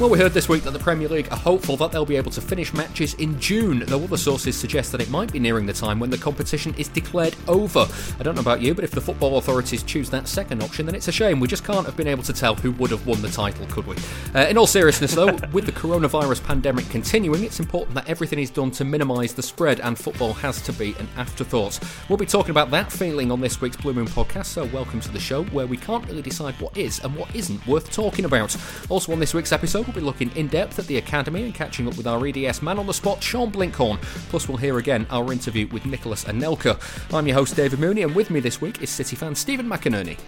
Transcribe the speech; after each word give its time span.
Well, 0.00 0.10
we 0.10 0.18
heard 0.20 0.32
this 0.32 0.48
week 0.48 0.62
that 0.62 0.70
the 0.70 0.78
Premier 0.78 1.08
League 1.08 1.26
are 1.32 1.36
hopeful 1.36 1.76
that 1.78 1.90
they'll 1.90 2.06
be 2.06 2.14
able 2.14 2.30
to 2.30 2.40
finish 2.40 2.72
matches 2.72 3.14
in 3.14 3.40
June, 3.40 3.80
though 3.80 4.04
other 4.04 4.16
sources 4.16 4.56
suggest 4.56 4.92
that 4.92 5.00
it 5.00 5.10
might 5.10 5.32
be 5.32 5.40
nearing 5.40 5.66
the 5.66 5.72
time 5.72 5.98
when 5.98 6.08
the 6.08 6.16
competition 6.16 6.72
is 6.78 6.86
declared 6.86 7.34
over. 7.48 7.84
I 8.16 8.22
don't 8.22 8.36
know 8.36 8.40
about 8.40 8.62
you, 8.62 8.76
but 8.76 8.84
if 8.84 8.92
the 8.92 9.00
football 9.00 9.38
authorities 9.38 9.82
choose 9.82 10.08
that 10.10 10.28
second 10.28 10.62
option, 10.62 10.86
then 10.86 10.94
it's 10.94 11.08
a 11.08 11.12
shame. 11.12 11.40
We 11.40 11.48
just 11.48 11.64
can't 11.64 11.84
have 11.84 11.96
been 11.96 12.06
able 12.06 12.22
to 12.22 12.32
tell 12.32 12.54
who 12.54 12.70
would 12.72 12.92
have 12.92 13.08
won 13.08 13.20
the 13.22 13.28
title, 13.28 13.66
could 13.66 13.88
we? 13.88 13.96
Uh, 14.36 14.46
in 14.46 14.56
all 14.56 14.68
seriousness, 14.68 15.16
though, 15.16 15.32
with 15.52 15.66
the 15.66 15.72
coronavirus 15.72 16.44
pandemic 16.44 16.88
continuing, 16.90 17.42
it's 17.42 17.58
important 17.58 17.96
that 17.96 18.08
everything 18.08 18.38
is 18.38 18.50
done 18.50 18.70
to 18.70 18.84
minimise 18.84 19.34
the 19.34 19.42
spread, 19.42 19.80
and 19.80 19.98
football 19.98 20.32
has 20.32 20.62
to 20.62 20.72
be 20.72 20.94
an 21.00 21.08
afterthought. 21.16 21.80
We'll 22.08 22.18
be 22.18 22.24
talking 22.24 22.52
about 22.52 22.70
that 22.70 22.92
feeling 22.92 23.32
on 23.32 23.40
this 23.40 23.60
week's 23.60 23.76
Blue 23.76 23.94
Moon 23.94 24.06
podcast, 24.06 24.46
so 24.46 24.64
welcome 24.66 25.00
to 25.00 25.10
the 25.10 25.18
show 25.18 25.42
where 25.46 25.66
we 25.66 25.76
can't 25.76 26.06
really 26.06 26.22
decide 26.22 26.54
what 26.60 26.76
is 26.76 27.00
and 27.00 27.16
what 27.16 27.34
isn't 27.34 27.66
worth 27.66 27.90
talking 27.90 28.26
about. 28.26 28.56
Also, 28.88 29.10
on 29.10 29.18
this 29.18 29.34
week's 29.34 29.50
episode, 29.50 29.87
we'll 29.88 29.94
be 29.94 30.00
looking 30.04 30.30
in 30.36 30.48
depth 30.48 30.78
at 30.78 30.86
the 30.86 30.98
Academy 30.98 31.44
and 31.44 31.54
catching 31.54 31.88
up 31.88 31.96
with 31.96 32.06
our 32.06 32.26
EDS 32.26 32.60
man 32.60 32.78
on 32.78 32.86
the 32.86 32.92
spot, 32.92 33.22
Sean 33.22 33.50
Blinkhorn. 33.50 33.98
Plus, 34.28 34.46
we'll 34.46 34.58
hear 34.58 34.78
again 34.78 35.06
our 35.08 35.32
interview 35.32 35.66
with 35.68 35.86
Nicolas 35.86 36.24
Anelka. 36.24 36.78
I'm 37.14 37.26
your 37.26 37.36
host, 37.36 37.56
David 37.56 37.78
Mooney, 37.78 38.02
and 38.02 38.14
with 38.14 38.30
me 38.30 38.38
this 38.40 38.60
week 38.60 38.82
is 38.82 38.90
City 38.90 39.16
fan 39.16 39.34
Stephen 39.34 39.66
McInerney. 39.66 40.18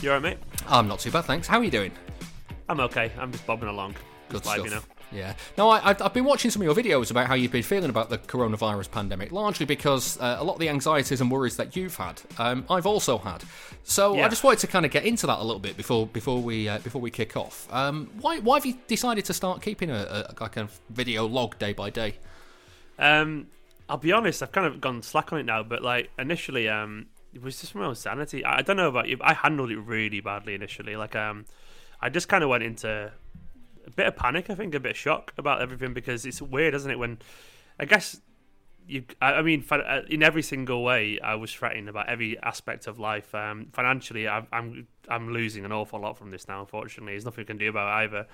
You 0.00 0.12
alright, 0.12 0.22
mate? 0.22 0.38
I'm 0.66 0.88
not 0.88 1.00
too 1.00 1.10
bad, 1.10 1.26
thanks. 1.26 1.46
How 1.46 1.58
are 1.58 1.64
you 1.64 1.70
doing? 1.70 1.92
I'm 2.70 2.80
okay. 2.80 3.12
I'm 3.18 3.30
just 3.30 3.46
bobbing 3.46 3.68
along. 3.68 3.96
Good 4.28 4.42
Just 4.42 4.46
live, 4.46 4.66
stuff. 4.66 4.66
you 4.66 4.74
know. 4.74 4.95
Yeah. 5.12 5.34
Now, 5.56 5.68
I, 5.68 5.90
I've, 5.90 6.02
I've 6.02 6.12
been 6.12 6.24
watching 6.24 6.50
some 6.50 6.62
of 6.62 6.66
your 6.66 6.74
videos 6.74 7.10
about 7.10 7.26
how 7.26 7.34
you've 7.34 7.52
been 7.52 7.62
feeling 7.62 7.90
about 7.90 8.10
the 8.10 8.18
coronavirus 8.18 8.90
pandemic, 8.90 9.30
largely 9.30 9.64
because 9.64 10.18
uh, 10.20 10.36
a 10.38 10.44
lot 10.44 10.54
of 10.54 10.58
the 10.58 10.68
anxieties 10.68 11.20
and 11.20 11.30
worries 11.30 11.56
that 11.56 11.76
you've 11.76 11.96
had, 11.96 12.20
um, 12.38 12.64
I've 12.68 12.86
also 12.86 13.18
had. 13.18 13.44
So 13.84 14.18
I 14.18 14.28
just 14.28 14.42
wanted 14.42 14.58
to 14.60 14.66
kind 14.66 14.84
of 14.84 14.90
get 14.90 15.04
into 15.04 15.26
that 15.28 15.38
a 15.38 15.44
little 15.44 15.60
bit 15.60 15.76
before 15.76 16.06
before 16.08 16.42
we 16.42 16.68
uh, 16.68 16.78
before 16.80 17.00
we 17.00 17.10
kick 17.10 17.36
off. 17.36 17.72
Um, 17.72 18.10
why 18.20 18.40
why 18.40 18.56
have 18.56 18.66
you 18.66 18.76
decided 18.88 19.24
to 19.26 19.32
start 19.32 19.62
keeping 19.62 19.90
a, 19.90 19.94
a 19.94 20.34
like 20.40 20.56
a 20.56 20.68
video 20.90 21.26
log 21.26 21.56
day 21.58 21.72
by 21.72 21.90
day? 21.90 22.16
Um, 22.98 23.46
I'll 23.88 23.98
be 23.98 24.10
honest. 24.12 24.42
I've 24.42 24.52
kind 24.52 24.66
of 24.66 24.80
gone 24.80 25.02
slack 25.02 25.32
on 25.32 25.38
it 25.38 25.46
now, 25.46 25.62
but 25.62 25.82
like 25.82 26.10
initially, 26.18 26.68
um, 26.68 27.06
it 27.32 27.42
was 27.42 27.60
just 27.60 27.76
my 27.76 27.84
own 27.84 27.94
sanity. 27.94 28.44
I, 28.44 28.58
I 28.58 28.62
don't 28.62 28.76
know 28.76 28.88
about 28.88 29.08
you. 29.08 29.18
I 29.20 29.34
handled 29.34 29.70
it 29.70 29.78
really 29.78 30.20
badly 30.20 30.54
initially. 30.54 30.96
Like, 30.96 31.14
um, 31.14 31.44
I 32.00 32.08
just 32.08 32.28
kind 32.28 32.42
of 32.42 32.50
went 32.50 32.64
into 32.64 33.12
a 33.86 33.90
bit 33.90 34.06
of 34.06 34.16
panic. 34.16 34.50
I 34.50 34.54
think 34.54 34.74
a 34.74 34.80
bit 34.80 34.92
of 34.92 34.96
shock 34.96 35.32
about 35.38 35.60
everything 35.60 35.92
because 35.94 36.24
it's 36.26 36.42
weird, 36.42 36.74
isn't 36.74 36.90
it? 36.90 36.98
When 36.98 37.18
I 37.78 37.84
guess 37.84 38.20
you, 38.88 39.04
I, 39.20 39.42
mean, 39.42 39.64
uh, 39.70 40.02
in 40.08 40.22
every 40.22 40.42
single 40.42 40.84
way, 40.84 41.18
I 41.20 41.34
was 41.34 41.52
fretting 41.52 41.88
about 41.88 42.08
every 42.08 42.38
aspect 42.40 42.86
of 42.86 42.98
life. 42.98 43.34
Um, 43.34 43.68
financially, 43.72 44.28
I, 44.28 44.46
I'm 44.52 44.86
I'm 45.08 45.32
losing 45.32 45.64
an 45.64 45.72
awful 45.72 46.00
lot 46.00 46.16
from 46.16 46.30
this 46.30 46.46
now. 46.48 46.60
Unfortunately, 46.60 47.12
there's 47.12 47.24
nothing 47.24 47.42
I 47.42 47.46
can 47.46 47.58
do 47.58 47.68
about 47.68 47.88
it 47.88 48.04
either. 48.04 48.26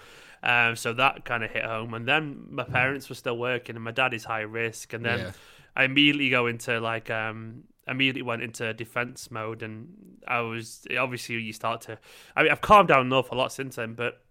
Um, 0.43 0.77
so 0.77 0.93
that 0.95 1.25
kind 1.25 1.45
of 1.45 1.51
hit 1.51 1.65
home. 1.65 1.95
And 1.95 2.07
then 2.07 2.47
my 2.51 2.65
parents 2.65 3.09
were 3.09 3.15
still 3.15 3.39
working, 3.39 3.77
and 3.77 3.85
my 3.85 3.93
dad 3.93 4.13
is 4.13 4.25
high 4.25 4.41
risk. 4.41 4.93
And 4.93 5.05
then 5.05 5.19
Yeah. 5.19 5.33
I 5.75 5.85
immediately 5.85 6.29
go 6.29 6.47
into 6.47 6.81
like 6.81 7.11
um, 7.11 7.65
immediately 7.89 8.23
went 8.23 8.43
into 8.43 8.75
defense 8.75 9.31
mode, 9.31 9.63
and 9.63 9.89
I 10.27 10.41
was 10.41 10.87
obviously 10.99 11.37
you 11.37 11.53
start 11.53 11.81
to. 11.83 11.99
I 12.37 12.43
mean, 12.43 12.53
I've 12.53 12.61
calmed 12.61 12.89
down 12.89 13.07
an 13.07 13.13
awful 13.13 13.39
lot 13.39 13.53
since 13.53 13.77
then, 13.77 13.95
but 13.95 14.22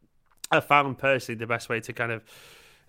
I 0.52 0.60
found 0.60 0.98
personally 0.98 1.40
the 1.40 1.48
best 1.48 1.70
way 1.70 1.80
to 1.80 1.94
kind 1.94 2.12
of 2.12 2.24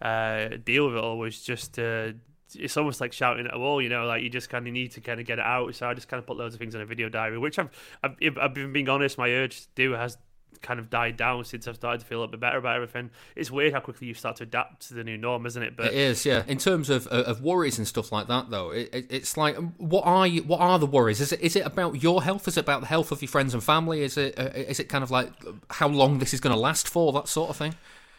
uh, 0.01 0.57
deal 0.65 0.87
with 0.87 0.97
it 0.97 1.03
all 1.03 1.19
was 1.19 1.41
just 1.41 1.75
to. 1.75 2.15
It's 2.55 2.77
almost 2.77 3.01
like 3.01 3.15
shouting 3.15 3.47
at 3.47 3.55
a 3.55 3.59
wall, 3.59 3.81
you 3.81 3.89
know. 3.89 4.05
Like 4.05 4.23
you 4.23 4.29
just 4.29 4.51
kind 4.51 4.67
of 4.67 4.73
need 4.73 4.91
to 4.93 5.01
kind 5.01 5.19
of 5.21 5.27
get 5.27 5.39
it 5.39 5.45
out. 5.45 5.75
So 5.75 5.89
I 5.89 5.95
just 5.95 6.09
kind 6.09 6.19
of 6.19 6.27
put 6.27 6.37
loads 6.37 6.55
of 6.55 6.61
things 6.61 6.75
in 6.75 6.83
a 6.83 6.87
video 6.87 7.09
diary, 7.09 7.39
which 7.39 7.59
I've, 7.59 7.71
I've, 8.03 8.17
I've 8.39 8.53
been 8.53 8.73
being 8.73 8.89
honest, 8.89 9.17
my 9.17 9.31
urge 9.31 9.63
to 9.63 9.69
do 9.75 9.93
has 9.93 10.19
kind 10.61 10.79
of 10.79 10.91
died 10.91 11.17
down 11.17 11.45
since 11.45 11.67
I've 11.67 11.77
started 11.77 12.01
to 12.01 12.07
feel 12.07 12.19
a 12.19 12.21
little 12.21 12.33
bit 12.33 12.41
better 12.41 12.59
about 12.59 12.77
everything. 12.77 13.11
It's 13.35 13.51
weird 13.51 13.73
how 13.73 13.81
quickly 13.81 14.07
you 14.07 14.15
start 14.15 14.37
to 14.37 14.43
adapt 14.43 14.89
to 14.89 14.95
the 14.95 15.05
new 15.05 15.17
norm, 15.17 15.47
isn't 15.47 15.63
it? 15.63 15.77
But 15.77 15.87
It 15.87 15.95
is, 15.95 16.27
yeah. 16.27 16.45
In 16.47 16.59
terms 16.59 16.91
of 16.91 17.07
of 17.07 17.43
worries 17.43 17.79
and 17.79 17.87
stuff 17.87 18.13
like 18.13 18.27
that, 18.29 18.51
though, 18.51 18.71
it, 18.71 18.91
it, 18.93 19.07
it's 19.11 19.37
like, 19.37 19.57
um, 19.57 19.75
what 19.79 20.05
are 20.07 20.27
you? 20.27 20.43
What 20.43 20.61
are 20.61 20.79
the 20.79 20.87
worries? 20.87 21.21
Is 21.21 21.33
it 21.33 21.41
is 21.41 21.57
it 21.57 21.67
about 21.67 22.03
your 22.03 22.23
health? 22.23 22.47
Is 22.49 22.57
it 22.57 22.61
about 22.61 22.81
the 22.81 22.87
health 22.87 23.13
of 23.13 23.23
your 23.23 23.29
friends 23.29 23.55
and 23.55 23.63
family? 23.63 24.03
Is 24.03 24.17
it 24.17 24.39
uh, 24.39 24.51
is 24.55 24.81
it 24.81 24.89
kind 24.89 25.03
of 25.05 25.11
like 25.11 25.33
how 25.71 25.89
long 25.89 26.19
this 26.19 26.35
is 26.35 26.41
going 26.41 26.55
to 26.55 26.61
last 26.61 26.89
for? 26.89 27.13
That 27.13 27.29
sort 27.29 27.51
of 27.51 27.57
thing. 27.57 27.75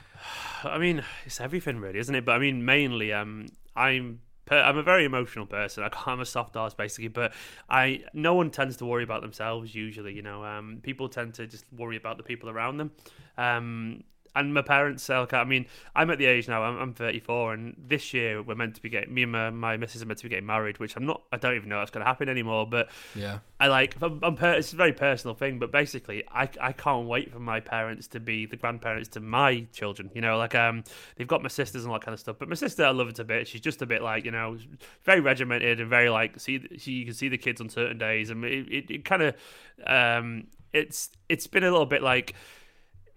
I 0.64 0.78
mean, 0.78 1.04
it's 1.26 1.40
everything 1.42 1.80
really, 1.80 2.00
isn't 2.00 2.16
it? 2.16 2.26
But 2.26 2.34
I 2.34 2.40
mean, 2.40 2.66
mainly, 2.66 3.14
um, 3.14 3.50
I'm 3.76 4.22
I'm 4.52 4.78
a 4.78 4.84
very 4.84 5.06
emotional 5.06 5.46
person. 5.46 5.88
I'm 6.06 6.20
a 6.20 6.26
soft 6.26 6.56
ass 6.56 6.74
basically, 6.74 7.08
but 7.08 7.34
I 7.70 8.04
no 8.14 8.34
one 8.34 8.52
tends 8.52 8.78
to 8.78 8.86
worry 8.86 9.04
about 9.04 9.22
themselves 9.22 9.74
usually. 9.74 10.14
You 10.14 10.22
know, 10.22 10.44
um, 10.44 10.80
people 10.84 11.10
tend 11.10 11.34
to 11.36 11.48
just 11.48 11.66
worry 11.72 11.98
about 11.98 12.18
the 12.18 12.24
people 12.24 12.50
around 12.50 12.78
them. 12.78 12.92
Um, 13.38 14.04
and 14.36 14.54
my 14.54 14.62
parents, 14.62 15.10
uh, 15.10 15.22
like, 15.22 15.34
I 15.34 15.44
mean, 15.44 15.66
I'm 15.96 16.10
at 16.10 16.18
the 16.18 16.26
age 16.26 16.48
now. 16.48 16.64
I'm, 16.64 16.78
I'm 16.78 16.94
34, 16.94 17.54
and 17.54 17.76
this 17.78 18.14
year 18.14 18.42
we're 18.42 18.56
meant 18.56 18.76
to 18.76 18.82
be 18.82 18.90
getting 18.90 19.14
me 19.14 19.24
and 19.24 19.32
my, 19.32 19.50
my 19.52 19.78
missus 19.78 20.02
are 20.02 20.06
meant 20.06 20.20
to 20.20 20.26
be 20.26 20.30
getting 20.30 20.46
married, 20.46 20.80
which 20.80 20.96
I'm 20.96 21.06
not. 21.06 21.22
I 21.32 21.38
don't 21.38 21.56
even 21.56 21.70
know 21.70 21.80
that's 21.80 21.92
going 21.92 22.04
to 22.04 22.08
happen 22.08 22.30
anymore. 22.30 22.66
But 22.68 22.90
Yeah. 23.16 23.40
I 23.60 23.68
like 23.68 23.96
I'm, 24.02 24.20
I'm 24.24 24.36
per- 24.36 24.54
it's 24.54 24.74
a 24.74 24.76
very 24.76 24.92
personal 24.92 25.36
thing, 25.36 25.58
but 25.60 25.72
basically, 25.72 26.24
I 26.30 26.50
I 26.60 26.74
can't 26.74 27.08
wait 27.08 27.32
for 27.32 27.40
my 27.40 27.60
parents 27.60 28.08
to 28.10 28.20
be 28.20 28.46
the 28.46 28.58
grandparents 28.58 29.08
to 29.10 29.20
my 29.20 29.68
children. 29.72 30.10
You 30.14 30.22
know, 30.22 30.38
like 30.38 30.54
um, 30.56 30.84
they've 31.16 31.28
got 31.28 31.42
my 31.42 31.48
sisters 31.50 31.84
and 31.84 31.92
all 31.92 32.00
that 32.00 32.06
kind 32.06 32.14
of 32.14 32.20
stuff. 32.20 32.38
But 32.40 32.50
my 32.50 32.56
sister, 32.56 32.84
I 32.84 32.90
love 32.90 33.08
it 33.08 33.20
a 33.20 33.24
bit. 33.24 33.48
She's 33.48 33.62
just 33.62 33.82
a 33.82 33.86
bit 33.86 34.02
like 34.02 34.26
you 34.26 34.32
know, 34.32 34.58
very 35.04 35.22
regimented 35.22 35.80
and 35.80 35.90
very 35.90 36.10
like 36.10 36.40
see. 36.40 36.68
She 36.78 36.92
you 36.92 37.06
can 37.06 37.14
see 37.14 37.30
the 37.30 37.38
kids 37.38 37.62
on 37.62 37.70
certain 37.70 37.98
days, 37.98 38.30
and 38.30 38.44
it 38.44 38.68
it, 38.70 38.92
it 38.92 39.06
kind 39.06 39.22
of 39.22 39.36
um, 39.88 40.48
it's 40.74 41.12
it's 41.30 41.48
been 41.48 41.64
a 41.64 41.72
little 41.72 41.86
bit 41.86 42.04
like 42.04 42.34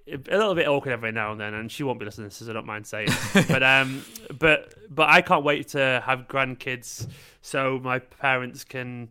a 0.08 0.36
little 0.36 0.54
bit 0.54 0.68
awkward 0.68 0.92
every 0.92 1.12
now 1.12 1.32
and 1.32 1.40
then, 1.40 1.54
and 1.54 1.70
she 1.70 1.82
won't 1.82 1.98
be 1.98 2.04
listening, 2.04 2.30
to 2.30 2.38
this, 2.38 2.46
so 2.46 2.50
I 2.50 2.54
don't 2.54 2.66
mind 2.66 2.86
saying. 2.86 3.08
but 3.48 3.62
um, 3.62 4.04
but 4.38 4.74
but 4.88 5.08
I 5.08 5.22
can't 5.22 5.44
wait 5.44 5.68
to 5.68 6.02
have 6.04 6.28
grandkids, 6.28 7.08
so 7.42 7.80
my 7.82 7.98
parents 7.98 8.64
can 8.64 9.10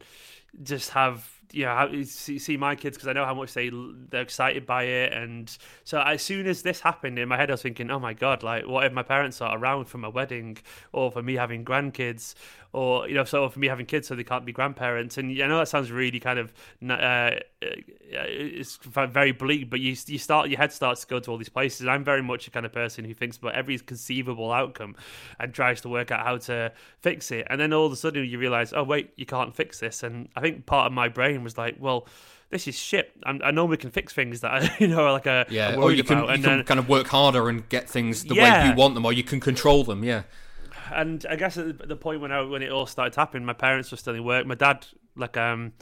just 0.63 0.91
have 0.91 1.29
see, 2.05 2.39
see 2.39 2.57
my 2.57 2.75
kids 2.75 2.97
because 2.97 3.07
I 3.07 3.13
know 3.13 3.25
how 3.25 3.33
much 3.33 3.53
they 3.53 3.71
they're 4.09 4.21
excited 4.21 4.65
by 4.65 4.83
it, 4.83 5.13
and 5.13 5.55
so 5.83 6.01
as 6.01 6.21
soon 6.21 6.47
as 6.47 6.61
this 6.61 6.81
happened 6.81 7.19
in 7.19 7.27
my 7.29 7.37
head, 7.37 7.49
I 7.49 7.53
was 7.53 7.61
thinking, 7.61 7.89
oh 7.91 7.99
my 7.99 8.13
god, 8.13 8.43
like 8.43 8.67
what 8.67 8.85
if 8.85 8.93
my 8.93 9.03
parents 9.03 9.41
are 9.41 9.57
around 9.57 9.85
for 9.85 9.97
my 9.97 10.07
wedding, 10.07 10.57
or 10.91 11.11
for 11.11 11.21
me 11.21 11.35
having 11.35 11.65
grandkids, 11.65 12.35
or 12.73 13.07
you 13.07 13.15
know, 13.15 13.23
so 13.23 13.47
for 13.49 13.59
me 13.59 13.67
having 13.67 13.85
kids, 13.85 14.07
so 14.07 14.15
they 14.15 14.23
can't 14.23 14.45
be 14.45 14.51
grandparents, 14.51 15.17
and 15.17 15.31
I 15.41 15.47
know 15.47 15.59
that 15.59 15.67
sounds 15.67 15.91
really 15.91 16.19
kind 16.19 16.39
of 16.39 16.53
uh, 16.89 17.31
it's 18.11 18.77
very 18.83 19.31
bleak, 19.31 19.69
but 19.69 19.79
you 19.79 19.95
you 20.07 20.17
start 20.17 20.49
your 20.49 20.57
head 20.57 20.71
starts 20.71 21.01
to 21.01 21.07
go 21.07 21.19
to 21.19 21.31
all 21.31 21.37
these 21.37 21.49
places. 21.49 21.81
And 21.81 21.89
I'm 21.89 22.03
very 22.03 22.21
much 22.21 22.47
a 22.47 22.51
kind 22.51 22.65
of 22.65 22.71
person 22.71 23.05
who 23.05 23.13
thinks 23.13 23.37
about 23.37 23.55
every 23.55 23.77
conceivable 23.79 24.51
outcome 24.51 24.95
and 25.39 25.53
tries 25.53 25.81
to 25.81 25.89
work 25.89 26.11
out 26.11 26.25
how 26.25 26.37
to 26.37 26.71
fix 26.99 27.31
it. 27.31 27.47
And 27.49 27.59
then 27.59 27.73
all 27.73 27.85
of 27.85 27.91
a 27.91 27.95
sudden 27.95 28.25
you 28.25 28.39
realize, 28.39 28.73
oh 28.73 28.83
wait, 28.83 29.11
you 29.15 29.25
can't 29.25 29.55
fix 29.55 29.79
this. 29.79 30.03
And 30.03 30.29
I 30.35 30.41
think 30.41 30.65
part 30.65 30.87
of 30.87 30.93
my 30.93 31.09
brain 31.09 31.43
was 31.45 31.57
like, 31.57 31.77
well. 31.79 32.07
This 32.51 32.67
is 32.67 32.77
shit. 32.77 33.11
I'm, 33.23 33.41
I 33.43 33.49
normally 33.49 33.77
can 33.77 33.89
fix 33.89 34.13
things 34.13 34.41
that 34.41 34.51
I, 34.51 34.75
you 34.79 34.87
know, 34.87 35.11
like 35.11 35.25
a 35.25 35.47
Yeah, 35.49 35.75
or 35.77 35.91
you 35.91 36.03
can, 36.03 36.19
about, 36.19 36.37
you 36.37 36.43
can 36.43 36.57
then 36.57 36.63
kind 36.63 36.79
of 36.79 36.87
work 36.87 37.07
harder 37.07 37.49
and 37.49 37.67
get 37.69 37.89
things 37.89 38.23
the 38.23 38.35
way 38.35 38.67
you 38.69 38.75
want 38.75 38.93
them, 38.93 39.03
or 39.03 39.11
you 39.11 39.23
can 39.23 39.39
control 39.39 39.83
them. 39.83 40.03
Yeah, 40.03 40.23
and 40.93 41.25
I 41.27 41.37
guess 41.37 41.57
at 41.57 41.79
the- 41.79 41.87
the 41.87 41.95
point 41.95 42.21
when 42.21 42.31
I, 42.31 42.41
when 42.41 42.61
it 42.61 42.71
all 42.71 42.85
started 42.85 43.15
happening, 43.15 43.45
my 43.45 43.53
parents 43.53 43.89
were 43.89 43.97
still 43.97 44.13
in 44.13 44.23
work. 44.23 44.45
My 44.45 44.53
dad, 44.53 44.85
like, 45.15 45.35
um, 45.37 45.73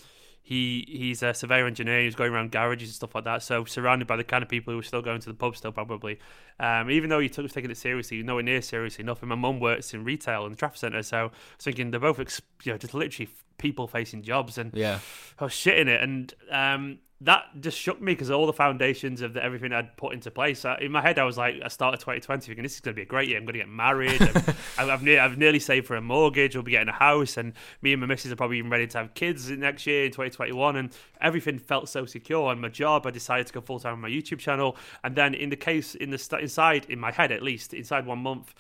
he 0.46 0.86
he's 0.90 1.24
a 1.24 1.34
surveyor 1.34 1.66
engineer. 1.66 2.02
He's 2.02 2.16
going 2.16 2.34
around 2.34 2.52
garages 2.52 2.90
and 2.90 2.96
stuff 2.96 3.16
like 3.16 3.24
that. 3.24 3.42
So 3.42 3.64
surrounded 3.64 4.08
by 4.08 4.18
the 4.18 4.26
kind 4.26 4.44
of 4.44 4.50
people 4.50 4.74
who 4.74 4.80
are 4.80 4.84
still 4.84 5.02
going 5.02 5.22
to 5.22 5.30
the 5.30 5.34
pub, 5.34 5.56
still 5.56 5.72
probably. 5.72 6.20
Um, 6.60 6.92
even 6.92 7.10
though 7.10 7.20
he 7.20 7.30
took 7.30 7.50
taking 7.50 7.72
it 7.72 7.78
seriously, 7.78 8.22
nowhere 8.24 8.44
near 8.44 8.62
seriously 8.62 9.04
enough. 9.04 9.22
And 9.22 9.30
my 9.30 9.36
mum 9.36 9.62
works 9.62 9.94
in 9.94 10.04
retail 10.04 10.46
in 10.46 10.52
the 10.52 10.58
Trafford 10.58 10.80
Centre, 10.80 11.02
so 11.02 11.18
I 11.18 11.24
was 11.24 11.32
thinking 11.60 11.92
they're 11.92 12.00
both 12.02 12.20
you 12.64 12.74
know 12.74 12.78
just 12.78 12.94
literally 12.94 13.30
people 13.58 13.88
facing 13.88 14.22
jobs, 14.22 14.58
and 14.58 14.74
yeah, 14.74 15.00
I 15.40 15.46
was 15.46 15.54
shitting 15.54 15.88
it. 15.88 16.02
And 16.02 16.34
um, 16.52 17.00
that 17.24 17.46
just 17.62 17.78
shook 17.78 18.02
me 18.02 18.14
because 18.14 18.30
all 18.30 18.46
the 18.46 18.54
foundations 18.54 19.22
of 19.22 19.34
the, 19.34 19.44
everything 19.44 19.72
I'd 19.72 19.96
put 19.96 20.14
into 20.14 20.30
place. 20.30 20.66
in 20.82 20.92
my 20.92 21.02
head, 21.02 21.18
I 21.20 21.24
was 21.24 21.38
like, 21.38 21.56
I 21.64 21.70
started 21.70 22.00
2020 22.00 22.46
thinking 22.46 22.64
this 22.64 22.74
is 22.74 22.82
going 22.82 22.94
to 22.94 22.96
be 22.96 23.04
a 23.04 23.06
great 23.06 23.30
year. 23.30 23.38
I'm 23.38 23.46
going 23.46 23.54
to 23.54 23.60
get 23.60 23.70
married. 23.70 24.22
I've, 24.78 24.90
I've, 24.90 25.04
ne- 25.04 25.18
I've, 25.18 25.38
nearly 25.38 25.60
saved 25.60 25.88
for 25.88 25.96
a 25.96 26.02
mortgage. 26.02 26.56
We'll 26.56 26.64
be 26.64 26.72
getting 26.72 26.90
a 26.90 26.94
house, 26.94 27.38
and 27.38 27.54
me 27.82 27.94
and 27.94 28.02
my 28.02 28.08
missus 28.08 28.32
are 28.32 28.36
probably 28.36 28.58
even 28.58 28.70
ready 28.70 28.88
to 28.88 28.98
have 28.98 29.14
kids 29.14 29.50
next 29.50 29.88
year 29.88 30.06
in 30.06 30.12
2021. 30.12 30.76
And 30.76 30.96
everything 31.22 31.60
felt 31.60 31.88
so 31.88 32.06
secure. 32.06 32.52
And 32.52 32.60
my 32.60 32.70
job, 32.70 33.08
I 33.08 33.12
decided 33.12 33.48
to 33.48 33.54
go 33.54 33.62
full 33.62 33.80
time 33.80 33.94
on 33.94 34.02
my 34.02 34.10
YouTube 34.10 34.40
channel. 34.40 34.76
And 35.04 35.16
then 35.16 35.34
in 35.34 35.50
the 35.50 35.56
case, 35.56 35.96
in 35.96 36.10
the 36.10 36.18
st- 36.18 36.42
inside, 36.42 36.86
in 36.90 37.00
my 37.00 37.12
head 37.12 37.32
at 37.32 37.42
least, 37.42 37.74
inside 37.74 38.06
one 38.06 38.20
month, 38.20 38.54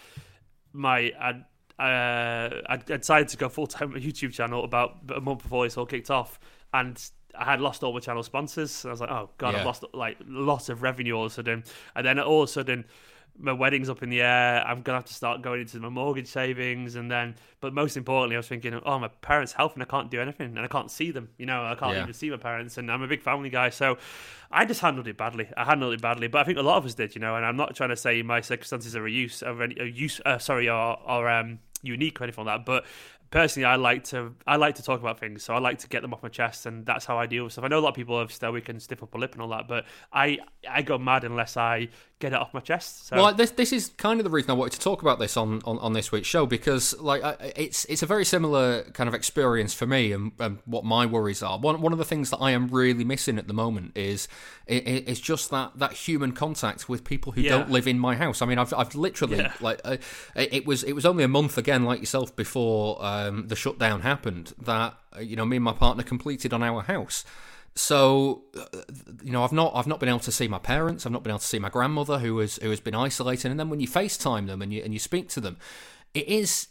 my 0.72 1.12
I'd, 1.20 1.44
uh, 1.80 2.62
I 2.70 2.78
decided 2.78 3.28
to 3.30 3.38
go 3.38 3.50
full 3.50 3.68
time 3.68 3.90
on 3.90 3.94
my 3.96 4.00
YouTube 4.00 4.32
channel 4.32 4.64
about 4.64 5.00
a 5.14 5.20
month 5.20 5.44
before 5.44 5.66
this 5.66 5.78
all 5.78 5.86
kicked 5.86 6.10
off, 6.10 6.40
and 6.74 6.98
I 7.38 7.46
had 7.46 7.62
lost 7.62 7.84
all 7.84 7.94
my 7.94 8.00
channel 8.00 8.24
sponsors. 8.24 8.86
I 8.86 8.92
was 8.92 9.02
like, 9.02 9.12
oh 9.12 9.30
god, 9.38 9.54
yeah. 9.54 9.60
I've 9.60 9.66
lost 9.66 9.84
like 9.94 10.18
lots 10.26 10.70
of 10.70 10.82
revenue 10.82 11.14
all 11.14 11.26
of 11.26 11.32
a 11.32 11.36
sudden. 11.36 11.64
And 11.96 12.06
then 12.06 12.20
all 12.20 12.44
of 12.44 12.50
a 12.50 12.52
sudden, 12.52 12.86
my 13.38 13.52
wedding's 13.52 13.90
up 13.90 14.04
in 14.04 14.10
the 14.10 14.22
air. 14.22 14.64
I'm 14.66 14.82
gonna 14.82 15.00
have 15.00 15.06
to 15.06 15.14
start 15.14 15.42
going 15.42 15.62
into 15.62 15.80
my 15.80 15.90
mortgage 15.90 16.28
savings, 16.28 16.96
and 16.96 17.10
then, 17.10 17.36
but 17.62 17.74
most 17.74 17.98
importantly, 17.98 18.36
I 18.36 18.40
was 18.40 18.48
thinking, 18.48 18.80
oh, 18.86 19.00
my 19.00 19.08
parents' 19.08 19.54
health, 19.54 19.74
and 19.74 19.82
I 19.82 19.86
can't 19.86 20.12
do 20.12 20.22
anything, 20.22 20.56
and 20.56 20.60
I 20.60 20.68
can't 20.68 20.92
see 20.92 21.12
them. 21.12 21.30
You 21.38 21.46
know, 21.46 21.64
I 21.64 21.76
can't 21.76 21.94
yeah. 21.94 22.04
even 22.04 22.14
see 22.14 22.30
my 22.30 22.38
parents, 22.38 22.78
and 22.78 22.92
I'm 22.92 23.02
a 23.02 23.08
big 23.08 23.22
family 23.22 23.50
guy, 23.50 23.70
so 23.70 23.98
I 24.52 24.66
just 24.66 24.82
handled 24.82 25.08
it 25.08 25.18
badly. 25.18 25.48
I 25.58 25.66
handled 25.66 25.94
it 25.94 26.02
badly, 26.02 26.28
but 26.28 26.42
I 26.42 26.44
think 26.44 26.60
a 26.60 26.62
lot 26.62 26.78
of 26.78 26.86
us 26.86 26.94
did. 26.94 27.16
You 27.16 27.22
know, 27.22 27.36
and 27.36 27.46
I'm 27.46 27.58
not 27.58 27.76
trying 27.76 27.90
to 27.90 27.98
say 27.98 28.22
my 28.22 28.42
circumstances 28.42 28.96
are 28.96 29.06
a 29.06 29.12
use 29.12 29.42
of 29.42 29.62
any 29.62 29.76
a 29.80 29.86
use. 29.86 30.22
Uh, 30.26 30.38
sorry, 30.38 30.70
are 30.70 31.00
or 31.06 31.28
um 31.28 31.60
unique 31.84 32.20
or 32.22 32.24
anything 32.24 32.46
like 32.46 32.60
that. 32.60 32.66
But 32.66 32.86
personally, 33.34 33.66
I 33.66 33.78
like 33.78 34.04
to 34.06 34.36
I 34.46 34.58
like 34.58 34.76
to 34.76 34.84
talk 34.84 35.00
about 35.02 35.20
things, 35.20 35.44
so 35.44 35.56
I 35.56 35.60
like 35.60 35.80
to 35.80 35.88
get 35.88 36.04
them 36.04 36.14
off 36.14 36.22
my 36.22 36.30
chest, 36.30 36.68
and 36.68 36.86
that's 36.86 37.04
how 37.04 37.18
I 37.18 37.26
deal 37.26 37.44
with 37.44 37.54
stuff. 37.54 37.66
I 37.66 37.68
know 37.68 37.80
a 37.80 37.82
lot 37.82 37.90
of 37.90 37.96
people 37.96 38.20
have 38.20 38.32
stoic 38.32 38.70
and 38.70 38.80
stiff 38.80 39.02
upper 39.02 39.18
lip 39.18 39.34
and 39.34 39.42
all 39.42 39.50
that, 39.50 39.68
but 39.68 39.86
I 40.14 40.38
I 40.70 40.84
go 40.84 41.00
mad 41.00 41.24
unless 41.24 41.58
I 41.58 41.90
get 42.24 42.32
it 42.32 42.40
off 42.40 42.54
my 42.54 42.62
chest. 42.62 43.08
So. 43.08 43.18
Well, 43.18 43.34
this 43.34 43.52
this 43.52 43.74
is 43.74 43.90
kind 43.98 44.20
of 44.20 44.24
the 44.24 44.30
reason 44.30 44.50
I 44.50 44.54
wanted 44.54 44.74
to 44.74 44.80
talk 44.80 45.02
about 45.02 45.20
this 45.20 45.36
on, 45.36 45.62
on, 45.66 45.78
on 45.80 45.92
this 45.92 46.10
week's 46.10 46.28
show 46.28 46.46
because 46.46 46.98
like 47.00 47.22
it's 47.58 47.84
it's 47.86 48.02
a 48.02 48.06
very 48.06 48.24
similar 48.24 48.84
kind 48.94 49.10
of 49.10 49.14
experience 49.14 49.74
for 49.74 49.86
me 49.86 50.14
and, 50.14 50.32
and, 50.40 50.60
what 50.66 50.86
my 50.86 51.06
worries 51.06 51.44
are. 51.44 51.60
One 51.60 51.82
one 51.82 51.92
of 51.92 52.00
the 52.00 52.06
things 52.06 52.30
that 52.30 52.38
I 52.38 52.52
am 52.52 52.70
really 52.70 53.04
missing 53.04 53.38
at 53.38 53.48
the 53.48 53.54
moment 53.54 53.98
is 53.98 54.30
it, 54.66 54.88
it's 55.08 55.20
just 55.20 55.52
that 55.52 55.74
that 55.76 55.92
human 55.92 56.32
contact 56.32 56.88
with 56.88 57.04
people 57.04 57.34
who 57.34 57.42
yeah. 57.42 57.50
don't 57.58 57.70
live 57.70 57.88
in 57.88 58.00
my 58.00 58.16
house. 58.16 58.42
I 58.42 58.46
mean, 58.46 58.58
I've 58.58 58.74
I've 58.74 58.96
literally 58.96 59.38
yeah. 59.38 59.52
like 59.60 59.82
uh, 59.84 59.98
it 60.36 60.66
was 60.66 60.84
it 60.84 60.94
was 60.94 61.06
only 61.06 61.26
a 61.26 61.28
month 61.28 61.58
again, 61.58 61.84
like 61.84 62.00
yourself, 62.00 62.34
before 62.36 63.04
um, 63.06 63.50
the 63.50 63.56
shutdown 63.56 64.02
happened 64.02 64.54
that 64.62 64.96
you 65.20 65.36
know 65.36 65.46
me 65.46 65.58
and 65.58 65.66
my 65.66 65.74
partner 65.74 66.04
completed 66.04 66.54
on 66.54 66.64
our 66.64 66.84
house. 66.84 67.26
So, 67.76 68.44
uh, 68.58 68.82
you 69.24 69.32
know, 69.32 69.44
I've 69.44 69.52
not 69.52 69.74
I've 69.76 69.88
not 69.88 70.00
been 70.00 70.10
able 70.10 70.20
to 70.20 70.32
see 70.32 70.48
my 70.48 70.60
parents. 70.60 71.06
I've 71.06 71.12
not 71.12 71.24
been 71.24 71.32
able 71.32 71.40
to 71.40 71.46
see 71.46 71.60
my 71.60 71.70
grandmother, 71.70 72.20
who 72.20 72.38
has 72.40 72.58
who 72.58 72.70
has 72.70 72.80
been 72.80 72.96
isolated. 72.96 73.50
And 73.50 73.60
then 73.60 73.70
when 73.70 73.80
you 73.80 73.88
FaceTime 73.88 74.48
them 74.48 74.62
and 74.62 74.72
you 74.72 74.84
and 74.84 74.94
you 74.94 75.00
speak 75.00 75.30
to 75.30 75.42
them, 75.42 75.58
it 76.14 76.28
is 76.28 76.68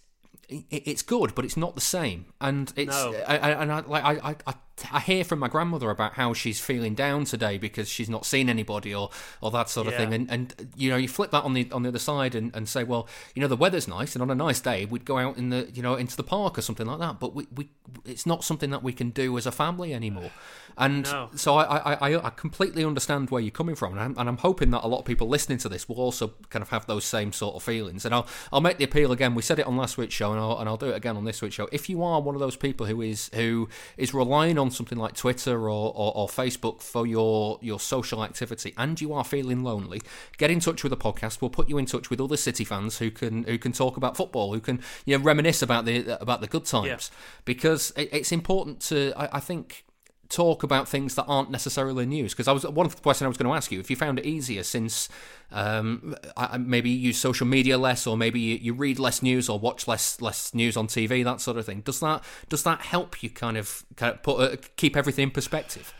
it's 0.48 1.02
good, 1.02 1.34
but 1.34 1.44
it's 1.44 1.56
not 1.56 1.74
the 1.74 1.80
same. 1.80 2.26
And 2.40 2.72
it's 2.76 2.90
no. 2.90 3.14
I, 3.26 3.38
I, 3.38 3.62
and 3.62 3.72
I 3.72 3.80
like 3.80 4.04
I, 4.04 4.36
I 4.46 4.54
I 4.90 5.00
hear 5.00 5.22
from 5.22 5.38
my 5.38 5.48
grandmother 5.48 5.90
about 5.90 6.14
how 6.14 6.32
she's 6.32 6.60
feeling 6.60 6.94
down 6.94 7.24
today 7.24 7.58
because 7.58 7.88
she's 7.88 8.08
not 8.08 8.24
seen 8.24 8.48
anybody 8.48 8.94
or 8.94 9.10
or 9.40 9.50
that 9.50 9.68
sort 9.68 9.86
of 9.86 9.92
yeah. 9.92 9.98
thing. 9.98 10.14
And 10.14 10.30
and 10.30 10.70
you 10.76 10.90
know 10.90 10.96
you 10.96 11.08
flip 11.08 11.30
that 11.30 11.44
on 11.44 11.52
the 11.52 11.70
on 11.72 11.82
the 11.82 11.88
other 11.88 11.98
side 11.98 12.34
and, 12.34 12.54
and 12.54 12.68
say, 12.68 12.84
well, 12.84 13.08
you 13.34 13.42
know 13.42 13.48
the 13.48 13.56
weather's 13.56 13.86
nice, 13.86 14.14
and 14.14 14.22
on 14.22 14.30
a 14.30 14.34
nice 14.34 14.60
day 14.60 14.84
we'd 14.84 15.04
go 15.04 15.18
out 15.18 15.36
in 15.36 15.50
the 15.50 15.70
you 15.72 15.82
know 15.82 15.94
into 15.94 16.16
the 16.16 16.22
park 16.22 16.58
or 16.58 16.62
something 16.62 16.86
like 16.86 16.98
that. 16.98 17.20
But 17.20 17.34
we, 17.34 17.46
we 17.54 17.68
it's 18.04 18.26
not 18.26 18.44
something 18.44 18.70
that 18.70 18.82
we 18.82 18.92
can 18.92 19.10
do 19.10 19.36
as 19.36 19.46
a 19.46 19.52
family 19.52 19.94
anymore. 19.94 20.30
And 20.78 21.04
no. 21.04 21.28
so 21.34 21.56
I, 21.56 21.92
I 21.92 22.26
I 22.26 22.30
completely 22.30 22.84
understand 22.84 23.30
where 23.30 23.42
you're 23.42 23.50
coming 23.50 23.74
from, 23.74 23.92
and 23.92 24.00
I'm, 24.00 24.14
and 24.16 24.28
I'm 24.28 24.38
hoping 24.38 24.70
that 24.70 24.82
a 24.82 24.88
lot 24.88 25.00
of 25.00 25.04
people 25.04 25.28
listening 25.28 25.58
to 25.58 25.68
this 25.68 25.88
will 25.88 25.96
also 25.96 26.32
kind 26.48 26.62
of 26.62 26.70
have 26.70 26.86
those 26.86 27.04
same 27.04 27.32
sort 27.32 27.56
of 27.56 27.62
feelings. 27.62 28.06
And 28.06 28.14
I'll 28.14 28.26
I'll 28.52 28.62
make 28.62 28.78
the 28.78 28.84
appeal 28.84 29.12
again. 29.12 29.34
We 29.34 29.42
said 29.42 29.58
it 29.58 29.66
on 29.66 29.76
last 29.76 29.98
week's 29.98 30.14
show, 30.14 30.32
and 30.32 30.40
I'll 30.40 30.58
and 30.58 30.68
I'll 30.68 30.78
do 30.78 30.88
it 30.88 30.96
again 30.96 31.16
on 31.16 31.24
this 31.24 31.42
week's 31.42 31.54
show. 31.54 31.68
If 31.72 31.90
you 31.90 32.02
are 32.02 32.22
one 32.22 32.34
of 32.34 32.40
those 32.40 32.56
people 32.56 32.86
who 32.86 33.02
is 33.02 33.30
who 33.34 33.68
is 33.98 34.14
relying 34.14 34.58
on 34.58 34.61
something 34.70 34.98
like 34.98 35.14
Twitter 35.14 35.62
or, 35.62 35.92
or, 35.94 36.16
or, 36.16 36.28
Facebook 36.28 36.82
for 36.82 37.06
your, 37.06 37.58
your 37.60 37.80
social 37.80 38.22
activity 38.24 38.74
and 38.76 39.00
you 39.00 39.12
are 39.12 39.24
feeling 39.24 39.62
lonely, 39.62 40.00
get 40.38 40.50
in 40.50 40.60
touch 40.60 40.82
with 40.82 40.90
the 40.90 40.96
podcast. 40.96 41.40
We'll 41.40 41.50
put 41.50 41.68
you 41.68 41.78
in 41.78 41.86
touch 41.86 42.10
with 42.10 42.20
other 42.20 42.36
City 42.36 42.64
fans 42.64 42.98
who 42.98 43.10
can 43.10 43.44
who 43.44 43.58
can 43.58 43.72
talk 43.72 43.96
about 43.96 44.16
football, 44.16 44.52
who 44.52 44.60
can 44.60 44.80
you 45.04 45.18
know, 45.18 45.24
reminisce 45.24 45.62
about 45.62 45.84
the 45.84 46.20
about 46.20 46.40
the 46.40 46.46
good 46.46 46.64
times. 46.64 47.10
Yeah. 47.12 47.18
Because 47.44 47.92
it, 47.96 48.08
it's 48.12 48.32
important 48.32 48.80
to, 48.82 49.12
I, 49.16 49.36
I 49.36 49.40
think, 49.40 49.84
talk 50.32 50.62
about 50.62 50.88
things 50.88 51.14
that 51.14 51.24
aren't 51.24 51.50
necessarily 51.50 52.06
news. 52.06 52.32
Because 52.32 52.48
I 52.48 52.52
was 52.52 52.66
one 52.66 52.86
of 52.86 52.96
the 52.96 53.02
questions 53.02 53.26
I 53.26 53.28
was 53.28 53.36
going 53.36 53.50
to 53.50 53.54
ask 53.54 53.70
you 53.70 53.78
if 53.78 53.90
you 53.90 53.96
found 53.96 54.18
it 54.18 54.26
easier 54.26 54.62
since 54.62 55.08
um, 55.50 56.16
maybe 56.58 56.90
you 56.90 56.98
use 56.98 57.18
social 57.18 57.46
media 57.46 57.76
less, 57.78 58.06
or 58.06 58.16
maybe 58.16 58.40
you, 58.40 58.56
you, 58.56 58.72
read 58.72 58.98
less 58.98 59.22
news 59.22 59.48
or 59.48 59.58
watch 59.58 59.86
less 59.86 60.20
less 60.20 60.54
news 60.54 60.76
on 60.76 60.86
TV, 60.86 61.22
that 61.22 61.40
sort 61.40 61.58
of 61.58 61.66
thing. 61.66 61.82
Does 61.82 62.00
that 62.00 62.24
does 62.48 62.62
that 62.62 62.80
help 62.80 63.22
you 63.22 63.30
kind 63.30 63.56
of, 63.56 63.84
kind 63.96 64.14
of 64.14 64.22
put 64.22 64.40
uh, 64.40 64.56
keep 64.76 64.96
everything 64.96 65.24
in 65.24 65.30
perspective? 65.30 65.94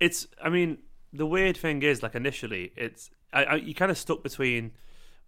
It's. 0.00 0.26
I 0.42 0.48
mean, 0.48 0.78
the 1.12 1.26
weird 1.26 1.56
thing 1.56 1.82
is, 1.82 2.02
like 2.02 2.14
initially, 2.14 2.72
it's 2.76 3.10
I, 3.32 3.44
I, 3.44 3.54
you 3.56 3.74
kind 3.74 3.90
of 3.90 3.98
stuck 3.98 4.22
between 4.22 4.72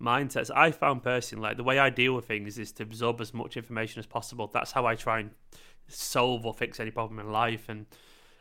mindsets. 0.00 0.50
I 0.54 0.70
found 0.72 1.02
personally, 1.02 1.42
like 1.42 1.56
the 1.56 1.64
way 1.64 1.78
I 1.78 1.90
deal 1.90 2.14
with 2.14 2.26
things 2.26 2.58
is 2.58 2.72
to 2.72 2.82
absorb 2.82 3.20
as 3.20 3.32
much 3.32 3.56
information 3.56 4.00
as 4.00 4.06
possible. 4.06 4.50
That's 4.52 4.72
how 4.72 4.86
I 4.86 4.94
try 4.94 5.20
and 5.20 5.30
solve 5.90 6.46
or 6.46 6.54
fix 6.54 6.80
any 6.80 6.90
problem 6.90 7.18
in 7.18 7.30
life. 7.30 7.68
And 7.68 7.86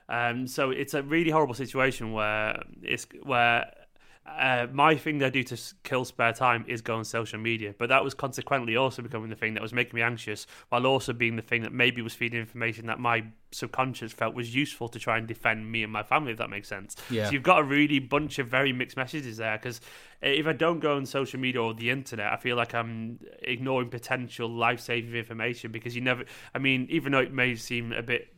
um, 0.07 0.47
so 0.47 0.71
it's 0.71 0.93
a 0.93 1.03
really 1.03 1.31
horrible 1.31 1.53
situation 1.53 2.13
where 2.13 2.61
it's 2.81 3.07
where 3.23 3.71
uh, 4.37 4.67
my 4.71 4.95
thing 4.95 5.19
that 5.19 5.27
I 5.27 5.29
do 5.29 5.43
to 5.43 5.57
kill 5.83 6.05
spare 6.05 6.33
time 6.33 6.65
is 6.67 6.81
go 6.81 6.95
on 6.95 7.05
social 7.05 7.39
media, 7.39 7.73
but 7.77 7.89
that 7.89 8.03
was 8.03 8.13
consequently 8.13 8.75
also 8.75 9.01
becoming 9.01 9.29
the 9.29 9.35
thing 9.35 9.53
that 9.55 9.63
was 9.63 9.73
making 9.73 9.95
me 9.95 10.01
anxious, 10.01 10.47
while 10.69 10.85
also 10.85 11.13
being 11.13 11.35
the 11.35 11.41
thing 11.41 11.61
that 11.63 11.73
maybe 11.73 12.01
was 12.01 12.13
feeding 12.13 12.39
information 12.39 12.87
that 12.87 12.99
my 12.99 13.23
subconscious 13.51 14.13
felt 14.13 14.35
was 14.35 14.53
useful 14.53 14.87
to 14.89 14.99
try 14.99 15.17
and 15.17 15.27
defend 15.27 15.71
me 15.71 15.83
and 15.83 15.91
my 15.91 16.03
family, 16.03 16.31
if 16.31 16.37
that 16.37 16.49
makes 16.49 16.67
sense. 16.67 16.95
Yeah. 17.09 17.25
So 17.25 17.31
you've 17.31 17.43
got 17.43 17.59
a 17.59 17.63
really 17.63 17.99
bunch 17.99 18.39
of 18.39 18.47
very 18.47 18.73
mixed 18.73 18.97
messages 18.97 19.37
there, 19.37 19.57
because 19.57 19.81
if 20.21 20.47
I 20.47 20.53
don't 20.53 20.79
go 20.79 20.95
on 20.95 21.05
social 21.05 21.39
media 21.39 21.61
or 21.61 21.73
the 21.73 21.89
internet, 21.89 22.31
I 22.31 22.37
feel 22.37 22.55
like 22.55 22.75
I'm 22.75 23.19
ignoring 23.41 23.89
potential 23.89 24.49
life 24.49 24.79
saving 24.79 25.15
information 25.15 25.71
because 25.71 25.95
you 25.95 26.01
never. 26.01 26.25
I 26.53 26.59
mean, 26.59 26.87
even 26.89 27.11
though 27.11 27.19
it 27.19 27.33
may 27.33 27.55
seem 27.55 27.93
a 27.93 28.03
bit 28.03 28.33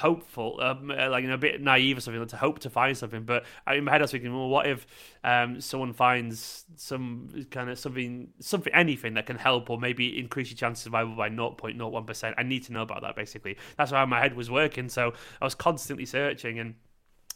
hopeful, 0.00 0.58
um, 0.60 0.90
uh, 0.90 1.08
like 1.10 1.22
you 1.22 1.28
know, 1.28 1.34
a 1.34 1.38
bit 1.38 1.60
naive 1.60 1.98
or 1.98 2.00
something, 2.00 2.26
to 2.26 2.36
hope 2.36 2.58
to 2.60 2.70
find 2.70 2.96
something. 2.96 3.24
But 3.24 3.44
in 3.72 3.84
my 3.84 3.92
head, 3.92 4.00
I 4.00 4.04
was 4.04 4.10
thinking, 4.10 4.32
well, 4.32 4.48
what 4.48 4.66
if 4.66 4.86
um, 5.22 5.60
someone 5.60 5.92
finds 5.92 6.64
some 6.76 7.46
kind 7.50 7.70
of 7.70 7.78
something, 7.78 8.28
something, 8.40 8.72
anything 8.72 9.14
that 9.14 9.26
can 9.26 9.36
help 9.36 9.70
or 9.70 9.78
maybe 9.78 10.18
increase 10.18 10.50
your 10.50 10.56
chance 10.56 10.80
of 10.80 10.84
survival 10.84 11.14
by 11.14 11.28
0.01 11.28 12.06
percent? 12.06 12.34
I 12.38 12.42
need 12.42 12.64
to 12.64 12.72
know 12.72 12.82
about 12.82 13.02
that. 13.02 13.14
Basically, 13.14 13.56
that's 13.76 13.90
how 13.90 14.04
my 14.06 14.20
head 14.20 14.34
was 14.34 14.50
working. 14.50 14.88
So 14.88 15.12
I 15.40 15.44
was 15.44 15.54
constantly 15.54 16.06
searching, 16.06 16.58
and 16.58 16.74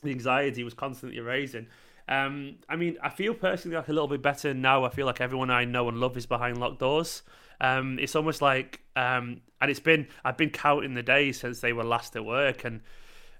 the 0.02 0.10
anxiety 0.10 0.64
was 0.64 0.74
constantly 0.74 1.20
raising. 1.20 1.66
Um, 2.08 2.56
I 2.68 2.76
mean, 2.76 2.98
I 3.02 3.08
feel 3.08 3.34
personally 3.34 3.76
like 3.76 3.88
a 3.88 3.92
little 3.92 4.08
bit 4.08 4.22
better 4.22 4.52
now. 4.52 4.84
I 4.84 4.90
feel 4.90 5.06
like 5.06 5.20
everyone 5.20 5.50
I 5.50 5.64
know 5.64 5.88
and 5.88 5.98
love 5.98 6.16
is 6.16 6.26
behind 6.26 6.58
locked 6.58 6.80
doors. 6.80 7.22
Um, 7.60 7.98
it's 8.00 8.16
almost 8.16 8.42
like, 8.42 8.80
um, 8.96 9.40
and 9.60 9.70
it's 9.70 9.80
been 9.80 10.08
I've 10.24 10.36
been 10.36 10.50
counting 10.50 10.94
the 10.94 11.02
days 11.02 11.40
since 11.40 11.60
they 11.60 11.72
were 11.72 11.84
last 11.84 12.16
at 12.16 12.24
work, 12.24 12.64
and 12.64 12.80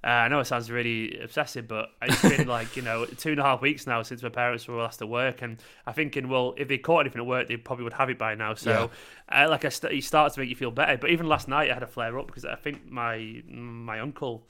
uh, 0.05 0.09
I 0.09 0.29
know 0.29 0.41
it 0.41 0.45
sounds 0.45 0.71
really 0.71 1.19
obsessive, 1.19 1.67
but 1.67 1.91
it's 2.03 2.21
been 2.23 2.47
like 2.59 2.77
you 2.77 2.83
know 2.83 3.07
two 3.07 3.31
and 3.31 3.41
a 3.41 3.43
half 3.43 3.63
weeks 3.63 3.87
now 3.87 4.03
since 4.03 4.23
my 4.23 4.29
parents 4.29 4.69
were 4.69 4.77
last 4.77 5.01
at 5.01 5.09
work, 5.09 5.43
and 5.43 5.59
I'm 5.87 5.95
thinking, 5.95 6.29
well, 6.29 6.55
if 6.57 6.69
they 6.69 6.79
caught 6.79 7.01
anything 7.01 7.23
at 7.23 7.27
work, 7.27 7.49
they 7.49 7.57
probably 7.57 7.85
would 7.85 7.95
have 7.95 8.11
it 8.11 8.19
by 8.19 8.35
now. 8.35 8.55
So, 8.55 8.91
yeah. 9.31 9.45
uh, 9.45 9.49
like, 9.49 9.65
I 9.65 9.71
st- 9.71 9.93
it 9.95 10.05
starts 10.05 10.35
to 10.35 10.41
make 10.41 10.51
you 10.51 10.57
feel 10.57 10.71
better. 10.71 10.99
But 10.99 11.11
even 11.11 11.27
last 11.27 11.49
night, 11.49 11.71
I 11.71 11.75
had 11.75 11.83
a 11.83 11.87
flare 11.87 12.19
up 12.19 12.27
because 12.27 12.45
I 12.45 12.55
think 12.57 12.91
my 12.91 13.43
my 13.49 14.01
uncle 14.01 14.47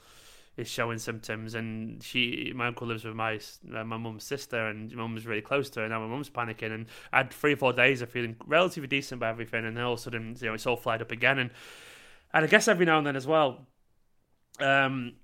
is 0.56 0.68
showing 0.68 0.98
symptoms, 0.98 1.54
and 1.54 2.02
she, 2.02 2.52
my 2.54 2.68
uncle 2.68 2.86
lives 2.86 3.04
with 3.04 3.14
my 3.14 3.40
uh, 3.74 3.84
my 3.84 3.96
mum's 3.96 4.24
sister, 4.24 4.68
and 4.68 4.94
mum's 4.94 5.26
really 5.26 5.42
close 5.42 5.68
to 5.70 5.80
her. 5.80 5.86
And 5.86 5.92
now 5.92 6.00
my 6.00 6.06
mum's 6.06 6.30
panicking, 6.30 6.72
and 6.72 6.86
I 7.12 7.18
had 7.18 7.32
three 7.32 7.54
or 7.54 7.56
four 7.56 7.72
days 7.72 8.02
of 8.02 8.10
feeling 8.10 8.36
relatively 8.46 8.88
decent 8.88 9.18
about 9.18 9.30
everything, 9.30 9.64
and 9.64 9.76
then 9.76 9.84
all 9.84 9.94
of 9.94 9.98
a 9.98 10.02
sudden, 10.02 10.36
you 10.40 10.48
know, 10.48 10.54
it's 10.54 10.66
all 10.66 10.76
flared 10.76 11.02
up 11.02 11.10
again, 11.10 11.38
and 11.38 11.50
and 12.32 12.44
I 12.44 12.48
guess 12.48 12.68
every 12.68 12.86
now 12.86 12.98
and 12.98 13.06
then 13.06 13.16
as 13.16 13.26
well, 13.26 13.66
um, 14.60 15.14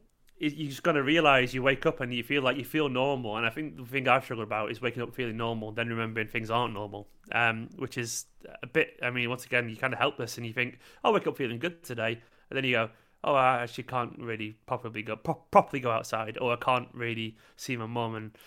you 0.41 0.69
just 0.69 0.83
got 0.83 0.93
to 0.93 1.03
realize 1.03 1.53
you 1.53 1.63
wake 1.63 1.85
up 1.85 2.01
and 2.01 2.15
you 2.15 2.23
feel 2.23 2.43
like 2.43 2.57
you 2.57 2.65
feel 2.65 2.89
normal. 2.89 3.37
And 3.37 3.45
I 3.45 3.51
think 3.51 3.77
the 3.77 3.85
thing 3.85 4.09
I've 4.09 4.25
struggled 4.25 4.47
about 4.47 4.71
is 4.71 4.81
waking 4.81 5.03
up 5.03 5.15
feeling 5.15 5.37
normal, 5.37 5.71
then 5.71 5.89
remembering 5.89 6.29
things 6.29 6.51
aren't 6.51 6.73
normal, 6.73 7.09
um, 7.33 7.69
which 7.77 7.99
is 7.99 8.25
a 8.63 8.67
bit. 8.67 8.99
I 9.03 9.11
mean, 9.11 9.29
once 9.29 9.45
again, 9.45 9.69
you 9.69 9.77
kind 9.77 9.93
of 9.93 9.99
helpless, 9.99 10.39
and 10.39 10.47
you 10.47 10.55
think, 10.55 10.79
"I'll 11.05 11.13
wake 11.13 11.27
up 11.27 11.37
feeling 11.37 11.59
good 11.59 11.83
today," 11.83 12.23
and 12.49 12.57
then 12.57 12.65
you 12.65 12.73
go, 12.73 12.91
oh, 13.25 13.35
I 13.35 13.63
actually 13.63 13.85
can't 13.85 14.19
really 14.19 14.57
properly 14.67 15.03
go 15.03 15.17
pro- 15.17 15.35
properly 15.51 15.81
go 15.81 15.91
outside, 15.91 16.39
or 16.39 16.53
I 16.53 16.57
can't 16.57 16.89
really 16.93 17.37
see 17.57 17.77
my 17.77 17.87
mum 17.87 18.15
and 18.15 18.39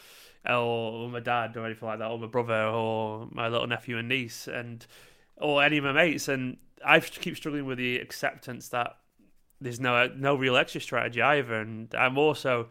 or 0.50 1.10
my 1.10 1.20
dad 1.20 1.56
or 1.56 1.66
anything 1.66 1.88
like 1.88 2.00
that, 2.00 2.10
or 2.10 2.20
my 2.20 2.28
brother 2.28 2.66
or 2.66 3.28
my 3.32 3.48
little 3.48 3.68
nephew 3.68 3.98
and 3.98 4.10
niece, 4.10 4.48
and 4.48 4.86
or 5.38 5.64
any 5.64 5.78
of 5.78 5.84
my 5.84 5.92
mates. 5.92 6.28
And 6.28 6.58
I 6.86 7.00
keep 7.00 7.38
struggling 7.38 7.66
with 7.66 7.78
the 7.78 7.98
acceptance 7.98 8.70
that 8.70 8.98
there's 9.62 9.80
no 9.80 10.08
no 10.08 10.36
real 10.36 10.58
extra 10.58 10.82
strategy 10.82 11.22
either. 11.22 11.56
And 11.56 11.94
I'm 11.96 12.18
also 12.18 12.70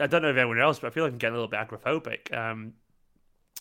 I 0.00 0.06
don't 0.06 0.22
know 0.22 0.30
if 0.30 0.36
anyone 0.36 0.60
else, 0.60 0.78
but 0.78 0.88
I 0.88 0.90
feel 0.90 1.04
like 1.04 1.12
I'm 1.12 1.18
getting 1.18 1.36
a 1.36 1.40
little 1.40 1.50
bit 1.50 1.60
agoraphobic. 1.60 2.36
Um, 2.36 2.74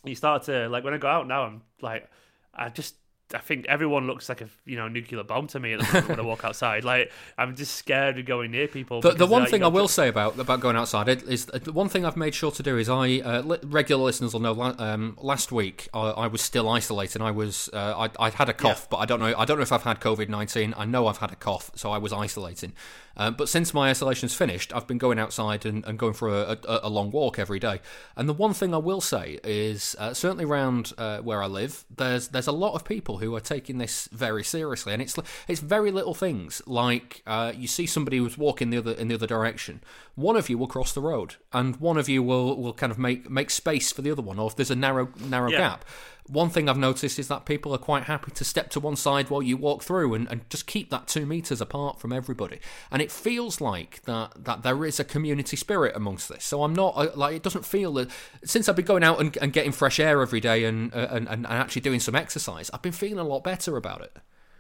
you 0.04 0.16
start 0.16 0.44
to 0.44 0.70
like 0.70 0.84
when 0.84 0.94
I 0.94 0.98
go 0.98 1.08
out 1.08 1.28
now, 1.28 1.44
I'm 1.44 1.62
like 1.82 2.10
I 2.54 2.70
just 2.70 2.96
I 3.34 3.40
think 3.40 3.66
everyone 3.68 4.08
looks 4.08 4.30
like 4.30 4.42
a 4.42 4.50
you 4.66 4.78
know 4.78 4.88
nuclear 4.88 5.24
bomb 5.24 5.48
to 5.48 5.60
me 5.60 5.76
when 5.76 6.20
I 6.20 6.22
walk 6.22 6.46
outside. 6.46 6.84
Like 6.84 7.12
I'm 7.38 7.56
just 7.56 7.76
scared 7.76 8.18
of 8.18 8.26
going 8.26 8.52
near 8.52 8.68
people. 8.68 9.02
The, 9.02 9.12
the 9.12 9.26
one 9.26 9.46
thing 9.48 9.64
I 9.64 9.68
will 9.68 9.88
to... 9.88 9.94
say 9.94 10.08
about 10.08 10.40
about 10.40 10.62
going 10.62 10.78
outside 10.78 11.10
is 11.10 11.46
the 11.48 11.74
one 11.74 11.90
thing 11.90 12.06
I've 12.06 12.16
made 12.16 12.34
sure 12.34 12.52
to 12.52 12.64
do 12.64 12.78
is 12.78 12.88
I 12.88 13.20
uh, 13.20 13.58
regular 13.64 14.04
listeners 14.04 14.34
will 14.34 14.40
know. 14.40 14.58
Um, 14.58 15.18
last 15.22 15.52
week 15.52 15.90
I, 15.94 16.10
I, 16.10 16.28
was 16.28 16.42
still 16.42 16.70
isolating. 16.70 17.22
I 17.22 17.32
was 17.32 17.70
uh, 17.74 18.10
I, 18.18 18.26
would 18.26 18.34
had 18.34 18.50
a 18.50 18.54
cough, 18.54 18.82
yeah. 18.84 18.88
but 18.92 18.98
I 18.98 19.06
don't 19.06 19.20
know 19.20 19.34
I 19.38 19.46
don't 19.46 19.58
know 19.58 19.64
if 19.64 19.72
I've 19.72 19.84
had 19.84 20.00
COVID 20.00 20.30
nineteen. 20.30 20.74
I 20.78 20.86
know 20.86 21.08
I've 21.08 21.18
had 21.18 21.32
a 21.32 21.36
cough, 21.36 21.72
so 21.76 21.92
I 21.92 21.98
was 21.98 22.14
isolating. 22.14 22.74
Um, 23.18 23.34
but 23.34 23.50
since 23.50 23.74
my 23.74 23.90
isolation's 23.90 24.34
finished, 24.34 24.74
I've 24.74 24.88
been 24.88 25.00
going 25.00 25.18
outside 25.20 25.66
and, 25.66 25.84
and 25.86 25.98
going 25.98 26.14
for 26.14 26.30
a, 26.30 26.58
a, 26.68 26.80
a, 26.84 26.90
long 26.90 27.10
walk 27.10 27.40
every 27.40 27.60
day. 27.60 27.82
And 28.16 28.30
the 28.30 28.34
one 28.34 28.54
thing 28.54 28.74
I 28.74 28.78
will 28.78 29.02
say 29.02 29.40
is 29.44 29.96
uh, 30.00 30.14
certainly 30.14 30.46
around 30.46 30.94
uh, 30.98 31.20
where 31.20 31.42
I 31.42 31.48
live, 31.48 31.84
there's 31.96 32.30
there's 32.30 32.48
a 32.48 32.52
lot 32.52 32.76
of 32.76 32.86
people 32.86 33.18
who 33.18 33.36
are 33.36 33.40
taking 33.40 33.80
this 33.80 34.08
very 34.12 34.44
seriously, 34.44 34.94
and 34.94 35.02
it's 35.02 35.16
it's 35.48 35.60
very 35.60 35.92
little 35.92 36.14
things 36.14 36.62
like 36.68 37.24
uh, 37.26 37.54
you 37.56 37.68
see 37.68 37.88
somebody 37.88 38.18
who's 38.18 38.38
walking 38.38 38.70
the 38.70 38.78
other 38.78 38.92
in 38.92 39.08
the 39.08 39.16
other 39.16 39.28
direction. 39.28 39.82
One 40.16 40.36
of 40.36 40.50
you 40.50 40.58
will 40.58 40.68
cross 40.68 40.94
the 40.94 41.02
road, 41.02 41.36
and 41.52 41.76
one 41.78 41.98
of 41.98 42.08
you 42.08 42.22
will, 42.22 42.56
will 42.56 42.74
kind 42.74 42.92
of 42.92 43.00
make 43.00 43.30
make 43.30 43.50
space 43.50 43.92
for 43.92 44.04
the 44.04 44.12
other 44.12 44.22
one, 44.22 44.38
or 44.38 44.48
if 44.48 44.56
there's 44.56 44.72
a 44.72 44.76
narrow 44.76 45.10
narrow 45.20 45.50
yeah. 45.50 45.58
gap 45.58 45.86
one 46.28 46.50
thing 46.50 46.68
I've 46.68 46.78
noticed 46.78 47.20
is 47.20 47.28
that 47.30 47.46
people 47.46 47.74
are 47.74 47.80
quite 47.80 48.04
happy 48.04 48.32
to 48.32 48.44
step 48.44 48.70
to 48.72 48.80
one 48.80 48.96
side 48.96 49.30
while 49.30 49.42
you 49.42 49.58
walk 49.58 49.84
through 49.84 50.14
and, 50.14 50.30
and 50.30 50.50
just 50.50 50.68
keep 50.68 50.90
that 50.90 51.08
two 51.08 51.26
meters 51.26 51.62
apart 51.62 52.00
from 52.00 52.12
everybody. 52.12 52.60
And 52.92 53.02
it 53.02 53.12
feels 53.12 53.62
like 53.62 54.04
that 54.04 54.46
that 54.46 54.64
there 54.64 54.86
is 54.86 55.00
a 55.00 55.04
community 55.04 55.56
spirit 55.56 55.96
amongst 55.96 56.30
this. 56.30 56.44
So 56.44 56.64
I'm 56.64 56.74
not 56.74 57.18
like 57.18 57.36
it 57.36 57.44
doesn't 57.44 57.66
feel 57.66 57.94
that 57.94 58.10
since 58.44 58.68
I've 58.68 58.76
been 58.76 58.86
going 58.86 59.04
out 59.04 59.20
and, 59.20 59.36
and 59.38 59.54
getting 59.54 59.72
fresh 59.72 60.00
air 60.00 60.22
every 60.22 60.40
day 60.40 60.66
and, 60.66 60.94
uh, 60.94 61.08
and 61.12 61.28
and 61.28 61.48
actually 61.48 61.82
doing 61.82 62.00
some 62.00 62.16
exercise, 62.16 62.70
I've 62.74 62.82
been 62.82 62.92
feeling 62.92 63.20
a 63.20 63.24
lot 63.24 63.44
better 63.44 63.78
about 63.78 64.02
it. 64.02 64.18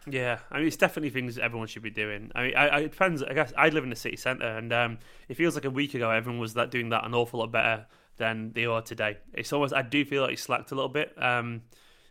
Yeah, 0.09 0.39
I 0.49 0.59
mean, 0.59 0.67
it's 0.67 0.77
definitely 0.77 1.09
things 1.09 1.35
that 1.35 1.43
everyone 1.43 1.67
should 1.67 1.83
be 1.83 1.89
doing. 1.89 2.31
I 2.33 2.43
mean, 2.43 2.55
I, 2.55 2.67
I, 2.67 2.79
it 2.79 2.91
depends. 2.91 3.21
I 3.21 3.33
guess 3.33 3.51
I 3.57 3.69
live 3.69 3.83
in 3.83 3.89
the 3.89 3.95
city 3.95 4.15
centre, 4.15 4.45
and 4.45 4.71
um, 4.71 4.99
it 5.27 5.35
feels 5.35 5.55
like 5.55 5.65
a 5.65 5.69
week 5.69 5.95
ago 5.95 6.09
everyone 6.09 6.39
was 6.39 6.53
that 6.53 6.71
doing 6.71 6.89
that 6.89 7.05
an 7.05 7.13
awful 7.13 7.39
lot 7.39 7.51
better 7.51 7.85
than 8.17 8.51
they 8.53 8.65
are 8.65 8.81
today. 8.81 9.17
It's 9.33 9.53
almost 9.53 9.73
I 9.73 9.81
do 9.81 10.05
feel 10.05 10.21
like 10.21 10.31
he 10.31 10.35
slacked 10.35 10.71
a 10.71 10.75
little 10.75 10.89
bit. 10.89 11.13
Um, 11.21 11.61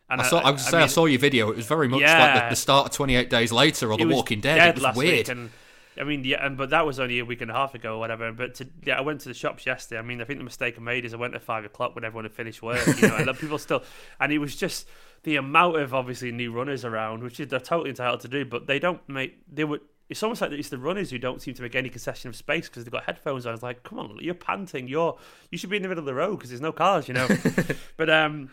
and 0.09 0.21
I 0.21 0.25
saw. 0.25 0.39
I, 0.39 0.53
I, 0.53 0.57
say 0.57 0.69
I, 0.69 0.81
mean, 0.81 0.85
I, 0.85 0.87
saw 0.87 1.07
your 1.07 1.19
video. 1.19 1.51
It 1.51 1.57
was 1.57 1.67
very 1.67 1.89
much 1.89 2.01
yeah, 2.01 2.35
like 2.35 2.45
the, 2.45 2.51
the, 2.51 2.57
start 2.57 2.87
of 2.87 2.93
Twenty 2.93 3.17
Eight 3.17 3.29
Days 3.29 3.53
Later 3.53 3.91
or 3.91 3.99
The 3.99 4.07
Walking 4.07 4.41
Dead. 4.41 4.77
It 4.77 4.83
was 4.83 4.97
weird. 4.97 5.29
and, 5.29 5.51
I 5.99 6.05
mean, 6.05 6.25
yeah, 6.25 6.45
and 6.45 6.57
but 6.57 6.71
that 6.71 6.85
was 6.87 7.01
only 7.01 7.19
a 7.19 7.25
week 7.25 7.41
and 7.41 7.51
a 7.51 7.55
half 7.55 7.75
ago 7.75 7.95
or 7.95 7.99
whatever. 7.99 8.31
But 8.31 8.57
to, 8.57 8.69
yeah, 8.85 8.99
I 8.99 9.01
went 9.01 9.23
to 9.23 9.29
the 9.29 9.35
shops 9.35 9.67
yesterday. 9.67 9.99
I 9.99 10.03
mean, 10.03 10.21
I 10.21 10.25
think 10.25 10.39
the 10.39 10.45
mistake 10.45 10.77
I 10.79 10.83
made 10.83 11.05
is 11.05 11.15
I 11.15 11.17
went 11.17 11.35
at 11.35 11.43
five 11.43 11.65
o'clock 11.65 11.95
when 11.95 12.05
everyone 12.05 12.25
had 12.25 12.35
finished 12.35 12.63
work. 12.63 12.87
You 12.87 13.09
know, 13.09 13.17
and 13.17 13.39
people 13.39 13.59
still, 13.59 13.83
and 14.21 14.33
it 14.33 14.39
was 14.39 14.55
just 14.55 14.87
the 15.23 15.37
amount 15.37 15.77
of 15.77 15.95
obviously 15.95 16.31
new 16.33 16.53
runners 16.53 16.85
around, 16.85 17.23
which 17.23 17.41
is 17.41 17.49
they're 17.49 17.61
totally 17.61 17.91
entitled 17.91 18.21
to 18.21 18.29
do, 18.29 18.45
but 18.45 18.67
they 18.67 18.79
don't 18.79 19.07
make 19.09 19.39
they 19.53 19.65
would 19.65 19.81
it's 20.09 20.23
almost 20.23 20.41
like 20.41 20.53
it's 20.53 20.69
the 20.69 20.79
runners 20.79 21.11
who 21.11 21.19
don't 21.19 21.43
seem 21.43 21.55
to 21.55 21.63
make 21.63 21.75
any 21.75 21.89
concession 21.89 22.29
of 22.29 22.37
space 22.37 22.69
because 22.69 22.85
they've 22.85 22.93
got 22.93 23.05
headphones 23.05 23.45
on. 23.45 23.55
It's 23.55 23.63
like, 23.63 23.83
come 23.83 23.99
on, 23.99 24.19
you're 24.21 24.35
panting. 24.35 24.87
You're 24.87 25.19
you 25.51 25.59
should 25.59 25.71
be 25.71 25.77
in 25.77 25.83
the 25.83 25.89
middle 25.89 26.03
of 26.03 26.07
the 26.07 26.15
road 26.15 26.37
because 26.37 26.51
there's 26.51 26.61
no 26.61 26.73
cars, 26.73 27.09
you 27.09 27.15
know. 27.15 27.29
but 27.97 28.09
um, 28.09 28.51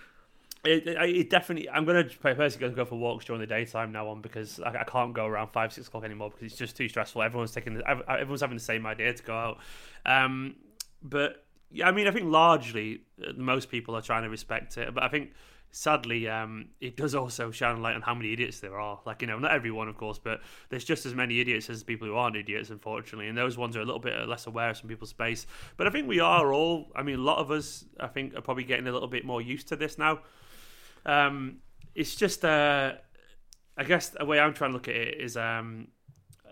it, 0.66 0.88
it, 0.88 0.98
it, 0.98 1.30
definitely. 1.30 1.70
I'm 1.70 1.86
gonna 1.86 2.06
basically 2.24 2.70
go 2.70 2.86
for 2.86 2.96
walks 2.96 3.26
during 3.26 3.40
the 3.40 3.48
daytime 3.48 3.92
now 3.92 4.08
on 4.08 4.22
because 4.22 4.60
I, 4.62 4.80
I, 4.80 4.84
can't 4.84 5.14
go 5.14 5.26
around 5.26 5.50
five 5.50 5.74
six 5.74 5.88
o'clock 5.88 6.04
anymore 6.06 6.32
because 6.32 6.46
it's 6.46 6.56
just 6.56 6.76
too 6.76 6.90
stressful. 6.90 7.22
Everyone's 7.22 7.52
taking 7.52 7.76
the, 7.76 7.88
everyone's 7.88 8.42
having 8.42 8.58
the 8.58 8.64
same 8.64 8.86
idea 8.86 9.14
to 9.14 9.24
go 9.24 9.36
out. 9.36 9.58
Um, 10.06 10.56
but 11.04 11.46
yeah, 11.70 11.88
I 11.88 11.92
mean, 11.92 12.08
I 12.08 12.12
think 12.12 12.26
largely 12.26 13.02
uh, 13.22 13.34
most 13.36 13.70
people 13.70 13.96
are 13.96 14.02
trying 14.02 14.24
to 14.24 14.30
respect 14.30 14.78
it, 14.78 14.94
but 14.94 15.04
I 15.04 15.10
think 15.10 15.34
sadly, 15.76 16.30
um, 16.30 16.68
it 16.80 16.96
does 16.96 17.16
also 17.16 17.50
shine 17.50 17.78
a 17.78 17.80
light 17.80 17.96
on 17.96 18.02
how 18.04 18.14
many 18.14 18.32
idiots 18.32 18.60
there 18.60 18.80
are. 18.80 19.00
Like, 19.08 19.22
you 19.22 19.28
know, 19.28 19.40
not 19.40 19.52
everyone, 19.52 19.88
of 19.88 19.98
course, 19.98 20.20
but 20.20 20.40
there's 20.70 20.84
just 20.84 21.04
as 21.08 21.16
many 21.16 21.40
idiots 21.40 21.68
as 21.68 21.82
people 21.82 22.08
who 22.08 22.16
aren't 22.16 22.36
idiots, 22.36 22.70
unfortunately. 22.70 23.28
And 23.28 23.36
those 23.36 23.58
ones 23.58 23.76
are 23.76 23.82
a 23.82 23.86
little 23.86 24.00
bit 24.00 24.28
less 24.28 24.46
aware 24.46 24.70
of 24.70 24.78
some 24.78 24.88
people's 24.88 25.10
space. 25.10 25.48
But 25.76 25.88
I 25.88 25.90
think 25.90 26.08
we 26.08 26.20
are 26.20 26.54
all, 26.54 26.92
I 26.96 27.02
mean, 27.02 27.16
a 27.16 27.24
lot 27.24 27.40
of 27.40 27.50
us, 27.50 27.86
I 28.00 28.06
think, 28.06 28.36
are 28.36 28.42
probably 28.42 28.66
getting 28.66 28.88
a 28.88 28.92
little 28.92 29.08
bit 29.08 29.26
more 29.26 29.42
used 29.42 29.68
to 29.70 29.76
this 29.76 29.98
now. 29.98 30.20
Um, 31.08 31.58
it's 31.96 32.16
just, 32.16 32.46
uh, 32.46 32.94
I 33.76 33.84
guess, 33.84 34.10
the 34.10 34.26
way 34.26 34.40
I'm 34.40 34.54
trying 34.54 34.70
to 34.70 34.76
look 34.76 34.88
at 34.88 34.96
it 34.96 35.20
is 35.20 35.36
um, 35.36 35.88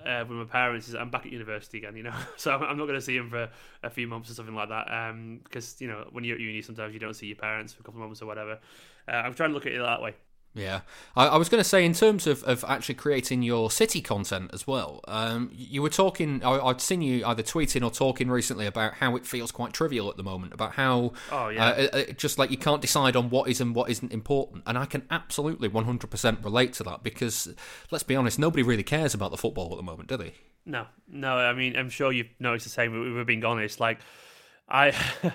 uh, 0.04 0.26
with 0.28 0.36
my 0.36 0.46
parents 0.46 0.90
is 0.90 0.96
I'm 0.96 1.12
back 1.12 1.28
at 1.28 1.32
university 1.32 1.78
again, 1.78 1.96
you 1.96 2.02
know. 2.04 2.16
So 2.38 2.56
I'm 2.56 2.76
not 2.76 2.86
going 2.86 3.00
to 3.00 3.06
see 3.06 3.20
them 3.20 3.30
for 3.30 3.50
a 3.84 3.90
few 3.92 4.08
months 4.08 4.32
or 4.32 4.34
something 4.34 4.56
like 4.56 4.70
that. 4.70 4.88
Because 5.44 5.74
um, 5.74 5.78
you 5.78 5.88
know, 5.90 6.08
when 6.12 6.24
you're 6.24 6.38
at 6.38 6.42
uni, 6.42 6.64
sometimes 6.64 6.96
you 6.96 7.00
don't 7.00 7.14
see 7.14 7.28
your 7.28 7.36
parents 7.36 7.74
for 7.74 7.82
a 7.82 7.84
couple 7.84 8.02
of 8.02 8.08
months 8.08 8.24
or 8.24 8.26
whatever. 8.26 8.58
Uh, 9.08 9.12
I'm 9.12 9.34
trying 9.34 9.50
to 9.50 9.54
look 9.54 9.66
at 9.66 9.72
it 9.72 9.80
that 9.80 10.02
way. 10.02 10.16
Yeah, 10.54 10.82
I, 11.16 11.28
I 11.28 11.38
was 11.38 11.48
going 11.48 11.64
to 11.64 11.70
say 11.70 11.86
in 11.86 11.94
terms 11.94 12.28
of, 12.28 12.44
of 12.44 12.66
actually 12.68 12.96
creating 12.96 13.42
your 13.42 13.72
city 13.72 14.02
content 14.02 14.52
as 14.54 14.68
well. 14.68 15.00
Um, 15.08 15.50
you 15.54 15.82
were 15.82 15.90
talking. 15.90 16.44
I, 16.44 16.62
would 16.62 16.82
seen 16.82 17.02
you 17.02 17.26
either 17.26 17.42
tweeting 17.42 17.86
or 17.86 17.90
talking 17.90 18.30
recently 18.30 18.66
about 18.66 18.96
how 18.96 19.16
it 19.16 19.26
feels 19.26 19.52
quite 19.52 19.72
trivial 19.72 20.10
at 20.10 20.18
the 20.18 20.24
moment. 20.24 20.54
About 20.54 20.74
how, 20.74 21.14
oh 21.32 21.48
yeah, 21.48 21.68
uh, 21.68 21.88
uh, 21.94 22.04
just 22.18 22.38
like 22.38 22.52
you 22.52 22.58
can't 22.58 22.82
decide 22.82 23.16
on 23.16 23.30
what 23.30 23.50
is 23.50 23.62
and 23.62 23.74
what 23.74 23.90
isn't 23.90 24.12
important. 24.12 24.64
And 24.66 24.78
I 24.78 24.86
can 24.86 25.04
absolutely 25.10 25.70
100% 25.70 26.44
relate 26.44 26.74
to 26.74 26.84
that 26.84 27.02
because 27.02 27.54
let's 27.90 28.04
be 28.04 28.18
honest, 28.18 28.38
nobody 28.38 28.64
really 28.64 28.84
cares 28.84 29.14
about 29.14 29.32
the 29.32 29.38
football 29.38 29.72
at 29.72 29.78
the 29.78 29.84
moment, 29.84 30.10
do 30.10 30.18
they? 30.18 30.34
No, 30.66 30.86
no. 31.08 31.38
I 31.38 31.54
mean, 31.54 31.78
I'm 31.78 31.90
sure 31.90 32.12
you've 32.12 32.30
noticed 32.40 32.66
the 32.66 32.72
same. 32.72 32.92
We 32.92 33.14
were 33.14 33.24
being 33.24 33.46
honest. 33.46 33.80
Like, 33.80 34.00
I. 34.68 34.94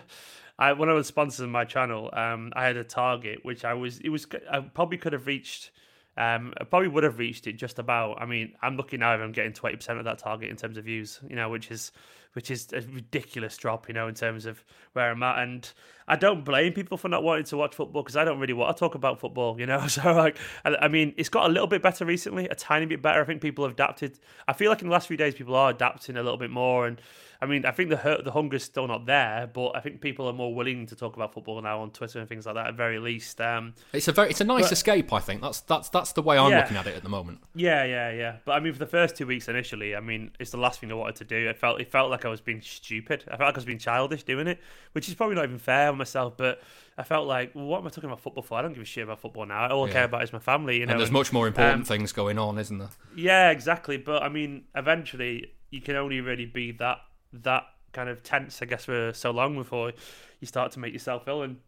I 0.59 0.73
when 0.73 0.89
I 0.89 0.93
was 0.93 1.11
sponsoring 1.11 1.51
my 1.51 1.65
channel, 1.65 2.11
um, 2.13 2.53
I 2.55 2.65
had 2.65 2.77
a 2.77 2.85
target 2.85 3.45
which 3.45 3.65
I 3.65 3.75
was 3.75 3.99
it 4.01 4.09
was 4.09 4.27
I 4.51 4.61
probably 4.61 4.99
could 4.99 5.13
have 5.13 5.27
reached. 5.27 5.71
Um, 6.19 6.55
I 6.59 6.65
probably 6.65 6.89
would 6.89 7.05
have 7.05 7.19
reached 7.19 7.47
it 7.47 7.55
just 7.55 7.79
about. 7.79 8.23
I 8.23 8.25
mean, 8.25 8.55
I'm 8.63 8.79
looking 8.79 9.01
now. 9.01 9.11
I'm 9.11 9.33
getting 9.33 9.53
twenty 9.53 9.77
percent 9.77 9.99
of 9.99 10.07
that 10.07 10.19
target 10.19 10.49
in 10.49 10.57
terms 10.57 10.79
of 10.79 10.85
views. 10.85 11.21
You 11.29 11.37
know, 11.37 11.51
which 11.51 11.71
is 11.71 11.93
which 12.33 12.51
is 12.51 12.73
a 12.73 12.81
ridiculous 12.81 13.57
drop. 13.59 13.87
You 13.89 13.95
know, 13.95 14.09
in 14.09 14.15
terms 14.15 14.47
of 14.47 14.65
where 14.95 15.11
I'm 15.11 15.23
at, 15.23 15.41
and 15.41 15.71
I 16.09 16.17
don't 16.17 16.45
blame 16.45 16.73
people 16.73 16.97
for 16.97 17.09
not 17.09 17.23
wanting 17.23 17.45
to 17.47 17.57
watch 17.57 17.75
football 17.75 18.03
because 18.03 18.17
I 18.17 18.25
don't 18.25 18.39
really 18.39 18.53
want 18.53 18.77
to 18.77 18.79
talk 18.79 18.95
about 18.95 19.21
football. 19.21 19.59
You 19.59 19.67
know, 19.67 19.87
so 19.89 20.13
like, 20.13 20.39
I, 20.65 20.77
I 20.83 20.89
mean, 20.89 21.15
it's 21.17 21.29
got 21.29 21.47
a 21.47 21.53
little 21.53 21.67
bit 21.67 21.83
better 21.83 22.05
recently, 22.05 22.49
a 22.49 22.55
tiny 22.55 22.87
bit 22.87 23.03
better. 23.03 23.21
I 23.21 23.25
think 23.25 23.41
people 23.41 23.65
have 23.65 23.73
adapted. 23.73 24.19
I 24.47 24.53
feel 24.53 24.71
like 24.71 24.83
in 24.83 24.89
the 24.89 24.93
last 24.93 25.09
few 25.09 25.17
days, 25.17 25.35
people 25.35 25.55
are 25.55 25.71
adapting 25.71 26.17
a 26.17 26.23
little 26.23 26.39
bit 26.39 26.51
more 26.51 26.87
and 26.87 27.01
I 27.41 27.47
mean, 27.47 27.67
I 27.67 27.71
think 27.71 27.91
the 27.91 28.21
the 28.25 28.31
hunger's 28.31 28.65
still 28.65 28.87
not 28.87 29.07
there, 29.07 29.49
but 29.53 29.73
I 29.77 29.81
think 29.81 30.01
people 30.01 30.27
are 30.27 30.33
more 30.33 30.55
willing 30.55 30.87
to 30.87 30.97
talk 30.97 31.17
about 31.17 31.35
football 31.35 31.61
now 31.61 31.81
on 31.81 31.91
Twitter 31.91 32.19
and 32.19 32.29
things 32.29 32.47
like 32.47 32.55
that. 32.55 32.69
At 32.69 32.75
very 32.75 32.99
least, 32.99 33.41
um, 33.41 33.75
it's 33.93 34.09
a 34.09 34.13
very 34.13 34.31
it's 34.31 34.41
a 34.41 34.45
nice 34.45 34.65
but, 34.65 34.73
escape. 34.73 35.13
I 35.13 35.21
think 35.21 35.43
that's 35.43 35.61
that's 35.61 35.89
that's 35.91 36.13
the 36.13 36.23
way 36.23 36.39
I'm 36.39 36.51
yeah. 36.51 36.61
looking 36.61 36.77
at 36.77 36.87
it 36.87 36.97
at 36.97 37.03
the 37.03 37.09
moment. 37.09 37.41
Yeah, 37.55 37.85
yeah, 37.85 38.11
yeah. 38.11 38.37
But 38.45 38.53
I 38.53 38.61
mean, 38.61 38.73
for 38.73 38.79
the 38.79 38.87
first 38.87 39.17
two 39.17 39.27
weeks 39.27 39.49
initially, 39.49 39.95
I 39.95 40.01
mean, 40.01 40.31
it's 40.41 40.51
the 40.51 40.57
last 40.57 40.81
thing 40.81 40.91
I 40.91 40.95
wanted 40.95 41.17
to 41.17 41.25
do. 41.25 41.49
It 41.49 41.59
felt 41.59 41.81
it 41.81 41.91
felt 41.91 42.11
like 42.11 42.25
I 42.25 42.29
was 42.29 42.41
being 42.41 42.63
stupid. 42.63 43.25
I 43.27 43.37
felt 43.37 43.49
like 43.49 43.55
I 43.55 43.59
was 43.59 43.65
being 43.65 43.79
childish 43.79 44.23
doing 44.23 44.47
it, 44.47 44.59
which 44.93 45.09
is 45.09 45.15
probably 45.15 45.37
not 45.37 45.45
even 45.45 45.59
fair 45.59 45.93
myself, 45.97 46.37
but. 46.37 46.61
I 46.99 47.03
felt 47.03 47.27
like, 47.27 47.55
well, 47.55 47.67
what 47.67 47.81
am 47.81 47.87
I 47.87 47.91
talking 47.91 48.09
about 48.09 48.21
football 48.21 48.43
for? 48.43 48.57
I 48.57 48.63
don't 48.63 48.73
give 48.73 48.83
a 48.83 48.87
shit 48.87 49.05
about 49.05 49.21
football 49.21 49.45
now. 49.45 49.69
All 49.69 49.87
I 49.87 49.91
care 49.91 50.05
about 50.05 50.23
is 50.23 50.33
my 50.33 50.39
family. 50.39 50.79
You 50.79 50.87
know, 50.87 50.93
and 50.93 51.01
there's 51.01 51.11
and, 51.11 51.19
much 51.19 51.31
more 51.31 51.47
important 51.47 51.81
um, 51.81 51.85
things 51.85 52.11
going 52.11 52.39
on, 52.39 52.59
isn't 52.59 52.79
there? 52.79 52.89
Yeah, 53.15 53.51
exactly. 53.51 53.99
But 53.99 54.23
I 54.23 54.31
mean, 54.31 54.65
eventually, 54.75 55.53
you 55.71 55.83
can 55.83 55.97
only 55.97 56.23
really 56.23 56.47
be 56.47 56.73
that 56.73 56.99
that 57.35 57.65
kind 57.93 58.09
of 58.09 58.23
tense, 58.23 58.63
I 58.63 58.65
guess, 58.65 58.87
for 58.87 59.13
so 59.13 59.31
long 59.31 59.57
before 59.57 59.93
you 60.41 60.47
start 60.47 60.73
to 60.73 60.79
make 60.79 60.95
yourself 60.95 61.29
ill. 61.29 61.43
And 61.43 61.59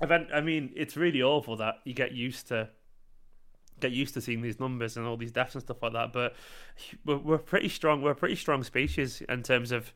event, 0.00 0.28
I 0.32 0.40
mean, 0.40 0.72
it's 0.74 0.96
really 0.96 1.22
awful 1.22 1.56
that 1.56 1.76
you 1.84 1.92
get 1.92 2.12
used 2.12 2.48
to 2.48 2.70
get 3.80 3.92
used 3.92 4.14
to 4.14 4.20
seeing 4.20 4.42
these 4.42 4.60
numbers 4.60 4.96
and 4.96 5.06
all 5.06 5.16
these 5.16 5.32
deaths 5.32 5.54
and 5.54 5.62
stuff 5.62 5.82
like 5.82 5.92
that. 5.92 6.12
But 6.12 6.34
we're, 7.04 7.18
we're 7.18 7.38
pretty 7.38 7.68
strong. 7.68 8.00
We're 8.00 8.12
a 8.12 8.16
pretty 8.16 8.36
strong 8.36 8.62
species 8.62 9.22
in 9.28 9.42
terms 9.42 9.72
of 9.72 9.92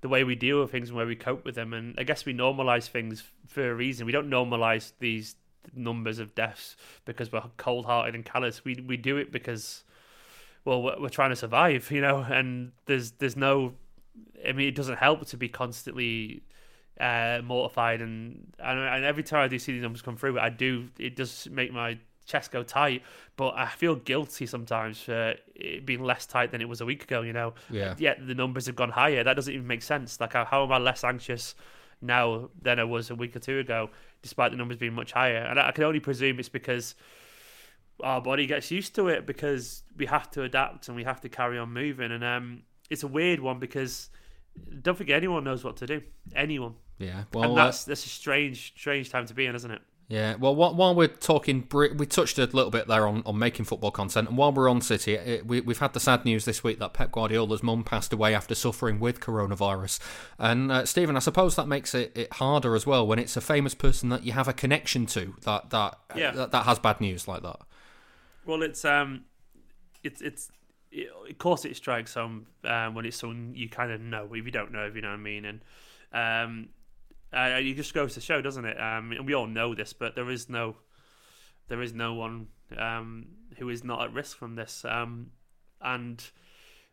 the 0.00 0.08
way 0.08 0.24
we 0.24 0.34
deal 0.34 0.60
with 0.60 0.70
things 0.70 0.88
and 0.88 0.96
where 0.96 1.06
we 1.06 1.16
cope 1.16 1.44
with 1.44 1.54
them. 1.54 1.72
And 1.72 1.94
I 1.98 2.04
guess 2.04 2.24
we 2.24 2.34
normalize 2.34 2.88
things 2.88 3.24
for 3.46 3.70
a 3.70 3.74
reason. 3.74 4.06
We 4.06 4.12
don't 4.12 4.30
normalize 4.30 4.92
these 4.98 5.36
numbers 5.74 6.18
of 6.18 6.34
deaths 6.34 6.76
because 7.04 7.32
we're 7.32 7.42
cold-hearted 7.56 8.14
and 8.14 8.24
callous. 8.24 8.64
We 8.64 8.84
we 8.86 8.96
do 8.96 9.16
it 9.16 9.32
because 9.32 9.84
well 10.64 10.82
we're, 10.82 11.00
we're 11.00 11.08
trying 11.08 11.30
to 11.30 11.36
survive, 11.36 11.90
you 11.90 12.00
know. 12.00 12.18
And 12.18 12.72
there's 12.86 13.12
there's 13.12 13.36
no 13.36 13.74
I 14.46 14.52
mean, 14.52 14.68
it 14.68 14.74
doesn't 14.74 14.96
help 14.96 15.26
to 15.28 15.36
be 15.36 15.48
constantly 15.48 16.42
uh, 17.00 17.40
mortified, 17.44 18.00
and, 18.00 18.52
and 18.58 18.78
and 18.78 19.04
every 19.04 19.22
time 19.22 19.40
I 19.40 19.48
do 19.48 19.58
see 19.58 19.72
these 19.72 19.82
numbers 19.82 20.02
come 20.02 20.16
through, 20.16 20.38
I 20.38 20.48
do 20.48 20.88
it 20.98 21.16
does 21.16 21.48
make 21.50 21.72
my 21.72 21.98
chest 22.26 22.50
go 22.50 22.62
tight, 22.62 23.02
but 23.36 23.54
I 23.56 23.66
feel 23.68 23.94
guilty 23.94 24.46
sometimes 24.46 25.00
for 25.02 25.34
it 25.54 25.86
being 25.86 26.02
less 26.02 26.26
tight 26.26 26.50
than 26.50 26.60
it 26.60 26.68
was 26.68 26.80
a 26.80 26.86
week 26.86 27.04
ago. 27.04 27.22
You 27.22 27.32
know, 27.32 27.54
Yeah. 27.70 27.94
Yet 27.98 28.26
the 28.26 28.34
numbers 28.34 28.66
have 28.66 28.76
gone 28.76 28.90
higher. 28.90 29.24
That 29.24 29.34
doesn't 29.34 29.52
even 29.52 29.66
make 29.66 29.82
sense. 29.82 30.20
Like, 30.20 30.32
how, 30.32 30.64
am 30.64 30.72
I 30.72 30.78
less 30.78 31.04
anxious 31.04 31.54
now 32.02 32.50
than 32.60 32.78
I 32.78 32.84
was 32.84 33.10
a 33.10 33.14
week 33.14 33.34
or 33.36 33.38
two 33.38 33.58
ago, 33.58 33.90
despite 34.22 34.50
the 34.50 34.56
numbers 34.56 34.76
being 34.76 34.94
much 34.94 35.12
higher? 35.12 35.38
And 35.38 35.58
I, 35.58 35.70
can 35.70 35.84
only 35.84 36.00
presume 36.00 36.38
it's 36.38 36.48
because 36.48 36.94
our 38.02 38.20
body 38.20 38.46
gets 38.46 38.70
used 38.70 38.94
to 38.96 39.08
it 39.08 39.24
because 39.26 39.84
we 39.96 40.06
have 40.06 40.30
to 40.32 40.42
adapt 40.42 40.88
and 40.88 40.96
we 40.96 41.04
have 41.04 41.20
to 41.22 41.28
carry 41.28 41.58
on 41.58 41.72
moving. 41.72 42.12
And 42.12 42.24
um, 42.24 42.62
it's 42.90 43.04
a 43.04 43.08
weird 43.08 43.40
one 43.40 43.58
because 43.58 44.10
don't 44.82 44.96
forget 44.96 45.16
anyone 45.16 45.44
knows 45.44 45.64
what 45.64 45.76
to 45.78 45.86
do. 45.86 46.02
Anyone. 46.34 46.74
Yeah. 46.98 47.18
and 47.18 47.26
Well, 47.34 47.52
uh, 47.52 47.66
that's 47.66 47.84
that's 47.84 48.04
a 48.04 48.08
strange, 48.08 48.74
strange 48.76 49.10
time 49.10 49.26
to 49.26 49.34
be 49.34 49.46
in, 49.46 49.54
isn't 49.54 49.70
it? 49.70 49.82
Yeah, 50.08 50.36
well, 50.36 50.54
wh- 50.54 50.76
while 50.76 50.94
we're 50.94 51.08
talking, 51.08 51.66
we 51.72 52.06
touched 52.06 52.38
a 52.38 52.42
little 52.42 52.70
bit 52.70 52.86
there 52.86 53.08
on, 53.08 53.24
on 53.26 53.36
making 53.40 53.64
football 53.64 53.90
content, 53.90 54.28
and 54.28 54.38
while 54.38 54.52
we're 54.52 54.68
on 54.70 54.80
City, 54.80 55.14
it, 55.14 55.44
we, 55.44 55.60
we've 55.60 55.80
had 55.80 55.94
the 55.94 55.98
sad 56.00 56.24
news 56.24 56.44
this 56.44 56.62
week 56.62 56.78
that 56.78 56.92
Pep 56.92 57.10
Guardiola's 57.10 57.60
mum 57.60 57.82
passed 57.82 58.12
away 58.12 58.32
after 58.32 58.54
suffering 58.54 59.00
with 59.00 59.18
coronavirus. 59.18 59.98
And 60.38 60.70
uh, 60.70 60.84
Stephen, 60.86 61.16
I 61.16 61.18
suppose 61.18 61.56
that 61.56 61.66
makes 61.66 61.92
it, 61.92 62.16
it 62.16 62.32
harder 62.34 62.76
as 62.76 62.86
well 62.86 63.04
when 63.04 63.18
it's 63.18 63.36
a 63.36 63.40
famous 63.40 63.74
person 63.74 64.08
that 64.10 64.22
you 64.24 64.30
have 64.30 64.46
a 64.46 64.52
connection 64.52 65.06
to 65.06 65.34
that 65.42 65.70
that 65.70 65.98
Yeah. 66.14 66.30
that, 66.30 66.52
that 66.52 66.66
has 66.66 66.78
bad 66.78 67.00
news 67.00 67.26
like 67.26 67.42
that. 67.42 67.58
Well, 68.44 68.62
it's 68.62 68.84
um, 68.84 69.24
it's 70.04 70.22
it's. 70.22 70.50
It, 70.92 71.08
of 71.28 71.36
course, 71.38 71.64
it 71.64 71.76
strikes 71.76 72.14
home 72.14 72.46
um, 72.62 72.94
when 72.94 73.04
it's 73.06 73.16
someone 73.16 73.54
you 73.56 73.68
kind 73.68 73.90
of 73.90 74.00
know. 74.00 74.28
If 74.32 74.44
you 74.46 74.52
don't 74.52 74.70
know, 74.70 74.86
if 74.86 74.94
you 74.94 75.02
know 75.02 75.08
what 75.08 75.14
I 75.14 75.18
mean, 75.18 75.44
and 75.44 75.60
um, 76.12 76.68
uh, 77.36 77.58
it 77.58 77.74
just 77.74 77.92
goes 77.92 78.14
to 78.14 78.20
show, 78.20 78.40
doesn't 78.40 78.64
it? 78.64 78.80
Um, 78.80 79.12
we 79.24 79.34
all 79.34 79.46
know 79.46 79.74
this, 79.74 79.92
but 79.92 80.14
there 80.14 80.30
is 80.30 80.48
no, 80.48 80.76
there 81.68 81.82
is 81.82 81.92
no 81.92 82.14
one 82.14 82.48
um, 82.78 83.26
who 83.58 83.68
is 83.68 83.84
not 83.84 84.02
at 84.02 84.12
risk 84.12 84.36
from 84.36 84.54
this. 84.54 84.84
Um, 84.88 85.32
and 85.80 86.24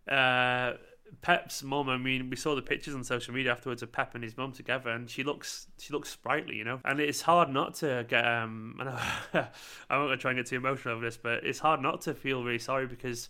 uh, 0.10 0.74
Pep's 1.22 1.64
mum, 1.64 1.90
I 1.90 1.98
mean, 1.98 2.30
we 2.30 2.36
saw 2.36 2.56
the 2.56 2.62
pictures 2.62 2.94
on 2.94 3.04
social 3.04 3.34
media 3.34 3.52
afterwards 3.52 3.82
of 3.84 3.92
Pep 3.92 4.16
and 4.16 4.24
his 4.24 4.36
mum 4.36 4.52
together, 4.52 4.90
and 4.90 5.10
she 5.10 5.24
looks 5.24 5.68
she 5.80 5.94
looks 5.94 6.10
sprightly, 6.10 6.56
you 6.56 6.66
know. 6.66 6.82
And 6.84 7.00
it's 7.00 7.22
hard 7.22 7.50
not 7.50 7.76
to 7.76 8.06
get. 8.08 8.28
Um, 8.28 8.76
I 8.82 8.84
know 8.84 8.94
I'm 9.34 10.00
not 10.00 10.06
gonna 10.06 10.18
try 10.18 10.32
and 10.32 10.40
get 10.40 10.48
too 10.48 10.58
emotional 10.58 10.96
over 10.96 11.06
this, 11.06 11.18
but 11.18 11.46
it's 11.46 11.60
hard 11.60 11.82
not 11.82 12.02
to 12.02 12.14
feel 12.14 12.44
really 12.44 12.60
sorry 12.60 12.88
because 12.88 13.30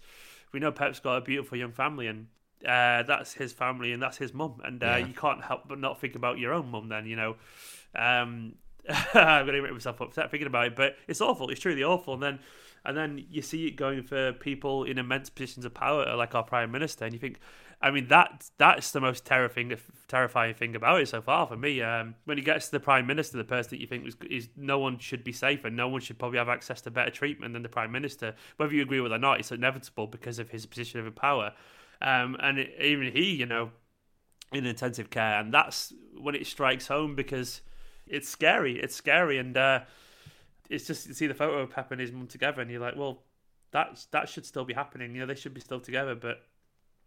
we 0.51 0.60
know 0.60 0.72
Pep's 0.72 1.00
got 1.00 1.17
a 1.17 1.22
beautiful 1.22 1.58
young 1.58 1.72
family, 1.72 2.08
and 2.08 2.27
uh, 2.67 3.03
that's 3.03 3.34
his 3.34 3.53
family 3.53 3.91
and 3.91 4.01
that's 4.01 4.17
his 4.17 4.34
mum, 4.34 4.62
and 4.63 4.84
uh, 4.84 4.88
Yeah. 4.88 4.98
you 4.98 5.13
can't 5.13 5.43
help 5.43 5.67
but 5.67 5.79
not 5.79 6.00
think 6.00 6.15
about 6.15 6.38
your 6.39 6.53
own 6.53 6.70
mum. 6.70 6.89
Then 6.89 7.05
you 7.05 7.15
know. 7.15 7.36
Um, 7.96 8.55
I'm 9.13 9.46
gonna 9.46 9.62
make 9.62 9.72
myself 9.72 10.01
upset 10.01 10.29
thinking 10.29 10.48
about 10.48 10.67
it, 10.67 10.75
but 10.75 10.98
it's 11.08 11.22
awful. 11.22 11.50
It's 11.50 11.62
truly 11.62 11.84
awful. 11.84 12.15
And 12.15 12.24
then, 12.24 12.39
and 12.84 12.98
then 12.98 13.24
you 13.29 13.41
see 13.41 13.65
it 13.65 13.77
going 13.77 14.03
for 14.03 14.34
people 14.34 14.84
in 14.84 14.98
immense 14.98 15.29
positions 15.29 15.63
of 15.65 15.74
power, 15.74 16.13
like 16.17 16.36
our 16.36 16.43
prime 16.43 16.70
minister, 16.70 17.05
and 17.05 17.13
you 17.13 17.20
think, 17.20 17.39
I 17.82 17.91
mean, 17.91 18.08
that 18.10 18.50
that's 18.58 18.91
the 18.91 19.00
most 19.00 19.25
terrifying, 19.25 19.74
terrifying 20.10 20.53
thing 20.55 20.75
about 20.75 21.00
it 21.00 21.08
so 21.08 21.22
far 21.22 21.48
for 21.48 21.55
me. 21.55 21.82
Um, 21.82 22.15
when 22.25 22.38
he 22.38 22.43
gets 22.43 22.65
to 22.65 22.72
the 22.74 22.79
prime 22.82 23.08
minister, 23.08 23.38
the 23.38 23.46
person 23.46 23.70
that 23.70 23.79
you 23.79 23.88
think 23.88 24.05
is, 24.05 24.17
is 24.29 24.50
no 24.58 24.79
one 24.79 25.00
should 25.00 25.24
be 25.24 25.32
safer, 25.32 25.70
no 25.70 25.88
one 25.88 26.01
should 26.01 26.20
probably 26.20 26.39
have 26.39 26.50
access 26.50 26.82
to 26.82 26.91
better 26.91 27.12
treatment 27.12 27.53
than 27.53 27.63
the 27.63 27.70
prime 27.70 27.91
minister, 27.91 28.36
whether 28.58 28.74
you 28.74 28.82
agree 28.82 29.00
with 29.00 29.13
it 29.13 29.15
or 29.15 29.20
not. 29.20 29.39
It's 29.39 29.53
inevitable 29.53 30.08
because 30.08 30.39
of 30.39 30.50
his 30.50 30.65
position 30.65 31.00
of 31.05 31.15
power, 31.15 31.53
um, 32.03 32.36
and 32.39 32.60
even 32.60 33.12
he, 33.12 33.31
you 33.31 33.45
know, 33.45 33.72
in 34.51 34.65
intensive 34.65 35.10
care, 35.10 35.39
and 35.39 35.53
that's 35.53 35.93
when 36.19 36.36
it 36.36 36.45
strikes 36.45 36.88
home 36.88 37.15
because 37.15 37.62
it's 38.05 38.29
scary. 38.29 38.79
It's 38.79 38.95
scary, 38.95 39.38
and 39.38 39.55
uh, 39.57 39.81
it's 40.69 40.86
just 40.86 41.07
you 41.07 41.13
see 41.13 41.27
the 41.27 41.33
photo 41.33 41.60
of 41.60 41.72
Pep 41.72 41.91
and 41.91 42.01
his 42.01 42.12
mum 42.12 42.27
together, 42.27 42.62
and 42.62 42.69
you're 42.69 42.81
like, 42.81 42.95
well, 42.95 43.24
that 43.72 44.05
that 44.12 44.29
should 44.29 44.45
still 44.45 44.65
be 44.65 44.74
happening. 44.74 45.13
You 45.13 45.22
know, 45.22 45.25
they 45.25 45.36
should 45.36 45.53
be 45.53 45.62
still 45.62 45.79
together, 45.79 46.13
but 46.13 46.43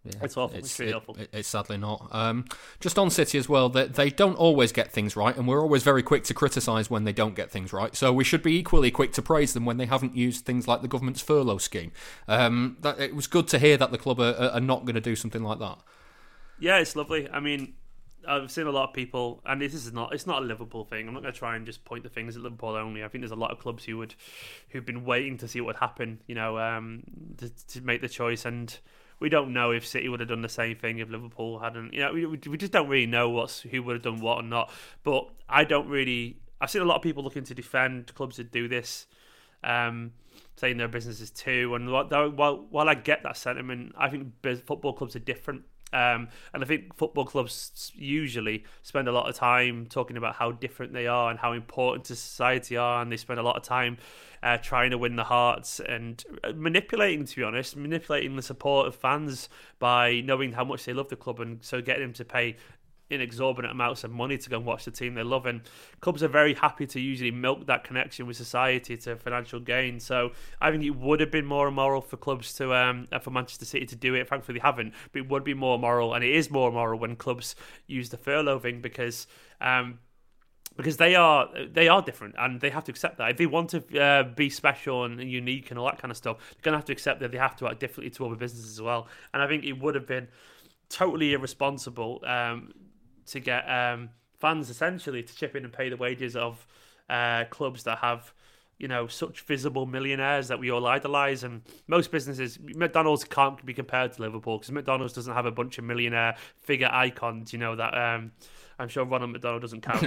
Yeah, 0.06 0.24
It's 0.24 0.36
awful. 0.36 0.56
It's 0.58 0.78
really 0.78 0.92
it- 0.92 0.94
awful. 0.94 1.16
it- 1.16 1.30
it's 1.32 1.48
sadly 1.48 1.76
not. 1.76 2.08
Um, 2.12 2.44
just 2.80 2.98
on 2.98 3.10
City 3.10 3.38
as 3.38 3.48
well, 3.48 3.68
they, 3.68 3.86
they 3.86 4.10
don't 4.10 4.36
always 4.36 4.72
get 4.72 4.92
things 4.92 5.16
right, 5.16 5.36
and 5.36 5.46
we're 5.48 5.60
always 5.60 5.82
very 5.82 6.02
quick 6.02 6.24
to 6.24 6.34
criticise 6.34 6.88
when 6.90 7.04
they 7.04 7.12
don't 7.12 7.34
get 7.34 7.50
things 7.50 7.72
right. 7.72 7.94
So 7.96 8.12
we 8.12 8.24
should 8.24 8.42
be 8.42 8.56
equally 8.56 8.90
quick 8.90 9.12
to 9.14 9.22
praise 9.22 9.52
them 9.54 9.64
when 9.64 9.76
they 9.76 9.86
haven't 9.86 10.16
used 10.16 10.44
things 10.44 10.68
like 10.68 10.82
the 10.82 10.88
government's 10.88 11.20
furlough 11.22 11.58
scheme. 11.58 11.92
Um, 12.28 12.76
that, 12.80 13.00
it 13.00 13.14
was 13.14 13.26
good 13.26 13.48
to 13.48 13.58
hear 13.58 13.76
that 13.76 13.90
the 13.90 13.98
club 13.98 14.20
are, 14.20 14.34
are 14.52 14.60
not 14.60 14.84
going 14.84 14.94
to 14.94 15.00
do 15.00 15.16
something 15.16 15.42
like 15.42 15.58
that. 15.58 15.78
yeah, 16.58 16.78
it's 16.78 16.96
lovely. 16.96 17.28
I 17.28 17.40
mean, 17.40 17.74
I've 18.28 18.50
seen 18.50 18.66
a 18.66 18.72
lot 18.72 18.88
of 18.88 18.94
people, 18.94 19.40
and 19.46 19.60
this 19.62 19.72
is 19.72 19.92
not 19.92 20.12
it's 20.12 20.26
not 20.26 20.42
a 20.42 20.44
Liverpool 20.44 20.84
thing. 20.84 21.06
I'm 21.06 21.14
not 21.14 21.22
going 21.22 21.32
to 21.32 21.38
try 21.38 21.54
and 21.54 21.64
just 21.64 21.84
point 21.84 22.02
the 22.02 22.10
fingers 22.10 22.36
at 22.36 22.42
Liverpool 22.42 22.70
only. 22.70 23.04
I 23.04 23.08
think 23.08 23.22
there's 23.22 23.30
a 23.30 23.36
lot 23.36 23.52
of 23.52 23.60
clubs 23.60 23.84
who 23.84 23.98
would 23.98 24.14
who've 24.70 24.84
been 24.84 25.04
waiting 25.04 25.36
to 25.38 25.46
see 25.46 25.60
what 25.60 25.66
would 25.68 25.76
happen, 25.76 26.18
you 26.26 26.34
know, 26.34 26.58
um, 26.58 27.04
to, 27.38 27.48
to 27.68 27.80
make 27.82 28.00
the 28.00 28.08
choice 28.08 28.44
and. 28.44 28.76
We 29.18 29.28
don't 29.28 29.52
know 29.52 29.70
if 29.70 29.86
City 29.86 30.08
would 30.08 30.20
have 30.20 30.28
done 30.28 30.42
the 30.42 30.48
same 30.48 30.76
thing 30.76 30.98
if 30.98 31.08
Liverpool 31.08 31.58
hadn't. 31.58 31.94
You 31.94 32.00
know, 32.00 32.12
we, 32.12 32.26
we 32.26 32.58
just 32.58 32.72
don't 32.72 32.88
really 32.88 33.06
know 33.06 33.30
what's 33.30 33.60
who 33.60 33.82
would 33.82 33.94
have 33.94 34.02
done 34.02 34.20
what 34.20 34.38
or 34.38 34.42
not. 34.42 34.70
But 35.04 35.28
I 35.48 35.64
don't 35.64 35.88
really. 35.88 36.38
I've 36.60 36.70
seen 36.70 36.82
a 36.82 36.86
lot 36.86 36.96
of 36.96 37.02
people 37.02 37.22
looking 37.22 37.44
to 37.44 37.54
defend 37.54 38.14
clubs 38.14 38.36
that 38.36 38.50
do 38.50 38.68
this, 38.68 39.06
um, 39.64 40.12
saying 40.56 40.76
their 40.76 40.88
businesses 40.88 41.30
too. 41.30 41.74
And 41.74 41.90
while, 41.90 42.30
while 42.30 42.66
while 42.70 42.88
I 42.88 42.94
get 42.94 43.22
that 43.22 43.36
sentiment, 43.36 43.94
I 43.96 44.10
think 44.10 44.32
football 44.66 44.92
clubs 44.92 45.16
are 45.16 45.20
different. 45.20 45.62
Um, 45.92 46.28
and 46.52 46.62
I 46.62 46.66
think 46.66 46.96
football 46.96 47.24
clubs 47.24 47.92
usually 47.94 48.64
spend 48.82 49.08
a 49.08 49.12
lot 49.12 49.28
of 49.28 49.36
time 49.36 49.86
talking 49.86 50.16
about 50.16 50.34
how 50.34 50.50
different 50.50 50.92
they 50.92 51.06
are 51.06 51.30
and 51.30 51.38
how 51.38 51.52
important 51.52 52.06
to 52.06 52.16
society 52.16 52.76
are, 52.76 53.00
and 53.00 53.10
they 53.10 53.16
spend 53.16 53.38
a 53.38 53.42
lot 53.42 53.56
of 53.56 53.62
time 53.62 53.98
uh, 54.42 54.58
trying 54.58 54.90
to 54.90 54.98
win 54.98 55.16
the 55.16 55.24
hearts 55.24 55.80
and 55.80 56.24
uh, 56.44 56.52
manipulating, 56.54 57.24
to 57.24 57.36
be 57.36 57.42
honest, 57.42 57.76
manipulating 57.76 58.36
the 58.36 58.42
support 58.42 58.86
of 58.86 58.94
fans 58.94 59.48
by 59.78 60.20
knowing 60.20 60.52
how 60.52 60.64
much 60.64 60.84
they 60.84 60.92
love 60.92 61.08
the 61.08 61.16
club, 61.16 61.40
and 61.40 61.62
so 61.62 61.80
getting 61.80 62.02
them 62.02 62.12
to 62.12 62.24
pay 62.24 62.56
in 63.08 63.20
exorbitant 63.20 63.72
amounts 63.72 64.02
of 64.04 64.10
money 64.10 64.36
to 64.36 64.50
go 64.50 64.56
and 64.56 64.66
watch 64.66 64.84
the 64.84 64.90
team 64.90 65.14
they 65.14 65.22
love. 65.22 65.46
And 65.46 65.62
clubs 66.00 66.22
are 66.22 66.28
very 66.28 66.54
happy 66.54 66.86
to 66.86 67.00
usually 67.00 67.30
milk 67.30 67.66
that 67.66 67.84
connection 67.84 68.26
with 68.26 68.36
society 68.36 68.96
to 68.98 69.16
financial 69.16 69.60
gain. 69.60 70.00
So 70.00 70.32
I 70.60 70.70
think 70.70 70.82
it 70.82 70.90
would 70.90 71.20
have 71.20 71.30
been 71.30 71.46
more 71.46 71.68
immoral 71.68 72.00
for 72.00 72.16
clubs 72.16 72.52
to, 72.54 72.74
um, 72.74 73.06
for 73.20 73.30
Manchester 73.30 73.64
City 73.64 73.86
to 73.86 73.96
do 73.96 74.14
it. 74.14 74.28
Thankfully, 74.28 74.58
they 74.58 74.62
haven't, 74.62 74.94
but 75.12 75.20
it 75.20 75.28
would 75.28 75.44
be 75.44 75.54
more 75.54 75.78
moral, 75.78 76.14
and 76.14 76.24
it 76.24 76.34
is 76.34 76.50
more 76.50 76.72
moral 76.72 76.98
when 76.98 77.16
clubs 77.16 77.54
use 77.86 78.08
the 78.10 78.18
furlough 78.18 78.58
thing 78.58 78.80
because. 78.80 79.26
Um, 79.60 80.00
because 80.76 80.98
they 80.98 81.14
are 81.14 81.48
they 81.72 81.88
are 81.88 82.02
different 82.02 82.34
and 82.38 82.60
they 82.60 82.68
have 82.68 82.84
to 82.84 82.90
accept 82.90 83.16
that 83.16 83.30
if 83.30 83.38
they 83.38 83.46
want 83.46 83.70
to 83.70 83.98
uh, 83.98 84.22
be 84.22 84.50
special 84.50 85.04
and 85.04 85.22
unique 85.22 85.70
and 85.70 85.78
all 85.78 85.86
that 85.86 85.98
kind 85.98 86.10
of 86.10 86.18
stuff 86.18 86.36
they're 86.38 86.62
gonna 86.62 86.76
have 86.76 86.84
to 86.84 86.92
accept 86.92 87.20
that 87.20 87.32
they 87.32 87.38
have 87.38 87.56
to 87.56 87.66
act 87.66 87.80
differently 87.80 88.10
to 88.10 88.26
other 88.26 88.36
businesses 88.36 88.72
as 88.72 88.82
well 88.82 89.08
and 89.32 89.42
I 89.42 89.46
think 89.48 89.64
it 89.64 89.72
would 89.72 89.94
have 89.94 90.06
been 90.06 90.28
totally 90.90 91.32
irresponsible 91.32 92.22
um, 92.26 92.74
to 93.26 93.40
get 93.40 93.62
um, 93.62 94.10
fans 94.38 94.70
essentially 94.70 95.22
to 95.22 95.34
chip 95.34 95.56
in 95.56 95.64
and 95.64 95.72
pay 95.72 95.88
the 95.88 95.96
wages 95.96 96.36
of 96.36 96.66
uh, 97.08 97.44
clubs 97.50 97.84
that 97.84 97.98
have 97.98 98.32
you 98.78 98.88
know 98.88 99.06
such 99.06 99.40
visible 99.42 99.86
millionaires 99.86 100.48
that 100.48 100.58
we 100.58 100.70
all 100.70 100.86
idolize. 100.86 101.44
And 101.44 101.62
most 101.86 102.10
businesses 102.10 102.58
McDonald's 102.60 103.24
can't 103.24 103.64
be 103.64 103.72
compared 103.72 104.12
to 104.14 104.22
Liverpool 104.22 104.58
because 104.58 104.72
McDonald's 104.72 105.14
doesn't 105.14 105.32
have 105.32 105.46
a 105.46 105.50
bunch 105.50 105.78
of 105.78 105.84
millionaire 105.84 106.36
figure 106.58 106.90
icons 106.92 107.52
you 107.52 107.58
know 107.58 107.76
that 107.76 107.96
um, 107.96 108.32
I'm 108.78 108.88
sure 108.88 109.04
Ronald 109.04 109.32
McDonald 109.32 109.62
doesn't 109.62 109.80
count 109.80 110.02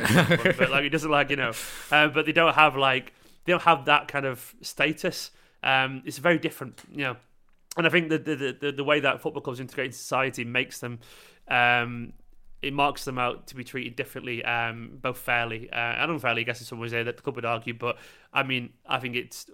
but 0.58 0.70
like 0.70 0.84
he 0.84 0.90
doesn't 0.90 1.10
like 1.10 1.30
you 1.30 1.38
know 1.38 1.54
uh, 1.92 2.08
but 2.10 2.26
they 2.26 2.32
don't 2.32 2.56
have 2.56 2.76
like 2.76 3.14
they 3.46 3.54
don't 3.54 3.64
have 3.64 3.86
that 3.86 4.08
kind 4.08 4.26
of 4.26 4.54
status. 4.62 5.32
Um, 5.64 6.04
it's 6.06 6.18
very 6.20 6.38
different 6.38 6.82
you 6.92 7.04
know. 7.04 7.18
And 7.78 7.88
I 7.88 7.90
think 7.90 8.10
the 8.10 8.18
the, 8.18 8.58
the 8.60 8.72
the 8.72 8.84
way 8.84 9.00
that 9.00 9.22
football 9.22 9.42
clubs 9.42 9.60
integrate 9.60 9.88
in 9.88 9.94
society 9.94 10.44
makes 10.44 10.80
them 10.80 11.00
um, 11.48 12.14
it 12.62 12.74
marks 12.74 13.06
them 13.06 13.18
out 13.18 13.48
to 13.48 13.56
be 13.56 13.64
treated 13.64 13.96
differently, 13.96 14.44
um, 14.44 14.98
both 15.02 15.18
fairly 15.18 15.70
uh, 15.72 15.76
and 15.76 16.12
unfairly. 16.12 16.42
I 16.42 16.44
guess 16.44 16.60
in 16.60 16.66
some 16.66 16.80
ways 16.80 16.92
there 16.92 17.04
that 17.04 17.18
the 17.18 17.24
club 17.24 17.36
would 17.36 17.46
argue, 17.46 17.74
but 17.74 17.98
I 18.34 18.44
mean, 18.44 18.74
I 18.86 19.00
think 19.00 19.16
it's 19.16 19.50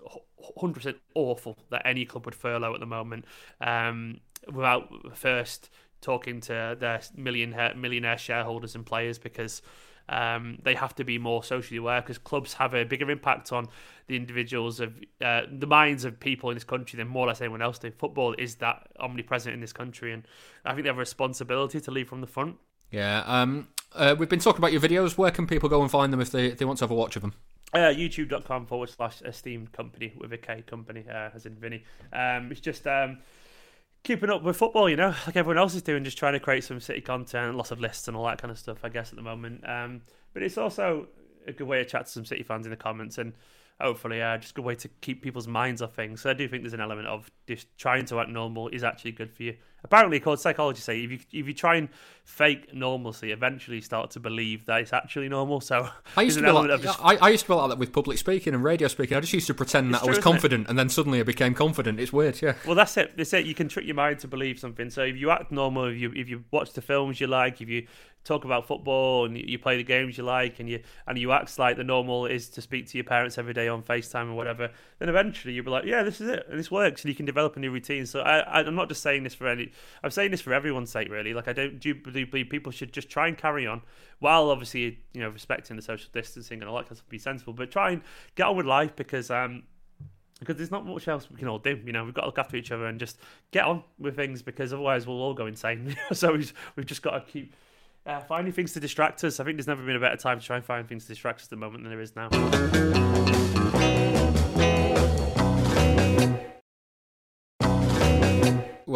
hundred 0.59 0.73
percent 0.73 0.97
awful 1.13 1.57
that 1.69 1.83
any 1.85 2.05
club 2.05 2.25
would 2.25 2.35
furlough 2.35 2.73
at 2.73 2.79
the 2.79 2.85
moment 2.85 3.25
um, 3.61 4.19
without 4.51 4.89
first 5.15 5.69
talking 6.01 6.39
to 6.41 6.77
their 6.79 7.01
millionaire 7.15 7.73
millionaire 7.75 8.17
shareholders 8.17 8.75
and 8.75 8.85
players 8.85 9.17
because. 9.17 9.61
Um, 10.07 10.59
they 10.61 10.75
have 10.75 10.93
to 10.97 11.03
be 11.03 11.17
more 11.17 11.43
socially 11.43 11.77
aware 11.77 11.99
because 11.99 12.19
clubs 12.19 12.53
have 12.53 12.75
a 12.75 12.83
bigger 12.83 13.09
impact 13.09 13.51
on 13.51 13.69
the 14.05 14.15
individuals 14.15 14.79
of 14.79 14.93
uh, 15.19 15.41
the 15.51 15.65
minds 15.65 16.05
of 16.05 16.19
people 16.19 16.51
in 16.51 16.55
this 16.55 16.63
country 16.63 16.97
than 16.97 17.07
more 17.07 17.25
or 17.25 17.29
less 17.29 17.41
anyone 17.41 17.63
else. 17.63 17.79
do. 17.79 17.89
football 17.89 18.35
is 18.37 18.57
that 18.57 18.87
omnipresent 18.99 19.55
in 19.55 19.61
this 19.61 19.73
country, 19.73 20.13
and 20.13 20.27
I 20.63 20.73
think 20.73 20.83
they 20.83 20.89
have 20.89 20.97
a 20.97 20.99
responsibility 20.99 21.81
to 21.81 21.89
lead 21.89 22.07
from 22.07 22.21
the 22.21 22.27
front. 22.27 22.57
Yeah. 22.91 23.23
Um, 23.25 23.67
uh, 23.93 24.15
we've 24.17 24.29
been 24.29 24.39
talking 24.39 24.59
about 24.59 24.71
your 24.71 24.81
videos. 24.81 25.17
Where 25.17 25.31
can 25.31 25.47
people 25.47 25.69
go 25.69 25.81
and 25.81 25.89
find 25.89 26.11
them 26.11 26.21
if 26.21 26.31
they, 26.31 26.47
if 26.47 26.57
they 26.57 26.65
want 26.65 26.79
to 26.79 26.83
have 26.83 26.91
a 26.91 26.95
watch 26.95 27.15
of 27.15 27.21
them? 27.21 27.33
Uh, 27.73 27.91
YouTube.com 27.93 28.67
forward 28.67 28.89
slash 28.89 29.21
esteemed 29.21 29.71
Kompany 29.71 30.15
with 30.17 30.31
a 30.31 30.37
K 30.37 30.63
Kompany, 30.65 31.09
uh, 31.09 31.31
as 31.33 31.45
in 31.45 31.55
Vinny. 31.55 31.83
Um, 32.13 32.51
it's 32.51 32.61
just 32.61 32.87
um, 32.87 33.17
keeping 34.03 34.29
up 34.29 34.43
with 34.43 34.55
football, 34.55 34.89
you 34.89 34.95
know, 34.95 35.13
like 35.25 35.35
everyone 35.35 35.57
else 35.57 35.75
is 35.75 35.81
doing, 35.81 36.03
just 36.03 36.17
trying 36.17 36.33
to 36.33 36.39
create 36.39 36.63
some 36.63 36.79
city 36.79 37.01
content, 37.01 37.55
lots 37.55 37.71
of 37.71 37.81
lists 37.81 38.07
and 38.07 38.15
all 38.15 38.25
that 38.25 38.37
kind 38.41 38.51
of 38.51 38.57
stuff, 38.57 38.77
I 38.83 38.89
guess, 38.89 39.09
at 39.09 39.15
the 39.15 39.21
moment. 39.21 39.67
Um, 39.67 40.01
but 40.33 40.43
it's 40.43 40.57
also 40.57 41.07
a 41.47 41.51
good 41.51 41.67
way 41.67 41.79
to 41.79 41.85
chat 41.85 42.05
to 42.05 42.11
some 42.11 42.25
City 42.25 42.43
fans 42.43 42.65
in 42.65 42.69
the 42.69 42.77
comments. 42.77 43.17
And 43.17 43.33
hopefully, 43.81 44.21
uh, 44.21 44.37
just 44.37 44.51
a 44.51 44.55
good 44.55 44.65
way 44.65 44.75
to 44.75 44.87
keep 45.01 45.21
people's 45.21 45.47
minds 45.47 45.81
off 45.81 45.95
things. 45.95 46.21
So 46.21 46.29
I 46.29 46.33
do 46.33 46.47
think 46.47 46.63
there's 46.63 46.73
an 46.73 46.81
element 46.81 47.07
of 47.07 47.29
just 47.47 47.67
trying 47.77 48.05
to 48.05 48.19
act 48.19 48.29
normal 48.29 48.69
is 48.69 48.83
actually 48.83 49.11
good 49.11 49.31
for 49.33 49.43
you. 49.43 49.55
Apparently, 49.85 50.19
called 50.19 50.39
psychology 50.39 50.81
say 50.81 51.03
if 51.03 51.11
you 51.11 51.19
if 51.31 51.47
you 51.47 51.53
try 51.53 51.75
and 51.75 51.89
fake 52.23 52.73
normalcy, 52.73 53.31
eventually 53.31 53.77
you 53.77 53.81
start 53.81 54.09
to 54.09 54.19
believe 54.19 54.65
that 54.65 54.81
it's 54.81 54.93
actually 54.93 55.29
normal. 55.29 55.61
So 55.61 55.87
I 56.17 56.23
used 56.23 56.37
to 56.37 56.43
be 56.43 56.49
like, 56.49 56.81
just... 56.81 56.99
I, 56.99 57.17
I, 57.17 57.29
used 57.29 57.45
to 57.45 57.51
be 57.51 57.53
like 57.53 57.69
that 57.69 57.77
with 57.77 57.93
public 57.93 58.17
speaking 58.17 58.55
and 58.55 58.63
radio 58.63 58.87
speaking. 58.87 59.15
I 59.15 59.19
just 59.19 59.31
used 59.31 59.45
to 59.45 59.53
pretend 59.53 59.93
that 59.93 59.99
true, 59.99 60.07
I 60.07 60.09
was 60.09 60.19
confident, 60.19 60.67
and 60.67 60.77
then 60.77 60.89
suddenly 60.89 61.19
I 61.19 61.23
became 61.23 61.53
confident. 61.53 61.99
It's 61.99 62.11
weird, 62.11 62.41
yeah. 62.41 62.55
Well, 62.65 62.73
that's 62.73 62.97
it. 62.97 63.15
That's 63.15 63.31
it. 63.33 63.45
You 63.45 63.53
can 63.53 63.69
trick 63.69 63.85
your 63.85 63.93
mind 63.93 64.19
to 64.19 64.27
believe 64.27 64.57
something. 64.57 64.89
So 64.89 65.03
if 65.03 65.17
you 65.17 65.29
act 65.29 65.51
normal, 65.51 65.85
if 65.85 65.97
you 65.97 66.11
if 66.15 66.27
you 66.27 66.43
watch 66.49 66.73
the 66.73 66.81
films 66.81 67.21
you 67.21 67.27
like, 67.27 67.61
if 67.61 67.69
you 67.69 67.85
talk 68.25 68.43
about 68.43 68.67
football 68.67 69.25
and 69.25 69.37
you 69.37 69.59
play 69.59 69.77
the 69.77 69.83
games 69.83 70.17
you 70.17 70.23
like 70.23 70.59
and 70.59 70.67
you 70.67 70.79
and 71.07 71.17
you 71.17 71.31
act 71.31 71.57
like 71.59 71.77
the 71.77 71.83
normal 71.83 72.25
is 72.25 72.49
to 72.49 72.59
speak 72.59 72.87
to 72.87 72.97
your 72.97 73.05
parents 73.05 73.37
every 73.37 73.53
day 73.53 73.67
on 73.67 73.83
FaceTime 73.83 74.31
or 74.31 74.33
whatever, 74.33 74.71
then 74.97 75.09
eventually 75.09 75.53
you'll 75.53 75.63
be 75.63 75.71
like, 75.71 75.85
yeah, 75.85 76.01
this 76.01 76.19
is 76.19 76.27
it, 76.27 76.45
and 76.49 76.59
this 76.59 76.71
works, 76.71 77.03
and 77.03 77.09
you 77.09 77.15
can 77.15 77.25
develop 77.25 77.55
a 77.55 77.59
new 77.59 77.71
routine. 77.71 78.05
So 78.05 78.21
I, 78.21 78.61
I'm 78.61 78.75
not 78.75 78.89
just 78.89 79.03
saying 79.03 79.23
this 79.23 79.35
for 79.35 79.47
any, 79.47 79.71
I'm 80.03 80.11
saying 80.11 80.31
this 80.31 80.41
for 80.41 80.53
everyone's 80.53 80.91
sake, 80.91 81.09
really. 81.09 81.33
Like 81.33 81.47
I 81.47 81.53
don't 81.53 81.79
do 81.79 81.95
believe 81.95 82.49
people 82.49 82.71
should 82.71 82.93
just 82.93 83.09
try 83.09 83.27
and 83.27 83.37
carry 83.37 83.65
on 83.67 83.81
while 84.19 84.49
obviously 84.49 84.99
you 85.13 85.21
know 85.21 85.29
respecting 85.29 85.75
the 85.75 85.81
social 85.81 86.09
distancing 86.13 86.61
and 86.61 86.69
all 86.69 86.77
that 86.77 86.87
kind 86.87 86.99
of 86.99 87.09
be 87.09 87.17
sensible, 87.17 87.53
but 87.53 87.71
try 87.71 87.91
and 87.91 88.01
get 88.35 88.47
on 88.47 88.55
with 88.55 88.65
life 88.65 88.95
because 88.95 89.31
um 89.31 89.63
because 90.39 90.57
there's 90.57 90.71
not 90.71 90.85
much 90.85 91.07
else 91.07 91.29
we 91.31 91.37
can 91.37 91.47
all 91.47 91.59
do. 91.59 91.79
You 91.85 91.93
know, 91.93 92.03
we've 92.03 92.13
got 92.13 92.21
to 92.21 92.27
look 92.27 92.39
after 92.39 92.57
each 92.57 92.71
other 92.71 92.85
and 92.87 92.99
just 92.99 93.19
get 93.51 93.63
on 93.65 93.83
with 93.97 94.15
things 94.15 94.41
because 94.41 94.73
otherwise 94.73 95.07
we'll 95.07 95.21
all 95.21 95.33
go 95.33 95.45
insane. 95.45 95.95
so 96.11 96.33
we've, 96.33 96.53
we've 96.75 96.85
just 96.85 97.01
got 97.01 97.11
to 97.11 97.31
keep 97.31 97.55
uh, 98.05 98.19
finding 98.21 98.53
things 98.53 98.73
to 98.73 98.79
distract 98.79 99.23
us. 99.23 99.39
I 99.39 99.43
think 99.43 99.57
there's 99.57 99.67
never 99.67 99.83
been 99.83 99.95
a 99.95 99.99
better 99.99 100.17
time 100.17 100.39
to 100.39 100.45
try 100.45 100.57
and 100.57 100.65
find 100.65 100.87
things 100.87 101.05
to 101.05 101.09
distract 101.09 101.39
us 101.39 101.45
at 101.45 101.51
the 101.51 101.55
moment 101.55 101.83
than 101.83 101.91
there 101.91 102.01
is 102.01 102.15
now. 102.15 102.29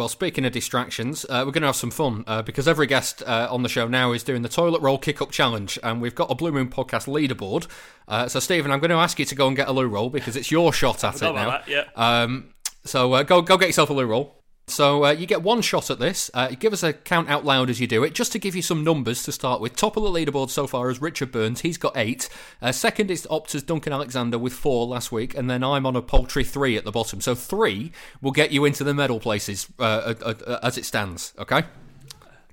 Well, 0.00 0.08
speaking 0.08 0.46
of 0.46 0.52
distractions, 0.52 1.26
uh, 1.28 1.42
we're 1.44 1.52
going 1.52 1.60
to 1.60 1.68
have 1.68 1.76
some 1.76 1.90
fun 1.90 2.24
uh, 2.26 2.40
because 2.40 2.66
every 2.66 2.86
guest 2.86 3.22
uh, 3.26 3.48
on 3.50 3.62
the 3.62 3.68
show 3.68 3.86
now 3.86 4.12
is 4.12 4.22
doing 4.22 4.40
the 4.40 4.48
toilet 4.48 4.80
roll 4.80 4.96
kick 4.96 5.20
up 5.20 5.30
challenge, 5.30 5.78
and 5.82 6.00
we've 6.00 6.14
got 6.14 6.30
a 6.30 6.34
Blue 6.34 6.50
Moon 6.50 6.70
podcast 6.70 7.06
leaderboard. 7.06 7.66
Uh, 8.08 8.26
so, 8.26 8.40
Stephen, 8.40 8.70
I'm 8.70 8.80
going 8.80 8.88
to 8.92 8.96
ask 8.96 9.18
you 9.18 9.26
to 9.26 9.34
go 9.34 9.46
and 9.46 9.54
get 9.54 9.68
a 9.68 9.72
loo 9.72 9.86
roll 9.86 10.08
because 10.08 10.36
it's 10.36 10.50
your 10.50 10.72
shot 10.72 11.04
at 11.04 11.16
it 11.16 11.34
now. 11.34 11.50
That, 11.50 11.68
yeah. 11.68 11.84
Um, 11.96 12.54
so, 12.82 13.12
uh, 13.12 13.24
go 13.24 13.42
go 13.42 13.58
get 13.58 13.66
yourself 13.66 13.90
a 13.90 13.92
loo 13.92 14.06
roll. 14.06 14.39
So 14.70 15.04
uh, 15.04 15.10
you 15.10 15.26
get 15.26 15.42
one 15.42 15.62
shot 15.62 15.90
at 15.90 15.98
this. 15.98 16.30
Uh, 16.32 16.48
give 16.48 16.72
us 16.72 16.82
a 16.82 16.92
count 16.92 17.28
out 17.28 17.44
loud 17.44 17.68
as 17.70 17.80
you 17.80 17.86
do 17.86 18.04
it, 18.04 18.14
just 18.14 18.32
to 18.32 18.38
give 18.38 18.54
you 18.54 18.62
some 18.62 18.84
numbers 18.84 19.22
to 19.24 19.32
start 19.32 19.60
with. 19.60 19.76
Top 19.76 19.96
of 19.96 20.02
the 20.02 20.08
leaderboard 20.08 20.50
so 20.50 20.66
far 20.66 20.90
is 20.90 21.00
Richard 21.00 21.32
Burns. 21.32 21.60
He's 21.60 21.78
got 21.78 21.96
eight. 21.96 22.28
Uh, 22.62 22.72
second 22.72 23.10
is 23.10 23.26
Opta's 23.30 23.62
Duncan 23.62 23.92
Alexander 23.92 24.38
with 24.38 24.52
four 24.52 24.86
last 24.86 25.12
week, 25.12 25.36
and 25.36 25.50
then 25.50 25.64
I'm 25.64 25.86
on 25.86 25.96
a 25.96 26.02
paltry 26.02 26.44
three 26.44 26.76
at 26.76 26.84
the 26.84 26.92
bottom. 26.92 27.20
So 27.20 27.34
three 27.34 27.92
will 28.22 28.30
get 28.30 28.52
you 28.52 28.64
into 28.64 28.84
the 28.84 28.94
medal 28.94 29.20
places 29.20 29.66
uh, 29.78 30.14
uh, 30.22 30.34
uh, 30.46 30.58
as 30.62 30.78
it 30.78 30.84
stands. 30.84 31.34
Okay. 31.38 31.64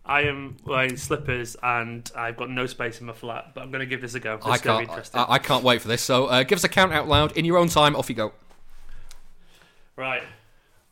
I 0.05 0.21
am 0.21 0.55
wearing 0.65 0.95
slippers 0.95 1.57
and 1.61 2.09
I've 2.15 2.37
got 2.37 2.49
no 2.49 2.65
space 2.65 3.01
in 3.01 3.07
my 3.07 3.13
flat, 3.13 3.51
but 3.53 3.61
I'm 3.61 3.71
going 3.71 3.81
to 3.81 3.85
give 3.85 4.01
this 4.01 4.15
a 4.15 4.21
go. 4.21 4.37
This 4.37 4.45
I 4.45 4.57
can't. 4.57 4.89
I, 5.13 5.25
I, 5.33 5.37
can't 5.37 5.65
wait 5.65 5.81
for 5.81 5.89
this. 5.89 6.01
So 6.01 6.43
give 6.45 6.55
us 6.55 6.63
a 6.63 6.69
count 6.69 6.93
out 6.93 7.09
loud 7.09 7.35
in 7.35 7.43
your 7.43 7.57
own 7.57 7.67
time. 7.67 7.93
Off 7.93 8.07
you 8.07 8.15
go. 8.15 8.31
Right, 9.97 10.23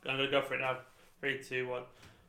I'm 0.06 0.18
going 0.18 0.30
to 0.30 0.32
go 0.32 0.42
for 0.42 0.56
it 0.56 0.60
now. 0.60 0.80
Three, 1.26 1.40
two, 1.42 1.68
one. 1.68 1.82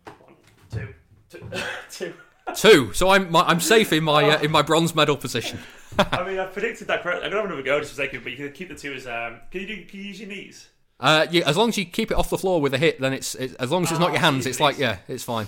One, 0.06 0.34
two, 0.70 0.94
two, 1.28 1.46
two. 1.90 2.14
Two. 2.54 2.92
So 2.94 3.10
I'm 3.10 3.30
my, 3.30 3.42
I'm 3.42 3.60
safe 3.60 3.92
in 3.92 4.04
my 4.04 4.24
uh, 4.30 4.40
in 4.40 4.50
my 4.50 4.62
bronze 4.62 4.94
medal 4.94 5.18
position. 5.18 5.58
I 5.98 6.26
mean, 6.26 6.38
I 6.38 6.46
predicted 6.46 6.88
that 6.88 7.02
correctly. 7.02 7.26
I'm 7.26 7.30
gonna 7.30 7.42
have 7.42 7.50
another 7.50 7.62
go 7.62 7.78
just 7.78 7.90
for 7.90 7.96
sake 7.96 8.14
of, 8.14 8.22
but 8.22 8.32
you 8.32 8.38
can 8.38 8.52
keep 8.52 8.70
the 8.70 8.74
two 8.74 8.94
as 8.94 9.06
um. 9.06 9.40
Can 9.50 9.60
you 9.60 9.66
do? 9.66 9.84
Can 9.84 9.98
you 9.98 10.06
use 10.06 10.20
your 10.20 10.30
knees? 10.30 10.70
Uh, 10.98 11.26
yeah. 11.30 11.46
As 11.46 11.58
long 11.58 11.68
as 11.68 11.76
you 11.76 11.84
keep 11.84 12.10
it 12.10 12.16
off 12.16 12.30
the 12.30 12.38
floor 12.38 12.58
with 12.58 12.72
a 12.72 12.78
hit, 12.78 12.98
then 12.98 13.12
it's, 13.12 13.34
it's 13.34 13.52
as 13.56 13.70
long 13.70 13.82
as 13.82 13.90
it's 13.90 14.00
not 14.00 14.12
your 14.12 14.20
ah, 14.20 14.30
hands. 14.30 14.46
It's 14.46 14.60
like 14.60 14.78
yeah, 14.78 14.96
it's 15.08 15.24
fine. 15.24 15.46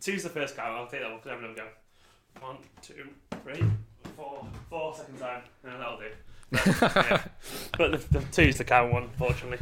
Two's 0.00 0.24
the 0.24 0.28
first 0.28 0.56
count. 0.56 0.76
I'll 0.76 0.88
take 0.88 1.02
that 1.02 1.08
one. 1.08 1.20
Because 1.20 1.30
I 1.30 1.34
have 1.34 1.44
another 1.44 1.54
go. 1.54 2.44
One, 2.44 2.56
two, 2.82 3.08
three, 3.44 3.64
four, 4.16 4.44
four 4.68 4.92
second 4.96 5.20
time. 5.20 5.42
No, 5.62 5.78
that'll 5.78 5.98
do. 5.98 6.06
Yeah. 6.52 7.24
But 7.76 7.92
the, 7.92 8.18
the 8.18 8.24
two's 8.32 8.58
the 8.58 8.64
count 8.64 8.92
one, 8.92 9.04
unfortunately 9.04 9.58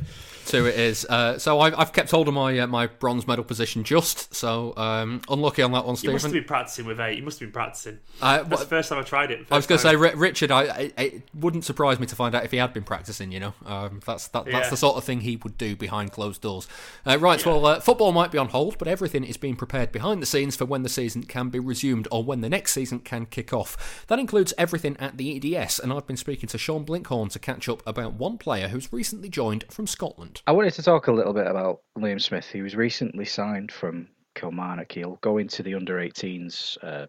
two 0.51 0.67
it 0.67 0.79
is. 0.79 1.05
Uh, 1.05 1.39
so 1.39 1.61
I've, 1.61 1.79
I've, 1.79 1.93
kept 1.93 2.11
hold 2.11 2.29
of 2.29 2.35
my 2.35 2.59
uh, 2.59 2.67
my 2.67 2.87
bronze 2.87 3.27
medal 3.27 3.45
position 3.45 3.85
just. 3.85 4.35
So 4.35 4.77
um, 4.77 5.23
unlucky 5.29 5.63
on 5.63 5.73
that 5.73 5.85
one, 5.87 5.97
Stephen. 5.97 6.13
You 6.13 6.15
must 6.15 6.25
have 6.25 6.33
been 6.33 6.45
practicing 6.45 6.87
with 6.87 7.01
eight. 7.01 7.19
You 7.19 7.25
must 7.25 7.41
have 7.41 7.49
been 7.49 7.53
practicing. 7.53 7.99
Uh, 8.21 8.43
That's 8.43 8.63
the 8.63 8.69
first 8.69 8.89
time 8.89 8.99
I 8.99 9.03
tried 9.03 9.31
it. 9.31 9.47
I 9.51 9.57
was 9.57 9.67
going 9.67 9.79
to 9.79 9.83
say, 9.83 9.97
Richard. 9.97 10.51
I, 10.51 10.93
I, 10.97 11.03
it 11.03 11.23
wouldn't 11.35 11.65
surprise 11.65 12.01
me 12.01 12.07
to 12.07 12.17
find 12.17 12.35
out 12.35 12.45
if 12.45 12.51
he 12.51 12.57
had 12.57 12.73
been 12.73 12.83
practicing. 12.83 13.33
You 13.33 13.41
know, 13.41 13.55
um, 13.67 14.01
that's 14.05 14.29
that, 14.29 14.45
that's 14.47 14.67
yeah. 14.67 14.71
the 14.71 14.77
sort 14.77 14.97
of 14.97 15.05
thing 15.05 15.21
he 15.21 15.37
would 15.37 15.57
do 15.57 15.77
behind 15.77 16.13
closed 16.13 16.43
doors. 16.43 16.67
Uh, 17.07 17.19
right. 17.19 17.45
Yeah. 17.45 17.53
Well, 17.53 17.67
uh, 17.67 17.81
football 17.81 18.13
might 18.13 18.31
be 18.31 18.39
on 18.39 18.49
hold, 18.49 18.79
but 18.79 18.89
everything 18.89 19.25
is 19.25 19.37
being 19.37 19.57
prepared 19.57 19.93
behind 19.93 20.23
the 20.23 20.27
scenes 20.27 20.57
for 20.57 20.65
when 20.65 20.83
the 20.83 20.89
season 20.89 21.23
can 21.25 21.49
be 21.49 21.59
resumed 21.59 22.09
or 22.11 22.25
when 22.25 22.41
the 22.41 22.49
next 22.49 22.73
season 22.73 23.01
can 23.01 23.27
kick 23.27 23.53
off. 23.53 24.05
That 24.09 24.19
includes 24.19 24.53
everything 24.59 24.97
at 24.99 25.17
the 25.17 25.57
EDS, 25.57 25.79
and 25.79 25.93
I've 25.93 26.07
been 26.07 26.17
speaking 26.17 26.49
to 26.49 26.59
Sean 26.59 26.80
Blinkhorn 26.85 27.31
to 27.31 27.39
catch 27.39 27.69
up 27.69 27.83
about 27.87 28.15
one 28.15 28.39
player 28.39 28.69
who's 28.69 28.93
recently 28.93 29.29
joined 29.29 29.65
from 29.71 29.87
Scotland. 29.87 30.43
I 30.47 30.53
wanted 30.53 30.75
to 30.75 30.83
talk 30.83 31.07
a 31.07 31.13
little 31.13 31.33
bit 31.33 31.47
about 31.47 31.81
Liam 31.99 32.21
Smith. 32.21 32.47
He 32.47 32.63
was 32.63 32.77
recently 32.77 33.25
signed 33.25 33.73
from 33.73 34.09
Kilmarnock. 34.35 34.93
He'll 34.93 35.17
go 35.17 35.39
into 35.39 35.63
the 35.63 35.75
under 35.75 35.97
18s, 35.97 36.77
uh, 36.83 37.07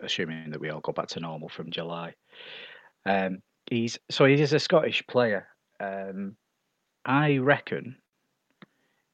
assuming 0.00 0.50
that 0.50 0.60
we 0.60 0.70
all 0.70 0.80
go 0.80 0.92
back 0.92 1.08
to 1.08 1.20
normal 1.20 1.48
from 1.48 1.70
July. 1.70 2.14
Um, 3.06 3.42
he's 3.66 3.98
so 4.10 4.24
he 4.24 4.34
is 4.34 4.52
a 4.52 4.60
Scottish 4.60 5.02
player. 5.06 5.46
Um, 5.78 6.36
I 7.04 7.38
reckon 7.38 7.96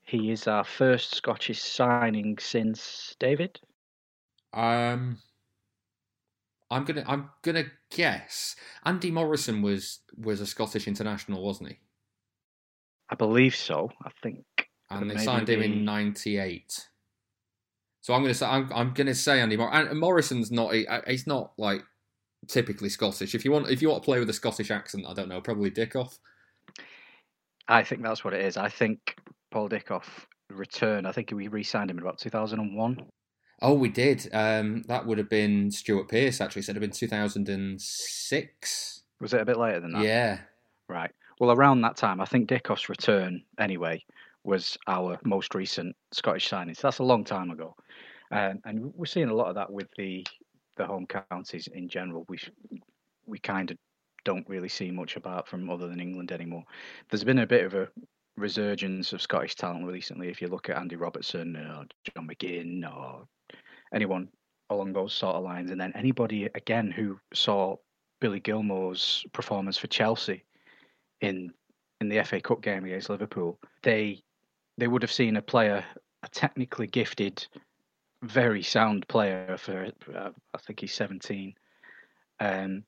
he 0.03 0.31
is 0.31 0.46
our 0.46 0.64
first 0.64 1.14
Scottish 1.14 1.61
signing 1.61 2.38
since 2.38 3.16
David. 3.18 3.61
Um, 4.53 5.18
I'm 6.70 6.85
gonna 6.85 7.05
I'm 7.07 7.31
gonna 7.42 7.66
guess 7.90 8.57
Andy 8.85 9.11
Morrison 9.11 9.62
was 9.62 10.00
was 10.16 10.40
a 10.40 10.46
Scottish 10.46 10.88
international, 10.88 11.44
wasn't 11.44 11.70
he? 11.70 11.79
I 13.09 13.14
believe 13.14 13.55
so. 13.55 13.90
I 14.05 14.11
think. 14.22 14.44
And 14.90 15.11
they 15.11 15.18
signed 15.18 15.48
him 15.48 15.62
in 15.62 15.85
'98. 15.85 16.88
So 18.07 18.14
I'm 18.14 18.20
going 18.20 18.33
to 18.33 18.38
say 18.38 18.46
I'm, 18.46 18.70
I'm 18.72 18.94
to 18.94 19.14
say 19.16 19.40
Andy 19.40 19.57
Mor- 19.57 19.74
and 19.74 19.98
Morrison's 19.98 20.52
not 20.52 20.72
uh, 20.72 21.00
he's 21.09 21.26
not 21.26 21.50
like 21.59 21.83
typically 22.46 22.88
Scottish. 22.88 23.35
If 23.35 23.44
you 23.44 23.50
want 23.50 23.68
if 23.68 23.83
you 23.83 23.88
want 23.88 24.02
to 24.02 24.05
play 24.05 24.20
with 24.20 24.31
a 24.31 24.33
Scottish 24.33 24.70
accent, 24.70 25.07
I 25.09 25.12
don't 25.12 25.29
know, 25.29 25.40
probably 25.40 25.72
Dickov. 25.72 26.16
I 27.66 27.83
think 27.83 28.05
that's 28.05 28.22
what 28.22 28.33
it 28.33 28.44
is. 28.44 28.57
I 28.57 28.68
think 28.68 29.16
Paul 29.50 29.68
Dickov 29.68 30.05
returned. 30.50 31.05
I 31.05 31.11
think 31.11 31.33
we 31.33 31.48
re-signed 31.48 31.90
him 31.90 31.98
in 31.98 32.05
about 32.05 32.18
2001. 32.18 33.07
Oh, 33.62 33.74
we 33.74 33.88
did. 33.88 34.28
Um, 34.32 34.82
that 34.82 35.06
would 35.06 35.18
have 35.18 35.30
been 35.30 35.70
Stuart 35.70 36.08
Pearce. 36.08 36.40
Actually, 36.40 36.62
so 36.62 36.72
it'd 36.72 36.82
have 36.82 36.90
been 36.90 36.96
2006. 36.96 39.02
Was 39.20 39.32
it 39.32 39.40
a 39.40 39.44
bit 39.44 39.56
later 39.56 39.78
than 39.80 39.92
that? 39.92 40.04
Yeah. 40.04 40.40
Right. 40.88 41.10
Well, 41.40 41.52
around 41.52 41.80
that 41.82 41.96
time, 41.96 42.20
I 42.20 42.26
think 42.26 42.48
Dickov's 42.48 42.88
return 42.88 43.42
anyway 43.58 44.04
was 44.44 44.78
our 44.86 45.18
most 45.24 45.54
recent 45.54 45.96
Scottish 46.12 46.48
signing. 46.48 46.74
So 46.74 46.86
that's 46.86 47.00
a 47.00 47.04
long 47.04 47.24
time 47.24 47.50
ago, 47.50 47.74
um, 48.30 48.60
and 48.64 48.94
we're 48.94 49.06
seeing 49.06 49.28
a 49.28 49.34
lot 49.34 49.48
of 49.48 49.56
that 49.56 49.72
with 49.72 49.88
the 49.96 50.24
the 50.76 50.86
home 50.86 51.06
counties 51.06 51.68
in 51.68 51.88
general. 51.88 52.24
We 52.28 52.38
we 53.26 53.38
kind 53.38 53.70
of 53.70 53.78
don't 54.24 54.48
really 54.48 54.68
see 54.68 54.90
much 54.90 55.16
about 55.16 55.48
from 55.48 55.68
other 55.68 55.88
than 55.88 56.00
England 56.00 56.32
anymore. 56.32 56.64
There's 57.10 57.24
been 57.24 57.40
a 57.40 57.46
bit 57.46 57.64
of 57.64 57.74
a 57.74 57.88
resurgence 58.36 59.12
of 59.12 59.22
Scottish 59.22 59.56
talent 59.56 59.86
recently. 59.86 60.28
If 60.28 60.40
you 60.40 60.48
look 60.48 60.68
at 60.68 60.76
Andy 60.76 60.96
Robertson 60.96 61.56
or 61.56 61.86
John 62.14 62.28
McGinn 62.28 62.84
or 62.84 63.26
anyone 63.92 64.29
along 64.70 64.92
those 64.92 65.12
sort 65.12 65.37
of 65.37 65.44
lines, 65.44 65.70
and 65.70 65.81
then 65.81 65.92
anybody 65.94 66.44
again 66.55 66.90
who 66.90 67.18
saw 67.33 67.77
Billy 68.20 68.40
Gilmour's 68.40 69.25
performance 69.33 69.79
for 69.79 69.87
Chelsea 69.87 70.44
in 71.20 71.53
in 72.01 72.09
the 72.09 72.22
FA 72.25 72.40
Cup 72.40 72.62
game 72.62 72.85
against 72.85 73.11
Liverpool, 73.11 73.59
they 73.83 74.22
they 74.79 74.88
would 74.88 75.03
have 75.03 75.12
seen 75.12 75.37
a 75.37 75.42
player, 75.42 75.85
a 76.22 76.29
technically 76.29 76.87
gifted, 76.87 77.46
very 78.22 78.62
sound 78.62 79.07
player 79.09 79.57
for 79.59 79.90
uh, 80.14 80.31
I 80.55 80.59
think 80.59 80.81
he's 80.81 80.94
seventeen, 80.94 81.55
um, 82.40 82.85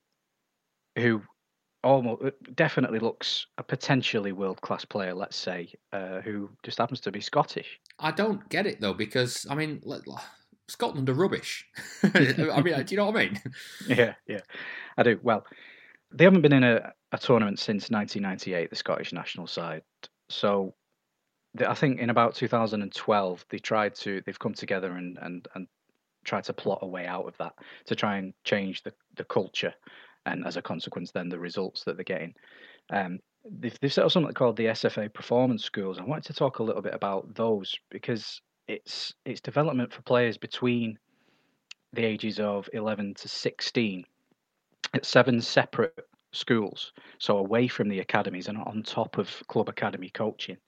who 0.97 1.23
almost 1.85 2.25
uh, 2.25 2.31
definitely 2.57 2.99
looks 2.99 3.47
a 3.57 3.63
potentially 3.63 4.33
world 4.33 4.61
class 4.61 4.85
player. 4.85 5.15
Let's 5.15 5.37
say 5.37 5.73
uh, 5.93 6.21
who 6.21 6.51
just 6.63 6.79
happens 6.79 7.01
to 7.03 7.13
be 7.13 7.21
Scottish. 7.21 7.81
I 7.99 8.11
don't 8.11 8.47
get 8.49 8.67
it 8.67 8.81
though 8.81 8.95
because 8.95 9.47
I 9.49 9.55
mean. 9.55 9.81
Scotland 10.69 11.09
are 11.09 11.15
rubbish. 11.15 11.67
I 12.03 12.61
mean, 12.63 12.85
do 12.85 12.87
you 12.91 12.97
know 12.97 13.07
what 13.07 13.17
I 13.17 13.25
mean? 13.25 13.41
Yeah, 13.87 14.15
yeah, 14.27 14.41
I 14.97 15.03
do. 15.03 15.19
Well, 15.23 15.45
they 16.13 16.25
haven't 16.25 16.43
been 16.43 16.53
in 16.53 16.65
a, 16.65 16.93
a 17.13 17.19
tournament 17.19 17.59
since 17.59 17.91
1998, 17.91 18.71
the 18.71 18.77
Scottish 18.77 19.13
national 19.13 19.47
side. 19.47 19.83
So 20.29 20.75
I 21.67 21.75
think 21.75 22.01
in 22.01 22.11
about 22.11 22.35
2012 22.35 23.47
they 23.49 23.59
tried 23.59 23.95
to 23.97 24.23
they've 24.25 24.39
come 24.39 24.55
together 24.55 24.93
and 24.93 25.19
and 25.21 25.49
and 25.55 25.67
tried 26.25 26.45
to 26.45 26.53
plot 26.53 26.81
a 26.83 26.87
way 26.87 27.07
out 27.07 27.27
of 27.27 27.37
that 27.39 27.55
to 27.87 27.95
try 27.95 28.19
and 28.19 28.35
change 28.45 28.83
the 28.83 28.93
the 29.17 29.25
culture 29.25 29.73
and 30.27 30.47
as 30.47 30.57
a 30.57 30.63
consequence 30.63 31.11
then 31.11 31.29
the 31.29 31.39
results 31.39 31.85
that 31.85 31.97
they're 31.97 32.05
getting. 32.05 32.35
Um, 32.91 33.21
they've, 33.51 33.77
they've 33.81 33.93
set 33.93 34.05
up 34.05 34.11
something 34.11 34.35
called 34.35 34.57
the 34.57 34.67
SFA 34.67 35.13
Performance 35.13 35.65
Schools. 35.65 35.99
I 35.99 36.05
wanted 36.05 36.25
to 36.25 36.35
talk 36.35 36.59
a 36.59 36.63
little 36.63 36.83
bit 36.83 36.95
about 36.95 37.35
those 37.35 37.75
because 37.91 38.43
it's 38.69 39.15
it's 39.25 39.41
development 39.41 39.93
for 39.93 40.03
players 40.03 40.37
between 40.39 40.99
the 41.93 42.05
ages 42.05 42.39
of 42.39 42.69
11 42.75 43.15
to 43.15 43.29
16 43.29 44.05
at 44.95 45.05
seven 45.05 45.41
separate 45.41 46.07
schools, 46.33 46.93
so 47.19 47.39
away 47.39 47.67
from 47.67 47.89
the 47.89 48.01
academies 48.01 48.49
and 48.49 48.59
on 48.59 48.83
top 48.83 49.19
of 49.19 49.43
club 49.49 49.69
academy 49.69 50.11
coaching. 50.11 50.59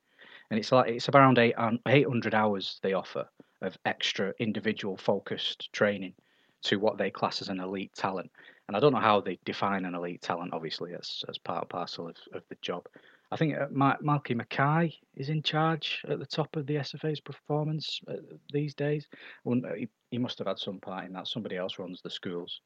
And 0.51 0.59
it's 0.59 0.73
like 0.73 0.91
it's 0.91 1.09
around 1.09 1.39
eight, 1.39 1.55
um, 1.57 1.79
800 1.87 2.35
hours 2.35 2.81
they 2.83 2.95
offer 2.95 3.27
of 3.63 3.79
extra 3.85 4.33
individual 4.39 4.97
focused 4.97 5.73
training 5.73 6.15
to 6.63 6.79
what 6.79 6.99
they 6.99 7.11
class 7.11 7.41
as 7.41 7.49
an 7.49 7.61
elite 7.61 7.93
talent. 7.95 8.31
And 8.67 8.77
I 8.77 8.81
don't 8.81 8.93
know 8.93 9.01
how 9.01 9.21
they 9.21 9.39
define 9.45 9.85
an 9.85 9.95
elite 9.95 10.23
talent, 10.23 10.53
obviously, 10.55 10.95
as, 10.95 11.25
as 11.29 11.39
part 11.39 11.63
and 11.63 11.69
parcel 11.69 12.09
of, 12.09 12.17
of 12.33 12.43
the 12.49 12.57
job. 12.63 12.87
I 13.33 13.37
think 13.37 13.57
uh, 13.57 13.67
Malky 13.69 14.35
Mackay 14.35 14.93
is 15.17 15.29
in 15.29 15.43
charge 15.43 16.03
at 16.09 16.19
the 16.19 16.27
top 16.27 16.57
of 16.57 16.67
the 16.67 16.77
SFA's 16.77 17.21
performance 17.21 18.01
uh, 18.09 18.15
these 18.53 18.75
days. 18.75 19.07
He, 20.11 20.19
must 20.19 20.39
have 20.39 20.49
had 20.49 20.59
some 20.59 20.81
part 20.81 21.07
in 21.07 21.13
that. 21.13 21.29
Somebody 21.29 21.57
else 21.57 21.79
runs 21.79 22.03
the 22.03 22.11
schools. 22.11 22.61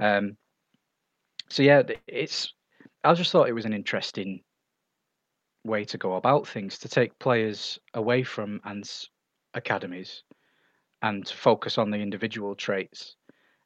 Um, 0.00 0.36
so 1.50 1.62
yeah, 1.62 1.82
it's. 2.06 2.54
I 3.04 3.12
just 3.14 3.30
thought 3.30 3.48
it 3.48 3.54
was 3.54 3.66
an 3.66 3.74
interesting 3.74 4.40
way 5.64 5.84
to 5.84 5.98
go 5.98 6.14
about 6.14 6.48
things 6.48 6.78
to 6.78 6.88
take 6.88 7.18
players 7.18 7.78
away 7.94 8.22
from 8.22 8.60
ANTS 8.64 9.10
academies 9.54 10.22
and 11.02 11.28
focus 11.28 11.76
on 11.76 11.90
the 11.90 11.98
individual 11.98 12.54
traits. 12.54 13.16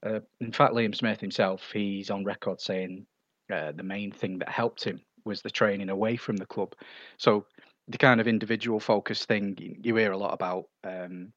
Uh, 0.05 0.21
in 0.41 0.53
fact, 0.53 0.75
Liam 0.75 0.95
Smith 0.95 1.21
himself, 1.21 1.71
he's 1.73 2.11
on 2.11 2.25
record 2.25 2.61
saying 2.61 3.07
uh, 3.53 3.73
the 3.73 3.83
main 3.83 4.11
thing 4.11 4.39
that 4.39 4.49
helped 4.49 4.83
him 4.83 5.01
was 5.25 5.43
the 5.43 5.51
training 5.51 5.89
away 5.91 6.17
from 6.17 6.37
the 6.37 6.47
club. 6.47 6.75
So 7.19 7.47
the 7.89 7.99
kind 7.99 8.21
of 8.21 8.29
individual 8.29 8.81
focus 8.81 9.25
thing 9.25 9.57
you 9.83 9.97
hear 9.97 10.13
a 10.13 10.19
lot 10.19 10.35
about 10.35 10.67
um, 10.85 11.33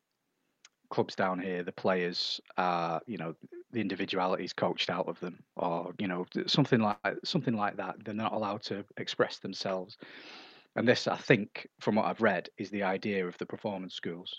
clubs 0.89 1.15
down 1.15 1.39
here. 1.39 1.63
The 1.63 1.71
players 1.71 2.39
are, 2.57 3.01
you 3.07 3.17
know, 3.17 3.35
the 3.71 3.81
individuality 3.81 4.45
is 4.45 4.53
coached 4.53 4.89
out 4.89 5.07
of 5.07 5.19
them, 5.19 5.43
or 5.55 5.93
you 5.99 6.07
know, 6.07 6.25
something 6.47 6.79
like 6.79 6.97
something 7.23 7.55
like 7.55 7.77
that. 7.77 7.95
They're 8.03 8.13
not 8.13 8.33
allowed 8.33 8.63
to 8.63 8.85
express 8.97 9.39
themselves. 9.39 9.97
And 10.75 10.87
this, 10.87 11.07
I 11.07 11.17
think, 11.17 11.67
from 11.79 11.95
what 11.95 12.05
I've 12.05 12.21
read, 12.21 12.49
is 12.57 12.69
the 12.69 12.83
idea 12.83 13.27
of 13.27 13.37
the 13.37 13.45
performance 13.45 13.95
schools. 13.95 14.33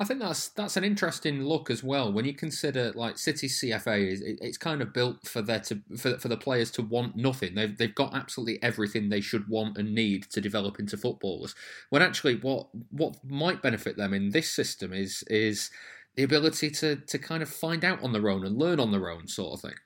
I 0.00 0.04
think 0.04 0.20
that's 0.20 0.50
that's 0.50 0.76
an 0.76 0.84
interesting 0.84 1.42
look 1.42 1.70
as 1.70 1.82
well. 1.82 2.12
When 2.12 2.24
you 2.24 2.32
consider 2.32 2.92
like 2.94 3.18
City 3.18 3.48
CFA, 3.48 4.12
is 4.12 4.20
it, 4.20 4.38
it's 4.40 4.56
kind 4.56 4.80
of 4.80 4.92
built 4.92 5.26
for 5.26 5.42
there 5.42 5.58
to 5.60 5.80
for, 5.96 6.16
for 6.18 6.28
the 6.28 6.36
players 6.36 6.70
to 6.72 6.82
want 6.82 7.16
nothing. 7.16 7.56
They've 7.56 7.76
they've 7.76 7.94
got 7.94 8.14
absolutely 8.14 8.62
everything 8.62 9.08
they 9.08 9.20
should 9.20 9.48
want 9.48 9.76
and 9.76 9.92
need 9.92 10.30
to 10.30 10.40
develop 10.40 10.78
into 10.78 10.96
footballers. 10.96 11.56
When 11.90 12.00
actually, 12.00 12.36
what 12.36 12.68
what 12.90 13.16
might 13.24 13.60
benefit 13.60 13.96
them 13.96 14.14
in 14.14 14.30
this 14.30 14.48
system 14.48 14.92
is 14.92 15.24
is 15.24 15.70
the 16.14 16.22
ability 16.22 16.70
to 16.70 16.96
to 16.96 17.18
kind 17.18 17.42
of 17.42 17.48
find 17.48 17.84
out 17.84 18.02
on 18.02 18.12
their 18.12 18.28
own 18.28 18.46
and 18.46 18.56
learn 18.56 18.78
on 18.78 18.92
their 18.92 19.10
own, 19.10 19.26
sort 19.26 19.54
of 19.54 19.60
thing. 19.62 19.78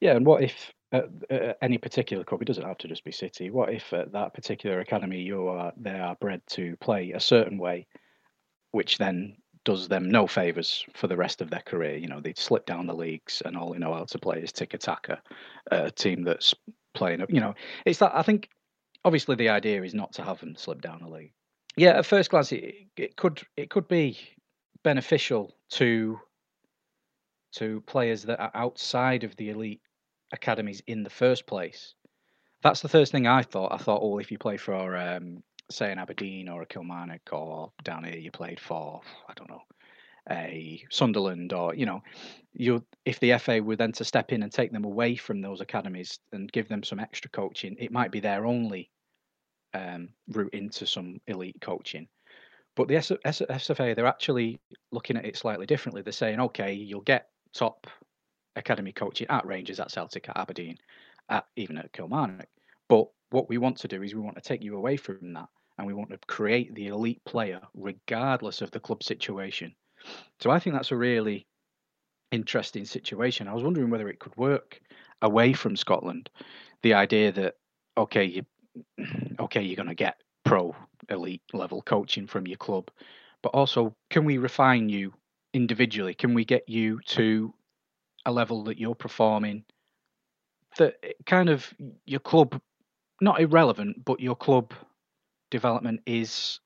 Yeah, 0.00 0.16
and 0.16 0.26
what 0.26 0.42
if 0.42 0.72
at, 0.90 1.58
any 1.62 1.78
particular 1.78 2.24
club, 2.24 2.42
it 2.42 2.46
doesn't 2.46 2.66
have 2.66 2.78
to 2.78 2.88
just 2.88 3.04
be 3.04 3.12
City. 3.12 3.50
What 3.50 3.72
if 3.72 3.92
at 3.92 4.10
that 4.12 4.34
particular 4.34 4.80
academy 4.80 5.20
you 5.20 5.46
are 5.46 5.72
they 5.76 5.98
are 5.98 6.16
bred 6.16 6.42
to 6.48 6.76
play 6.80 7.12
a 7.12 7.20
certain 7.20 7.56
way? 7.56 7.86
Which 8.72 8.98
then 8.98 9.36
does 9.64 9.88
them 9.88 10.10
no 10.10 10.26
favors 10.26 10.84
for 10.94 11.06
the 11.06 11.16
rest 11.16 11.40
of 11.40 11.50
their 11.50 11.60
career. 11.60 11.96
You 11.96 12.08
know, 12.08 12.20
they'd 12.20 12.38
slip 12.38 12.66
down 12.66 12.86
the 12.86 12.94
leagues, 12.94 13.42
and 13.44 13.56
all 13.56 13.72
they 13.72 13.78
know 13.78 13.94
how 13.94 14.04
to 14.04 14.18
play 14.18 14.40
is 14.40 14.52
tiki 14.52 14.78
taka, 14.78 15.22
a 15.70 15.90
team 15.90 16.24
that's 16.24 16.54
playing. 16.94 17.24
You 17.28 17.40
know, 17.40 17.54
it's 17.86 18.00
that. 18.00 18.12
I 18.14 18.22
think 18.22 18.48
obviously 19.04 19.36
the 19.36 19.50
idea 19.50 19.82
is 19.82 19.94
not 19.94 20.12
to 20.14 20.22
have 20.22 20.40
them 20.40 20.56
slip 20.56 20.80
down 20.80 21.00
the 21.02 21.08
league. 21.08 21.32
Yeah, 21.76 21.98
at 21.98 22.06
first 22.06 22.30
glance, 22.30 22.52
it, 22.52 22.74
it 22.96 23.16
could 23.16 23.40
it 23.56 23.70
could 23.70 23.88
be 23.88 24.18
beneficial 24.82 25.54
to 25.70 26.18
to 27.52 27.82
players 27.82 28.24
that 28.24 28.40
are 28.40 28.50
outside 28.54 29.24
of 29.24 29.36
the 29.36 29.50
elite 29.50 29.82
academies 30.32 30.82
in 30.86 31.02
the 31.02 31.10
first 31.10 31.46
place. 31.46 31.94
That's 32.62 32.80
the 32.80 32.88
first 32.88 33.12
thing 33.12 33.26
I 33.26 33.42
thought. 33.42 33.72
I 33.72 33.76
thought, 33.76 34.00
oh, 34.02 34.18
if 34.18 34.30
you 34.30 34.38
play 34.38 34.56
for 34.56 34.96
um, 34.96 35.42
say 35.72 35.90
an 35.90 35.98
Aberdeen 35.98 36.48
or 36.48 36.62
a 36.62 36.66
Kilmarnock 36.66 37.32
or 37.32 37.72
down 37.82 38.04
here 38.04 38.16
you 38.16 38.30
played 38.30 38.60
for 38.60 39.00
I 39.28 39.32
don't 39.34 39.50
know 39.50 39.62
a 40.30 40.84
Sunderland 40.90 41.52
or 41.52 41.74
you 41.74 41.86
know 41.86 42.02
you 42.52 42.84
if 43.04 43.18
the 43.18 43.36
FA 43.38 43.62
were 43.62 43.76
then 43.76 43.92
to 43.92 44.04
step 44.04 44.32
in 44.32 44.42
and 44.42 44.52
take 44.52 44.72
them 44.72 44.84
away 44.84 45.16
from 45.16 45.40
those 45.40 45.60
academies 45.60 46.20
and 46.32 46.52
give 46.52 46.68
them 46.68 46.82
some 46.82 47.00
extra 47.00 47.30
coaching 47.30 47.76
it 47.78 47.90
might 47.90 48.12
be 48.12 48.20
their 48.20 48.46
only 48.46 48.90
um, 49.74 50.10
route 50.28 50.52
into 50.52 50.86
some 50.86 51.20
elite 51.26 51.60
coaching. 51.60 52.08
But 52.74 52.88
the 52.88 52.94
SFA 52.94 53.94
they're 53.94 54.06
actually 54.06 54.60
looking 54.92 55.16
at 55.16 55.26
it 55.26 55.36
slightly 55.36 55.66
differently. 55.66 56.02
They're 56.02 56.12
saying 56.12 56.40
okay 56.40 56.72
you'll 56.72 57.02
get 57.02 57.28
top 57.52 57.86
academy 58.56 58.92
coaching 58.92 59.26
at 59.28 59.46
Rangers 59.46 59.80
at 59.80 59.90
Celtic 59.90 60.28
at 60.28 60.36
Aberdeen 60.36 60.78
at 61.28 61.46
even 61.56 61.78
at 61.78 61.92
Kilmarnock. 61.92 62.48
But 62.88 63.08
what 63.30 63.48
we 63.48 63.58
want 63.58 63.78
to 63.78 63.88
do 63.88 64.02
is 64.02 64.14
we 64.14 64.20
want 64.20 64.36
to 64.36 64.42
take 64.42 64.62
you 64.62 64.76
away 64.76 64.96
from 64.96 65.32
that 65.34 65.48
and 65.82 65.88
we 65.88 65.94
want 65.94 66.10
to 66.10 66.18
create 66.28 66.72
the 66.76 66.86
elite 66.86 67.20
player 67.24 67.60
regardless 67.74 68.62
of 68.62 68.70
the 68.70 68.78
club 68.78 69.02
situation. 69.02 69.74
So 70.38 70.48
I 70.48 70.60
think 70.60 70.76
that's 70.76 70.92
a 70.92 70.96
really 70.96 71.44
interesting 72.30 72.84
situation. 72.84 73.48
I 73.48 73.52
was 73.52 73.64
wondering 73.64 73.90
whether 73.90 74.08
it 74.08 74.20
could 74.20 74.36
work 74.36 74.80
away 75.22 75.52
from 75.52 75.74
Scotland. 75.74 76.30
The 76.82 76.94
idea 76.94 77.32
that 77.32 77.56
okay, 77.98 78.24
you 78.24 78.46
okay, 79.40 79.60
you're 79.60 79.76
going 79.76 79.88
to 79.88 79.94
get 79.94 80.20
pro 80.44 80.74
elite 81.08 81.42
level 81.52 81.82
coaching 81.82 82.28
from 82.28 82.46
your 82.46 82.58
club, 82.58 82.88
but 83.42 83.50
also 83.50 83.92
can 84.08 84.24
we 84.24 84.38
refine 84.38 84.88
you 84.88 85.12
individually? 85.52 86.14
Can 86.14 86.32
we 86.32 86.44
get 86.44 86.68
you 86.68 87.00
to 87.06 87.52
a 88.24 88.30
level 88.30 88.62
that 88.64 88.78
you're 88.78 88.94
performing 88.94 89.64
that 90.78 90.94
eh, 91.02 91.12
kind 91.26 91.48
of 91.48 91.74
your 92.06 92.20
club 92.20 92.60
not 93.20 93.40
irrelevant, 93.40 94.04
but 94.04 94.20
your 94.20 94.36
club 94.36 94.72
development 95.52 96.00
is 96.06 96.58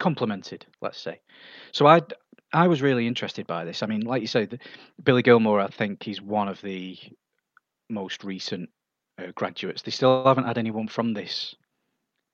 complemented, 0.00 0.64
let's 0.80 0.98
say. 0.98 1.20
So 1.72 1.86
I 1.86 2.00
I 2.54 2.68
was 2.68 2.80
really 2.80 3.06
interested 3.06 3.46
by 3.46 3.64
this. 3.64 3.82
I 3.82 3.86
mean, 3.86 4.02
like 4.02 4.22
you 4.22 4.28
said, 4.28 4.60
Billy 5.02 5.22
Gilmour, 5.22 5.60
I 5.60 5.68
think 5.68 6.02
he's 6.02 6.22
one 6.22 6.48
of 6.48 6.60
the 6.62 6.96
most 7.90 8.24
recent 8.24 8.70
uh, 9.18 9.32
graduates. 9.34 9.82
They 9.82 9.90
still 9.90 10.24
haven't 10.24 10.46
had 10.46 10.58
anyone 10.58 10.88
from 10.88 11.12
this 11.12 11.54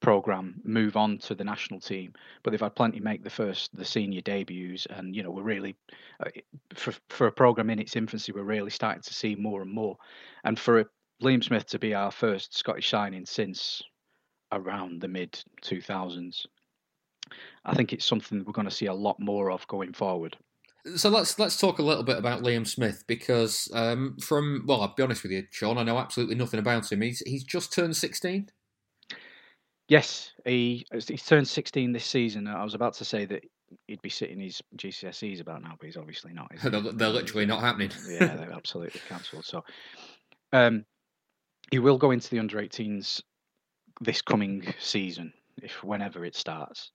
program 0.01 0.61
move 0.65 0.97
on 0.97 1.19
to 1.19 1.35
the 1.35 1.45
national 1.45 1.81
team, 1.81 2.13
but 2.43 2.51
they've 2.51 2.61
had 2.61 2.77
plenty 2.77 3.01
make 3.01 3.25
the 3.25 3.31
first 3.31 3.77
the 3.77 3.85
senior 3.85 4.21
debuts, 4.21 4.87
and 4.91 5.15
you 5.15 5.23
know 5.23 5.31
we're 5.31 5.43
really 5.43 5.77
uh, 6.25 6.31
for 6.75 6.93
for 7.09 7.27
a 7.27 7.33
program 7.33 7.71
in 7.71 7.79
its 7.79 7.97
infancy, 7.97 8.33
we're 8.33 8.43
really 8.43 8.71
starting 8.71 9.03
to 9.03 9.15
see 9.15 9.35
more 9.35 9.63
and 9.63 9.73
more, 9.73 9.97
and 10.45 10.59
for 10.59 10.85
Liam 11.23 11.43
Smith 11.43 11.67
to 11.67 11.79
be 11.79 11.95
our 11.95 12.13
first 12.13 12.57
Scottish 12.57 12.91
signing 12.91 13.27
since 13.27 13.83
around 14.53 15.01
the 15.01 15.09
mid 15.09 15.43
2000s. 15.63 16.47
I 17.65 17.75
think 17.75 17.93
it's 17.93 18.07
something 18.07 18.45
we're 18.45 18.53
going 18.53 18.69
to 18.69 18.75
see 18.75 18.87
a 18.87 18.95
lot 18.95 19.21
more 19.21 19.51
of 19.51 19.67
going 19.69 19.93
forward. 19.93 20.37
So 20.97 21.11
let's 21.11 21.39
let's 21.39 21.59
talk 21.59 21.79
a 21.79 21.83
little 21.83 22.05
bit 22.05 22.17
about 22.17 22.43
Liam 22.43 22.67
Smith 22.67 23.05
because 23.07 23.69
um, 23.75 24.17
from 24.21 24.65
well, 24.67 24.81
I'll 24.81 24.95
be 24.95 25.03
honest 25.03 25.23
with 25.23 25.33
you, 25.33 25.45
Sean, 25.51 25.77
I 25.77 25.83
know 25.83 25.99
absolutely 25.99 26.37
nothing 26.37 26.61
about 26.61 26.91
him. 26.91 27.03
He's 27.03 27.23
he's 27.27 27.45
just 27.45 27.73
turned 27.73 27.97
sixteen. 27.97 28.49
Yes, 29.89 30.33
he 30.47 30.87
he's 30.93 31.27
turned 31.27 31.49
sixteen 31.49 31.93
this 31.93 32.07
season. 32.07 32.47
I 32.47 32.65
was 32.65 32.75
about 32.75 32.95
to 32.95 33.05
say 33.05 33.27
that 33.27 33.45
he'd 33.87 34.03
be 34.03 34.09
sitting 34.09 34.41
his 34.41 34.63
GCSEs 34.77 35.41
about 35.41 35.63
now, 35.63 35.75
but 35.79 35.87
he's 35.87 35.97
obviously 35.97 36.33
not. 36.33 36.51
They're, 36.63 36.81
they're, 36.81 37.09
literally 37.09 37.47
not 37.47 37.61
happening. 37.61 37.91
yeah, 38.09 38.37
they're 38.37 38.53
absolutely 38.53 39.01
cancelled. 39.09 39.45
So, 39.45 39.65
um, 40.53 40.85
he 41.71 41.79
will 41.79 41.99
go 41.99 42.13
into 42.13 42.31
the 42.31 42.39
under 42.39 42.59
18s 42.59 43.21
this 44.01 44.23
coming 44.23 44.73
season, 44.79 45.33
if 45.63 45.83
whenever 45.83 46.25
it 46.25 46.37
starts. 46.37 46.93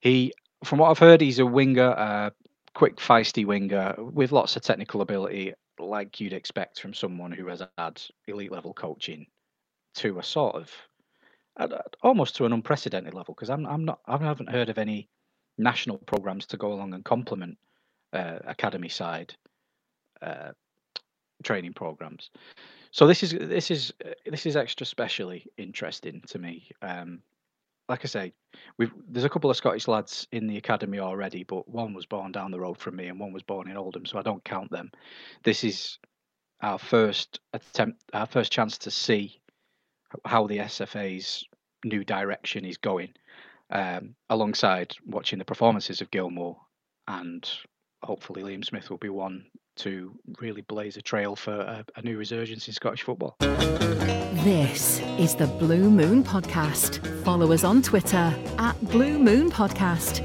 He, 0.00 0.32
from 0.64 0.78
what 0.78 0.90
I've 0.90 0.98
heard, 0.98 1.20
he's 1.20 1.38
a 1.38 1.46
winger, 1.46 1.90
a 1.90 2.32
quick, 2.74 2.96
feisty 2.96 3.44
winger 3.44 3.94
with 3.98 4.32
lots 4.32 4.56
of 4.56 4.62
technical 4.62 5.00
ability, 5.00 5.54
like 5.78 6.20
you'd 6.20 6.32
expect 6.32 6.80
from 6.80 6.94
someone 6.94 7.32
who 7.32 7.46
has 7.48 7.62
had 7.78 8.00
elite 8.26 8.52
level 8.52 8.72
coaching 8.72 9.26
to 9.96 10.18
a 10.18 10.22
sort 10.22 10.56
of 10.56 10.70
almost 12.02 12.36
to 12.36 12.44
an 12.44 12.52
unprecedented 12.52 13.14
level. 13.14 13.34
Because 13.34 13.50
I'm, 13.50 13.66
I'm 13.66 13.84
not, 13.84 14.00
I 14.06 14.18
haven't 14.18 14.50
heard 14.50 14.68
of 14.68 14.78
any 14.78 15.08
national 15.58 15.98
programs 15.98 16.46
to 16.46 16.56
go 16.56 16.72
along 16.72 16.94
and 16.94 17.04
complement 17.04 17.58
uh, 18.12 18.38
academy 18.46 18.88
side 18.88 19.34
uh, 20.22 20.52
training 21.42 21.72
programs. 21.72 22.30
So 22.90 23.06
this 23.06 23.22
is 23.22 23.32
this 23.32 23.70
is 23.70 23.92
this 24.24 24.46
is 24.46 24.56
extra 24.56 24.86
specially 24.86 25.46
interesting 25.58 26.22
to 26.28 26.38
me. 26.38 26.68
Um, 26.82 27.20
like 27.88 28.04
I 28.04 28.08
say, 28.08 28.32
we've 28.78 28.92
there's 29.08 29.24
a 29.24 29.28
couple 29.28 29.50
of 29.50 29.56
Scottish 29.56 29.86
lads 29.86 30.26
in 30.32 30.46
the 30.46 30.56
academy 30.56 30.98
already, 30.98 31.44
but 31.44 31.68
one 31.68 31.94
was 31.94 32.06
born 32.06 32.32
down 32.32 32.50
the 32.50 32.60
road 32.60 32.78
from 32.78 32.96
me, 32.96 33.08
and 33.08 33.20
one 33.20 33.32
was 33.32 33.42
born 33.42 33.70
in 33.70 33.76
Oldham, 33.76 34.06
so 34.06 34.18
I 34.18 34.22
don't 34.22 34.44
count 34.44 34.70
them. 34.70 34.90
This 35.44 35.62
is 35.62 35.98
our 36.62 36.78
first 36.78 37.40
attempt, 37.52 38.02
our 38.12 38.26
first 38.26 38.50
chance 38.50 38.78
to 38.78 38.90
see 38.90 39.40
how 40.24 40.46
the 40.46 40.58
SFA's 40.58 41.44
new 41.84 42.02
direction 42.02 42.64
is 42.64 42.78
going, 42.78 43.12
um, 43.70 44.14
alongside 44.30 44.94
watching 45.04 45.38
the 45.38 45.44
performances 45.44 46.00
of 46.00 46.10
Gilmour 46.10 46.56
and 47.08 47.48
hopefully 48.02 48.42
Liam 48.42 48.64
Smith 48.64 48.90
will 48.90 48.98
be 48.98 49.08
one 49.08 49.46
to 49.76 50.12
really 50.40 50.62
blaze 50.62 50.96
a 50.96 51.02
trail 51.02 51.36
for 51.36 51.52
a, 51.52 51.84
a, 51.96 52.02
new 52.02 52.16
resurgence 52.16 52.66
in 52.66 52.74
Scottish 52.74 53.02
football. 53.02 53.36
This 53.38 55.00
is 55.18 55.34
the 55.34 55.46
Blue 55.46 55.90
Moon 55.90 56.22
Podcast. 56.22 57.24
Follow 57.24 57.52
us 57.52 57.64
on 57.64 57.82
Twitter 57.82 58.34
at 58.58 58.80
Blue 58.90 59.18
Moon 59.18 59.50
Podcast. 59.50 60.22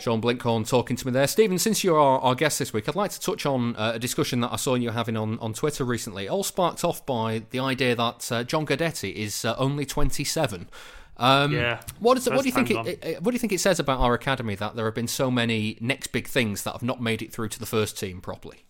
Sean 0.00 0.20
Blinkhorn 0.20 0.68
talking 0.68 0.96
to 0.96 1.06
me 1.06 1.12
there. 1.12 1.26
Stephen, 1.26 1.58
since 1.58 1.82
you're 1.82 1.98
our, 1.98 2.20
our 2.20 2.34
guest 2.34 2.58
this 2.58 2.72
week, 2.72 2.88
I'd 2.88 2.94
like 2.94 3.10
to 3.12 3.20
touch 3.20 3.46
on 3.46 3.74
uh, 3.76 3.92
a 3.94 3.98
discussion 3.98 4.40
that 4.40 4.52
I 4.52 4.56
saw 4.56 4.74
you 4.74 4.90
having 4.90 5.16
on, 5.16 5.38
on 5.38 5.54
Twitter 5.54 5.84
recently, 5.84 6.28
all 6.28 6.44
sparked 6.44 6.84
off 6.84 7.04
by 7.06 7.42
the 7.50 7.60
idea 7.60 7.94
that 7.94 8.30
uh, 8.30 8.44
John 8.44 8.66
Guidetti 8.66 9.14
is 9.14 9.44
uh, 9.44 9.54
only 9.58 9.86
27. 9.86 10.68
Um, 11.16 11.52
yeah. 11.52 11.80
What, 12.00 12.18
is, 12.18 12.28
what 12.28 12.42
do 12.42 12.48
you 12.48 12.52
think? 12.52 12.70
It, 12.70 13.04
it, 13.04 13.22
what 13.22 13.30
do 13.30 13.34
you 13.34 13.38
think 13.38 13.52
it 13.52 13.60
says 13.60 13.78
about 13.78 14.00
our 14.00 14.14
academy 14.14 14.56
that 14.56 14.76
there 14.76 14.84
have 14.84 14.94
been 14.94 15.08
so 15.08 15.30
many 15.30 15.78
next 15.80 16.08
big 16.08 16.26
things 16.26 16.64
that 16.64 16.72
have 16.72 16.82
not 16.82 17.00
made 17.00 17.22
it 17.22 17.32
through 17.32 17.48
to 17.50 17.58
the 17.58 17.66
first 17.66 17.98
team 17.98 18.20
properly? 18.20 18.63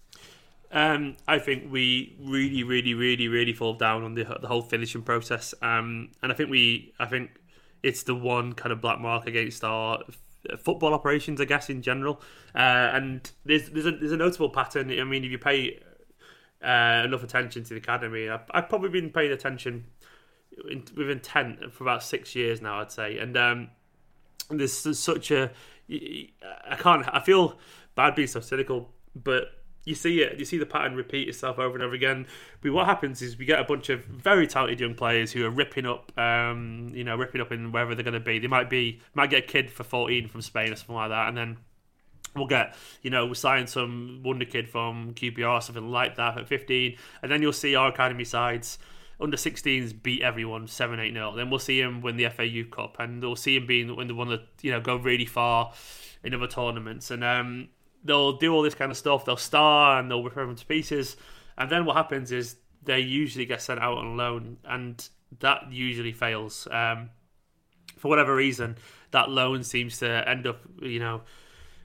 Um, 0.75 1.17
I 1.29 1.39
think 1.39 1.73
we 1.73 2.17
really, 2.21 2.65
really, 2.65 2.95
really, 2.95 3.29
really 3.29 3.53
fall 3.53 3.75
down 3.75 4.03
on 4.03 4.15
the 4.15 4.25
the 4.25 4.49
whole 4.49 4.63
finishing 4.63 5.03
process, 5.03 5.55
um, 5.63 6.11
and 6.21 6.33
I 6.33 6.35
think 6.35 6.51
we, 6.51 6.93
I 6.99 7.07
think 7.07 7.31
it's 7.85 8.03
the 8.03 8.15
one 8.15 8.55
kind 8.55 8.73
of 8.73 8.81
black 8.81 8.99
mark 8.99 9.27
against 9.27 9.63
our 9.63 10.01
football 10.59 10.93
operations, 10.93 11.41
I 11.41 11.45
guess, 11.45 11.71
in 11.71 11.81
general. 11.81 12.21
Uh, 12.55 12.91
and 12.93 13.31
there's 13.45 13.71
there's 13.71 13.87
a 13.87 13.93
there's 13.93 14.13
a 14.13 14.17
notable 14.17 14.51
pattern. 14.51 14.91
I 14.91 15.05
mean, 15.05 15.25
if 15.25 15.31
you 15.31 15.39
pay 15.39 15.81
uh, 16.61 17.03
enough 17.05 17.23
attention 17.23 17.63
to 17.63 17.71
the 17.71 17.77
academy, 17.77 18.29
I've, 18.29 18.51
I've 18.51 18.69
probably 18.69 18.89
been 18.91 19.11
paying 19.11 19.31
attention 19.31 19.85
in, 20.69 20.85
with 20.97 21.09
intent 21.09 21.73
for 21.73 21.85
about 21.85 22.03
six 22.03 22.35
years 22.35 22.61
now, 22.61 22.81
I'd 22.81 22.91
say. 22.91 23.19
And 23.19 23.37
um, 23.37 23.71
there's, 24.51 24.83
there's 24.83 24.99
such 24.99 25.31
a 25.31 25.51
I 25.89 26.77
can't 26.77 27.07
I 27.13 27.21
feel 27.21 27.59
bad 27.95 28.15
being 28.15 28.29
so 28.29 28.41
cynical, 28.41 28.91
but 29.15 29.64
you 29.85 29.95
see 29.95 30.21
it, 30.21 30.39
you 30.39 30.45
see 30.45 30.59
the 30.59 30.67
pattern 30.67 30.95
repeat 30.95 31.29
itself 31.29 31.59
over 31.59 31.75
and 31.75 31.83
over 31.83 31.95
again. 31.95 32.27
But 32.63 32.73
what 32.73 32.87
happens 32.87 33.21
is 33.23 33.39
we 33.39 33.45
get 33.45 33.61
a 33.61 33.65
bunch 33.65 33.91
of 33.91 34.05
very 34.05 34.47
talented 34.47 34.81
young 34.81 34.95
players 34.95 35.33
who 35.33 35.45
are 35.45 35.51
ripping 35.51 35.87
up, 35.87 36.17
um, 36.19 36.91
you 36.95 37.05
know, 37.05 37.17
ripping 37.17 37.41
up 37.41 37.53
in 37.53 37.73
wherever 37.73 37.95
they're 37.95 38.05
going 38.05 38.15
to 38.15 38.21
be. 38.21 38.39
They 38.39 38.47
might 38.47 38.71
be, 38.71 39.01
might 39.15 39.31
get 39.31 39.45
a 39.45 39.47
kid 39.47 39.71
for 39.71 39.85
14 39.85 40.29
from 40.29 40.43
Spain 40.43 40.73
or 40.73 40.77
something 40.77 40.95
like 40.95 41.11
that, 41.11 41.29
and 41.29 41.37
then 41.37 41.57
we'll 42.35 42.47
get, 42.47 42.75
you 43.03 43.11
know, 43.11 43.27
we'll 43.27 43.35
sign 43.35 43.67
some 43.67 44.23
wonder 44.25 44.45
kid 44.45 44.69
from 44.69 45.15
QPR, 45.15 45.59
or 45.59 45.61
something 45.61 45.91
like 45.91 46.17
that 46.17 46.39
at 46.39 46.49
15, 46.49 46.97
and 47.23 47.31
then 47.31 47.43
you'll 47.43 47.53
see 47.53 47.75
our 47.75 47.89
academy 47.89 48.25
sides 48.25 48.79
under 49.21 49.37
16s 49.37 50.03
beat 50.03 50.23
everyone 50.23 50.67
7 50.67 50.99
8 50.99 51.13
0. 51.13 51.37
Then 51.37 51.51
we'll 51.51 51.59
see 51.59 51.81
him 51.81 52.01
win 52.01 52.17
the 52.17 52.29
FA 52.31 52.47
Youth 52.47 52.71
Cup 52.71 52.97
and 52.99 53.23
we'll 53.23 53.37
see 53.37 53.57
him 53.57 53.67
being 53.67 53.95
when 53.95 54.09
the 54.09 54.15
one 54.15 54.29
that, 54.29 54.43
you 54.61 54.73
know, 54.73 54.81
go 54.81 54.97
really 54.97 55.25
far 55.25 55.73
in 56.25 56.35
other 56.35 56.47
tournaments. 56.47 57.11
And 57.11 57.23
um, 57.23 57.69
they'll 58.05 58.37
do 58.37 58.53
all 58.53 58.63
this 58.63 58.75
kind 58.75 58.91
of 58.91 58.97
stuff. 58.97 59.25
They'll 59.25 59.37
star 59.37 59.99
and 59.99 60.11
they'll 60.11 60.23
rip 60.23 60.35
them 60.35 60.55
to 60.55 60.67
pieces. 60.67 61.17
And 61.57 61.71
then 61.71 61.85
what 61.85 61.97
happens 61.97 62.33
is 62.33 62.57
they 62.83 63.01
usually 63.01 63.47
get 63.47 63.63
sent 63.63 63.81
out 63.81 63.99
on 63.99 64.17
loan, 64.17 64.59
and 64.65 65.09
that 65.41 65.73
usually 65.73 66.13
fails. 66.13 66.69
Um, 66.71 67.11
for 67.97 68.09
whatever 68.09 68.35
reason, 68.35 68.77
that 69.13 69.31
loan 69.31 69.63
seems 69.65 69.99
to 70.01 70.29
end 70.29 70.47
up, 70.47 70.61
you 70.83 70.99
know, 70.99 71.23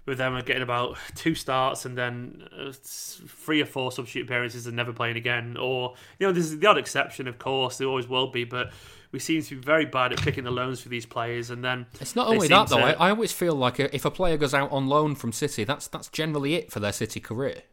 with 0.06 0.18
them 0.18 0.42
getting 0.46 0.64
about 0.64 0.98
two 1.16 1.36
starts 1.36 1.86
and 1.86 1.98
then 1.98 2.44
uh, 2.58 2.74
three 2.74 3.62
or 3.62 3.66
four 3.66 3.92
substitute 3.92 4.26
appearances 4.26 4.66
and 4.66 4.76
never 4.76 4.92
playing 4.92 5.18
again. 5.18 5.56
Or, 5.56 5.94
you 6.20 6.28
know, 6.28 6.34
there's 6.34 6.58
the 6.58 6.68
odd 6.68 6.78
exception, 6.78 7.28
of 7.28 7.38
course, 7.38 7.78
there 7.78 7.88
always 7.88 8.08
will 8.08 8.32
be, 8.32 8.44
but 8.44 8.72
we 9.12 9.20
seem 9.20 9.42
to 9.42 9.56
be 9.56 9.62
very 9.62 9.86
bad 9.86 10.14
at 10.14 10.22
picking 10.22 10.44
the 10.44 10.52
loans 10.52 10.82
for 10.82 10.90
these 10.90 11.06
players. 11.06 11.50
And 11.50 11.64
then 11.64 11.88
it's 12.00 12.16
not 12.16 12.28
only 12.28 12.48
that, 12.48 12.70
though. 12.70 12.78
To... 12.78 12.84
I, 12.84 13.08
I, 13.08 13.10
always 13.10 13.32
feel 13.32 13.56
like 13.56 13.80
if 13.80 14.06
a 14.06 14.12
player 14.12 14.38
goes 14.38 14.54
out 14.54 14.72
on 14.72 14.88
loan 14.88 15.16
from 15.16 15.32
City, 15.32 15.64
that's 15.64 15.88
that's 15.88 16.10
generally 16.10 16.56
it 16.56 16.72
for 16.72 16.80
their 16.80 16.92
City 16.92 17.20
career. 17.20 17.64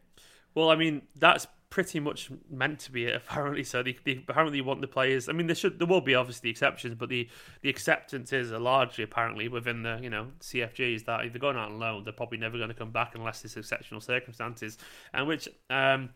Well, 0.55 0.69
I 0.69 0.75
mean, 0.75 1.03
that's 1.15 1.45
pretty 1.69 1.99
much 1.99 2.31
meant 2.49 2.79
to 2.79 2.91
be 2.91 3.05
it 3.05 3.15
apparently. 3.29 3.63
So 3.63 3.83
they, 3.83 3.97
they 4.03 4.23
apparently 4.27 4.61
want 4.61 4.81
the 4.81 4.87
players. 4.87 5.29
I 5.29 5.33
mean, 5.33 5.47
there 5.47 5.55
should 5.55 5.79
there 5.79 5.87
will 5.87 6.01
be 6.01 6.15
obviously 6.15 6.49
exceptions, 6.49 6.95
but 6.95 7.09
the 7.09 7.29
the 7.61 7.69
acceptances 7.69 8.51
are 8.51 8.59
largely 8.59 9.03
apparently 9.03 9.47
within 9.47 9.83
the 9.83 9.99
you 10.01 10.09
know 10.09 10.27
CFGs 10.39 11.05
that 11.05 11.25
if 11.25 11.33
they're 11.33 11.39
going 11.39 11.57
out 11.57 11.71
on 11.71 11.79
loan, 11.79 12.03
they're 12.03 12.13
probably 12.13 12.37
never 12.39 12.57
going 12.57 12.69
to 12.69 12.75
come 12.75 12.91
back 12.91 13.13
unless 13.15 13.41
there's 13.41 13.57
exceptional 13.57 14.01
circumstances, 14.01 14.77
and 15.13 15.27
which 15.27 15.47
um 15.69 16.09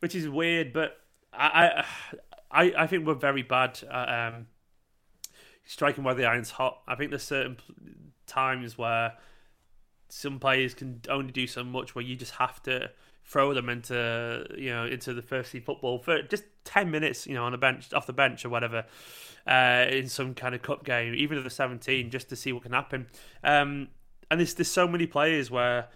which 0.00 0.14
is 0.14 0.28
weird, 0.28 0.72
but 0.72 0.98
I 1.32 1.84
I 2.50 2.72
I 2.78 2.86
think 2.86 3.06
we're 3.06 3.14
very 3.14 3.42
bad 3.42 3.82
at 3.90 4.34
um 4.34 4.46
striking 5.66 6.04
while 6.04 6.14
the 6.14 6.24
iron's 6.24 6.50
hot. 6.50 6.80
I 6.88 6.94
think 6.94 7.10
there's 7.10 7.22
certain 7.22 7.58
times 8.26 8.78
where 8.78 9.14
some 10.08 10.38
players 10.38 10.72
can 10.74 11.02
only 11.10 11.32
do 11.32 11.46
so 11.46 11.64
much 11.64 11.94
where 11.94 12.04
you 12.04 12.16
just 12.16 12.34
have 12.36 12.62
to 12.62 12.90
throw 13.24 13.52
them 13.52 13.68
into 13.68 14.46
you 14.56 14.70
know 14.70 14.86
into 14.86 15.12
the 15.12 15.22
first 15.22 15.50
team 15.50 15.60
football 15.60 15.98
for 15.98 16.22
just 16.22 16.44
10 16.62 16.92
minutes 16.92 17.26
you 17.26 17.34
know 17.34 17.42
on 17.42 17.52
a 17.52 17.58
bench 17.58 17.92
off 17.92 18.06
the 18.06 18.12
bench 18.12 18.44
or 18.44 18.48
whatever 18.48 18.84
uh, 19.48 19.84
in 19.90 20.08
some 20.08 20.32
kind 20.32 20.54
of 20.54 20.62
cup 20.62 20.84
game 20.84 21.12
even 21.12 21.36
at 21.36 21.42
they're 21.42 21.50
17 21.50 22.08
just 22.10 22.28
to 22.28 22.36
see 22.36 22.52
what 22.52 22.62
can 22.62 22.72
happen. 22.72 23.06
Um, 23.42 23.88
and 24.30 24.40
there's 24.40 24.54
there's 24.54 24.70
so 24.70 24.86
many 24.86 25.06
players 25.06 25.50
where 25.50 25.88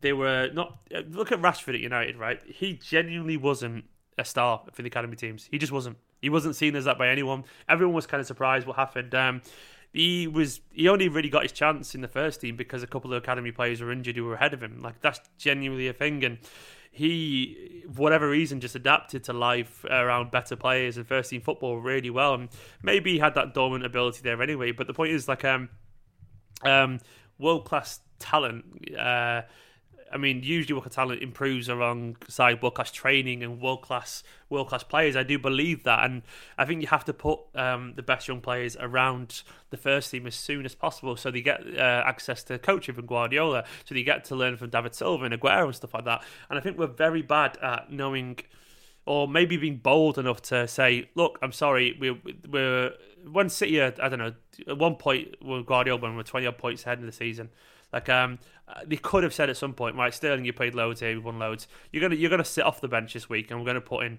they 0.00 0.12
were 0.12 0.50
not 0.52 0.78
look 1.08 1.30
at 1.30 1.40
Rashford 1.40 1.74
at 1.74 1.80
United 1.80 2.16
right? 2.16 2.40
He 2.46 2.74
genuinely 2.74 3.36
wasn't 3.36 3.84
a 4.18 4.24
star 4.24 4.62
for 4.72 4.82
the 4.82 4.88
academy 4.88 5.16
teams. 5.16 5.48
He 5.50 5.58
just 5.58 5.72
wasn't 5.72 5.96
he 6.22 6.30
wasn't 6.30 6.56
seen 6.56 6.74
as 6.74 6.86
that 6.86 6.96
by 6.96 7.08
anyone 7.08 7.44
everyone 7.68 7.94
was 7.94 8.06
kind 8.06 8.20
of 8.20 8.26
surprised 8.26 8.66
what 8.66 8.76
happened 8.76 9.14
um, 9.14 9.42
he 9.92 10.26
was 10.26 10.60
he 10.72 10.88
only 10.88 11.08
really 11.08 11.28
got 11.28 11.42
his 11.42 11.52
chance 11.52 11.94
in 11.94 12.00
the 12.00 12.08
first 12.08 12.40
team 12.40 12.56
because 12.56 12.82
a 12.82 12.86
couple 12.86 13.12
of 13.12 13.22
academy 13.22 13.52
players 13.52 13.80
were 13.80 13.92
injured 13.92 14.16
who 14.16 14.24
were 14.24 14.34
ahead 14.34 14.54
of 14.54 14.62
him. 14.62 14.80
Like 14.80 15.00
that's 15.00 15.20
genuinely 15.36 15.86
a 15.86 15.92
thing, 15.92 16.24
and 16.24 16.38
he, 16.90 17.84
for 17.92 18.02
whatever 18.02 18.28
reason, 18.28 18.60
just 18.60 18.74
adapted 18.74 19.24
to 19.24 19.32
life 19.32 19.84
around 19.84 20.30
better 20.30 20.56
players 20.56 20.96
and 20.96 21.06
first 21.06 21.30
team 21.30 21.40
football 21.40 21.78
really 21.78 22.10
well. 22.10 22.34
And 22.34 22.48
maybe 22.82 23.12
he 23.12 23.18
had 23.18 23.34
that 23.34 23.54
dormant 23.54 23.84
ability 23.84 24.20
there 24.22 24.40
anyway. 24.42 24.72
But 24.72 24.86
the 24.86 24.94
point 24.94 25.12
is, 25.12 25.26
like, 25.28 25.44
um, 25.44 25.70
um, 26.62 26.98
world 27.38 27.64
class 27.64 28.00
talent. 28.18 28.64
Uh, 28.98 29.42
I 30.12 30.18
mean, 30.18 30.42
usually 30.42 30.78
class 30.80 30.94
talent 30.94 31.22
improves 31.22 31.68
alongside 31.68 32.62
world 32.62 32.74
class 32.74 32.92
training 32.92 33.42
and 33.42 33.60
world 33.60 33.82
class 33.82 34.22
world 34.50 34.68
class 34.68 34.82
players. 34.82 35.16
I 35.16 35.22
do 35.22 35.38
believe 35.38 35.84
that, 35.84 36.04
and 36.04 36.22
I 36.58 36.64
think 36.66 36.82
you 36.82 36.88
have 36.88 37.04
to 37.06 37.14
put 37.14 37.40
um, 37.54 37.94
the 37.96 38.02
best 38.02 38.28
young 38.28 38.40
players 38.40 38.76
around 38.78 39.42
the 39.70 39.76
first 39.76 40.10
team 40.10 40.26
as 40.26 40.34
soon 40.34 40.66
as 40.66 40.74
possible, 40.74 41.16
so 41.16 41.30
they 41.30 41.40
get 41.40 41.62
uh, 41.78 42.02
access 42.04 42.42
to 42.44 42.58
coaching 42.58 42.94
from 42.94 43.06
Guardiola, 43.06 43.64
so 43.84 43.94
they 43.94 44.02
get 44.02 44.24
to 44.26 44.36
learn 44.36 44.56
from 44.56 44.70
David 44.70 44.94
Silva 44.94 45.24
and 45.24 45.34
Aguero 45.34 45.64
and 45.64 45.74
stuff 45.74 45.94
like 45.94 46.04
that. 46.04 46.22
And 46.50 46.58
I 46.58 46.62
think 46.62 46.78
we're 46.78 46.86
very 46.86 47.22
bad 47.22 47.56
at 47.62 47.90
knowing, 47.90 48.38
or 49.06 49.26
maybe 49.26 49.56
being 49.56 49.78
bold 49.78 50.18
enough 50.18 50.42
to 50.42 50.68
say, 50.68 51.08
"Look, 51.14 51.38
I'm 51.42 51.52
sorry, 51.52 51.96
we're 51.98 52.18
we're 52.48 52.92
one 53.26 53.48
City, 53.48 53.80
I 53.80 53.90
don't 53.90 54.18
know, 54.18 54.34
at 54.66 54.78
one 54.78 54.96
point 54.96 55.36
Guardiola 55.66 56.00
when 56.00 56.16
we're 56.16 56.22
twenty 56.22 56.46
odd 56.46 56.58
points 56.58 56.84
ahead 56.84 56.98
in 56.98 57.06
the 57.06 57.12
season." 57.12 57.50
Like 57.92 58.08
um, 58.08 58.38
they 58.86 58.96
could 58.96 59.22
have 59.22 59.34
said 59.34 59.50
at 59.50 59.56
some 59.56 59.74
point, 59.74 59.96
right, 59.96 60.14
Sterling, 60.14 60.44
you 60.44 60.52
played 60.52 60.74
loads 60.74 61.00
here, 61.00 61.10
you 61.10 61.20
won 61.20 61.38
loads. 61.38 61.68
You're 61.90 62.00
gonna 62.00 62.14
you're 62.14 62.30
gonna 62.30 62.44
sit 62.44 62.64
off 62.64 62.80
the 62.80 62.88
bench 62.88 63.12
this 63.12 63.28
week, 63.28 63.50
and 63.50 63.60
we're 63.60 63.66
gonna 63.66 63.80
put 63.80 64.04
in, 64.04 64.18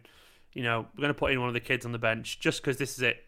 you 0.53 0.63
know, 0.63 0.87
we're 0.95 1.01
gonna 1.01 1.13
put 1.13 1.31
in 1.31 1.39
one 1.39 1.47
of 1.47 1.53
the 1.53 1.59
kids 1.59 1.85
on 1.85 1.91
the 1.91 1.99
bench 1.99 2.39
just 2.39 2.61
because 2.61 2.77
this 2.77 2.93
is 2.93 3.01
it 3.01 3.23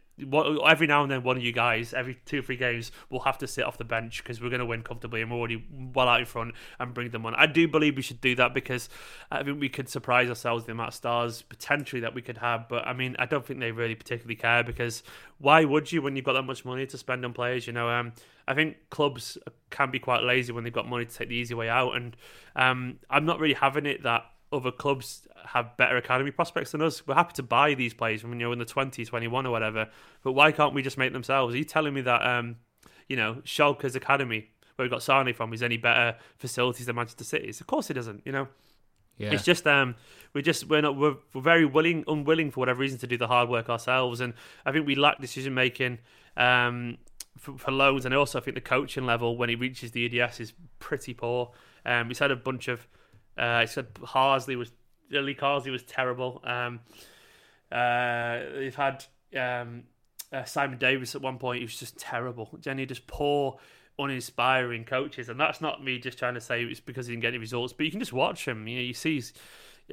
every 0.65 0.87
now 0.87 1.03
and 1.03 1.11
then 1.11 1.23
one 1.23 1.35
of 1.35 1.43
you 1.43 1.51
guys 1.51 1.93
every 1.93 2.15
two 2.25 2.39
or 2.39 2.41
three 2.41 2.55
games 2.55 2.91
will 3.09 3.19
have 3.19 3.37
to 3.37 3.47
sit 3.47 3.65
off 3.65 3.77
the 3.77 3.83
bench 3.83 4.23
because 4.23 4.41
we're 4.41 4.49
going 4.49 4.59
to 4.59 4.65
win 4.65 4.81
comfortably 4.81 5.21
and 5.21 5.29
we're 5.29 5.37
already 5.37 5.63
well 5.93 6.07
out 6.07 6.19
in 6.19 6.25
front 6.25 6.53
and 6.79 6.93
bring 6.93 7.09
them 7.09 7.25
on. 7.25 7.35
I 7.35 7.47
do 7.47 7.67
believe 7.67 7.95
we 7.95 8.01
should 8.01 8.21
do 8.21 8.35
that 8.35 8.53
because 8.53 8.89
i 9.31 9.43
think 9.43 9.59
we 9.59 9.69
could 9.69 9.89
surprise 9.89 10.29
ourselves 10.29 10.61
with 10.61 10.67
the 10.67 10.71
amount 10.71 10.89
of 10.89 10.93
stars 10.93 11.41
potentially 11.41 11.99
that 12.01 12.13
we 12.13 12.21
could 12.21 12.37
have 12.37 12.67
but 12.69 12.87
i 12.87 12.93
mean 12.93 13.15
i 13.19 13.25
don't 13.25 13.45
think 13.45 13.59
they 13.59 13.71
really 13.71 13.95
particularly 13.95 14.35
care 14.35 14.63
because 14.63 15.03
why 15.37 15.65
would 15.65 15.91
you 15.91 16.01
when 16.01 16.15
you've 16.15 16.25
got 16.25 16.33
that 16.33 16.43
much 16.43 16.63
money 16.63 16.85
to 16.85 16.97
spend 16.97 17.25
on 17.25 17.33
players 17.33 17.67
you 17.67 17.73
know? 17.73 17.89
Um, 17.89 18.13
i 18.47 18.53
think 18.53 18.77
clubs 18.89 19.37
can 19.69 19.91
be 19.91 19.99
quite 19.99 20.23
lazy 20.23 20.51
when 20.53 20.63
they've 20.63 20.73
got 20.73 20.87
money 20.87 21.05
to 21.05 21.13
take 21.13 21.29
the 21.29 21.35
easy 21.35 21.53
way 21.53 21.69
out 21.69 21.95
and 21.95 22.15
um, 22.55 22.99
i'm 23.09 23.25
not 23.25 23.39
really 23.39 23.55
having 23.55 23.85
it 23.85 24.03
that 24.03 24.25
other 24.55 24.71
clubs 24.71 25.27
have 25.47 25.77
better 25.77 25.97
academy 25.97 26.31
prospects 26.31 26.71
than 26.71 26.81
us. 26.81 27.05
We're 27.05 27.15
happy 27.15 27.33
to 27.35 27.43
buy 27.43 27.73
these 27.73 27.93
players 27.93 28.23
when 28.23 28.39
you're 28.39 28.53
in 28.53 28.59
the 28.59 28.65
20, 28.65 29.05
21 29.05 29.45
or 29.45 29.51
whatever. 29.51 29.89
But 30.23 30.33
why 30.33 30.51
can't 30.51 30.73
we 30.73 30.81
just 30.81 30.97
make 30.97 31.13
themselves? 31.13 31.53
Are 31.53 31.57
you 31.57 31.63
telling 31.63 31.93
me 31.93 32.01
that, 32.01 32.25
um, 32.25 32.57
you 33.07 33.15
know, 33.15 33.41
Schalke's 33.43 33.95
academy, 33.95 34.49
where 34.75 34.85
we 34.85 34.89
got 34.89 35.03
Sane 35.03 35.33
from, 35.33 35.53
is 35.53 35.61
any 35.61 35.77
better 35.77 36.17
facilities 36.37 36.87
than 36.87 36.95
Manchester 36.95 37.23
City's? 37.23 37.61
Of 37.61 37.67
course 37.67 37.89
it 37.89 37.93
doesn't, 37.93 38.23
you 38.25 38.31
know? 38.31 38.47
Yeah. 39.17 39.31
It's 39.31 39.43
just 39.43 39.65
um, 39.65 39.95
we're 40.33 40.41
just 40.41 40.67
we're 40.67 40.81
not 40.81 40.97
we're, 40.97 41.15
we're 41.33 41.41
very 41.41 41.65
willing 41.65 42.03
unwilling 42.07 42.51
for 42.51 42.59
whatever 42.59 42.79
reason 42.79 42.99
to 42.99 43.07
do 43.07 43.17
the 43.17 43.27
hard 43.27 43.47
work 43.47 43.69
ourselves, 43.69 44.19
and 44.19 44.33
I 44.65 44.73
think 44.73 44.85
we 44.85 44.95
lack 44.95 45.21
decision 45.21 45.53
making 45.53 45.99
um, 46.35 46.97
for, 47.37 47.57
for 47.57 47.71
loans, 47.71 48.05
and 48.05 48.13
also 48.13 48.39
I 48.39 48.41
think 48.41 48.55
the 48.55 48.61
coaching 48.61 49.05
level 49.05 49.37
when 49.37 49.47
he 49.47 49.55
reaches 49.55 49.91
the 49.91 50.21
EDS 50.21 50.41
is 50.41 50.53
pretty 50.79 51.13
poor. 51.13 51.51
Um, 51.85 52.07
he's 52.09 52.19
had 52.19 52.31
a 52.31 52.35
bunch 52.35 52.67
of 52.67 52.87
uh, 53.37 53.61
he 53.61 53.67
said 53.67 53.93
Harsley 53.95 54.57
was 54.57 54.71
Lee 55.09 55.35
Carsley 55.35 55.71
was 55.71 55.83
terrible. 55.83 56.41
Um, 56.43 56.79
uh, 57.71 58.39
they've 58.55 58.75
had 58.75 59.05
um, 59.37 59.83
uh, 60.31 60.43
Simon 60.45 60.77
Davies 60.77 61.15
at 61.15 61.21
one 61.21 61.37
point. 61.37 61.59
He 61.59 61.65
was 61.65 61.77
just 61.77 61.97
terrible. 61.97 62.49
Jenny 62.59 62.85
just 62.85 63.07
poor, 63.07 63.57
uninspiring 63.99 64.85
coaches, 64.85 65.29
and 65.29 65.39
that's 65.39 65.61
not 65.61 65.83
me 65.83 65.99
just 65.99 66.17
trying 66.17 66.35
to 66.35 66.41
say 66.41 66.63
it's 66.63 66.79
because 66.79 67.07
he 67.07 67.13
didn't 67.13 67.21
get 67.21 67.29
any 67.29 67.37
results. 67.37 67.73
But 67.73 67.85
you 67.85 67.91
can 67.91 67.99
just 67.99 68.13
watch 68.13 68.47
him. 68.47 68.67
You 68.67 68.77
know, 68.77 68.83
you 68.83 68.93
see. 68.93 69.21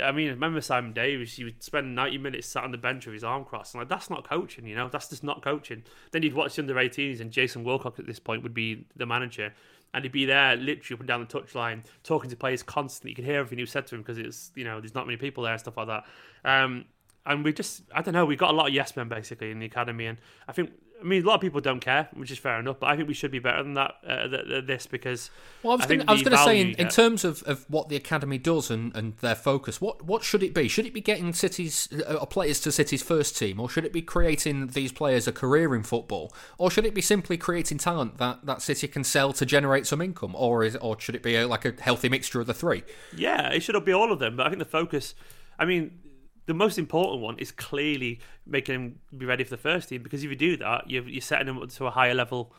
I 0.01 0.13
mean, 0.13 0.29
remember 0.29 0.61
Simon 0.61 0.93
Davies? 0.93 1.35
He 1.35 1.45
would 1.45 1.63
spend 1.63 1.95
ninety 1.95 2.19
minutes 2.19 2.47
sat 2.47 2.65
on 2.65 2.73
the 2.73 2.79
bench 2.79 3.07
with 3.07 3.15
his 3.15 3.25
arm 3.25 3.45
crossed. 3.45 3.75
And 3.75 3.81
like 3.81 3.89
that's 3.89 4.09
not 4.09 4.29
coaching, 4.29 4.67
you 4.67 4.75
know. 4.75 4.89
That's 4.89 5.09
just 5.09 5.23
not 5.23 5.43
coaching. 5.43 5.83
Then 6.13 6.23
you'd 6.23 6.35
watch 6.35 6.57
the 6.57 6.63
under 6.63 6.75
18s, 6.75 7.21
and 7.21 7.31
Jason 7.31 7.65
Wilcox 7.65 7.99
at 7.99 8.07
this 8.07 8.19
point 8.19 8.43
would 8.43 8.55
be 8.55 8.87
the 8.97 9.05
manager, 9.05 9.53
and 9.93 10.05
he'd 10.05 10.13
be 10.13 10.25
there 10.25 10.57
literally 10.57 10.95
up 10.95 11.01
and 11.01 11.09
down 11.09 11.21
the 11.21 11.27
touchline 11.27 11.85
talking 12.05 12.31
to 12.31 12.37
players 12.37 12.63
constantly. 12.63 13.11
You 13.11 13.17
could 13.17 13.25
hear 13.25 13.41
everything 13.41 13.59
he 13.59 13.67
said 13.67 13.87
to 13.89 13.95
him 13.95 14.03
because 14.03 14.19
it's 14.19 14.51
you 14.55 14.65
know 14.65 14.81
there's 14.81 14.95
not 14.95 15.07
many 15.07 15.19
people 15.19 15.45
there 15.45 15.53
and 15.53 15.61
stuff 15.61 15.77
like 15.77 15.89
that. 15.89 16.05
Um, 16.45 16.87
and 17.27 17.45
we 17.45 17.53
just 17.53 17.83
I 17.95 18.03
don't 18.03 18.15
know 18.15 18.25
we 18.25 18.37
got 18.37 18.51
a 18.51 18.57
lot 18.57 18.69
of 18.69 18.75
yes 18.75 18.97
men 18.97 19.09
basically 19.09 19.51
in 19.51 19.59
the 19.59 19.67
academy, 19.67 20.07
and 20.07 20.19
I 20.49 20.53
think 20.53 20.71
I 21.03 21.05
mean, 21.05 21.23
a 21.23 21.27
lot 21.27 21.35
of 21.35 21.41
people 21.41 21.61
don't 21.61 21.81
care, 21.81 22.09
which 22.15 22.31
is 22.31 22.39
fair 22.39 22.61
enough. 22.61 22.79
But 22.79 22.91
I 22.91 22.97
think 22.97 23.09
we 23.09 23.15
should 23.15 23.33
be 23.33 23.41
better 23.41 23.63
than 23.63 23.75
that. 23.75 23.95
Uh, 24.07 24.29
th- 24.29 24.47
th- 24.47 24.67
this 24.67 24.87
because 24.87 25.31
well, 25.63 25.73
I 25.73 26.13
was 26.13 26.23
going 26.23 26.37
to 26.37 26.39
say 26.39 26.61
in, 26.61 26.71
in, 26.73 26.89
terms 26.89 27.25
of, 27.25 27.43
of 27.45 27.69
what 27.69 27.89
the 27.89 27.97
academy 27.97 28.39
does 28.39 28.71
and, 28.71 28.95
and 28.97 29.17
their 29.19 29.35
focus, 29.35 29.81
what 29.81 30.05
what 30.05 30.23
should 30.23 30.43
it 30.43 30.55
be? 30.55 30.69
Should 30.69 30.87
it 30.87 30.95
be 30.95 31.01
getting 31.01 31.33
cities 31.33 31.89
uh, 32.07 32.25
players 32.27 32.61
to 32.61 32.73
City's 32.73 33.03
first 33.03 33.37
team, 33.37 33.59
or 33.59 33.69
should 33.69 33.85
it 33.85 33.93
be 33.93 34.03
creating 34.03 34.69
these 34.69 34.93
players 34.93 35.27
a 35.27 35.33
career 35.33 35.75
in 35.75 35.83
football, 35.83 36.33
or 36.59 36.71
should 36.71 36.87
it 36.87 36.95
be 36.95 37.03
simply 37.03 37.37
creating 37.37 37.79
talent 37.79 38.19
that, 38.19 38.45
that 38.45 38.63
City 38.63 38.87
can 38.87 39.03
sell 39.03 39.33
to 39.33 39.45
generate 39.45 39.87
some 39.87 40.01
income, 40.01 40.35
or 40.37 40.63
is 40.63 40.77
or 40.77 40.99
should 41.01 41.17
it 41.17 41.23
be 41.23 41.35
a, 41.35 41.49
like 41.49 41.65
a 41.65 41.75
healthy 41.81 42.09
mixture 42.09 42.41
of 42.41 42.47
the 42.47 42.55
three? 42.55 42.85
Yeah, 43.17 43.49
it 43.51 43.61
should 43.61 43.83
be 43.85 43.93
all 43.93 44.13
of 44.13 44.19
them. 44.19 44.37
But 44.37 44.47
I 44.47 44.51
think 44.51 44.61
the 44.61 44.65
focus. 44.65 45.15
I 45.59 45.65
mean, 45.65 45.99
the 46.47 46.55
most 46.55 46.79
important 46.79 47.23
one 47.23 47.39
is 47.39 47.53
clearly 47.53 48.21
making 48.47 48.75
him 48.75 49.01
be 49.17 49.27
ready 49.27 49.45
for 49.45 49.51
the 49.51 49.57
first 49.57 49.89
team 49.89 50.03
because 50.03 50.25
if 50.25 50.31
you 50.31 50.37
do 50.37 50.57
that, 50.57 50.91
you're, 50.91 51.09
you're 51.09 51.21
setting 51.21 51.49
him 51.49 51.59
up 51.59 51.71
to 51.71 51.87
a 51.87 51.91
higher 51.91 52.15
level, 52.15 52.53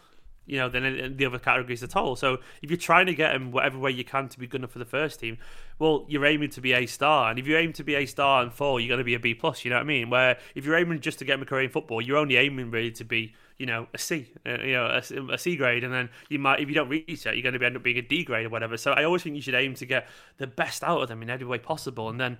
you 0.45 0.57
know, 0.57 0.69
than 0.69 1.17
the 1.17 1.25
other 1.25 1.39
categories 1.39 1.83
at 1.83 1.95
all. 1.95 2.15
So 2.15 2.37
if 2.61 2.69
you're 2.69 2.77
trying 2.77 3.07
to 3.07 3.13
get 3.13 3.35
him 3.35 3.51
whatever 3.51 3.77
way 3.77 3.91
you 3.91 4.03
can 4.05 4.29
to 4.29 4.39
be 4.39 4.47
good 4.47 4.61
enough 4.61 4.71
for 4.71 4.79
the 4.79 4.85
first 4.85 5.19
team, 5.19 5.37
well, 5.79 6.05
you're 6.07 6.25
aiming 6.25 6.49
to 6.51 6.61
be 6.61 6.73
a 6.73 6.85
star, 6.85 7.29
and 7.29 7.39
if 7.39 7.47
you 7.47 7.57
aim 7.57 7.73
to 7.73 7.83
be 7.83 7.95
a 7.95 8.05
star 8.05 8.43
and 8.43 8.53
four, 8.53 8.79
you're 8.79 8.87
going 8.87 8.99
to 8.99 9.03
be 9.03 9.15
a 9.15 9.19
B 9.19 9.33
plus. 9.33 9.65
You 9.65 9.71
know 9.71 9.77
what 9.77 9.83
I 9.83 9.85
mean? 9.85 10.09
Where 10.09 10.37
if 10.55 10.65
you're 10.65 10.77
aiming 10.77 11.01
just 11.01 11.19
to 11.19 11.25
get 11.25 11.35
him 11.35 11.41
a 11.41 11.45
career 11.45 11.63
in 11.63 11.69
football, 11.69 12.01
you're 12.01 12.17
only 12.17 12.37
aiming 12.37 12.71
really 12.71 12.91
to 12.91 13.03
be, 13.03 13.33
you 13.57 13.65
know, 13.65 13.87
a 13.93 13.97
C, 13.97 14.31
uh, 14.45 14.59
you 14.61 14.73
know, 14.73 14.85
a, 14.85 15.33
a 15.33 15.37
C 15.37 15.55
grade, 15.55 15.83
and 15.83 15.93
then 15.93 16.09
you 16.29 16.39
might, 16.39 16.61
if 16.61 16.69
you 16.69 16.75
don't 16.75 16.89
reach 16.89 17.23
that, 17.23 17.35
you're 17.35 17.43
going 17.43 17.59
to 17.59 17.65
end 17.65 17.75
up 17.75 17.83
being 17.83 17.97
a 17.97 18.01
D 18.01 18.23
grade 18.23 18.45
or 18.45 18.49
whatever. 18.49 18.77
So 18.77 18.91
I 18.91 19.03
always 19.03 19.23
think 19.23 19.35
you 19.35 19.41
should 19.41 19.55
aim 19.55 19.75
to 19.75 19.85
get 19.85 20.07
the 20.37 20.47
best 20.47 20.83
out 20.83 21.01
of 21.01 21.09
them 21.09 21.21
in 21.21 21.29
every 21.29 21.47
way 21.47 21.57
possible, 21.57 22.09
and 22.09 22.19
then 22.19 22.37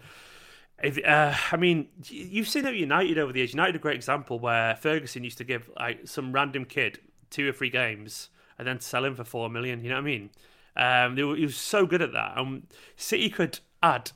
if, 0.82 0.98
uh, 1.06 1.34
I 1.52 1.58
mean, 1.58 1.88
you've 2.06 2.48
seen 2.48 2.66
it 2.66 2.76
United 2.76 3.18
over 3.18 3.32
the 3.32 3.40
years. 3.40 3.54
United 3.54 3.76
a 3.76 3.80
great 3.80 3.96
example 3.96 4.40
where 4.40 4.76
Ferguson 4.76 5.24
used 5.24 5.38
to 5.38 5.44
give 5.44 5.70
like 5.80 6.08
some 6.08 6.32
random 6.32 6.66
kid 6.66 7.00
two 7.30 7.48
or 7.48 7.54
three 7.54 7.70
games 7.70 8.30
and 8.58 8.68
then 8.68 8.80
sell 8.80 9.06
him 9.06 9.16
for 9.16 9.24
four 9.24 9.50
million. 9.50 9.84
You 9.84 9.90
know 9.90 9.96
what 9.96 10.02
I 10.02 10.06
mean? 10.06 10.30
Um, 10.76 11.18
he 11.38 11.44
was 11.44 11.56
so 11.56 11.86
good 11.86 12.02
at 12.02 12.14
that. 12.14 12.34
And 12.38 12.64
City 12.96 13.30
could 13.30 13.60
add 13.82 14.12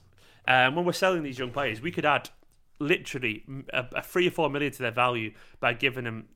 um, 0.48 0.76
when 0.76 0.86
we're 0.86 0.94
selling 0.94 1.24
these 1.24 1.38
young 1.38 1.52
players, 1.52 1.82
we 1.82 1.92
could 1.92 2.06
add 2.06 2.30
literally 2.80 3.44
a, 3.74 3.86
a, 3.96 4.02
three 4.02 4.28
or 4.28 4.32
four 4.32 4.50
million 4.50 4.72
to 4.72 4.80
their 4.80 4.92
value 4.92 5.34
by 5.60 5.74
giving 5.74 6.06
them 6.06 6.28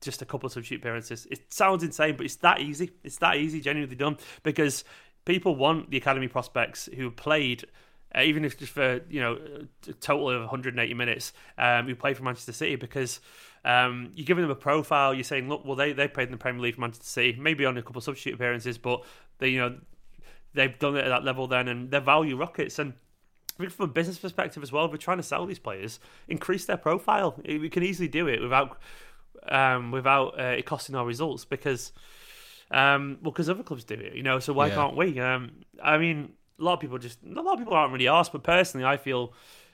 just 0.00 0.22
a 0.22 0.26
couple 0.26 0.46
of 0.46 0.52
substitute 0.52 0.80
appearances. 0.80 1.26
It 1.30 1.52
sounds 1.52 1.82
insane, 1.82 2.16
but 2.16 2.26
it's 2.26 2.36
that 2.36 2.60
easy. 2.60 2.92
It's 3.02 3.18
that 3.18 3.36
easy, 3.36 3.60
genuinely 3.60 3.96
done 3.96 4.18
because 4.42 4.84
people 5.24 5.56
want 5.56 5.90
the 5.90 5.96
academy 5.96 6.28
prospects 6.28 6.88
who 6.96 7.10
played 7.10 7.64
uh, 8.16 8.22
even 8.22 8.44
if 8.44 8.58
just 8.58 8.72
for 8.72 9.00
you 9.10 9.20
know 9.20 9.38
a 9.88 9.92
total 9.94 10.30
of 10.30 10.40
180 10.40 10.94
minutes, 10.94 11.32
um, 11.58 11.86
who 11.86 11.94
play 11.94 12.14
for 12.14 12.22
Manchester 12.22 12.52
City 12.52 12.76
because 12.76 13.20
um, 13.64 14.12
you're 14.14 14.24
giving 14.24 14.42
them 14.42 14.50
a 14.50 14.56
profile. 14.56 15.12
You're 15.12 15.24
saying, 15.24 15.48
look, 15.48 15.64
well, 15.64 15.76
they 15.76 15.92
they 15.92 16.08
played 16.08 16.28
in 16.28 16.32
the 16.32 16.38
Premier 16.38 16.62
League 16.62 16.76
for 16.76 16.80
Manchester 16.80 17.04
City, 17.04 17.36
maybe 17.38 17.66
on 17.66 17.76
a 17.76 17.82
couple 17.82 17.98
of 17.98 18.04
substitute 18.04 18.34
appearances, 18.34 18.78
but 18.78 19.04
they 19.38 19.48
you 19.48 19.58
know 19.58 19.78
they've 20.54 20.78
done 20.78 20.96
it 20.96 21.04
at 21.04 21.08
that 21.08 21.24
level 21.24 21.46
then, 21.46 21.68
and 21.68 21.90
their 21.90 22.00
value 22.00 22.36
rockets. 22.36 22.78
And 22.78 22.94
I 23.56 23.58
think 23.58 23.72
from 23.72 23.90
a 23.90 23.92
business 23.92 24.18
perspective 24.18 24.62
as 24.62 24.72
well, 24.72 24.86
if 24.86 24.92
we're 24.92 24.98
trying 24.98 25.18
to 25.18 25.22
sell 25.22 25.44
these 25.44 25.58
players, 25.58 26.00
increase 26.28 26.64
their 26.64 26.76
profile. 26.76 27.40
We 27.44 27.68
can 27.68 27.82
easily 27.82 28.08
do 28.08 28.28
it 28.28 28.40
without 28.40 28.78
um, 29.48 29.90
without 29.90 30.40
uh, 30.40 30.54
it 30.58 30.66
costing 30.66 30.94
our 30.94 31.06
results 31.06 31.44
because. 31.44 31.92
Um, 32.68 33.18
well, 33.22 33.30
because 33.30 33.48
other 33.48 33.62
clubs 33.62 33.84
do 33.84 33.94
it, 33.94 34.14
you 34.14 34.24
know. 34.24 34.40
So 34.40 34.52
why 34.52 34.66
yeah. 34.66 34.74
can't 34.74 34.96
we? 34.96 35.20
Um, 35.20 35.52
I 35.80 35.98
mean, 35.98 36.32
a 36.58 36.62
lot 36.62 36.74
of 36.74 36.80
people 36.80 36.98
just 36.98 37.18
a 37.24 37.40
lot 37.40 37.54
of 37.54 37.58
people 37.58 37.74
aren't 37.74 37.92
really 37.92 38.08
asked, 38.08 38.32
but 38.32 38.42
personally, 38.42 38.84
I 38.84 38.96
feel 38.96 39.32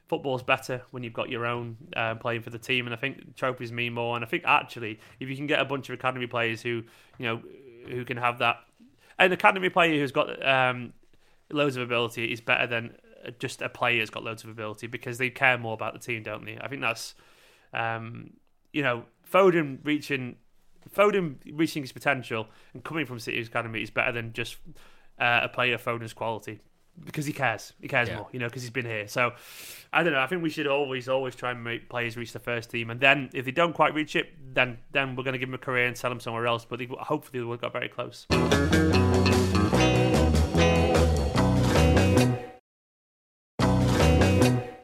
football's 0.09 0.43
better 0.43 0.83
when 0.91 1.03
you've 1.03 1.12
got 1.12 1.30
your 1.30 1.47
own 1.47 1.76
uh, 1.97 2.14
playing 2.16 2.43
for 2.43 2.51
the 2.51 2.59
team, 2.59 2.87
and 2.87 2.95
I 2.95 2.99
think 2.99 3.37
trophies 3.37 3.72
mean 3.72 3.95
more. 3.95 4.16
And 4.16 4.24
I 4.24 4.28
think 4.28 4.43
actually, 4.47 5.01
if 5.20 5.28
you 5.28 5.37
can 5.37 5.47
get 5.47 5.61
a 5.61 5.64
bunch 5.64 5.89
of 5.89 5.95
academy 5.95 6.26
players 6.26 6.62
who 6.62 6.83
you 7.18 7.26
know 7.26 7.43
who 7.89 8.05
can 8.05 8.16
have 8.16 8.39
that, 8.39 8.57
an 9.18 9.33
academy 9.33 9.68
player 9.68 9.99
who's 9.99 10.12
got 10.12 10.47
um, 10.47 10.93
loads 11.51 11.76
of 11.76 11.83
ability 11.83 12.33
is 12.33 12.41
better 12.41 12.66
than 12.66 12.97
just 13.39 13.62
a 13.62 13.68
player 13.68 14.01
who's 14.01 14.11
got 14.11 14.24
loads 14.24 14.43
of 14.45 14.51
ability 14.51 14.87
because 14.87 15.18
they 15.18 15.30
care 15.30 15.57
more 15.57 15.74
about 15.74 15.93
the 15.93 15.99
team, 16.01 16.22
don't 16.22 16.45
they? 16.45 16.59
I 16.61 16.68
think 16.68 16.83
that's 16.83 17.14
um, 17.72 18.33
you 18.72 18.83
know 18.83 19.05
Foden 19.33 19.78
reaching 19.85 20.37
Foden 20.95 21.37
reaching 21.53 21.85
his 21.85 21.93
potential 21.93 22.49
and 22.74 22.83
coming 22.83 23.07
from 23.07 23.18
City's 23.18 23.47
academy 23.47 23.83
is 23.83 23.91
better 23.91 24.12
than 24.12 24.33
just 24.33 24.57
uh, 25.18 25.41
a 25.45 25.49
player 25.49 25.76
of 25.76 25.85
Foden's 25.85 26.12
quality 26.12 26.61
because 27.05 27.26
he 27.26 27.32
cares. 27.32 27.72
He 27.80 27.88
cares 27.88 28.09
yeah. 28.09 28.16
more, 28.16 28.28
you 28.32 28.38
know, 28.38 28.47
because 28.47 28.62
he's 28.62 28.70
been 28.70 28.86
here. 28.86 29.09
So 29.09 29.32
I 29.93 30.03
don't 30.03 30.12
know. 30.12 30.20
I 30.20 30.26
think 30.26 30.43
we 30.43 30.51
should 30.51 30.66
always, 30.66 31.09
always 31.09 31.34
try 31.34 31.51
and 31.51 31.62
make 31.62 31.88
players 31.88 32.16
reach 32.16 32.32
the 32.32 32.38
first 32.38 32.70
team, 32.70 32.90
and 32.90 33.01
then 33.01 33.30
if 33.32 33.45
they 33.45 33.51
don't 33.51 33.72
quite 33.72 33.95
reach 33.95 34.16
it, 34.16 34.32
then 34.55 34.78
then 34.93 35.16
we're 35.16 35.24
going 35.24 35.32
to 35.34 35.38
give 35.38 35.49
them 35.49 35.55
a 35.55 35.59
career 35.59 35.86
and 35.86 35.97
sell 35.97 36.11
them 36.11 36.20
somewhere 36.20 36.47
else. 36.47 36.64
But 36.64 36.78
they, 36.78 36.86
hopefully, 36.86 37.40
they 37.40 37.45
will 37.45 37.57
got 37.57 37.72
very 37.72 37.88
close. 37.88 38.26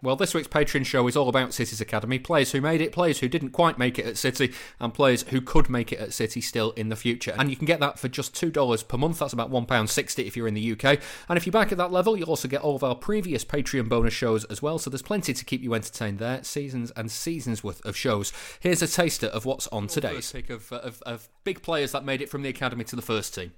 Well, 0.01 0.17
this 0.17 0.33
week's 0.35 0.49
Patreon 0.49 0.87
show 0.87 1.07
is 1.09 1.17
all 1.17 1.29
about 1.29 1.53
City's 1.53 1.81
Academy 1.81 2.19
players 2.19 2.53
who 2.53 2.61
made 2.61 2.81
it, 2.81 2.93
players 2.93 3.19
who 3.19 3.29
didn't 3.29 3.51
quite 3.51 3.79
make 3.79 3.99
it 3.99 4.07
at 4.07 4.17
City, 4.17 4.53
and 4.79 4.95
players 4.95 5.23
who 5.23 5.41
could 5.41 5.69
make 5.69 5.93
it 5.93 5.99
at 5.99 6.13
City 6.13 6.41
still 6.41 6.71
in 6.73 6.89
the 6.89 6.97
future. 6.97 7.35
And 7.37 7.51
you 7.51 7.57
can 7.57 7.67
get 7.67 7.81
that 7.81 7.99
for 7.99 8.09
just 8.09 8.35
$2 8.35 8.89
per 8.89 8.97
month. 8.97 9.19
That's 9.19 9.33
about 9.33 9.51
£1.60 9.51 10.27
if 10.27 10.37
you're 10.37 10.47
in 10.47 10.55
the 10.55 10.73
UK. 10.73 11.01
And 11.29 11.37
if 11.37 11.47
you're 11.47 11.53
back 11.53 11.73
at 11.73 11.79
that 11.79 11.91
level, 11.91 12.17
you'll 12.17 12.29
also 12.29 12.49
get 12.49 12.63
all 12.63 12.77
of 12.77 12.85
our 12.85 12.95
previous 12.95 13.45
Patreon 13.45 13.89
bonus 13.89 14.15
shows 14.15 14.45
as 14.45 14.63
well. 14.63 14.79
So 14.79 14.89
there's 14.91 15.03
plenty 15.03 15.35
to 15.35 15.45
keep 15.45 15.63
you 15.63 15.75
entertained 15.75 16.19
there. 16.19 16.45
Seasons 16.45 16.93
and 16.93 17.11
seasons 17.11 17.65
worth 17.65 17.85
of 17.85 17.97
shows. 17.97 18.33
Here's 18.61 18.83
a 18.83 18.89
taster 18.89 19.27
of 19.27 19.45
what's 19.45 19.67
on 19.69 19.89
today's 19.89 20.31
pick 20.31 20.51
of, 20.51 20.73
of, 20.73 21.03
of 21.03 21.29
big 21.45 21.63
players 21.63 21.93
that 21.93 22.05
made 22.05 22.23
it 22.23 22.29
from 22.29 22.43
the 22.43 22.49
Academy 22.49 22.85
to 22.85 22.97
the 22.97 23.03
first 23.03 23.35
team. 23.35 23.53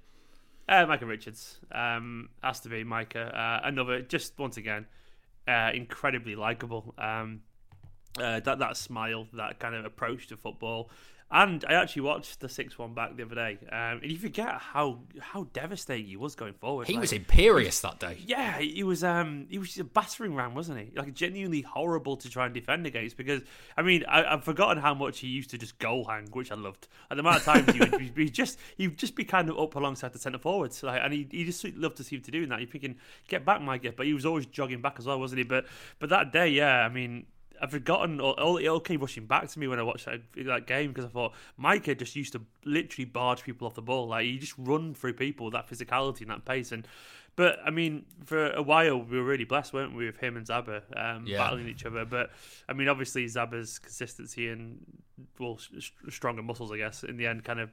Uh, 0.68 0.86
Micah 0.86 1.04
Richards 1.04 1.58
um, 1.72 2.28
has 2.42 2.60
to 2.60 2.68
be 2.68 2.84
Micah. 2.84 3.36
Uh, 3.36 3.66
another, 3.66 4.02
just 4.02 4.38
once 4.38 4.56
again, 4.56 4.86
uh, 5.48 5.70
incredibly 5.74 6.36
likable. 6.36 6.94
Um, 6.98 7.40
uh, 8.18 8.40
that 8.40 8.58
that 8.58 8.76
smile, 8.76 9.28
that 9.34 9.58
kind 9.60 9.74
of 9.74 9.84
approach 9.84 10.26
to 10.28 10.36
football, 10.36 10.90
and 11.32 11.64
I 11.68 11.74
actually 11.74 12.02
watched 12.02 12.40
the 12.40 12.48
six 12.48 12.76
one 12.76 12.92
back 12.92 13.16
the 13.16 13.22
other 13.22 13.36
day, 13.36 13.58
um, 13.70 14.00
and 14.02 14.10
you 14.10 14.18
forget 14.18 14.48
how 14.48 14.98
how 15.20 15.46
devastating 15.52 16.06
he 16.06 16.16
was 16.16 16.34
going 16.34 16.54
forward. 16.54 16.88
He 16.88 16.94
like, 16.94 17.02
was 17.02 17.12
imperious 17.12 17.80
that 17.80 18.00
day. 18.00 18.18
Yeah, 18.26 18.58
he 18.58 18.82
was. 18.82 19.04
Um, 19.04 19.46
he 19.48 19.58
was 19.58 19.68
just 19.68 19.78
a 19.78 19.84
battering 19.84 20.34
ram, 20.34 20.54
wasn't 20.56 20.80
he? 20.80 20.90
Like 20.96 21.14
genuinely 21.14 21.60
horrible 21.60 22.16
to 22.16 22.28
try 22.28 22.46
and 22.46 22.54
defend 22.54 22.84
against. 22.84 23.16
Because 23.16 23.42
I 23.76 23.82
mean, 23.82 24.04
I, 24.08 24.28
have 24.28 24.42
forgotten 24.42 24.82
how 24.82 24.92
much 24.92 25.20
he 25.20 25.28
used 25.28 25.50
to 25.50 25.58
just 25.58 25.78
goal 25.78 26.04
hang, 26.04 26.26
which 26.32 26.50
I 26.50 26.56
loved. 26.56 26.88
At 27.12 27.16
the 27.16 27.20
amount 27.20 27.38
of 27.38 27.44
times 27.44 27.72
he 27.72 27.78
would 27.78 28.14
be 28.14 28.28
just 28.30 28.58
he'd 28.76 28.98
just 28.98 29.14
be 29.14 29.24
kind 29.24 29.48
of 29.48 29.56
up 29.56 29.76
alongside 29.76 30.12
the 30.12 30.18
centre 30.18 30.38
forwards, 30.38 30.82
like, 30.82 31.00
and 31.02 31.12
he, 31.12 31.28
he 31.30 31.44
just 31.44 31.64
loved 31.76 31.96
to 31.98 32.04
seem 32.04 32.22
to 32.22 32.30
do 32.32 32.44
that. 32.46 32.58
You're 32.58 32.68
thinking, 32.68 32.96
get 33.28 33.44
back, 33.44 33.62
Mike, 33.62 33.94
but 33.96 34.04
he 34.04 34.14
was 34.14 34.26
always 34.26 34.46
jogging 34.46 34.82
back 34.82 34.96
as 34.98 35.06
well, 35.06 35.20
wasn't 35.20 35.38
he? 35.38 35.44
But 35.44 35.66
but 36.00 36.10
that 36.10 36.32
day, 36.32 36.48
yeah, 36.48 36.84
I 36.84 36.88
mean 36.88 37.26
I've 37.60 37.70
forgotten. 37.70 38.20
All, 38.20 38.56
it 38.56 38.66
all 38.66 38.80
came 38.80 39.00
rushing 39.00 39.26
back 39.26 39.48
to 39.48 39.58
me 39.58 39.68
when 39.68 39.78
I 39.78 39.82
watched 39.82 40.06
that, 40.06 40.22
that 40.46 40.66
game 40.66 40.88
because 40.88 41.04
I 41.04 41.08
thought 41.08 41.34
Micah 41.56 41.94
just 41.94 42.16
used 42.16 42.32
to 42.32 42.40
literally 42.64 43.04
barge 43.04 43.42
people 43.42 43.66
off 43.66 43.74
the 43.74 43.82
ball. 43.82 44.08
Like 44.08 44.24
he 44.24 44.38
just 44.38 44.54
run 44.56 44.94
through 44.94 45.14
people 45.14 45.46
with 45.46 45.54
that 45.54 45.68
physicality 45.68 46.22
and 46.22 46.30
that 46.30 46.44
pace. 46.44 46.72
And 46.72 46.86
but 47.36 47.58
I 47.64 47.70
mean, 47.70 48.06
for 48.24 48.50
a 48.52 48.62
while 48.62 48.98
we 49.02 49.18
were 49.18 49.24
really 49.24 49.44
blessed, 49.44 49.72
weren't 49.72 49.94
we, 49.94 50.06
with 50.06 50.18
him 50.18 50.36
and 50.36 50.46
Zaba 50.46 50.82
um, 50.96 51.26
yeah. 51.26 51.38
battling 51.38 51.68
each 51.68 51.84
other. 51.84 52.04
But 52.04 52.30
I 52.68 52.72
mean, 52.72 52.88
obviously 52.88 53.24
Zaba's 53.26 53.78
consistency 53.78 54.48
and 54.48 54.80
well, 55.38 55.58
stronger 56.08 56.42
muscles, 56.42 56.72
I 56.72 56.78
guess, 56.78 57.02
in 57.02 57.16
the 57.16 57.26
end, 57.26 57.44
kind 57.44 57.60
of 57.60 57.70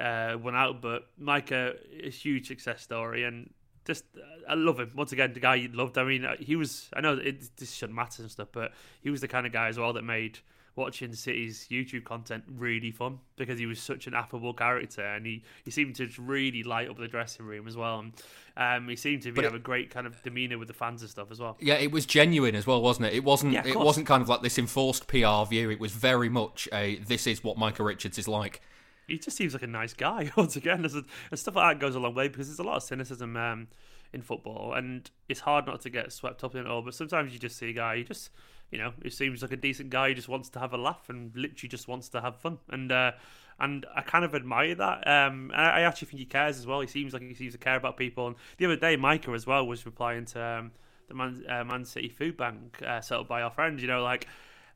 uh, 0.00 0.38
won 0.38 0.54
out. 0.54 0.80
But 0.80 1.08
Micah, 1.18 1.74
a 2.02 2.10
huge 2.10 2.48
success 2.48 2.82
story, 2.82 3.24
and 3.24 3.52
just 3.84 4.04
I 4.48 4.54
love 4.54 4.80
him 4.80 4.92
once 4.94 5.12
again. 5.12 5.32
The 5.32 5.40
guy 5.40 5.56
you 5.56 5.68
loved. 5.68 5.98
I 5.98 6.04
mean, 6.04 6.24
uh, 6.24 6.36
he 6.38 6.56
was. 6.56 6.88
I 6.92 7.00
know 7.00 7.14
it, 7.14 7.56
this 7.56 7.72
shouldn't 7.72 7.96
matter 7.96 8.22
and 8.22 8.30
stuff, 8.30 8.48
but 8.52 8.72
he 9.02 9.10
was 9.10 9.20
the 9.20 9.28
kind 9.28 9.46
of 9.46 9.52
guy 9.52 9.68
as 9.68 9.78
well 9.78 9.92
that 9.92 10.02
made 10.02 10.38
watching 10.76 11.12
City's 11.14 11.68
YouTube 11.70 12.04
content 12.04 12.44
really 12.48 12.90
fun 12.90 13.18
because 13.36 13.58
he 13.58 13.66
was 13.66 13.80
such 13.80 14.06
an 14.06 14.14
affable 14.14 14.52
character 14.52 15.02
and 15.02 15.24
he, 15.24 15.44
he 15.64 15.70
seemed 15.70 15.94
to 15.96 16.08
really 16.18 16.62
light 16.62 16.88
up 16.88 16.98
the 16.98 17.06
dressing 17.06 17.46
room 17.46 17.68
as 17.68 17.76
well. 17.76 18.00
And 18.00 18.12
um, 18.56 18.88
he 18.88 18.96
seemed 18.96 19.22
to 19.22 19.32
be, 19.32 19.42
have 19.42 19.54
a 19.54 19.58
great 19.58 19.90
kind 19.90 20.06
of 20.06 20.20
demeanor 20.22 20.58
with 20.58 20.68
the 20.68 20.74
fans 20.74 21.02
and 21.02 21.10
stuff 21.10 21.30
as 21.30 21.38
well. 21.38 21.56
Yeah, 21.60 21.74
it 21.74 21.92
was 21.92 22.06
genuine 22.06 22.54
as 22.54 22.66
well, 22.66 22.82
wasn't 22.82 23.06
it? 23.06 23.14
It 23.14 23.24
wasn't. 23.24 23.52
Yeah, 23.52 23.66
it 23.66 23.78
wasn't 23.78 24.06
kind 24.06 24.22
of 24.22 24.28
like 24.28 24.42
this 24.42 24.58
enforced 24.58 25.06
PR 25.06 25.44
view. 25.48 25.70
It 25.70 25.80
was 25.80 25.92
very 25.92 26.28
much 26.28 26.68
a 26.72 26.96
this 26.96 27.26
is 27.26 27.44
what 27.44 27.56
Micah 27.56 27.84
Richards 27.84 28.18
is 28.18 28.28
like. 28.28 28.60
He 29.06 29.18
just 29.18 29.36
seems 29.36 29.52
like 29.52 29.62
a 29.62 29.68
nice 29.68 29.94
guy 29.94 30.30
once 30.36 30.56
again. 30.56 30.84
And 30.84 31.38
stuff 31.38 31.56
like 31.56 31.74
that 31.74 31.80
goes 31.80 31.94
a 31.94 32.00
long 32.00 32.14
way 32.14 32.28
because 32.28 32.48
there's 32.48 32.58
a 32.58 32.64
lot 32.64 32.76
of 32.76 32.82
cynicism 32.82 33.36
um, 33.36 33.68
in 34.12 34.22
football, 34.22 34.74
and 34.74 35.10
it's 35.28 35.40
hard 35.40 35.66
not 35.66 35.80
to 35.82 35.90
get 35.90 36.12
swept 36.12 36.44
up 36.44 36.54
in 36.54 36.62
it 36.62 36.66
all. 36.66 36.82
But 36.82 36.94
sometimes 36.94 37.32
you 37.32 37.38
just 37.38 37.56
see 37.56 37.70
a 37.70 37.72
guy, 37.72 37.98
he 37.98 38.04
just 38.04 38.30
you 38.70 38.78
know, 38.78 38.92
he 39.02 39.10
seems 39.10 39.42
like 39.42 39.52
a 39.52 39.56
decent 39.56 39.90
guy. 39.90 40.08
He 40.08 40.14
just 40.14 40.28
wants 40.28 40.48
to 40.50 40.58
have 40.58 40.72
a 40.72 40.76
laugh 40.76 41.08
and 41.08 41.30
literally 41.36 41.68
just 41.68 41.86
wants 41.86 42.08
to 42.08 42.20
have 42.20 42.36
fun. 42.36 42.58
And 42.68 42.90
uh, 42.90 43.12
and 43.60 43.86
I 43.94 44.02
kind 44.02 44.24
of 44.24 44.34
admire 44.34 44.74
that. 44.74 45.06
Um, 45.06 45.52
and 45.54 45.60
I 45.60 45.82
actually 45.82 46.08
think 46.08 46.18
he 46.18 46.26
cares 46.26 46.58
as 46.58 46.66
well. 46.66 46.80
He 46.80 46.88
seems 46.88 47.12
like 47.12 47.22
he 47.22 47.34
seems 47.34 47.52
to 47.52 47.58
care 47.58 47.76
about 47.76 47.96
people. 47.96 48.26
And 48.26 48.36
the 48.58 48.66
other 48.66 48.76
day, 48.76 48.96
Micah 48.96 49.30
as 49.30 49.46
well 49.46 49.66
was 49.66 49.86
replying 49.86 50.24
to 50.26 50.42
um, 50.42 50.72
the 51.08 51.14
Man, 51.14 51.44
uh, 51.48 51.62
Man 51.62 51.84
City 51.84 52.08
Food 52.08 52.36
Bank 52.36 52.82
uh, 52.84 53.00
set 53.00 53.20
up 53.20 53.28
by 53.28 53.42
our 53.42 53.50
friend. 53.50 53.80
You 53.80 53.86
know, 53.86 54.02
like 54.02 54.26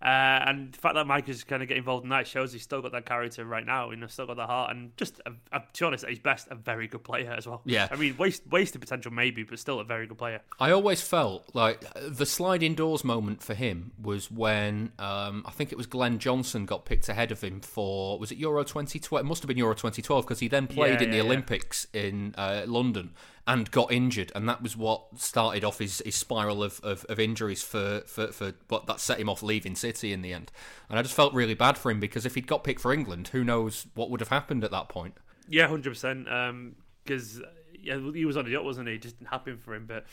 uh, 0.01 0.05
and 0.46 0.72
the 0.72 0.78
fact 0.78 0.94
that 0.94 1.07
Mike 1.07 1.28
is 1.28 1.42
kind 1.44 1.62
of 1.62 1.68
get 1.68 1.76
involved 1.76 2.05
in 2.05 2.11
that 2.11 2.26
shows 2.26 2.53
he's 2.53 2.62
still 2.62 2.80
got 2.80 2.92
that 2.92 3.05
character 3.07 3.44
right 3.44 3.66
now, 3.66 3.90
you 3.90 3.96
know, 3.96 4.07
still 4.07 4.26
got 4.26 4.36
the 4.36 4.46
heart, 4.46 4.70
and 4.70 4.96
just, 4.96 5.20
a, 5.26 5.32
a, 5.53 5.61
to 5.72 5.80
be 5.80 5.86
honest, 5.86 6.05
at 6.05 6.11
his 6.11 6.18
best, 6.20 6.49
a 6.51 6.55
very 6.55 6.86
good 6.86 7.03
player 7.03 7.34
as 7.36 7.46
well. 7.46 7.62
Yeah. 7.64 7.88
I 7.90 7.96
mean, 7.96 8.16
waste, 8.16 8.42
wasted 8.51 8.80
potential 8.80 9.12
maybe, 9.12 9.42
but 9.42 9.59
still 9.59 9.80
a 9.80 9.84
very 9.84 10.07
good 10.07 10.18
player. 10.18 10.40
I 10.61 10.70
always 10.70 11.01
felt 11.01 11.49
like 11.55 11.84
the 12.01 12.26
slide 12.26 12.62
indoors 12.62 13.05
moment 13.05 13.42
for 13.42 13.55
him 13.55 13.92
was 14.01 14.30
when 14.30 14.92
um, 14.99 15.42
I 15.46 15.51
think 15.51 15.72
it 15.72 15.78
was 15.78 15.86
Glenn 15.86 16.18
Johnson 16.18 16.64
got 16.64 16.84
picked 16.84 17.09
ahead 17.09 17.32
of 17.32 17.40
him 17.40 17.61
for, 17.61 18.18
was 18.18 18.30
it 18.30 18.38
Euro 18.38 18.62
2012? 18.62 19.24
It 19.24 19.26
must 19.26 19.42
have 19.42 19.49
been 19.49 19.59
Euro 19.59 19.74
2012 19.74 20.24
because 20.24 20.40
he 20.40 20.49
then 20.49 20.66
played 20.68 21.01
Yeah, 21.01 21.07
in 21.07 21.11
the 21.11 21.16
yeah, 21.16 21.22
yeah. 21.22 21.28
Olympics 21.28 21.86
in 21.92 22.34
uh, 22.38 22.62
London 22.66 23.14
and 23.49 23.70
got 23.70 23.90
injured, 23.90 24.30
and 24.34 24.46
that 24.46 24.62
was 24.62 24.76
what 24.76 25.18
started 25.18 25.64
off 25.64 25.78
his, 25.78 26.03
his 26.05 26.14
spiral 26.14 26.62
of, 26.62 26.80
of, 26.84 27.07
of 27.09 27.18
injuries 27.18 27.62
for, 27.62 28.03
for, 28.07 28.26
for 28.26 28.53
what 28.68 28.86
that 28.86 29.01
set 29.01 29.18
him 29.18 29.30
off 29.30 29.42
leaving 29.42 29.74
City 29.74 30.12
in 30.12 30.20
the 30.20 30.34
end. 30.34 30.53
And 30.90 30.99
I 30.99 31.03
just 31.03 31.14
felt 31.14 31.32
really 31.32 31.55
bad 31.55 31.78
for 31.78 31.90
him 31.90 31.99
because 31.99 32.26
if 32.26 32.34
he'd 32.34 32.46
got 32.46 32.62
picked 32.62 32.82
for 32.82 32.92
England, 32.92 33.28
who 33.28 33.42
knows 33.42 33.86
what 33.94 34.11
would 34.11 34.20
have 34.20 34.28
happened 34.28 34.64
at 34.64 34.70
that 34.72 34.90
point. 34.90 35.14
Yeah, 35.49 35.66
hundred 35.66 35.90
percent. 35.90 36.30
Um, 36.30 36.76
because 37.03 37.40
yeah, 37.89 38.12
he 38.12 38.24
was 38.24 38.36
on 38.36 38.45
the 38.45 38.51
yacht, 38.51 38.64
wasn't 38.64 38.89
he? 38.89 38.99
Just 38.99 39.18
didn't 39.18 39.30
happen 39.30 39.57
for 39.57 39.74
him. 39.74 39.86
But 39.86 40.05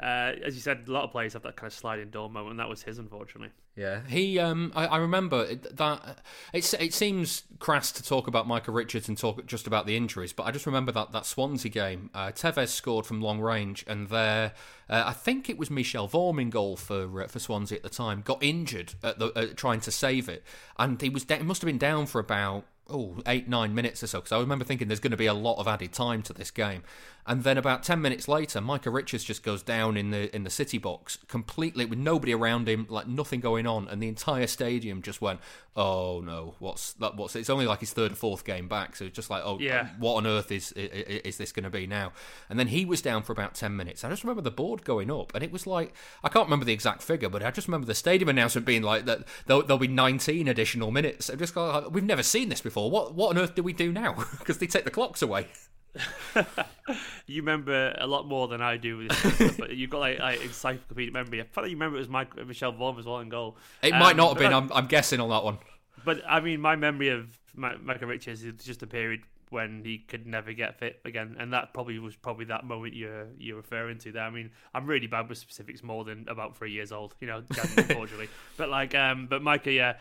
uh, 0.00 0.32
as 0.44 0.54
you 0.54 0.60
said, 0.60 0.84
a 0.88 0.90
lot 0.90 1.04
of 1.04 1.10
players 1.10 1.34
have 1.34 1.42
that 1.42 1.56
kind 1.56 1.70
of 1.70 1.76
sliding 1.76 2.10
door 2.10 2.30
moment, 2.30 2.52
and 2.52 2.60
that 2.60 2.68
was 2.68 2.82
his, 2.82 2.98
unfortunately. 2.98 3.50
Yeah, 3.76 4.00
he. 4.08 4.38
Um, 4.38 4.72
I, 4.74 4.86
I 4.86 4.96
remember 4.98 5.54
that. 5.54 6.18
It 6.52 6.94
seems 6.94 7.44
crass 7.58 7.92
to 7.92 8.02
talk 8.02 8.26
about 8.26 8.48
Michael 8.48 8.74
Richards 8.74 9.08
and 9.08 9.16
talk 9.16 9.44
just 9.46 9.66
about 9.66 9.86
the 9.86 9.96
injuries, 9.96 10.32
but 10.32 10.44
I 10.44 10.50
just 10.50 10.66
remember 10.66 10.90
that 10.92 11.12
that 11.12 11.26
Swansea 11.26 11.70
game. 11.70 12.10
Uh, 12.14 12.28
Tevez 12.28 12.68
scored 12.68 13.06
from 13.06 13.20
long 13.20 13.40
range, 13.40 13.84
and 13.86 14.08
there, 14.08 14.52
uh, 14.88 15.04
I 15.06 15.12
think 15.12 15.48
it 15.48 15.58
was 15.58 15.70
Michel 15.70 16.08
Vorm 16.08 16.40
in 16.40 16.50
goal 16.50 16.76
for 16.76 17.22
uh, 17.22 17.26
for 17.28 17.38
Swansea 17.38 17.76
at 17.76 17.82
the 17.82 17.90
time. 17.90 18.22
Got 18.22 18.42
injured 18.42 18.94
at 19.02 19.18
the 19.18 19.26
uh, 19.38 19.46
trying 19.54 19.80
to 19.80 19.90
save 19.90 20.28
it, 20.28 20.42
and 20.78 21.00
he 21.00 21.08
was. 21.08 21.26
He 21.28 21.38
must 21.38 21.60
have 21.60 21.66
been 21.66 21.78
down 21.78 22.06
for 22.06 22.18
about 22.18 22.64
oh 22.90 23.16
eight 23.26 23.48
nine 23.48 23.74
minutes 23.74 24.02
or 24.02 24.06
so 24.06 24.18
because 24.18 24.32
I 24.32 24.40
remember 24.40 24.64
thinking 24.64 24.88
there's 24.88 25.00
going 25.00 25.10
to 25.10 25.16
be 25.16 25.26
a 25.26 25.34
lot 25.34 25.58
of 25.58 25.68
added 25.68 25.92
time 25.92 26.22
to 26.22 26.32
this 26.32 26.50
game, 26.50 26.82
and 27.26 27.42
then 27.44 27.58
about 27.58 27.82
ten 27.82 28.00
minutes 28.00 28.26
later, 28.28 28.60
Micah 28.60 28.90
Richards 28.90 29.24
just 29.24 29.42
goes 29.42 29.62
down 29.62 29.96
in 29.96 30.10
the 30.10 30.34
in 30.34 30.44
the 30.44 30.50
City 30.50 30.78
box 30.78 31.18
completely 31.28 31.84
with 31.84 31.98
nobody 31.98 32.32
around 32.34 32.68
him, 32.68 32.86
like 32.88 33.06
nothing 33.06 33.40
going 33.40 33.66
on, 33.66 33.88
and 33.88 34.02
the 34.02 34.08
entire 34.08 34.46
stadium 34.46 35.02
just 35.02 35.20
went, 35.20 35.40
oh 35.76 36.20
no, 36.24 36.54
what's 36.58 36.92
that? 36.94 37.16
What's 37.16 37.36
it's 37.36 37.50
only 37.50 37.66
like 37.66 37.80
his 37.80 37.92
third 37.92 38.12
or 38.12 38.16
fourth 38.16 38.44
game 38.44 38.66
back, 38.68 38.96
so 38.96 39.04
it's 39.04 39.14
just 39.16 39.30
like 39.30 39.42
oh 39.44 39.58
Yeah. 39.60 39.88
what 39.98 40.14
on 40.14 40.26
earth 40.26 40.50
is 40.50 40.72
is, 40.72 40.90
is 41.24 41.36
this 41.38 41.52
going 41.52 41.64
to 41.64 41.70
be 41.70 41.86
now? 41.86 42.12
And 42.48 42.58
then 42.58 42.68
he 42.68 42.84
was 42.84 43.02
down 43.02 43.22
for 43.22 43.32
about 43.32 43.54
ten 43.54 43.76
minutes. 43.76 44.04
I 44.04 44.08
just 44.08 44.24
remember 44.24 44.42
the 44.42 44.50
board 44.50 44.84
going 44.84 45.10
up, 45.10 45.34
and 45.34 45.44
it 45.44 45.52
was 45.52 45.66
like 45.66 45.94
I 46.24 46.28
can't 46.28 46.46
remember 46.46 46.64
the 46.64 46.72
exact 46.72 47.02
figure, 47.02 47.28
but 47.28 47.42
I 47.42 47.50
just 47.50 47.68
remember 47.68 47.86
the 47.86 47.94
stadium 47.94 48.28
announcement 48.30 48.66
being 48.66 48.82
like 48.82 49.04
that 49.04 49.24
there'll, 49.46 49.62
there'll 49.62 49.78
be 49.78 49.88
nineteen 49.88 50.48
additional 50.48 50.90
minutes. 50.90 51.28
I 51.28 51.34
just 51.34 51.54
like, 51.56 51.90
we've 51.90 52.02
never 52.04 52.22
seen 52.22 52.48
this 52.48 52.60
before. 52.60 52.90
What 52.90 53.14
what 53.14 53.30
on 53.36 53.38
earth 53.42 53.54
do 53.54 53.62
we 53.62 53.72
do 53.72 53.92
now? 53.92 54.14
Because 54.38 54.58
they 54.58 54.66
take 54.66 54.84
the 54.84 54.90
clocks 54.90 55.20
away. 55.20 55.48
You 57.26 57.42
remember 57.42 57.94
a 57.98 58.06
lot 58.06 58.26
more 58.26 58.48
than 58.48 58.62
I 58.62 58.78
do 58.78 58.96
with 58.96 59.08
this 59.08 59.34
stuff, 59.34 59.56
but 59.58 59.76
you've 59.76 59.90
got 59.90 59.98
like, 59.98 60.18
like 60.18 60.42
encyclopedic 60.42 61.12
memory. 61.12 61.42
I 61.42 61.44
thought 61.44 61.64
you 61.64 61.76
remember 61.76 61.96
it 61.96 62.00
was 62.00 62.08
Mike, 62.08 62.34
Michel 62.46 62.72
Vorm 62.72 62.98
as 62.98 63.04
well 63.04 63.18
in 63.18 63.28
goal. 63.28 63.58
It 63.82 63.92
Um, 63.92 63.98
might 63.98 64.16
not 64.16 64.30
have 64.30 64.38
been. 64.38 64.54
I'm, 64.54 64.72
I'm 64.72 64.86
guessing 64.86 65.20
on 65.20 65.28
that 65.28 65.44
one. 65.44 65.58
But 66.04 66.22
I 66.26 66.40
mean, 66.40 66.60
my 66.62 66.76
memory 66.76 67.10
of 67.10 67.38
Michael 67.54 68.08
Richards 68.08 68.42
is 68.42 68.64
just 68.64 68.82
a 68.82 68.86
period 68.86 69.20
when 69.50 69.82
he 69.84 69.98
could 69.98 70.26
never 70.26 70.52
get 70.54 70.78
fit 70.78 71.00
again, 71.04 71.36
and 71.38 71.52
that 71.52 71.74
probably 71.74 71.98
was 71.98 72.16
probably 72.16 72.46
that 72.46 72.64
moment 72.64 72.94
you're 72.94 73.26
you're 73.36 73.56
referring 73.56 73.98
to. 73.98 74.12
There, 74.12 74.22
I 74.22 74.30
mean, 74.30 74.50
I'm 74.74 74.86
really 74.86 75.06
bad 75.06 75.28
with 75.28 75.36
specifics, 75.36 75.82
more 75.82 76.04
than 76.04 76.26
about 76.28 76.56
three 76.56 76.72
years 76.72 76.92
old, 76.92 77.14
you 77.20 77.26
know, 77.26 77.42
unfortunately. 77.76 78.28
but 78.56 78.70
like, 78.70 78.94
um, 78.94 79.26
but 79.26 79.42
Micah, 79.42 79.72
yeah. 79.72 79.96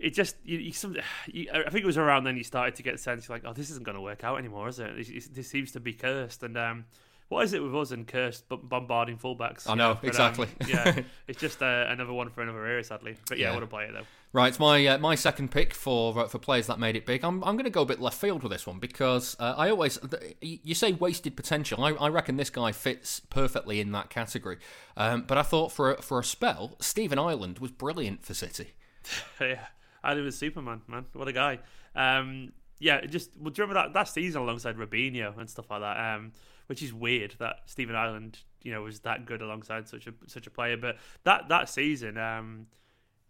It 0.00 0.14
just, 0.14 0.36
you, 0.44 0.58
you, 0.58 0.72
some, 0.72 0.96
you, 1.26 1.48
I 1.52 1.68
think 1.70 1.82
it 1.84 1.86
was 1.86 1.98
around 1.98 2.24
then 2.24 2.36
you 2.36 2.44
started 2.44 2.74
to 2.76 2.82
get 2.82 2.92
the 2.92 2.98
sense 2.98 3.28
like, 3.28 3.42
oh, 3.44 3.52
this 3.52 3.68
isn't 3.70 3.84
going 3.84 3.96
to 3.96 4.00
work 4.00 4.24
out 4.24 4.38
anymore, 4.38 4.66
is 4.68 4.78
it? 4.78 4.96
This, 4.96 5.28
this- 5.28 5.48
seems 5.50 5.72
to 5.72 5.80
be 5.80 5.92
cursed, 5.92 6.42
and 6.42 6.56
um, 6.56 6.84
what 7.28 7.44
is 7.44 7.52
it 7.52 7.62
with 7.62 7.76
us 7.76 7.90
and 7.90 8.06
cursed 8.06 8.44
bombarding 8.48 9.18
fullbacks? 9.18 9.68
I 9.68 9.72
you 9.72 9.76
know, 9.76 9.94
But, 9.94 10.02
um, 10.02 10.08
exactly. 10.08 10.48
yeah, 10.68 11.00
it's 11.28 11.38
just 11.38 11.62
uh, 11.62 11.84
another 11.88 12.12
one 12.14 12.30
for 12.30 12.40
another 12.42 12.64
era, 12.66 12.82
sadly. 12.82 13.16
But 13.28 13.38
yeah, 13.38 13.48
Yeah. 13.48 13.54
what 13.54 13.62
a 13.62 13.66
player 13.66 13.92
though. 13.92 14.06
Right, 14.32 14.48
it's 14.48 14.58
my 14.60 14.86
uh, 14.86 14.98
my 14.98 15.16
second 15.16 15.50
pick 15.50 15.74
for 15.74 16.16
uh, 16.18 16.28
for 16.28 16.38
players 16.38 16.66
that 16.68 16.78
made 16.78 16.94
it 16.96 17.04
big. 17.04 17.22
I'm 17.24 17.42
I'm 17.44 17.56
going 17.56 17.64
to 17.64 17.70
go 17.70 17.82
a 17.82 17.86
bit 17.86 18.00
left 18.00 18.16
field 18.20 18.42
with 18.44 18.52
this 18.52 18.64
one 18.66 18.78
because 18.78 19.36
uh, 19.40 19.54
I 19.58 19.70
always 19.70 19.98
you 20.40 20.74
say 20.74 20.92
wasted 20.92 21.36
potential. 21.36 21.82
I, 21.84 21.90
I 21.94 22.08
reckon 22.08 22.36
this 22.36 22.48
guy 22.50 22.70
fits 22.72 23.20
perfectly 23.28 23.80
in 23.80 23.90
that 23.92 24.08
category. 24.08 24.58
Um, 24.96 25.24
but 25.26 25.36
I 25.36 25.42
thought 25.42 25.72
for 25.72 25.92
a, 25.94 26.00
for 26.02 26.20
a 26.20 26.24
spell, 26.24 26.76
Stephen 26.80 27.18
Ireland 27.18 27.58
was 27.58 27.70
brilliant 27.72 28.24
for 28.24 28.34
City. 28.34 28.74
yeah, 29.40 29.66
I 30.02 30.14
live 30.14 30.24
with 30.24 30.34
Superman, 30.34 30.82
man. 30.88 31.06
What 31.12 31.28
a 31.28 31.32
guy. 31.32 31.58
Um, 31.94 32.52
yeah, 32.78 33.04
just 33.04 33.30
well, 33.38 33.50
do 33.50 33.60
you 33.60 33.66
remember 33.66 33.88
that, 33.88 33.92
that 33.94 34.08
season 34.08 34.42
alongside 34.42 34.76
Robinho 34.76 35.38
and 35.38 35.48
stuff 35.50 35.70
like 35.70 35.80
that? 35.80 36.14
Um, 36.16 36.32
which 36.66 36.82
is 36.82 36.94
weird 36.94 37.34
that 37.38 37.56
Stephen 37.66 37.94
Ireland, 37.96 38.38
you 38.62 38.72
know, 38.72 38.82
was 38.82 39.00
that 39.00 39.26
good 39.26 39.42
alongside 39.42 39.88
such 39.88 40.06
a 40.06 40.12
such 40.26 40.46
a 40.46 40.50
player. 40.50 40.76
But 40.76 40.96
that 41.24 41.48
that 41.48 41.68
season, 41.68 42.16
um, 42.16 42.66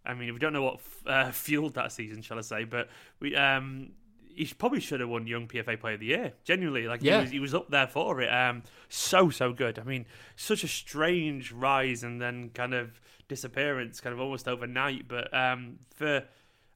I 0.05 0.13
mean, 0.13 0.31
we 0.33 0.39
don't 0.39 0.53
know 0.53 0.63
what 0.63 0.75
f- 0.75 1.03
uh, 1.07 1.31
fueled 1.31 1.73
that 1.73 1.91
season, 1.91 2.21
shall 2.21 2.37
I 2.37 2.41
say? 2.41 2.63
But 2.63 2.89
we 3.19 3.35
um. 3.35 3.91
He 4.33 4.45
probably 4.45 4.79
should 4.79 5.01
have 5.01 5.09
won 5.09 5.27
Young 5.27 5.45
PFA 5.45 5.77
Player 5.77 5.95
of 5.95 5.99
the 5.99 6.05
Year. 6.05 6.31
Genuinely, 6.45 6.87
like 6.87 7.03
Yeah. 7.03 7.17
he, 7.17 7.21
was, 7.21 7.31
he 7.31 7.39
was 7.41 7.53
up 7.53 7.69
there 7.69 7.85
for 7.85 8.21
it. 8.21 8.29
Um, 8.33 8.63
so 8.87 9.29
so 9.29 9.51
good. 9.51 9.77
I 9.77 9.83
mean, 9.83 10.05
such 10.37 10.63
a 10.63 10.69
strange 10.69 11.51
rise 11.51 12.01
and 12.05 12.21
then 12.21 12.49
kind 12.53 12.73
of 12.73 13.01
disappearance, 13.27 13.99
kind 13.99 14.13
of 14.13 14.21
almost 14.21 14.47
overnight. 14.47 15.09
But 15.09 15.33
um, 15.33 15.79
for 15.93 16.23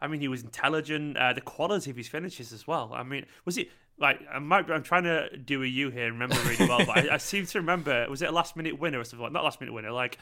I 0.06 0.08
mean, 0.08 0.22
he 0.22 0.28
was 0.28 0.44
intelligent. 0.44 1.18
Uh, 1.18 1.34
the 1.34 1.42
quality 1.42 1.90
of 1.92 1.98
his 1.98 2.08
finishes 2.08 2.54
as 2.54 2.66
well. 2.68 2.92
I 2.94 3.04
mean, 3.04 3.26
was 3.44 3.58
it 3.58 3.70
like 3.98 4.20
I 4.34 4.40
might? 4.40 4.70
I'm 4.70 4.84
trying 4.84 5.04
to 5.04 5.36
do 5.38 5.64
a 5.64 5.66
U 5.68 5.90
here 5.90 6.06
and 6.06 6.14
remember 6.14 6.36
really 6.48 6.68
well, 6.70 6.86
but 6.86 6.98
I, 6.98 7.16
I 7.16 7.18
seem 7.18 7.46
to 7.48 7.60
remember. 7.60 8.06
Was 8.10 8.22
it 8.22 8.30
a 8.30 8.32
last 8.32 8.56
minute 8.56 8.80
winner 8.80 9.00
or 9.00 9.04
something 9.04 9.24
like? 9.24 9.34
Not 9.34 9.44
last 9.44 9.60
minute 9.60 9.74
winner, 9.74 9.92
like 9.92 10.18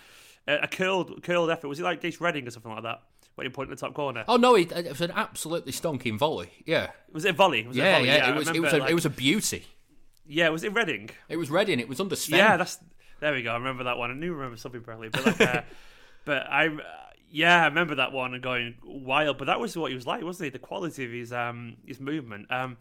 a, 0.48 0.60
a 0.64 0.68
curled 0.68 1.22
curled 1.24 1.50
effort. 1.50 1.68
Was 1.68 1.80
it 1.80 1.84
like 1.84 2.02
Gates 2.02 2.20
Reading 2.22 2.48
or 2.48 2.52
something 2.52 2.72
like 2.72 2.84
that? 2.84 3.02
When 3.36 3.46
you 3.46 3.52
point 3.52 3.70
in 3.70 3.76
the 3.76 3.80
top 3.80 3.96
corner. 3.96 4.24
Oh 4.28 4.36
no, 4.38 4.56
it, 4.56 4.72
it 4.72 4.90
was 4.90 5.02
an 5.02 5.12
absolutely 5.16 5.72
stonking 5.72 6.20
volley. 6.20 6.52
Yeah, 6.66 6.92
Was 7.12 7.26
it 7.26 7.30
a 7.32 7.34
volley? 7.34 7.66
Was 7.66 7.76
it 7.76 7.80
a 7.80 7.84
yeah, 7.84 7.96
volley? 7.96 8.08
yeah. 8.08 8.30
It 8.30 8.36
was 8.36 8.48
it 8.48 8.52
remember, 8.52 8.66
was 8.68 8.74
a, 8.74 8.78
like- 8.78 8.92
it 8.92 8.94
was 8.94 9.06
a 9.06 9.10
beauty. 9.10 9.66
yeah. 10.28 10.50
Was 10.50 10.64
it 10.64 10.74
Reading? 10.76 11.10
It 11.30 11.38
was 11.38 11.50
Reading. 11.50 11.80
It 11.80 11.90
was 11.90 12.00
under 12.00 12.16
Sven. 12.16 12.38
Yeah, 12.38 12.58
that's 12.58 12.78
there 13.22 13.34
we 13.34 13.42
go. 13.42 13.52
I 13.52 13.56
remember 13.56 13.86
that 13.86 13.98
one. 13.98 14.12
I 14.12 14.14
knew 14.14 14.34
I 14.34 14.36
remember 14.36 14.58
something 14.58 14.82
probably, 14.82 15.10
but 15.10 15.26
like, 15.26 15.42
uh, 15.42 15.62
but 16.26 16.46
I, 16.48 16.70
yeah, 17.34 17.64
I 17.64 17.66
remember 17.66 17.96
that 17.96 18.12
one 18.12 18.36
and 18.36 18.44
going 18.44 18.76
wild. 18.84 19.40
But 19.40 19.46
that 19.46 19.60
was 19.60 19.76
what 19.76 19.90
he 19.90 19.96
was 19.96 20.06
like, 20.06 20.24
wasn't 20.24 20.46
he? 20.46 20.50
The 20.52 20.60
quality 20.60 21.04
of 21.04 21.12
his 21.12 21.34
um 21.34 21.78
his 21.84 22.00
movement. 22.00 22.46
Um, 22.52 22.78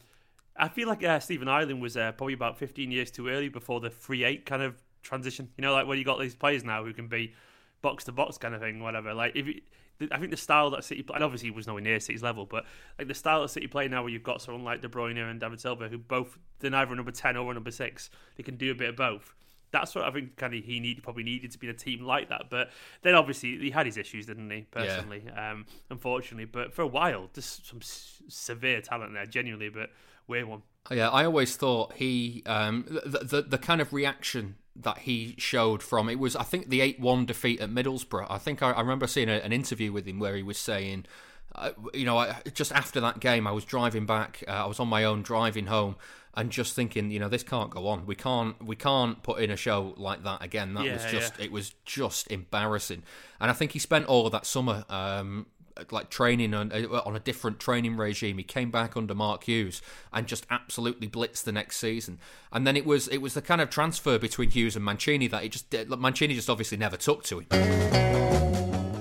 I 0.55 0.69
feel 0.69 0.87
like 0.87 1.03
uh, 1.03 1.21
Stephen 1.21 1.49
Ireland 1.49 1.81
was 1.81 1.97
uh, 1.97 2.13
probably 2.13 2.35
about 2.35 2.59
15 2.59 2.91
years 2.91 3.11
too 3.11 3.29
early 3.29 3.49
before 3.49 3.81
the 3.81 3.89
free 3.89 4.25
eight 4.25 4.45
kind 4.45 4.63
of 4.63 4.75
transition. 5.03 5.49
You 5.57 5.63
know, 5.63 5.73
like 5.73 5.87
when 5.87 5.97
you 5.97 6.05
got 6.05 6.21
these 6.21 6.35
players 6.35 6.65
now 6.65 6.85
who 6.85 6.93
can 6.93 7.09
be 7.09 7.33
box 7.81 8.05
to 8.05 8.13
box 8.13 8.37
kind 8.37 8.55
of 8.55 8.61
thing, 8.61 8.81
whatever. 8.81 9.15
Like 9.15 9.35
if 9.35 9.47
you, 9.47 9.63
I 10.11 10.19
think 10.19 10.31
the 10.31 10.37
style 10.37 10.69
that 10.73 10.85
City 10.85 11.03
play, 11.03 11.15
and 11.15 11.25
obviously 11.25 11.51
was 11.51 11.67
nowhere 11.67 11.81
near 11.81 11.99
City's 11.99 12.23
level, 12.23 12.45
but 12.45 12.67
like 12.99 13.09
the 13.09 13.15
style 13.15 13.41
that 13.41 13.49
City 13.49 13.69
play 13.69 13.89
now, 13.89 14.03
where 14.03 14.13
you've 14.13 14.23
got 14.23 14.43
someone 14.43 14.65
like 14.65 14.83
De 14.83 14.89
Bruyne 14.89 15.31
and 15.31 15.41
David 15.41 15.63
Silva, 15.63 15.89
who 15.89 15.97
both 15.97 16.39
they're 16.59 16.71
neither 16.71 16.93
a 16.93 16.97
number 16.97 17.11
ten 17.11 17.39
or 17.39 17.51
a 17.51 17.55
number 17.55 17.71
six, 17.71 18.11
they 18.37 18.43
can 18.43 18.57
do 18.57 18.71
a 18.71 18.75
bit 18.75 18.91
of 18.91 18.97
both. 18.97 19.35
That's 19.73 19.95
what 19.95 20.05
I 20.05 20.11
think 20.11 20.37
kind 20.37 20.55
of 20.55 20.62
he 20.62 20.79
need 20.81 21.03
probably 21.03 21.23
needed 21.25 21.51
to 21.53 21.59
be 21.59 21.66
in 21.68 21.75
a 21.75 21.77
team 21.77 22.03
like 22.05 22.29
that. 22.29 22.51
But 22.51 22.70
then 23.03 23.14
obviously 23.14 23.59
he 23.59 23.70
had 23.70 23.87
his 23.87 23.97
issues, 23.97 24.27
didn't 24.27 24.51
he? 24.51 24.66
Personally, 24.70 25.25
um, 25.37 25.66
unfortunately, 25.91 26.45
but 26.45 26.73
for 26.73 26.83
a 26.83 26.87
while, 26.87 27.29
just 27.35 27.66
some 27.66 27.79
s- 27.83 28.23
severe 28.29 28.81
talent 28.81 29.14
there, 29.14 29.27
genuinely, 29.27 29.68
but 29.70 29.91
weird 30.29 30.47
one. 30.47 30.62
Yeah, 30.91 31.09
I 31.11 31.25
always 31.25 31.57
thought 31.57 31.95
he 31.95 32.43
um, 32.47 32.85
the, 32.89 33.18
the 33.25 33.43
the 33.43 33.59
kind 33.59 33.81
of 33.81 33.93
reaction 33.93 34.57
that 34.75 34.99
he 34.99 35.35
showed 35.39 35.83
from 35.83 36.09
it 36.09 36.18
was 36.18 36.35
I 36.37 36.43
think 36.45 36.68
the 36.68 36.81
eight 36.81 36.99
one 37.01 37.27
defeat 37.27 37.61
at 37.61 37.70
Middlesbrough. 37.70 38.27
I 38.29 38.39
think 38.39 38.62
I, 38.62 38.73
I 38.73 38.81
remember 38.81 39.07
seeing 39.07 39.29
a, 39.29 39.35
an 39.35 39.53
interview 39.53 39.93
with 39.93 40.07
him 40.07 40.18
where 40.18 40.35
he 40.37 40.43
was 40.43 40.59
saying. 40.59 41.07
uh, 41.55 41.70
you 41.93 42.05
know, 42.07 42.16
I, 42.18 42.41
just 42.55 42.73
after 42.73 42.99
that 43.01 43.20
game, 43.20 43.47
I 43.47 43.53
was 43.53 43.64
driving 43.64 44.07
back. 44.07 44.43
Uh, 44.49 44.51
I 44.53 44.66
was 44.66 44.81
on 44.81 44.89
my 44.89 45.05
own 45.05 45.23
driving 45.23 45.66
home, 45.66 45.97
and 46.35 46.51
just 46.51 46.74
thinking, 46.74 47.11
you 47.11 47.18
know, 47.18 47.28
this 47.28 47.43
can't 47.43 47.70
go 47.70 47.87
on. 47.89 48.07
We 48.07 48.14
can't, 48.14 48.62
we 48.64 48.76
can't 48.76 49.22
put 49.22 49.43
in 49.43 49.51
a 49.51 49.57
show 49.57 49.95
like 49.97 50.24
that 50.24 50.43
again. 50.43 50.74
That 50.74 50.85
Yeah, 50.85 50.95
was 50.95 51.05
just, 51.05 51.35
yeah. 51.39 51.45
it 51.45 51.53
was 51.53 51.74
just 51.85 52.30
embarrassing. 52.30 53.03
And 53.41 53.51
I 53.51 53.55
think 53.55 53.72
he 53.72 53.78
spent 53.78 54.07
all 54.07 54.26
of 54.26 54.33
that 54.33 54.47
summer. 54.47 54.85
Um, 54.89 55.47
like 55.91 56.11
training 56.11 56.53
on 56.53 56.70
uh, 56.70 57.01
on 57.07 57.16
a 57.16 57.18
different 57.18 57.59
training 57.59 57.97
regime. 57.97 58.37
He 58.37 58.45
came 58.45 58.70
back 58.70 58.95
under 58.95 59.14
Mark 59.14 59.45
Hughes 59.45 59.80
and 60.12 60.26
just 60.26 60.47
absolutely 60.51 61.09
blitzed 61.09 61.45
the 61.45 61.53
next 61.53 61.78
season. 61.78 62.18
And 62.53 62.66
then 62.66 62.76
it 62.76 62.85
was 62.85 63.09
it 63.09 63.18
was 63.18 63.33
the 63.33 63.41
kind 63.41 63.59
of 63.61 63.70
transfer 63.70 64.18
between 64.18 64.51
Hughes 64.51 64.76
and 64.76 64.85
Mancini 64.85 65.28
that 65.28 65.43
he 65.43 65.49
just 65.49 65.72
Mancini 65.89 66.35
just 66.35 66.51
obviously 66.51 66.76
never 66.76 66.99
took 66.99 67.24
to 67.24 67.39
him. 67.41 67.47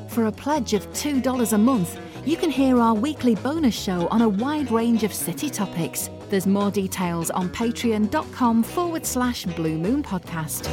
For 0.10 0.26
a 0.26 0.32
pledge 0.32 0.74
of 0.74 0.86
$2 0.94 1.54
a 1.54 1.58
month, 1.58 1.98
you 2.26 2.36
can 2.36 2.50
hear 2.50 2.80
our 2.80 2.94
weekly 2.94 3.36
bonus 3.36 3.76
show 3.76 4.08
on 4.08 4.22
a 4.22 4.30
wide 4.30 4.70
range 4.72 5.04
of 5.04 5.14
city 5.14 5.50
topics. 5.50 6.10
There's 6.32 6.48
more 6.48 6.72
details 6.72 7.30
on 7.30 7.50
patreon.com 7.50 8.64
forward 8.64 9.06
slash 9.06 9.44
Blue 9.44 9.78
Moon 9.78 10.02
Podcast. 10.02 10.66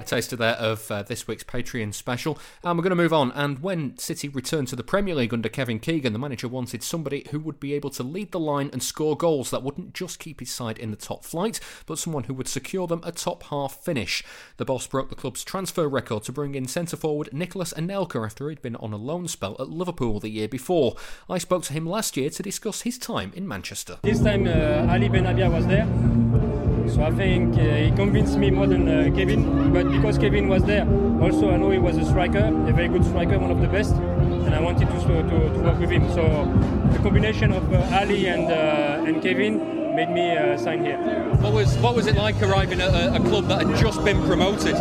A 0.00 0.04
taster 0.04 0.36
there 0.36 0.54
of 0.54 0.88
uh, 0.88 1.02
this 1.02 1.26
week's 1.26 1.42
Patreon 1.42 1.92
special. 1.92 2.38
And 2.62 2.78
we're 2.78 2.84
going 2.84 2.90
to 2.90 3.02
move 3.02 3.12
on. 3.12 3.32
And 3.32 3.58
when 3.58 3.98
City 3.98 4.28
returned 4.28 4.68
to 4.68 4.76
the 4.76 4.84
Premier 4.84 5.16
League 5.16 5.34
under 5.34 5.48
Kevin 5.48 5.80
Keegan, 5.80 6.12
the 6.12 6.18
manager 6.20 6.46
wanted 6.46 6.84
somebody 6.84 7.26
who 7.32 7.40
would 7.40 7.58
be 7.58 7.74
able 7.74 7.90
to 7.90 8.04
lead 8.04 8.30
the 8.30 8.38
line 8.38 8.70
and 8.72 8.84
score 8.84 9.16
goals 9.16 9.50
that 9.50 9.64
wouldn't 9.64 9.94
just 9.94 10.20
keep 10.20 10.38
his 10.38 10.52
side 10.52 10.78
in 10.78 10.92
the 10.92 10.96
top 10.96 11.24
flight, 11.24 11.58
but 11.86 11.98
someone 11.98 12.24
who 12.24 12.34
would 12.34 12.46
secure 12.46 12.86
them 12.86 13.00
a 13.02 13.10
top 13.10 13.42
half 13.44 13.82
finish. 13.82 14.22
The 14.58 14.64
boss 14.64 14.86
broke 14.86 15.08
the 15.08 15.16
club's 15.16 15.42
transfer 15.42 15.88
record 15.88 16.22
to 16.24 16.32
bring 16.32 16.54
in 16.54 16.68
centre 16.68 16.96
forward 16.96 17.30
Nicolas 17.32 17.72
Anelka 17.72 18.24
after 18.24 18.48
he'd 18.48 18.62
been 18.62 18.76
on 18.76 18.92
a 18.92 18.96
loan 18.96 19.26
spell 19.26 19.56
at 19.58 19.70
Liverpool 19.70 20.20
the 20.20 20.28
year 20.28 20.46
before. 20.46 20.94
I 21.28 21.38
spoke 21.38 21.64
to 21.64 21.72
him 21.72 21.84
last 21.84 22.16
year 22.16 22.30
to 22.30 22.42
discuss 22.44 22.82
his 22.82 22.96
time 22.96 23.32
in 23.34 23.48
Manchester. 23.48 23.98
This 24.02 24.22
time 24.22 24.46
uh, 24.46 24.83
Ali 24.88 25.08
Benarbia 25.08 25.50
was 25.50 25.66
there, 25.66 25.86
so 26.88 27.02
I 27.02 27.10
think 27.10 27.56
uh, 27.56 27.60
he 27.60 27.90
convinced 27.92 28.38
me 28.38 28.50
more 28.50 28.66
than 28.66 28.88
uh, 28.88 29.10
Kevin. 29.14 29.72
But 29.72 29.90
because 29.90 30.18
Kevin 30.18 30.48
was 30.48 30.62
there, 30.64 30.86
also 31.20 31.50
I 31.50 31.56
know 31.56 31.70
he 31.70 31.78
was 31.78 31.96
a 31.96 32.04
striker, 32.04 32.46
a 32.68 32.72
very 32.72 32.88
good 32.88 33.04
striker, 33.04 33.38
one 33.38 33.50
of 33.50 33.60
the 33.60 33.68
best, 33.68 33.94
and 33.94 34.54
I 34.54 34.60
wanted 34.60 34.88
to 34.88 34.98
to, 34.98 35.54
to 35.54 35.60
work 35.60 35.78
with 35.78 35.90
him. 35.90 36.08
So 36.12 36.22
the 36.92 36.98
combination 36.98 37.52
of 37.52 37.72
uh, 37.72 37.98
Ali 38.00 38.26
and 38.26 38.50
uh, 38.50 39.06
and 39.06 39.22
Kevin 39.22 39.94
made 39.94 40.10
me 40.10 40.36
uh, 40.36 40.56
sign 40.58 40.84
here. 40.84 40.98
What 41.40 41.52
was 41.52 41.76
what 41.78 41.94
was 41.94 42.06
it 42.06 42.16
like 42.16 42.40
arriving 42.42 42.80
at 42.80 42.92
a, 42.94 43.14
a 43.14 43.20
club 43.20 43.48
that 43.48 43.66
had 43.66 43.76
just 43.76 44.04
been 44.04 44.20
promoted? 44.26 44.76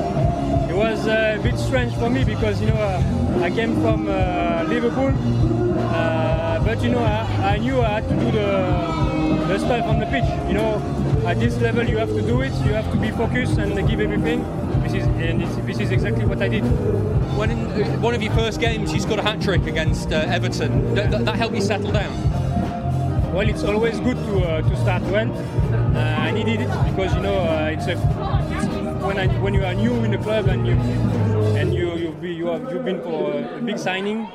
It 0.70 0.76
was 0.76 1.08
uh, 1.08 1.38
a 1.40 1.44
bit 1.44 1.58
strange 1.60 1.94
for 1.96 2.10
me 2.10 2.24
because 2.24 2.60
you 2.60 2.68
know 2.68 2.76
uh, 2.76 3.44
I 3.44 3.50
came 3.52 3.80
from 3.82 4.08
uh, 4.10 4.66
Liverpool, 4.68 5.14
uh, 5.80 6.60
but 6.66 6.82
you 6.82 6.90
know 6.90 7.04
I, 7.04 7.54
I 7.54 7.58
knew 7.58 7.80
I 7.82 8.02
had 8.02 8.10
to 8.10 8.16
do 8.16 8.32
the, 8.32 9.13
the 9.48 9.58
stuff 9.60 9.86
on 9.86 10.00
the 10.00 10.06
pitch. 10.06 10.26
You 10.48 10.54
know, 10.54 11.24
at 11.26 11.40
this 11.40 11.58
level 11.60 11.88
you 11.88 11.98
have 11.98 12.10
to 12.10 12.22
do 12.22 12.42
it. 12.42 12.54
You 12.66 12.74
have 12.74 12.90
to 12.92 12.98
be 12.98 13.12
focused 13.12 13.58
and 13.58 13.76
give 13.88 14.00
everything. 14.00 14.44
This 14.84 14.94
is 14.94 15.06
and 15.06 15.42
this, 15.68 15.80
is 15.80 15.92
exactly 15.92 16.26
what 16.26 16.42
I 16.42 16.50
did. 16.50 16.64
When 17.38 17.52
in 17.52 17.60
uh, 17.60 17.98
one 18.00 18.14
of 18.14 18.22
your 18.22 18.34
first 18.34 18.60
games 18.60 18.94
you 18.94 19.00
scored 19.00 19.20
a 19.20 19.24
hat 19.24 19.42
trick 19.42 19.66
against 19.66 20.12
uh, 20.12 20.26
Everton, 20.28 20.96
Th- 20.96 21.10
th- 21.10 21.24
that 21.24 21.36
helped 21.36 21.56
you 21.56 21.62
settle 21.62 21.92
down. 21.92 22.12
Well, 23.34 23.50
it's 23.50 23.64
always 23.64 24.00
good 24.00 24.18
to 24.18 24.40
uh, 24.42 24.62
to 24.62 24.76
start 24.78 25.02
well. 25.04 25.32
Uh, 25.96 26.00
I 26.00 26.32
needed 26.32 26.62
it 26.62 26.70
because 26.90 27.16
you 27.16 27.22
know 27.22 27.40
uh, 27.40 27.72
it's 27.74 27.88
a 27.88 27.94
it's, 27.94 28.68
when 29.04 29.18
I, 29.18 29.28
when 29.42 29.54
you 29.54 29.66
are 29.66 29.74
new 29.74 30.04
in 30.04 30.12
the 30.12 30.18
club 30.18 30.48
and 30.48 30.68
you 30.68 30.74
and 31.58 31.74
you 31.74 31.96
you 31.96 32.12
be, 32.12 32.34
you 32.34 32.48
have 32.48 32.72
you've 32.72 32.86
been 32.86 33.02
for 33.02 33.34
a 33.34 33.62
big 33.62 33.80
signing. 33.80 34.28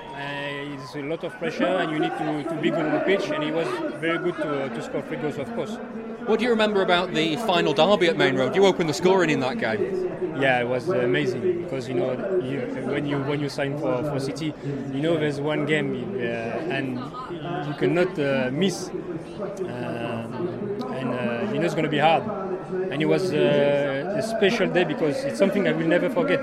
A 0.99 1.03
lot 1.03 1.23
of 1.23 1.33
pressure 1.39 1.65
and 1.65 1.93
you 1.93 1.99
need 2.01 2.17
to, 2.19 2.45
to 2.49 2.55
be 2.61 2.71
good 2.71 2.85
on 2.85 2.93
the 2.93 3.01
pitch. 3.01 3.31
And 3.31 3.43
he 3.45 3.53
was 3.53 3.69
very 4.01 4.19
good 4.19 4.35
to, 4.37 4.65
uh, 4.65 4.69
to 4.69 4.83
score 4.83 5.03
three 5.03 5.17
goals, 5.19 5.39
of 5.39 5.55
course. 5.55 5.79
What 6.27 6.41
do 6.41 6.45
you 6.45 6.51
remember 6.51 6.83
about 6.83 7.15
the 7.15 7.37
final 7.37 7.73
derby 7.73 8.09
at 8.09 8.17
Maine 8.19 8.37
Road? 8.37 8.55
You 8.55 8.67
opened 8.67 8.91
the 8.91 8.95
scoring 8.95 9.31
in 9.31 9.41
that 9.41 9.59
game. 9.59 10.11
Yeah, 10.41 10.61
it 10.61 10.69
was 10.69 10.89
amazing 10.89 11.63
because 11.63 11.89
you 11.89 11.95
know 11.95 12.13
you, 12.43 12.61
when 12.93 13.07
you 13.07 13.19
when 13.21 13.41
you 13.41 13.49
sign 13.49 13.79
for, 13.79 14.03
for 14.05 14.21
City, 14.21 14.53
you 14.93 15.01
know 15.01 15.17
there's 15.17 15.41
one 15.41 15.65
game 15.65 15.91
uh, 16.17 16.77
and 16.77 16.99
you 17.67 17.75
cannot 17.79 18.19
uh, 18.19 18.51
miss, 18.53 18.89
um, 18.89 18.99
and 20.93 21.09
uh, 21.09 21.53
you 21.53 21.59
know 21.59 21.65
it's 21.65 21.75
going 21.75 21.85
to 21.85 21.91
be 21.91 21.99
hard. 21.99 22.25
And 22.93 23.01
it 23.01 23.07
was 23.07 23.33
uh, 23.33 24.15
a 24.19 24.23
special 24.23 24.69
day 24.69 24.85
because 24.85 25.25
it's 25.25 25.39
something 25.39 25.67
I 25.67 25.73
will 25.73 25.87
never 25.87 26.11
forget. 26.11 26.43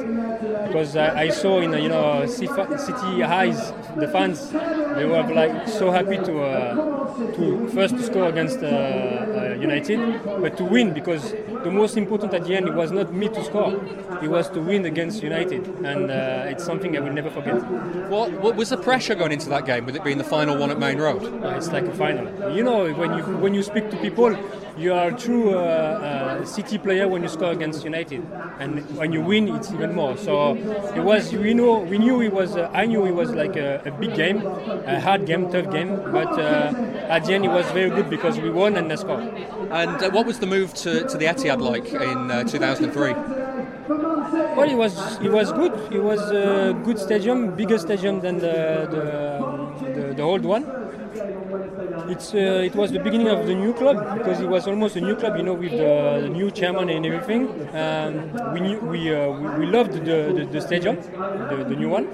Because 0.76 0.98
I, 0.98 1.22
I 1.22 1.30
saw 1.30 1.62
in 1.62 1.72
you 1.72 1.88
know 1.88 2.26
City 2.26 2.48
City 2.78 3.24
eyes 3.24 3.72
the 3.96 4.10
fans, 4.10 4.52
they 4.96 5.06
were 5.06 5.24
like 5.34 5.68
so 5.68 5.92
happy 5.92 6.18
to 6.18 6.42
uh, 6.42 7.34
to 7.36 7.68
first 7.70 7.96
to 7.98 8.04
score 8.04 8.28
against 8.30 8.60
uh, 8.60 8.68
uh, 8.68 9.58
United, 9.60 10.00
but 10.42 10.58
to 10.58 10.64
win 10.64 10.94
because 10.94 11.32
the 11.64 11.72
most 11.72 11.98
important 11.98 12.34
at 12.34 12.46
the 12.46 12.56
end 12.56 12.68
it 12.68 12.74
was 12.74 12.92
not 12.92 13.14
me 13.14 13.28
to 13.30 13.44
score, 13.44 13.72
it 14.22 14.30
was 14.30 14.50
to 14.50 14.60
win 14.62 14.86
against 14.86 15.24
United, 15.24 15.66
and 15.86 16.12
uh, 16.12 16.52
it's 16.52 16.64
something 16.64 16.96
I 16.98 17.00
will 17.00 17.14
never 17.14 17.30
forget. 17.30 17.56
What, 18.10 18.32
what 18.42 18.56
was 18.56 18.70
the 18.70 18.78
pressure 18.78 19.16
going 19.16 19.32
into 19.32 19.50
that 19.50 19.66
game 19.66 19.86
with 19.86 19.96
it 19.96 20.04
being 20.04 20.18
the 20.18 20.24
final 20.24 20.58
one 20.58 20.72
at 20.72 20.80
Maine 20.80 20.98
Road? 21.00 21.24
Uh, 21.24 21.56
It's 21.58 21.72
like 21.72 21.86
a 21.86 21.94
final. 21.94 22.26
You 22.56 22.64
know, 22.64 22.94
when 22.94 23.18
you 23.18 23.24
when 23.44 23.54
you 23.54 23.64
speak 23.64 23.90
to 23.92 23.98
people, 23.98 24.38
you 24.78 24.94
are 24.94 25.08
a 25.08 25.14
true 25.18 25.56
uh, 25.56 25.60
uh, 25.60 26.46
City 26.46 26.78
player 26.78 27.08
when 27.08 27.22
you 27.24 27.30
score 27.30 27.52
against 27.52 27.84
United, 27.86 28.22
and 28.60 28.80
when 28.98 29.14
you 29.14 29.22
win, 29.22 29.48
it's 29.56 29.72
even 29.72 29.96
more. 29.96 30.18
So 30.18 30.56
it 30.96 31.04
was. 31.04 31.32
We 31.34 31.54
know. 31.54 31.80
We 31.80 31.98
knew 31.98 32.22
it 32.22 32.34
was. 32.34 32.56
Uh, 32.56 32.70
I 32.74 32.86
knew 32.86 33.06
it 33.06 33.16
was 33.16 33.32
like 33.32 33.56
a, 33.56 33.82
a 33.86 33.92
big 33.92 34.16
game, 34.16 34.40
a 34.86 35.00
hard 35.00 35.26
game, 35.26 35.50
tough 35.52 35.72
game. 35.72 35.96
But 36.12 36.40
uh, 36.40 36.74
at 37.10 37.26
the 37.26 37.34
end, 37.34 37.46
it 37.46 37.50
was 37.50 37.66
very 37.72 37.90
good 37.90 38.10
because 38.10 38.40
we 38.40 38.50
won 38.50 38.76
and 38.78 38.90
they 38.90 38.96
scored. 38.96 39.24
And 39.72 40.02
uh, 40.04 40.10
what 40.12 40.26
was 40.26 40.40
the 40.40 40.46
move 40.48 40.74
to, 40.76 41.08
to 41.08 41.18
the 41.18 41.26
Etihad 41.26 41.60
like 41.62 41.88
in 41.94 42.32
uh, 42.32 42.44
2003? 42.44 43.14
Well, 44.56 44.70
it 44.70 44.76
was 44.76 45.20
it 45.22 45.32
was 45.32 45.52
good. 45.52 45.74
It 45.92 46.02
was 46.02 46.20
a 46.32 46.74
good 46.84 46.98
stadium, 46.98 47.56
bigger 47.56 47.78
stadium 47.78 48.22
than 48.22 48.40
the 48.40 48.88
the, 48.96 49.92
the, 49.94 50.14
the 50.14 50.22
old 50.24 50.46
one. 50.46 50.64
It's 52.08 52.34
uh, 52.34 52.68
it 52.70 52.76
was 52.76 52.92
the 52.92 53.00
beginning 53.00 53.30
of 53.30 53.48
the 53.48 53.56
new 53.56 53.74
club 53.74 54.18
because 54.18 54.40
it 54.40 54.48
was 54.48 54.68
almost 54.68 54.96
a 54.96 55.02
new 55.02 55.16
club, 55.16 55.38
you 55.38 55.44
know, 55.44 55.54
with 55.54 55.72
the, 55.72 56.20
the 56.22 56.30
new 56.30 56.52
chairman 56.52 56.90
and 56.90 57.06
everything. 57.06 57.48
Um, 57.76 58.54
we 58.54 58.60
knew, 58.60 58.80
we, 58.80 59.14
uh, 59.14 59.30
we 59.32 59.60
we 59.60 59.66
loved 59.66 59.94
the, 59.94 60.34
the, 60.38 60.48
the 60.52 60.62
stadium, 60.62 60.96
the, 60.96 61.66
the 61.68 61.76
new 61.76 61.90
one. 61.90 62.06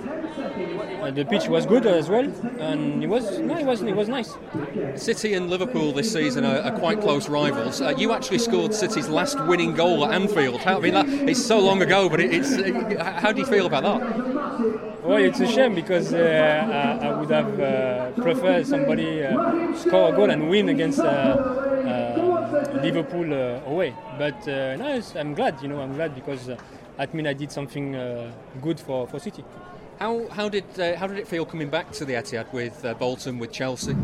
Uh, 1.02 1.12
the 1.12 1.26
pitch 1.26 1.48
was 1.48 1.66
good 1.66 1.86
as 1.86 2.10
well, 2.10 2.26
and 2.60 3.04
it 3.04 3.08
was 3.08 3.40
no, 3.40 3.58
it 3.58 3.66
was 3.66 3.82
it 3.82 3.96
was 3.96 4.08
nice. 4.08 4.36
City 4.96 5.34
and 5.34 5.50
Liverpool 5.50 5.92
this 5.92 6.12
season 6.14 6.46
are, 6.46 6.60
are 6.60 6.78
quite 6.80 7.02
close 7.02 7.28
rivals. 7.28 7.82
Uh, 7.82 7.94
you 7.98 8.12
actually 8.12 8.38
scored 8.38 8.74
City's 8.74 9.10
last 9.10 9.40
winning 9.46 9.74
goal 9.74 10.06
at 10.06 10.14
Anfield. 10.14 10.62
How, 10.62 10.78
I 10.78 10.80
mean, 10.80 10.94
that, 10.94 11.08
it's 11.30 11.44
so 11.44 11.60
long 11.60 11.82
ago, 11.82 12.08
but 12.08 12.20
it, 12.20 12.34
it's. 12.34 12.52
Uh, 12.54 13.18
how 13.20 13.32
do 13.32 13.40
you 13.40 13.46
feel 13.46 13.66
about 13.66 13.84
that? 13.84 14.71
Well, 15.04 15.18
it's 15.18 15.40
a 15.40 15.48
shame 15.48 15.74
because 15.74 16.14
uh, 16.14 16.98
I, 17.02 17.08
I 17.08 17.20
would 17.20 17.32
have 17.32 17.60
uh, 17.60 18.12
preferred 18.22 18.68
somebody 18.68 19.24
uh, 19.24 19.74
score 19.76 20.14
a 20.14 20.16
goal 20.16 20.30
and 20.30 20.48
win 20.48 20.70
against 20.70 21.00
uh, 21.00 21.04
uh, 21.04 22.80
Liverpool 22.84 23.34
uh, 23.34 23.62
away. 23.66 23.96
But 24.20 24.48
uh, 24.48 24.76
no, 24.76 25.02
I'm 25.16 25.34
glad. 25.34 25.60
You 25.62 25.70
know, 25.70 25.82
I'm 25.82 25.96
glad 25.96 26.14
because 26.14 26.50
uh, 26.50 26.58
that 26.98 27.14
means 27.16 27.28
I 27.28 27.34
did 27.34 27.52
something 27.52 27.96
uh, 27.96 28.32
good 28.62 28.80
for, 28.80 29.08
for 29.08 29.20
City. 29.20 29.44
How, 30.00 30.28
how 30.28 30.50
did 30.50 30.66
uh, 30.80 30.96
how 30.98 31.08
did 31.08 31.18
it 31.18 31.28
feel 31.28 31.46
coming 31.46 31.70
back 31.70 31.92
to 31.94 32.06
the 32.06 32.14
Etihad 32.14 32.54
with 32.54 32.86
uh, 32.86 32.94
Bolton, 32.94 33.40
with 33.40 33.52
Chelsea? 33.52 33.96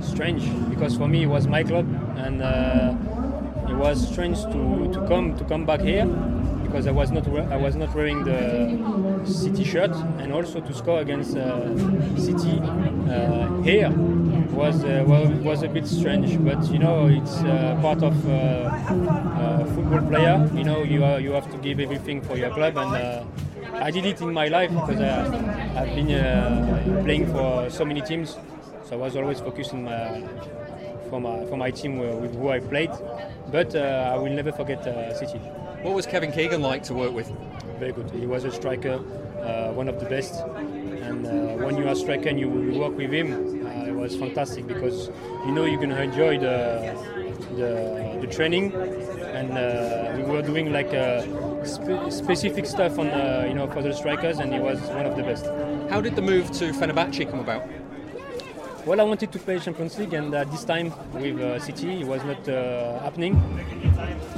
Strange 0.00 0.44
because 0.68 0.96
for 0.96 1.08
me 1.08 1.22
it 1.22 1.26
was 1.26 1.46
my 1.46 1.62
club 1.62 1.86
and 2.16 2.42
uh, 2.42 2.94
it 3.68 3.74
was 3.74 4.08
strange 4.08 4.42
to, 4.42 4.90
to 4.92 5.04
come 5.08 5.36
to 5.38 5.44
come 5.44 5.64
back 5.64 5.80
here 5.80 6.04
because 6.74 6.88
I 6.88 6.90
was 6.90 7.12
not 7.12 7.28
I 7.52 7.56
was 7.56 7.76
not 7.76 7.94
wearing 7.94 8.24
the 8.24 9.24
City 9.24 9.62
shirt 9.62 9.94
and 10.18 10.32
also 10.32 10.60
to 10.60 10.74
score 10.74 10.98
against 10.98 11.36
uh, 11.36 11.70
City 12.18 12.58
uh, 12.58 13.62
here 13.62 13.90
was 14.50 14.82
uh, 14.82 15.04
well 15.06 15.28
was 15.50 15.62
a 15.62 15.68
bit 15.68 15.86
strange. 15.86 16.36
But 16.40 16.68
you 16.72 16.80
know 16.80 17.06
it's 17.06 17.36
uh, 17.42 17.78
part 17.80 18.02
of 18.02 18.14
uh, 18.28 18.32
uh, 18.32 19.64
football 19.66 20.02
player. 20.08 20.50
You 20.52 20.64
know 20.64 20.82
you 20.82 21.04
are, 21.04 21.20
you 21.20 21.30
have 21.30 21.48
to 21.52 21.58
give 21.58 21.78
everything 21.78 22.20
for 22.22 22.36
your 22.36 22.50
club. 22.50 22.76
And 22.76 23.24
I 23.74 23.92
did 23.92 24.04
it 24.04 24.20
in 24.20 24.32
my 24.32 24.48
life 24.48 24.70
because 24.70 25.00
I've 25.00 25.94
been 25.94 27.04
playing 27.04 27.26
for 27.30 27.70
so 27.70 27.84
many 27.84 28.00
teams. 28.00 28.36
So 28.82 28.94
I 28.94 28.96
was 28.96 29.14
always 29.14 29.38
focused 29.38 29.74
on 29.74 29.84
my 29.84 30.24
for 31.08 31.20
my 31.20 31.46
for 31.46 31.56
my 31.56 31.70
team 31.70 31.98
with 31.98 32.34
who 32.34 32.48
I 32.48 32.58
played. 32.58 32.90
But 33.52 33.76
uh, 33.76 34.10
I 34.12 34.16
will 34.16 34.32
never 34.32 34.50
forget 34.50 34.84
uh, 34.88 35.14
City 35.14 35.40
What 35.84 35.94
was 35.94 36.06
Kevin 36.06 36.32
Keegan 36.32 36.62
like 36.62 36.82
to 36.84 36.94
work 36.94 37.12
with? 37.12 37.30
very 37.78 37.92
good. 37.92 38.10
He 38.12 38.26
was 38.26 38.44
a 38.44 38.52
striker, 38.52 38.94
uh, 39.42 39.72
one 39.72 39.88
of 39.88 40.00
the 40.00 40.06
best. 40.06 40.40
And 41.06 41.26
uh, 41.26 41.62
when 41.64 41.76
you 41.76 41.84
are 41.84 41.92
a 41.92 41.96
striker 41.96 42.28
and 42.30 42.40
you 42.40 42.48
you 42.62 42.78
work 42.78 42.96
with 42.96 43.12
him, 43.12 43.28
uh, 43.66 43.90
it 43.90 43.94
was 43.94 44.16
fantastic 44.16 44.66
because 44.66 45.10
you 45.44 45.52
know 45.52 45.66
you're 45.66 45.80
gonna 45.80 46.00
enjoy 46.00 46.38
the 46.38 46.56
the, 47.58 48.18
the 48.22 48.26
training. 48.26 48.72
And 49.38 49.58
uh, 49.58 50.14
we 50.16 50.22
were 50.22 50.42
doing 50.42 50.72
like 50.72 50.94
uh, 50.94 51.22
spe- 51.64 52.10
specific 52.10 52.64
stuff 52.64 52.98
on 52.98 53.08
uh, 53.08 53.44
you 53.48 53.54
know 53.54 53.68
for 53.68 53.82
the 53.82 53.92
strikers, 53.92 54.38
and 54.38 54.54
he 54.54 54.60
was 54.60 54.80
one 54.98 55.04
of 55.04 55.16
the 55.16 55.22
best. 55.22 55.44
How 55.90 56.00
did 56.00 56.16
the 56.16 56.22
move 56.22 56.50
to 56.52 56.72
Fenerbahce 56.72 57.28
come 57.30 57.40
about? 57.40 57.62
Well, 58.86 59.00
I 59.00 59.04
wanted 59.04 59.32
to 59.32 59.38
play 59.38 59.58
Champions 59.58 59.98
League, 59.98 60.12
and 60.14 60.34
at 60.34 60.50
this 60.50 60.64
time 60.64 60.92
with 61.14 61.40
uh, 61.40 61.58
City, 61.58 62.00
it 62.02 62.06
was 62.06 62.22
not 62.24 62.46
uh, 62.48 62.98
happening. 63.00 63.40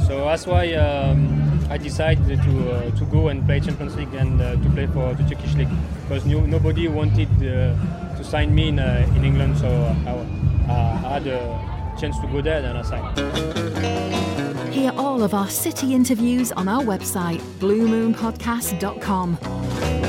So 0.07 0.24
that's 0.24 0.47
why 0.47 0.72
um, 0.74 1.66
I 1.70 1.78
decided 1.78 2.40
to 2.42 2.70
uh, 2.70 2.90
to 2.97 3.05
go 3.07 3.28
and 3.28 3.44
play 3.44 3.61
Champions 3.61 3.97
League 3.97 4.14
and 4.14 4.40
uh, 4.40 4.53
to 4.53 4.70
play 4.70 4.86
for 4.86 5.14
the 5.14 5.24
Turkish 5.24 5.55
league 5.55 5.68
because 6.03 6.24
no, 6.24 6.40
nobody 6.40 6.88
wanted 6.88 7.28
uh, 7.38 7.74
to 8.16 8.24
sign 8.24 8.55
me 8.55 8.68
in, 8.68 8.78
uh, 8.78 9.07
in 9.16 9.24
England. 9.24 9.59
So 9.59 9.68
I, 9.68 10.72
I 10.72 11.14
had 11.14 11.26
a 11.26 11.40
chance 12.01 12.18
to 12.20 12.26
go 12.28 12.40
there, 12.40 12.62
and 12.62 12.78
I 12.78 12.82
signed. 12.82 13.18
Hear 14.72 14.92
all 14.97 15.22
of 15.22 15.34
our 15.34 15.49
City 15.49 15.94
interviews 15.94 16.53
on 16.53 16.68
our 16.68 16.82
website, 16.82 17.40
bluemoonpodcast.com. 17.59 20.05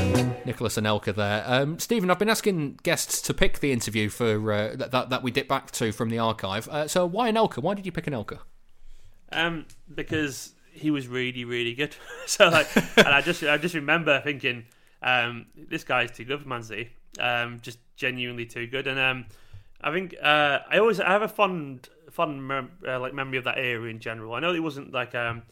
Nicolas 0.47 0.77
Anelka 0.77 1.13
there. 1.13 1.43
Um, 1.45 1.77
Stephen, 1.77 2.09
I've 2.09 2.17
been 2.17 2.29
asking 2.29 2.79
guests 2.81 3.21
to 3.23 3.33
pick 3.33 3.59
the 3.59 3.71
interview 3.71 4.09
for 4.09 4.51
uh, 4.51 4.75
that, 4.75 5.09
that, 5.09 5.21
we 5.21 5.29
dip 5.29 5.47
back 5.47 5.71
to 5.71 5.91
from 5.91 6.09
the 6.09 6.17
archive. 6.17 6.67
Uh, 6.69 6.87
so 6.87 7.05
why 7.05 7.31
Anelka? 7.31 7.59
Why 7.61 7.73
did 7.73 7.85
you 7.85 7.91
pick 7.91 8.05
Anelka? 8.05 8.39
Um, 9.31 9.65
because 9.93 10.53
he 10.71 10.89
was 10.89 11.07
really, 11.07 11.45
really 11.45 11.73
good. 11.73 11.95
so 12.25 12.49
like, 12.49 12.67
and 12.97 13.07
I 13.07 13.21
just, 13.21 13.43
I 13.43 13.57
just 13.57 13.75
remember 13.75 14.19
thinking, 14.21 14.65
um, 15.03 15.47
this 15.55 15.83
guy's 15.83 16.11
too 16.11 16.25
good 16.25 16.41
for 16.41 16.47
Man 16.47 16.63
City. 16.63 16.89
Um, 17.19 17.59
just 17.61 17.79
genuinely 17.95 18.45
too 18.45 18.67
good. 18.67 18.87
And 18.87 18.99
um, 18.99 19.25
I 19.81 19.91
think 19.91 20.15
uh, 20.21 20.59
I 20.69 20.79
always, 20.79 20.99
I 20.99 21.11
have 21.11 21.21
a 21.21 21.27
fond, 21.27 21.89
fond 22.09 22.47
mem- 22.47 22.71
uh, 22.87 22.99
like 22.99 23.13
memory 23.13 23.37
of 23.37 23.43
that 23.43 23.57
era 23.57 23.83
in 23.89 23.99
general. 23.99 24.33
I 24.33 24.39
know 24.39 24.53
it 24.53 24.63
wasn't 24.63 24.93
like, 24.93 25.13
um, 25.13 25.43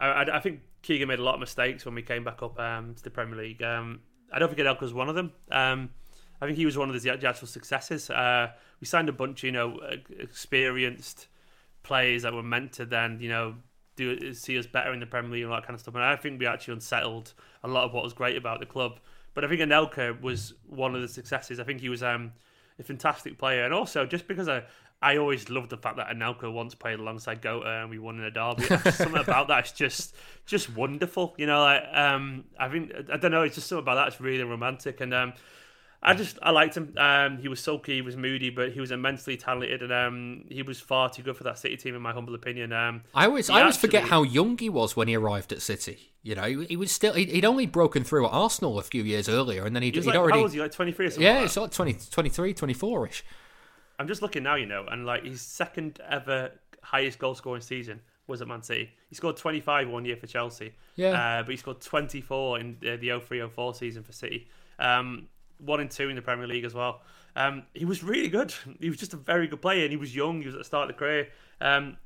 I, 0.00 0.06
I, 0.06 0.36
I 0.36 0.40
think 0.40 0.60
Keegan 0.82 1.08
made 1.08 1.18
a 1.18 1.22
lot 1.22 1.34
of 1.34 1.40
mistakes 1.40 1.84
when 1.84 1.94
we 1.94 2.02
came 2.02 2.24
back 2.24 2.42
up 2.42 2.58
um, 2.58 2.94
to 2.94 3.02
the 3.02 3.10
Premier 3.10 3.36
League. 3.36 3.62
Um, 3.62 4.00
I 4.34 4.38
don't 4.40 4.52
think 4.52 4.60
Anelka 4.66 4.82
was 4.82 4.92
one 4.92 5.08
of 5.08 5.14
them. 5.14 5.32
Um, 5.50 5.90
I 6.42 6.46
think 6.46 6.58
he 6.58 6.66
was 6.66 6.76
one 6.76 6.90
of 6.90 7.00
the, 7.00 7.16
the 7.16 7.28
actual 7.28 7.46
successes. 7.46 8.10
Uh, 8.10 8.48
we 8.80 8.86
signed 8.86 9.08
a 9.08 9.12
bunch, 9.12 9.44
you 9.44 9.52
know, 9.52 9.78
experienced 10.18 11.28
players 11.84 12.22
that 12.22 12.34
were 12.34 12.42
meant 12.42 12.72
to 12.72 12.84
then, 12.84 13.18
you 13.20 13.28
know, 13.28 13.54
do 13.96 14.34
see 14.34 14.58
us 14.58 14.66
better 14.66 14.92
in 14.92 14.98
the 14.98 15.06
Premier 15.06 15.30
League 15.30 15.44
and 15.44 15.52
all 15.52 15.56
that 15.56 15.66
kind 15.66 15.74
of 15.74 15.80
stuff. 15.80 15.94
And 15.94 16.02
I 16.02 16.16
think 16.16 16.40
we 16.40 16.46
actually 16.46 16.74
unsettled 16.74 17.32
a 17.62 17.68
lot 17.68 17.84
of 17.84 17.94
what 17.94 18.02
was 18.02 18.12
great 18.12 18.36
about 18.36 18.58
the 18.58 18.66
club. 18.66 18.98
But 19.34 19.44
I 19.44 19.48
think 19.48 19.60
Anelka 19.60 20.20
was 20.20 20.54
one 20.66 20.96
of 20.96 21.00
the 21.00 21.08
successes. 21.08 21.60
I 21.60 21.64
think 21.64 21.80
he 21.80 21.88
was 21.88 22.02
um, 22.02 22.32
a 22.78 22.82
fantastic 22.82 23.38
player, 23.38 23.64
and 23.64 23.72
also 23.72 24.04
just 24.04 24.26
because 24.26 24.48
I. 24.48 24.64
I 25.04 25.18
always 25.18 25.50
loved 25.50 25.68
the 25.68 25.76
fact 25.76 25.98
that 25.98 26.08
Anelka 26.08 26.50
once 26.50 26.74
played 26.74 26.98
alongside 26.98 27.42
Goater 27.42 27.82
and 27.82 27.90
we 27.90 27.98
won 27.98 28.18
in 28.18 28.24
a 28.24 28.30
derby. 28.30 28.64
something 28.64 29.16
about 29.20 29.48
that's 29.48 29.72
just 29.72 30.16
just 30.46 30.74
wonderful. 30.74 31.34
You 31.36 31.46
know, 31.46 31.60
like 31.60 31.82
um, 31.92 32.44
I 32.58 32.68
think 32.70 32.90
I 33.12 33.18
don't 33.18 33.30
know. 33.30 33.42
It's 33.42 33.54
just 33.54 33.68
something 33.68 33.82
about 33.82 33.96
that. 33.96 34.08
It's 34.08 34.20
really 34.20 34.42
romantic, 34.44 35.02
and 35.02 35.12
um, 35.12 35.34
I 36.02 36.14
just 36.14 36.38
I 36.42 36.50
liked 36.50 36.76
him. 36.76 36.94
Um, 36.96 37.36
he 37.38 37.48
was 37.48 37.60
sulky, 37.60 37.96
he 37.96 38.00
was 38.02 38.16
moody, 38.16 38.48
but 38.48 38.72
he 38.72 38.80
was 38.80 38.90
immensely 38.90 39.36
talented, 39.36 39.82
and 39.82 39.92
um, 39.92 40.44
he 40.48 40.62
was 40.62 40.80
far 40.80 41.10
too 41.10 41.22
good 41.22 41.36
for 41.36 41.44
that 41.44 41.58
City 41.58 41.76
team, 41.76 41.94
in 41.94 42.00
my 42.00 42.12
humble 42.12 42.34
opinion. 42.34 42.72
Um, 42.72 43.02
I 43.14 43.26
always 43.26 43.50
I 43.50 43.60
always 43.60 43.74
actually- 43.76 43.88
forget 43.88 44.04
how 44.04 44.22
young 44.22 44.56
he 44.56 44.70
was 44.70 44.96
when 44.96 45.08
he 45.08 45.16
arrived 45.16 45.52
at 45.52 45.60
City. 45.60 46.12
You 46.22 46.34
know, 46.34 46.44
he, 46.44 46.76
was 46.78 46.90
still 46.90 47.12
he'd, 47.12 47.44
only 47.44 47.66
broken 47.66 48.02
through 48.02 48.24
at 48.24 48.32
Arsenal 48.32 48.78
a 48.78 48.82
few 48.82 49.02
years 49.02 49.28
earlier, 49.28 49.66
and 49.66 49.76
then 49.76 49.82
he'd, 49.82 49.92
he 49.92 49.98
was 49.98 50.06
he'd 50.06 50.12
like, 50.12 50.18
already 50.18 50.38
how 50.38 50.44
was 50.44 50.54
he 50.54 50.60
like 50.60 50.72
twenty 50.72 50.92
three 50.92 51.06
or 51.06 51.10
something? 51.10 51.22
yeah, 51.22 51.34
like 51.34 51.44
it's 51.44 51.56
like 51.58 51.70
20, 51.70 51.98
23, 52.10 52.54
24 52.54 53.08
ish. 53.08 53.24
I'm 53.98 54.08
just 54.08 54.22
looking 54.22 54.42
now, 54.42 54.56
you 54.56 54.66
know, 54.66 54.86
and 54.90 55.06
like 55.06 55.24
his 55.24 55.40
second 55.40 56.00
ever 56.08 56.52
highest 56.82 57.18
goal 57.18 57.34
scoring 57.34 57.62
season 57.62 58.00
was 58.26 58.40
at 58.40 58.48
Man 58.48 58.62
City. 58.62 58.90
He 59.08 59.14
scored 59.14 59.36
25 59.36 59.88
one 59.88 60.04
year 60.04 60.16
for 60.16 60.26
Chelsea. 60.26 60.74
Yeah. 60.96 61.10
Uh, 61.10 61.42
but 61.42 61.50
he 61.50 61.56
scored 61.56 61.80
24 61.80 62.60
in 62.60 62.76
uh, 62.82 62.96
the 62.96 63.08
03-04 63.08 63.76
season 63.76 64.02
for 64.02 64.12
City. 64.12 64.48
Um, 64.78 65.28
one 65.58 65.80
and 65.80 65.90
two 65.90 66.08
in 66.08 66.16
the 66.16 66.22
Premier 66.22 66.46
League 66.46 66.64
as 66.64 66.74
well. 66.74 67.02
Um, 67.36 67.64
he 67.74 67.84
was 67.84 68.02
really 68.02 68.28
good. 68.28 68.54
He 68.80 68.88
was 68.88 68.98
just 68.98 69.12
a 69.14 69.16
very 69.16 69.46
good 69.46 69.60
player, 69.60 69.82
and 69.82 69.90
he 69.90 69.96
was 69.96 70.14
young. 70.14 70.40
He 70.40 70.46
was 70.46 70.54
at 70.54 70.60
the 70.60 70.64
start 70.64 70.90
of 70.90 70.96
the 70.96 70.98
career. 70.98 71.28
Um, 71.60 71.96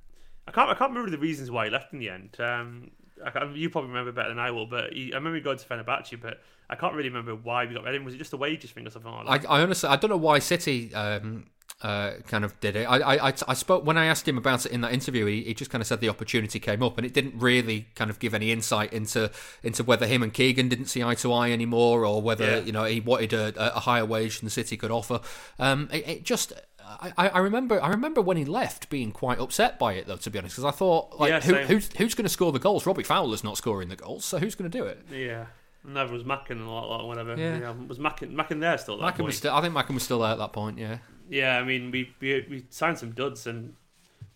I 0.47 0.51
can't 0.51 0.71
I 0.71 0.75
can't 0.75 0.91
remember 0.91 1.11
the 1.11 1.19
reasons 1.19 1.51
why 1.51 1.67
he 1.67 1.71
left 1.71 1.93
in 1.93 1.99
the 1.99 2.09
end. 2.09 2.37
Um, 2.39 2.91
I 3.25 3.45
you 3.53 3.69
probably 3.69 3.91
remember 3.91 4.13
better 4.13 4.31
than 4.31 4.39
I 4.39 4.51
will, 4.51 4.67
but 4.67 4.93
he, 4.93 5.13
I 5.13 5.17
remember 5.17 5.41
going 5.41 5.59
to 5.59 5.67
Fenerbahce, 5.67 6.21
but 6.21 6.41
I 6.71 6.77
can't 6.77 6.95
really 6.95 7.09
remember 7.09 7.35
why 7.35 7.67
we 7.67 7.75
got 7.75 7.85
rid 7.85 7.95
of 7.95 8.01
him. 8.01 8.05
Was 8.05 8.15
it 8.15 8.19
just 8.19 8.33
a 8.33 8.37
wages 8.37 8.71
thing 8.71 8.87
or 8.87 8.91
something 8.91 9.11
like 9.11 9.43
that? 9.43 9.51
I, 9.51 9.59
I 9.59 9.63
honestly 9.63 9.89
I 9.89 9.97
don't 9.97 10.11
know 10.11 10.17
why 10.17 10.39
City 10.39 10.95
um, 10.95 11.47
uh, 11.83 12.13
kind 12.27 12.45
of 12.45 12.59
did 12.61 12.75
it. 12.75 12.85
I, 12.85 12.99
I, 12.99 13.29
I, 13.29 13.35
I 13.47 13.55
spoke 13.55 13.85
when 13.87 13.97
I 13.97 14.07
asked 14.07 14.27
him 14.27 14.37
about 14.37 14.67
it 14.67 14.73
in 14.73 14.81
that 14.81 14.93
interview. 14.93 15.27
He, 15.27 15.45
he 15.45 15.55
just 15.55 15.71
kind 15.71 15.81
of 15.81 15.87
said 15.87 16.01
the 16.01 16.09
opportunity 16.09 16.59
came 16.59 16.83
up, 16.83 16.99
and 16.99 17.07
it 17.07 17.15
didn't 17.15 17.39
really 17.39 17.87
kind 17.95 18.11
of 18.11 18.19
give 18.19 18.35
any 18.35 18.51
insight 18.51 18.93
into 18.93 19.31
into 19.63 19.85
whether 19.85 20.07
him 20.07 20.23
and 20.23 20.33
Keegan 20.35 20.69
didn't 20.69 20.87
see 20.87 21.03
eye 21.05 21.15
to 21.17 21.33
eye 21.33 21.51
anymore, 21.53 22.05
or 22.05 22.21
whether 22.21 22.45
Yeah. 22.45 22.59
you 22.61 22.73
know 22.73 22.85
he 22.85 23.01
wanted 23.01 23.33
a, 23.33 23.77
a 23.77 23.81
higher 23.81 24.05
wage 24.05 24.41
than 24.41 24.47
the 24.47 24.51
City 24.51 24.77
could 24.77 24.91
offer. 24.91 25.21
Um, 25.59 25.89
it, 25.93 26.09
it 26.09 26.23
just. 26.25 26.53
I, 26.91 27.29
I 27.29 27.39
remember 27.41 27.83
I 27.83 27.91
remember 27.91 28.23
when 28.23 28.39
he 28.39 28.47
left 28.47 28.89
being 28.89 29.13
quite 29.13 29.39
upset 29.39 29.79
by 29.79 29.93
it 29.93 30.07
though 30.07 30.17
to 30.17 30.31
be 30.31 30.39
honest 30.39 30.55
because 30.57 30.65
I 30.65 30.71
thought 30.75 31.21
like 31.21 31.29
Yeah, 31.29 31.41
who, 31.41 31.55
who's 31.75 31.91
who's 31.99 32.15
going 32.15 32.25
to 32.25 32.31
score 32.31 32.51
the 32.51 32.59
goals 32.59 32.87
Robbie 32.87 33.03
Fowler's 33.03 33.45
not 33.45 33.59
scoring 33.59 33.91
the 33.91 33.95
goals 33.97 34.25
so 34.25 34.39
who's 34.39 34.55
going 34.55 34.71
to 34.71 34.79
do 34.79 34.85
it 34.85 35.05
Yeah. 35.13 35.45
Never 35.85 36.15
was 36.15 36.23
Macken 36.25 36.67
a 36.67 36.71
lot, 36.71 37.07
whatever. 37.07 37.37
Yeah. 37.37 37.59
Know, 37.59 37.77
was 37.87 37.99
Macken, 37.99 38.33
Macken 38.33 38.61
there 38.61 38.79
still? 38.79 38.99
Macken 38.99 39.21
was 39.27 39.37
still 39.37 39.55
I 39.55 39.61
think 39.61 39.75
Macken 39.75 39.93
was 39.93 40.03
still 40.03 40.21
there 40.21 40.31
at 40.33 40.39
that 40.39 40.55
point 40.55 40.79
yeah 40.79 40.97
Yeah, 41.29 41.59
I 41.59 41.65
mean, 41.65 41.91
we, 41.91 42.11
we 42.21 42.47
we 42.49 42.65
signed 42.71 42.99
some 42.99 43.13
duds, 43.13 43.47
and 43.47 43.75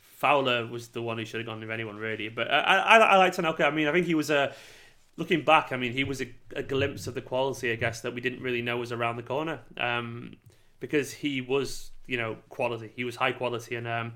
Fowler 0.01 0.66
was 0.66 0.88
the 0.88 1.03
one 1.03 1.18
who 1.18 1.24
should 1.24 1.40
have 1.40 1.47
gone 1.47 1.61
with 1.61 1.70
anyone 1.70 1.97
really. 1.97 2.28
But 2.28 2.51
I 2.51 2.59
I, 2.61 2.97
I 2.99 3.16
liked 3.16 3.36
Anelka. 3.38 3.64
I 3.64 3.70
mean, 3.70 3.88
I 3.88 3.93
think 3.93 4.07
he 4.07 4.14
was 4.14 4.30
a 4.30 4.53
looking 5.16 5.45
back. 5.45 5.72
I 5.72 5.76
mean, 5.76 5.93
he 5.93 6.05
was 6.05 6.20
a, 6.20 6.28
a 6.55 6.62
glimpse 6.62 7.07
of 7.07 7.14
the 7.14 7.22
quality, 7.22 7.72
I 7.72 7.76
guess, 7.76 8.01
that 8.03 8.14
we 8.14 8.20
didn't 8.20 8.43
really 8.43 8.62
know 8.62 8.76
was 8.76 8.93
around 8.93 9.16
the 9.16 9.22
corner. 9.22 9.61
Um, 9.76 10.36
because 10.80 11.12
he 11.12 11.40
was, 11.40 11.90
you 12.07 12.16
know, 12.16 12.36
quality. 12.49 12.93
He 12.95 13.05
was 13.05 13.16
high 13.16 13.32
quality, 13.32 13.76
and 13.76 13.86
um, 13.86 14.14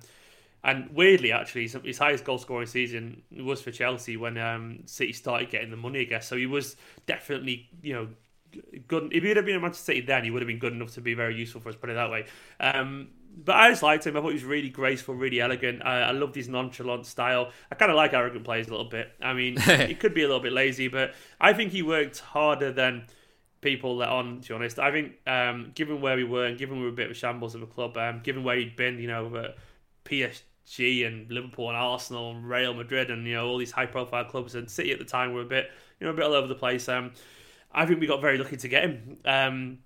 and 0.64 0.90
weirdly, 0.92 1.32
actually, 1.32 1.62
his, 1.62 1.76
his 1.84 1.98
highest 1.98 2.24
goal 2.24 2.38
scoring 2.38 2.66
season 2.66 3.22
was 3.40 3.62
for 3.62 3.70
Chelsea 3.70 4.16
when 4.16 4.36
um, 4.36 4.80
City 4.86 5.12
started 5.12 5.48
getting 5.48 5.70
the 5.70 5.76
money, 5.76 6.00
I 6.00 6.04
guess. 6.04 6.26
So 6.26 6.36
he 6.36 6.46
was 6.46 6.76
definitely, 7.06 7.68
you 7.82 7.94
know, 7.94 8.08
good. 8.88 9.12
If 9.12 9.22
he 9.22 9.28
would 9.28 9.36
have 9.36 9.46
been 9.46 9.56
at 9.56 9.62
Manchester 9.62 9.92
City 9.92 10.00
then, 10.00 10.24
he 10.24 10.30
would 10.30 10.42
have 10.42 10.46
been 10.46 10.58
good 10.58 10.72
enough 10.72 10.94
to 10.94 11.00
be 11.00 11.14
very 11.14 11.34
useful 11.36 11.60
for 11.60 11.68
us. 11.68 11.76
Put 11.76 11.90
it 11.90 11.94
that 11.94 12.10
way. 12.10 12.26
Um, 12.60 13.08
but 13.36 13.54
I 13.54 13.70
just 13.70 13.82
liked 13.82 14.06
him. 14.06 14.16
I 14.16 14.20
thought 14.20 14.28
he 14.28 14.34
was 14.34 14.44
really 14.44 14.70
graceful, 14.70 15.14
really 15.14 15.40
elegant. 15.40 15.82
I, 15.84 16.02
I 16.02 16.10
loved 16.12 16.34
his 16.34 16.48
nonchalant 16.48 17.04
style. 17.04 17.50
I 17.70 17.74
kind 17.74 17.90
of 17.90 17.96
like 17.96 18.14
arrogant 18.14 18.44
players 18.44 18.68
a 18.68 18.70
little 18.70 18.88
bit. 18.88 19.12
I 19.20 19.34
mean, 19.34 19.56
he 19.60 19.94
could 19.94 20.14
be 20.14 20.22
a 20.22 20.26
little 20.26 20.42
bit 20.42 20.52
lazy, 20.52 20.88
but 20.88 21.14
I 21.40 21.52
think 21.52 21.72
he 21.72 21.82
worked 21.82 22.20
harder 22.20 22.72
than 22.72 23.06
people 23.60 23.96
let 23.96 24.08
on. 24.08 24.40
To 24.40 24.48
be 24.48 24.54
honest, 24.54 24.78
I 24.78 24.90
think 24.90 25.12
um, 25.26 25.72
given 25.74 26.00
where 26.00 26.16
we 26.16 26.24
were 26.24 26.46
and 26.46 26.56
given 26.58 26.78
we 26.78 26.84
were 26.84 26.90
a 26.90 26.92
bit 26.92 27.06
of 27.06 27.12
a 27.12 27.14
shambles 27.14 27.54
of 27.54 27.62
a 27.62 27.66
club, 27.66 27.96
um, 27.98 28.20
given 28.22 28.42
where 28.42 28.56
he'd 28.56 28.76
been, 28.76 28.98
you 28.98 29.08
know, 29.08 29.34
at 29.36 29.56
PSG 30.06 31.06
and 31.06 31.30
Liverpool 31.30 31.68
and 31.68 31.76
Arsenal 31.76 32.30
and 32.30 32.48
Real 32.48 32.72
Madrid 32.72 33.10
and 33.10 33.26
you 33.26 33.34
know 33.34 33.46
all 33.46 33.58
these 33.58 33.70
high-profile 33.70 34.24
clubs 34.24 34.54
and 34.54 34.70
City 34.70 34.92
at 34.92 34.98
the 34.98 35.04
time 35.04 35.34
were 35.34 35.42
a 35.42 35.46
bit, 35.46 35.70
you 36.00 36.06
know, 36.06 36.12
a 36.12 36.16
bit 36.16 36.24
all 36.24 36.32
over 36.32 36.46
the 36.46 36.54
place. 36.54 36.88
Um, 36.88 37.12
I 37.76 37.86
think 37.86 38.00
we 38.00 38.06
got 38.06 38.20
very 38.20 38.38
lucky 38.38 38.56
to 38.56 38.68
get 38.68 38.84
him. 38.84 39.18
Um, 39.24 39.78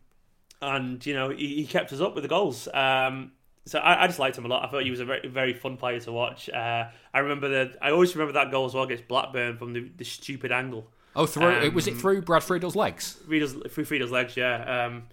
and 0.63 1.05
you 1.05 1.15
know 1.15 1.31
he, 1.31 1.57
he 1.57 1.67
kept 1.67 1.93
us 1.93 2.01
up 2.01 2.15
with 2.15 2.23
the 2.23 2.29
goals. 2.29 2.69
Um, 2.73 3.33
so 3.67 3.79
I, 3.79 4.05
I 4.05 4.07
just 4.07 4.19
liked 4.19 4.39
him 4.39 4.45
a 4.45 4.49
lot. 4.49 4.65
I 4.65 4.71
thought 4.71 4.85
he 4.85 4.91
was 4.91 5.01
a 5.01 5.05
very 5.05 5.29
very 5.29 5.53
fun 5.53 5.77
player 5.77 6.01
to 6.01 6.13
watch. 6.13 6.49
Uh, 6.49 6.87
I 7.13 7.19
remember 7.19 7.49
the 7.49 7.77
I 7.83 7.91
always 7.91 8.15
remember 8.15 8.33
that 8.35 8.51
goal 8.51 8.67
as 8.67 8.75
well 8.75 8.85
against 8.85 9.09
Blackburn 9.09 9.59
from 9.59 9.73
the, 9.73 9.91
the 9.97 10.05
stupid 10.05 10.53
angle. 10.53 10.91
oh 11.17 11.27
through 11.27 11.45
Um, 11.45 11.75
was 11.75 11.89
it 11.89 11.97
through 11.97 12.23
Brad 12.23 12.43
Friedel's 12.43 12.77
legs 12.77 13.19
Friedel's 13.27 13.55
through 13.73 13.85
Friedel's 13.85 14.13
legs, 14.13 14.37
yeah. 14.37 14.87
Um, 14.87 15.05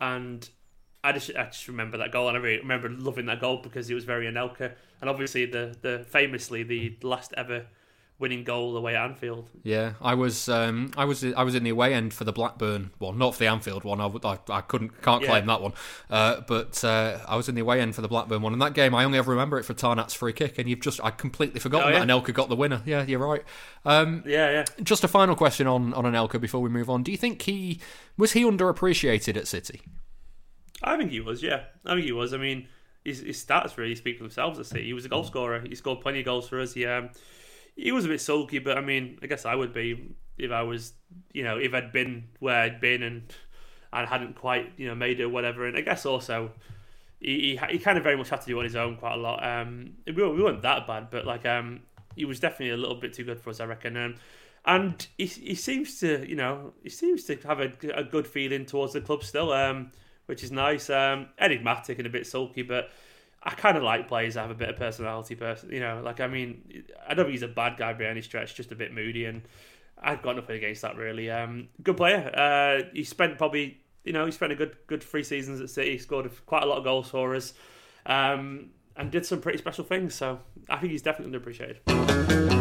and 0.00 0.48
I 1.04 1.12
just 1.12 1.30
I 1.36 1.44
just 1.44 1.68
remember 1.68 1.98
that 1.98 2.12
goal, 2.12 2.28
and 2.28 2.36
I 2.36 2.40
really 2.40 2.58
remember 2.58 2.88
loving 2.88 3.26
that 3.26 3.40
goal 3.40 3.58
because 3.62 3.88
it 3.90 3.94
was 3.94 4.04
very 4.04 4.26
Anelka, 4.26 4.72
and 5.00 5.08
obviously 5.08 5.46
the 5.46 5.76
the 5.80 6.04
famously 6.08 6.62
the 6.62 6.96
last 7.02 7.32
ever 7.36 7.66
winning 8.20 8.42
goal 8.42 8.76
away 8.76 8.96
at 8.96 9.04
Anfield. 9.04 9.48
Yeah, 9.62 9.92
I 10.02 10.14
was 10.14 10.48
um, 10.48 10.90
I 10.96 11.04
was 11.04 11.22
I 11.24 11.42
was 11.44 11.54
in 11.54 11.62
the 11.62 11.70
away 11.70 11.94
end 11.94 12.12
for 12.12 12.24
the 12.24 12.32
Blackburn 12.32 12.90
one, 12.98 13.16
not 13.16 13.34
for 13.34 13.38
the 13.40 13.46
Anfield 13.46 13.84
one. 13.84 14.00
I, 14.00 14.06
I, 14.28 14.38
I 14.48 14.60
couldn't 14.60 15.00
can't 15.02 15.22
Yeah. 15.22 15.28
claim 15.28 15.46
that 15.46 15.62
one, 15.62 15.72
uh, 16.10 16.40
but 16.48 16.82
uh, 16.84 17.18
I 17.28 17.36
was 17.36 17.48
in 17.48 17.54
the 17.54 17.60
away 17.60 17.80
end 17.80 17.94
for 17.94 18.00
the 18.02 18.08
Blackburn 18.08 18.42
one. 18.42 18.52
And 18.52 18.60
that 18.60 18.74
game, 18.74 18.94
I 18.94 19.04
only 19.04 19.18
ever 19.18 19.30
remember 19.30 19.58
it 19.58 19.64
for 19.64 19.74
Tarnat's 19.74 20.14
free 20.14 20.32
kick, 20.32 20.58
and 20.58 20.68
you've 20.68 20.80
just 20.80 21.00
I 21.04 21.10
completely 21.10 21.60
forgotten 21.60 21.88
Oh, 21.88 21.92
yeah? 21.96 22.04
that 22.04 22.08
Anelka 22.08 22.34
got 22.34 22.48
the 22.48 22.56
winner. 22.56 22.82
Yeah, 22.84 23.04
you're 23.04 23.20
right. 23.20 23.42
Um, 23.84 24.22
Yeah, 24.26 24.50
yeah. 24.50 24.64
just 24.82 25.04
a 25.04 25.08
final 25.08 25.36
question 25.36 25.66
on 25.66 25.94
on 25.94 26.04
Anelka 26.04 26.40
before 26.40 26.60
we 26.60 26.70
move 26.70 26.90
on. 26.90 27.02
Do 27.04 27.12
you 27.12 27.18
think 27.18 27.42
he 27.42 27.80
was 28.16 28.32
he 28.32 28.42
underappreciated 28.44 29.36
at 29.36 29.46
City? 29.46 29.82
I 30.82 30.96
think 30.96 31.10
he 31.10 31.20
was, 31.20 31.42
yeah. 31.42 31.64
I 31.86 31.94
think 31.94 32.04
he 32.04 32.12
was. 32.12 32.32
I 32.32 32.36
mean, 32.36 32.68
his, 33.04 33.20
his 33.20 33.44
stats 33.44 33.76
really 33.76 33.94
speak 33.96 34.16
for 34.16 34.22
themselves. 34.24 34.58
I 34.60 34.62
see. 34.62 34.84
he 34.84 34.92
was 34.92 35.04
a 35.04 35.08
goal 35.08 35.24
scorer. 35.24 35.60
He 35.60 35.74
scored 35.74 36.00
plenty 36.00 36.20
of 36.20 36.24
goals 36.24 36.48
for 36.48 36.60
us. 36.60 36.72
He 36.74 36.86
um, 36.86 37.10
he 37.84 37.92
was 37.92 38.04
a 38.04 38.08
bit 38.08 38.20
sulky, 38.20 38.58
but 38.58 38.76
I 38.76 38.80
mean, 38.82 39.18
I 39.22 39.26
guess 39.26 39.44
I 39.46 39.54
would 39.54 39.72
be 39.72 40.14
if 40.36 40.50
I 40.50 40.62
was, 40.62 40.92
you 41.32 41.42
know, 41.44 41.56
if 41.58 41.72
I'd 41.74 41.92
been 41.92 42.28
where 42.40 42.60
I'd 42.60 42.80
been 42.80 43.02
and 43.02 43.32
and 43.92 44.08
hadn't 44.08 44.34
quite, 44.36 44.72
you 44.76 44.86
know, 44.88 44.94
made 44.94 45.20
it 45.20 45.24
or 45.24 45.28
whatever. 45.30 45.66
And 45.66 45.76
I 45.76 45.80
guess 45.80 46.04
also. 46.06 46.50
He, 47.20 47.58
he, 47.58 47.72
he 47.72 47.78
kind 47.80 47.98
of 47.98 48.04
very 48.04 48.16
much 48.16 48.28
had 48.28 48.42
to 48.42 48.46
do 48.46 48.56
on 48.58 48.64
his 48.64 48.76
own 48.76 48.96
quite 48.96 49.14
a 49.14 49.16
lot. 49.16 49.44
Um, 49.44 49.94
we, 50.06 50.12
weren't- 50.12 50.36
we 50.36 50.42
weren't 50.42 50.62
that 50.62 50.86
bad, 50.86 51.10
but 51.10 51.26
like 51.26 51.44
um, 51.46 51.80
he 52.14 52.24
was 52.24 52.38
definitely 52.38 52.70
a 52.70 52.76
little 52.76 52.94
bit 52.94 53.12
too 53.12 53.24
good 53.24 53.40
for 53.40 53.50
us, 53.50 53.58
I 53.58 53.64
reckon. 53.64 53.96
Um, 53.96 54.14
and 54.64 55.04
he, 55.16 55.26
he 55.26 55.56
seems 55.56 55.98
to, 55.98 56.24
you 56.28 56.36
know, 56.36 56.74
he 56.84 56.90
seems 56.90 57.24
to 57.24 57.34
have 57.44 57.58
a, 57.58 57.72
a 57.92 58.04
good 58.04 58.24
feeling 58.26 58.66
towards 58.66 58.92
the 58.92 59.00
club 59.00 59.24
still. 59.24 59.50
Um, 59.52 59.90
which 60.26 60.44
is 60.44 60.52
nice. 60.52 60.90
Um, 60.90 61.28
enigmatic 61.38 61.98
and 61.98 62.06
a 62.06 62.10
bit 62.10 62.26
sulky, 62.26 62.62
but 62.62 62.90
I 63.42 63.50
kind 63.50 63.76
of 63.76 63.82
like 63.82 64.08
players 64.08 64.34
that 64.34 64.42
have 64.42 64.50
a 64.50 64.54
bit 64.54 64.68
of 64.68 64.76
personality. 64.76 65.34
Person, 65.34 65.70
you 65.72 65.80
know, 65.80 66.00
like 66.04 66.20
I 66.20 66.26
mean, 66.26 66.84
I 67.06 67.14
don't 67.14 67.26
think 67.26 67.32
he's 67.32 67.42
a 67.42 67.48
bad 67.48 67.76
guy 67.76 67.92
by 67.92 68.04
any 68.04 68.22
stretch, 68.22 68.54
just 68.54 68.72
a 68.72 68.74
bit 68.74 68.92
moody, 68.92 69.26
and 69.26 69.42
I've 70.00 70.22
got 70.22 70.36
nothing 70.36 70.56
against 70.56 70.82
that 70.82 70.96
really. 70.96 71.30
Um, 71.30 71.68
good 71.82 71.96
player. 71.96 72.30
Uh, 72.34 72.88
he 72.92 73.04
spent 73.04 73.38
probably, 73.38 73.78
you 74.04 74.12
know, 74.12 74.26
he 74.26 74.32
spent 74.32 74.52
a 74.52 74.56
good 74.56 74.76
good 74.86 75.02
three 75.02 75.22
seasons 75.22 75.60
at 75.60 75.70
City. 75.70 75.98
Scored 75.98 76.30
quite 76.46 76.62
a 76.62 76.66
lot 76.66 76.78
of 76.78 76.84
goals 76.84 77.10
for 77.10 77.34
us, 77.34 77.54
um, 78.06 78.70
and 78.96 79.10
did 79.10 79.24
some 79.24 79.40
pretty 79.40 79.58
special 79.58 79.84
things. 79.84 80.14
So 80.14 80.40
I 80.68 80.78
think 80.78 80.92
he's 80.92 81.02
definitely 81.02 81.38
underappreciated. 81.38 82.57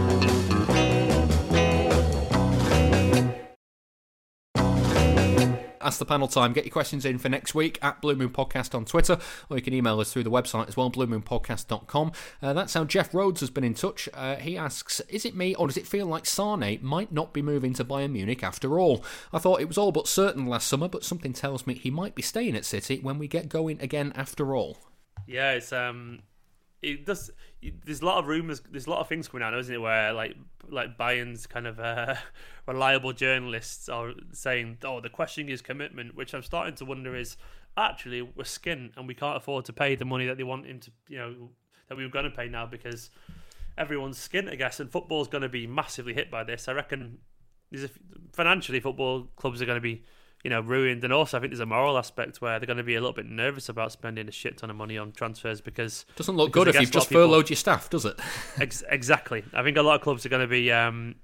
Ask 5.87 5.99
the 5.99 6.05
panel 6.05 6.27
time. 6.27 6.51
Get 6.51 6.65
your 6.65 6.73
questions 6.73 7.05
in 7.05 7.17
for 7.17 7.29
next 7.29 7.55
week 7.55 7.79
at 7.81 8.01
Blue 8.01 8.13
Moon 8.13 8.27
Podcast 8.27 8.75
on 8.75 8.83
Twitter, 8.83 9.17
or 9.49 9.55
you 9.55 9.63
can 9.63 9.73
email 9.73 10.01
us 10.01 10.11
through 10.11 10.25
the 10.25 10.29
website 10.29 10.67
as 10.67 10.75
well, 10.75 10.91
bluemoonpodcast.com. 10.91 12.11
Uh, 12.41 12.51
that's 12.51 12.73
how 12.73 12.83
Jeff 12.83 13.13
Rhodes 13.13 13.39
has 13.39 13.49
been 13.49 13.63
in 13.63 13.73
touch. 13.73 14.09
Uh, 14.13 14.35
he 14.35 14.57
asks, 14.57 14.99
Is 15.07 15.23
it 15.23 15.33
me, 15.33 15.55
or 15.55 15.67
does 15.67 15.77
it 15.77 15.87
feel 15.87 16.05
like 16.05 16.25
Sane 16.25 16.79
might 16.81 17.13
not 17.13 17.31
be 17.31 17.41
moving 17.41 17.73
to 17.75 17.85
Bayern 17.85 18.11
Munich 18.11 18.43
after 18.43 18.77
all? 18.77 19.01
I 19.31 19.39
thought 19.39 19.61
it 19.61 19.69
was 19.69 19.77
all 19.77 19.93
but 19.93 20.09
certain 20.09 20.45
last 20.45 20.67
summer, 20.67 20.89
but 20.89 21.05
something 21.05 21.31
tells 21.31 21.65
me 21.65 21.73
he 21.73 21.89
might 21.89 22.15
be 22.15 22.21
staying 22.21 22.57
at 22.57 22.65
City 22.65 22.99
when 22.99 23.17
we 23.17 23.29
get 23.29 23.47
going 23.47 23.79
again 23.79 24.11
after 24.13 24.57
all. 24.57 24.79
Yeah, 25.25 25.53
it's 25.53 25.71
um, 25.71 26.19
it 26.81 27.05
does. 27.05 27.31
There's 27.85 28.01
a 28.01 28.05
lot 28.05 28.17
of 28.17 28.27
rumors. 28.27 28.61
There's 28.69 28.87
a 28.87 28.89
lot 28.89 28.99
of 28.99 29.07
things 29.07 29.27
coming 29.27 29.43
out, 29.43 29.57
isn't 29.57 29.73
it? 29.73 29.79
Where 29.79 30.13
like 30.13 30.35
like 30.69 30.97
Bayern's 30.97 31.47
kind 31.47 31.65
of 31.65 31.79
uh, 31.79 32.15
reliable 32.67 33.13
journalists 33.13 33.89
are 33.89 34.11
saying, 34.31 34.77
"Oh, 34.83 35.01
the 35.01 35.09
questioning 35.09 35.49
is 35.49 35.61
commitment," 35.61 36.15
which 36.15 36.33
I'm 36.33 36.43
starting 36.43 36.75
to 36.75 36.85
wonder 36.85 37.15
is 37.15 37.37
actually 37.75 38.21
we're 38.21 38.43
skin 38.43 38.91
and 38.95 39.07
we 39.07 39.13
can't 39.13 39.37
afford 39.37 39.65
to 39.65 39.73
pay 39.73 39.95
the 39.95 40.05
money 40.05 40.25
that 40.25 40.37
they 40.37 40.43
want 40.43 40.65
him 40.65 40.79
to, 40.79 40.91
you 41.07 41.17
know, 41.17 41.49
that 41.87 41.97
we 41.97 42.03
were 42.03 42.11
going 42.11 42.25
to 42.25 42.31
pay 42.31 42.47
now 42.47 42.65
because 42.65 43.09
everyone's 43.77 44.17
skin, 44.17 44.49
I 44.49 44.55
guess, 44.55 44.79
and 44.79 44.91
football's 44.91 45.27
going 45.27 45.43
to 45.43 45.49
be 45.49 45.67
massively 45.67 46.13
hit 46.13 46.29
by 46.29 46.43
this. 46.43 46.67
I 46.67 46.73
reckon. 46.73 47.19
There's 47.69 47.83
a, 47.83 47.89
financially, 48.31 48.79
football 48.79 49.27
clubs 49.35 49.61
are 49.61 49.65
going 49.65 49.75
to 49.75 49.81
be 49.81 50.03
you 50.43 50.49
know, 50.49 50.61
ruined. 50.61 51.03
And 51.03 51.11
also, 51.11 51.37
I 51.37 51.41
think 51.41 51.51
there's 51.51 51.59
a 51.59 51.65
moral 51.65 51.97
aspect 51.97 52.41
where 52.41 52.59
they're 52.59 52.67
going 52.67 52.77
to 52.77 52.83
be 52.83 52.95
a 52.95 53.01
little 53.01 53.13
bit 53.13 53.25
nervous 53.25 53.69
about 53.69 53.91
spending 53.91 54.27
a 54.27 54.31
shit 54.31 54.57
ton 54.57 54.69
of 54.69 54.75
money 54.75 54.97
on 54.97 55.11
transfers 55.11 55.61
because 55.61 56.05
doesn't 56.15 56.35
look 56.35 56.49
because 56.49 56.65
good 56.65 56.75
if 56.75 56.81
you've 56.81 56.91
just 56.91 57.09
people, 57.09 57.23
furloughed 57.23 57.49
your 57.49 57.57
staff, 57.57 57.89
does 57.89 58.05
it? 58.05 58.19
ex- 58.59 58.83
exactly. 58.89 59.43
I 59.53 59.63
think 59.63 59.77
a 59.77 59.81
lot 59.81 59.95
of 59.95 60.01
clubs 60.01 60.25
are 60.25 60.29
going 60.29 60.41
to 60.41 60.47
be 60.47 60.71
um, 60.71 61.15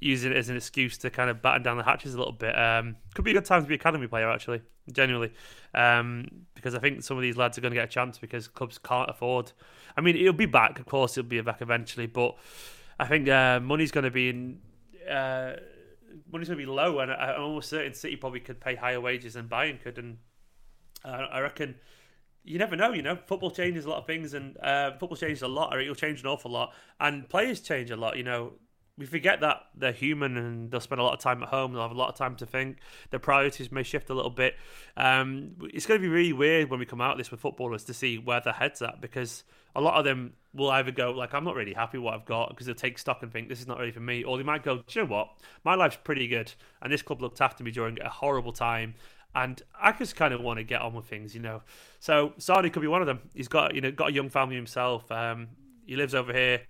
using 0.00 0.32
it 0.32 0.36
as 0.36 0.48
an 0.48 0.56
excuse 0.56 0.98
to 0.98 1.10
kind 1.10 1.30
of 1.30 1.42
batten 1.42 1.62
down 1.62 1.78
the 1.78 1.82
hatches 1.82 2.14
a 2.14 2.18
little 2.18 2.32
bit. 2.32 2.56
Um, 2.56 2.96
could 3.14 3.24
be 3.24 3.30
a 3.30 3.34
good 3.34 3.44
time 3.44 3.62
to 3.62 3.68
be 3.68 3.74
academy 3.74 4.06
player, 4.06 4.30
actually, 4.30 4.62
genuinely, 4.92 5.32
um, 5.74 6.28
because 6.54 6.74
I 6.74 6.78
think 6.78 7.02
some 7.02 7.16
of 7.16 7.22
these 7.22 7.36
lads 7.36 7.56
are 7.56 7.60
going 7.60 7.72
to 7.72 7.76
get 7.76 7.84
a 7.84 7.92
chance 7.92 8.18
because 8.18 8.46
clubs 8.46 8.78
can't 8.78 9.08
afford. 9.08 9.52
I 9.96 10.00
mean, 10.00 10.16
it'll 10.16 10.32
be 10.32 10.46
back, 10.46 10.78
of 10.78 10.86
course, 10.86 11.16
it'll 11.16 11.28
be 11.28 11.40
back 11.40 11.62
eventually, 11.62 12.06
but 12.06 12.36
I 12.98 13.06
think 13.06 13.28
uh, 13.28 13.60
money's 13.60 13.90
going 13.90 14.04
to 14.04 14.10
be 14.10 14.28
in. 14.28 14.58
Uh, 15.10 15.54
money's 16.30 16.48
going 16.48 16.58
to 16.58 16.66
be 16.66 16.70
low, 16.70 17.00
and 17.00 17.10
I, 17.10 17.34
am 17.34 17.42
almost 17.42 17.68
certain 17.68 17.94
City 17.94 18.16
probably 18.16 18.40
could 18.40 18.60
pay 18.60 18.74
higher 18.74 19.00
wages 19.00 19.34
than 19.34 19.48
Bayern 19.48 19.80
could, 19.80 19.98
and 19.98 20.18
uh, 21.04 21.26
I 21.30 21.40
reckon 21.40 21.76
you 22.44 22.58
never 22.58 22.76
know. 22.76 22.92
You 22.92 23.02
know, 23.02 23.16
football 23.16 23.50
changes 23.50 23.84
a 23.84 23.90
lot 23.90 23.98
of 23.98 24.06
things, 24.06 24.34
and 24.34 24.56
uh, 24.58 24.92
football 24.98 25.16
changes 25.16 25.42
a 25.42 25.48
lot, 25.48 25.74
or 25.74 25.80
it'll 25.80 25.94
change 25.94 26.20
an 26.20 26.26
awful 26.26 26.50
lot, 26.50 26.74
and 27.00 27.28
players 27.28 27.60
change 27.60 27.90
a 27.90 27.96
lot. 27.96 28.16
You 28.16 28.24
know, 28.24 28.52
we 28.96 29.06
forget 29.06 29.40
that 29.40 29.62
they're 29.74 29.92
human 29.92 30.36
and 30.36 30.70
they'll 30.70 30.80
spend 30.80 31.00
a 31.00 31.04
lot 31.04 31.14
of 31.14 31.20
time 31.20 31.42
at 31.42 31.48
home. 31.48 31.72
They'll 31.72 31.82
have 31.82 31.90
a 31.90 31.94
lot 31.94 32.10
of 32.10 32.14
time 32.14 32.36
to 32.36 32.46
think. 32.46 32.78
Their 33.10 33.18
priorities 33.18 33.72
may 33.72 33.82
shift 33.82 34.08
a 34.08 34.14
little 34.14 34.30
bit. 34.30 34.54
Um, 34.96 35.56
it's 35.72 35.86
going 35.86 36.00
to 36.00 36.02
be 36.02 36.12
really 36.12 36.32
weird 36.32 36.70
when 36.70 36.78
we 36.78 36.86
come 36.86 37.00
out 37.00 37.12
of 37.12 37.18
this 37.18 37.30
with 37.30 37.40
footballers 37.40 37.84
to 37.84 37.94
see 37.94 38.18
where 38.18 38.40
their 38.40 38.52
heads 38.52 38.82
at 38.82 39.00
because 39.00 39.42
a 39.74 39.80
lot 39.80 39.94
of 39.98 40.04
them 40.04 40.34
will 40.52 40.70
either 40.70 40.90
go 40.90 41.10
like, 41.10 41.34
"I'm 41.34 41.44
not 41.44 41.54
really 41.54 41.74
happy 41.74 41.98
with 41.98 42.04
what 42.04 42.14
I've 42.14 42.24
got," 42.24 42.50
because 42.50 42.66
they'll 42.66 42.74
take 42.74 42.98
stock 42.98 43.22
and 43.22 43.32
think 43.32 43.48
this 43.48 43.60
is 43.60 43.66
not 43.66 43.78
really 43.78 43.92
for 43.92 44.00
me, 44.00 44.22
or 44.24 44.36
they 44.36 44.44
might 44.44 44.62
go, 44.62 44.78
"Do 44.78 44.84
you 44.90 45.02
know 45.02 45.10
what? 45.10 45.30
My 45.64 45.74
life's 45.74 45.98
pretty 46.02 46.28
good, 46.28 46.52
and 46.82 46.92
this 46.92 47.02
club 47.02 47.20
looked 47.20 47.40
after 47.40 47.64
me 47.64 47.70
during 47.70 48.00
a 48.00 48.08
horrible 48.08 48.52
time." 48.52 48.94
And 49.36 49.60
I 49.80 49.90
just 49.90 50.14
kind 50.14 50.32
of 50.32 50.40
want 50.40 50.58
to 50.58 50.64
get 50.64 50.80
on 50.80 50.94
with 50.94 51.06
things, 51.06 51.34
you 51.34 51.40
know. 51.40 51.62
So 51.98 52.34
Sane 52.38 52.70
could 52.70 52.82
be 52.82 52.86
one 52.86 53.00
of 53.00 53.08
them. 53.08 53.18
He's 53.34 53.48
got, 53.48 53.74
you 53.74 53.80
know, 53.80 53.90
got 53.90 54.10
a 54.10 54.12
young 54.12 54.28
family 54.28 54.54
himself. 54.54 55.10
Um, 55.10 55.48
he 55.86 55.96
lives 55.96 56.14
over 56.14 56.32
here 56.32 56.62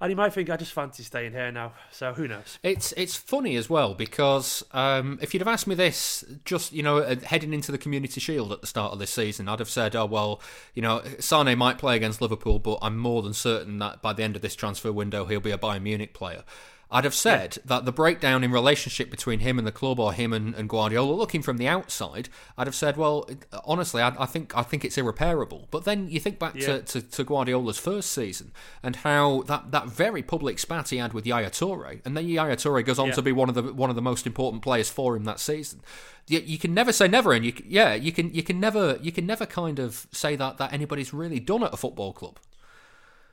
and 0.00 0.10
he 0.10 0.14
might 0.14 0.32
think 0.32 0.50
I 0.50 0.56
just 0.56 0.72
fancy 0.72 1.02
staying 1.02 1.32
here 1.32 1.50
now. 1.50 1.72
So 1.90 2.12
who 2.12 2.28
knows? 2.28 2.58
It's 2.62 2.92
it's 2.92 3.16
funny 3.16 3.56
as 3.56 3.70
well 3.70 3.94
because 3.94 4.64
um, 4.72 5.18
if 5.22 5.32
you'd 5.32 5.40
have 5.40 5.48
asked 5.48 5.66
me 5.66 5.74
this 5.74 6.24
just 6.44 6.72
you 6.72 6.82
know 6.82 6.98
uh, 6.98 7.16
heading 7.20 7.54
into 7.54 7.72
the 7.72 7.78
Community 7.78 8.20
Shield 8.20 8.52
at 8.52 8.60
the 8.60 8.66
start 8.66 8.92
of 8.92 8.98
this 8.98 9.10
season, 9.10 9.48
I'd 9.48 9.58
have 9.58 9.70
said, 9.70 9.96
oh 9.96 10.06
well, 10.06 10.40
you 10.74 10.82
know, 10.82 11.02
Sane 11.18 11.56
might 11.56 11.78
play 11.78 11.96
against 11.96 12.20
Liverpool, 12.20 12.58
but 12.58 12.78
I'm 12.82 12.98
more 12.98 13.22
than 13.22 13.32
certain 13.32 13.78
that 13.78 14.02
by 14.02 14.12
the 14.12 14.22
end 14.22 14.36
of 14.36 14.42
this 14.42 14.54
transfer 14.54 14.92
window 14.92 15.24
he'll 15.24 15.40
be 15.40 15.50
a 15.50 15.58
Bayern 15.58 15.82
Munich 15.82 16.12
player. 16.12 16.44
I'd 16.90 17.04
have 17.04 17.14
said 17.14 17.56
yeah. 17.56 17.62
that 17.66 17.84
the 17.84 17.92
breakdown 17.92 18.44
in 18.44 18.52
relationship 18.52 19.10
between 19.10 19.40
him 19.40 19.58
and 19.58 19.66
the 19.66 19.72
club, 19.72 19.98
or 19.98 20.12
him 20.12 20.32
and, 20.32 20.54
and 20.54 20.68
Guardiola, 20.68 21.12
looking 21.14 21.42
from 21.42 21.56
the 21.56 21.66
outside, 21.66 22.28
I'd 22.56 22.68
have 22.68 22.76
said, 22.76 22.96
well, 22.96 23.28
honestly, 23.64 24.00
I, 24.00 24.14
I 24.18 24.26
think 24.26 24.56
I 24.56 24.62
think 24.62 24.84
it's 24.84 24.96
irreparable. 24.96 25.66
But 25.70 25.84
then 25.84 26.08
you 26.08 26.20
think 26.20 26.38
back 26.38 26.54
yeah. 26.54 26.66
to, 26.66 26.82
to, 26.82 27.02
to, 27.02 27.24
Guardiola's 27.24 27.78
first 27.78 28.10
season 28.10 28.52
and 28.82 28.96
how 28.96 29.42
that, 29.42 29.72
that 29.72 29.88
very 29.88 30.22
public 30.22 30.60
spat 30.60 30.90
he 30.90 30.98
had 30.98 31.12
with 31.12 31.26
Yaya 31.26 31.50
Toure, 31.50 32.00
and 32.04 32.16
then 32.16 32.28
Yaya 32.28 32.56
Toure 32.56 32.84
goes 32.84 32.98
on 32.98 33.08
yeah. 33.08 33.14
to 33.14 33.22
be 33.22 33.32
one 33.32 33.48
of 33.48 33.56
the 33.56 33.72
one 33.72 33.90
of 33.90 33.96
the 33.96 34.02
most 34.02 34.26
important 34.26 34.62
players 34.62 34.88
for 34.88 35.16
him 35.16 35.24
that 35.24 35.40
season. 35.40 35.80
You, 36.28 36.40
you 36.40 36.58
can 36.58 36.72
never 36.72 36.92
say 36.92 37.08
never, 37.08 37.32
and 37.32 37.44
you 37.44 37.52
yeah, 37.66 37.94
you 37.94 38.12
can 38.12 38.32
you 38.32 38.44
can 38.44 38.60
never 38.60 38.98
you 39.02 39.10
can 39.10 39.26
never 39.26 39.44
kind 39.44 39.80
of 39.80 40.06
say 40.12 40.36
that 40.36 40.58
that 40.58 40.72
anybody's 40.72 41.12
really 41.12 41.40
done 41.40 41.64
at 41.64 41.74
a 41.74 41.76
football 41.76 42.12
club. 42.12 42.38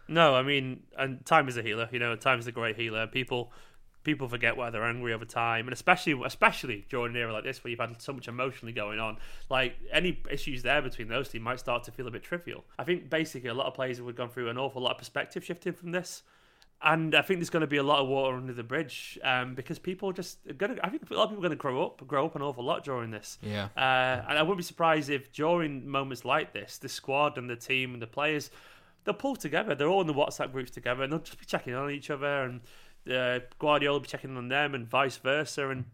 No, 0.07 0.35
I 0.35 0.43
mean, 0.43 0.83
and 0.97 1.25
time 1.25 1.47
is 1.47 1.57
a 1.57 1.61
healer. 1.61 1.87
You 1.91 1.99
know, 1.99 2.15
time 2.15 2.39
is 2.39 2.47
a 2.47 2.51
great 2.51 2.75
healer. 2.75 3.07
People 3.07 3.51
people 4.03 4.27
forget 4.27 4.57
why 4.57 4.69
they're 4.69 4.83
angry 4.83 5.13
over 5.13 5.25
time, 5.25 5.65
and 5.65 5.73
especially 5.73 6.19
especially 6.25 6.85
during 6.89 7.15
an 7.15 7.21
era 7.21 7.33
like 7.33 7.43
this 7.43 7.63
where 7.63 7.71
you've 7.71 7.79
had 7.79 8.01
so 8.01 8.13
much 8.13 8.27
emotionally 8.27 8.73
going 8.73 8.99
on. 8.99 9.17
Like 9.49 9.75
any 9.91 10.21
issues 10.29 10.63
there 10.63 10.81
between 10.81 11.07
those 11.07 11.29
two 11.29 11.39
might 11.39 11.59
start 11.59 11.83
to 11.85 11.91
feel 11.91 12.07
a 12.07 12.11
bit 12.11 12.23
trivial. 12.23 12.63
I 12.77 12.83
think 12.83 13.09
basically 13.09 13.49
a 13.49 13.53
lot 13.53 13.67
of 13.67 13.73
players 13.73 13.97
have 13.97 14.15
gone 14.15 14.29
through 14.29 14.49
an 14.49 14.57
awful 14.57 14.81
lot 14.81 14.91
of 14.91 14.97
perspective 14.97 15.43
shifting 15.43 15.73
from 15.73 15.91
this. 15.91 16.23
And 16.85 17.15
I 17.15 17.21
think 17.21 17.39
there's 17.39 17.49
going 17.49 17.61
to 17.61 17.67
be 17.67 17.77
a 17.77 17.83
lot 17.83 17.99
of 17.99 18.09
water 18.09 18.35
under 18.35 18.51
the 18.51 18.63
bridge 18.63 19.17
um, 19.23 19.55
because 19.55 19.79
people 19.79 20.11
just 20.11 20.39
going 20.57 20.75
to. 20.75 20.85
I 20.85 20.89
think 20.89 21.09
a 21.09 21.13
lot 21.13 21.23
of 21.23 21.29
people 21.29 21.45
are 21.45 21.47
going 21.47 21.57
to 21.57 21.61
grow 21.61 21.85
up, 21.85 22.05
grow 22.05 22.25
up 22.25 22.35
an 22.35 22.41
awful 22.41 22.65
lot 22.65 22.83
during 22.83 23.09
this. 23.09 23.37
Yeah. 23.41 23.69
Uh, 23.77 24.25
and 24.27 24.37
I 24.37 24.41
wouldn't 24.41 24.57
be 24.57 24.63
surprised 24.63 25.09
if 25.09 25.31
during 25.31 25.87
moments 25.87 26.25
like 26.25 26.51
this, 26.51 26.77
the 26.77 26.89
squad 26.89 27.37
and 27.37 27.49
the 27.49 27.55
team 27.55 27.93
and 27.93 28.01
the 28.01 28.07
players 28.07 28.51
they'll 29.03 29.13
pull 29.13 29.35
together. 29.35 29.75
They're 29.75 29.87
all 29.87 30.01
in 30.01 30.07
the 30.07 30.13
WhatsApp 30.13 30.51
groups 30.51 30.71
together, 30.71 31.03
and 31.03 31.11
they'll 31.11 31.19
just 31.19 31.39
be 31.39 31.45
checking 31.45 31.73
on 31.73 31.91
each 31.91 32.09
other, 32.09 32.43
and 32.43 32.61
uh, 33.11 33.39
Guardiola 33.59 33.95
will 33.95 34.01
be 34.01 34.07
checking 34.07 34.35
on 34.37 34.47
them, 34.47 34.75
and 34.75 34.87
vice 34.87 35.17
versa. 35.17 35.69
And 35.69 35.85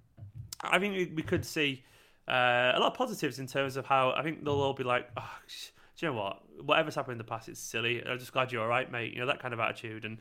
I 0.62 0.80
think 0.80 1.16
we, 1.16 1.24
could 1.24 1.46
see 1.46 1.84
uh, 2.28 2.74
a 2.76 2.80
lot 2.80 2.88
of 2.88 2.94
positives 2.94 3.40
in 3.40 3.48
terms 3.48 3.78
of 3.78 3.86
how 3.86 4.12
I 4.12 4.24
think 4.24 4.44
they'll 4.44 4.54
all 4.62 4.74
be 4.74 4.84
like, 4.84 5.10
oh, 5.18 5.32
do 5.48 6.06
you 6.06 6.12
know 6.12 6.18
what? 6.18 6.42
Whatever's 6.64 6.96
happened 6.96 7.14
in 7.14 7.18
the 7.18 7.24
past, 7.24 7.50
it's 7.50 7.60
silly. 7.60 8.04
I'm 8.06 8.20
just 8.20 8.34
glad 8.34 8.52
you're 8.52 8.62
all 8.62 8.68
right, 8.68 8.92
mate. 8.92 9.14
You 9.14 9.20
know 9.20 9.28
that 9.28 9.42
kind 9.42 9.54
of 9.54 9.60
attitude, 9.60 10.06
and 10.06 10.18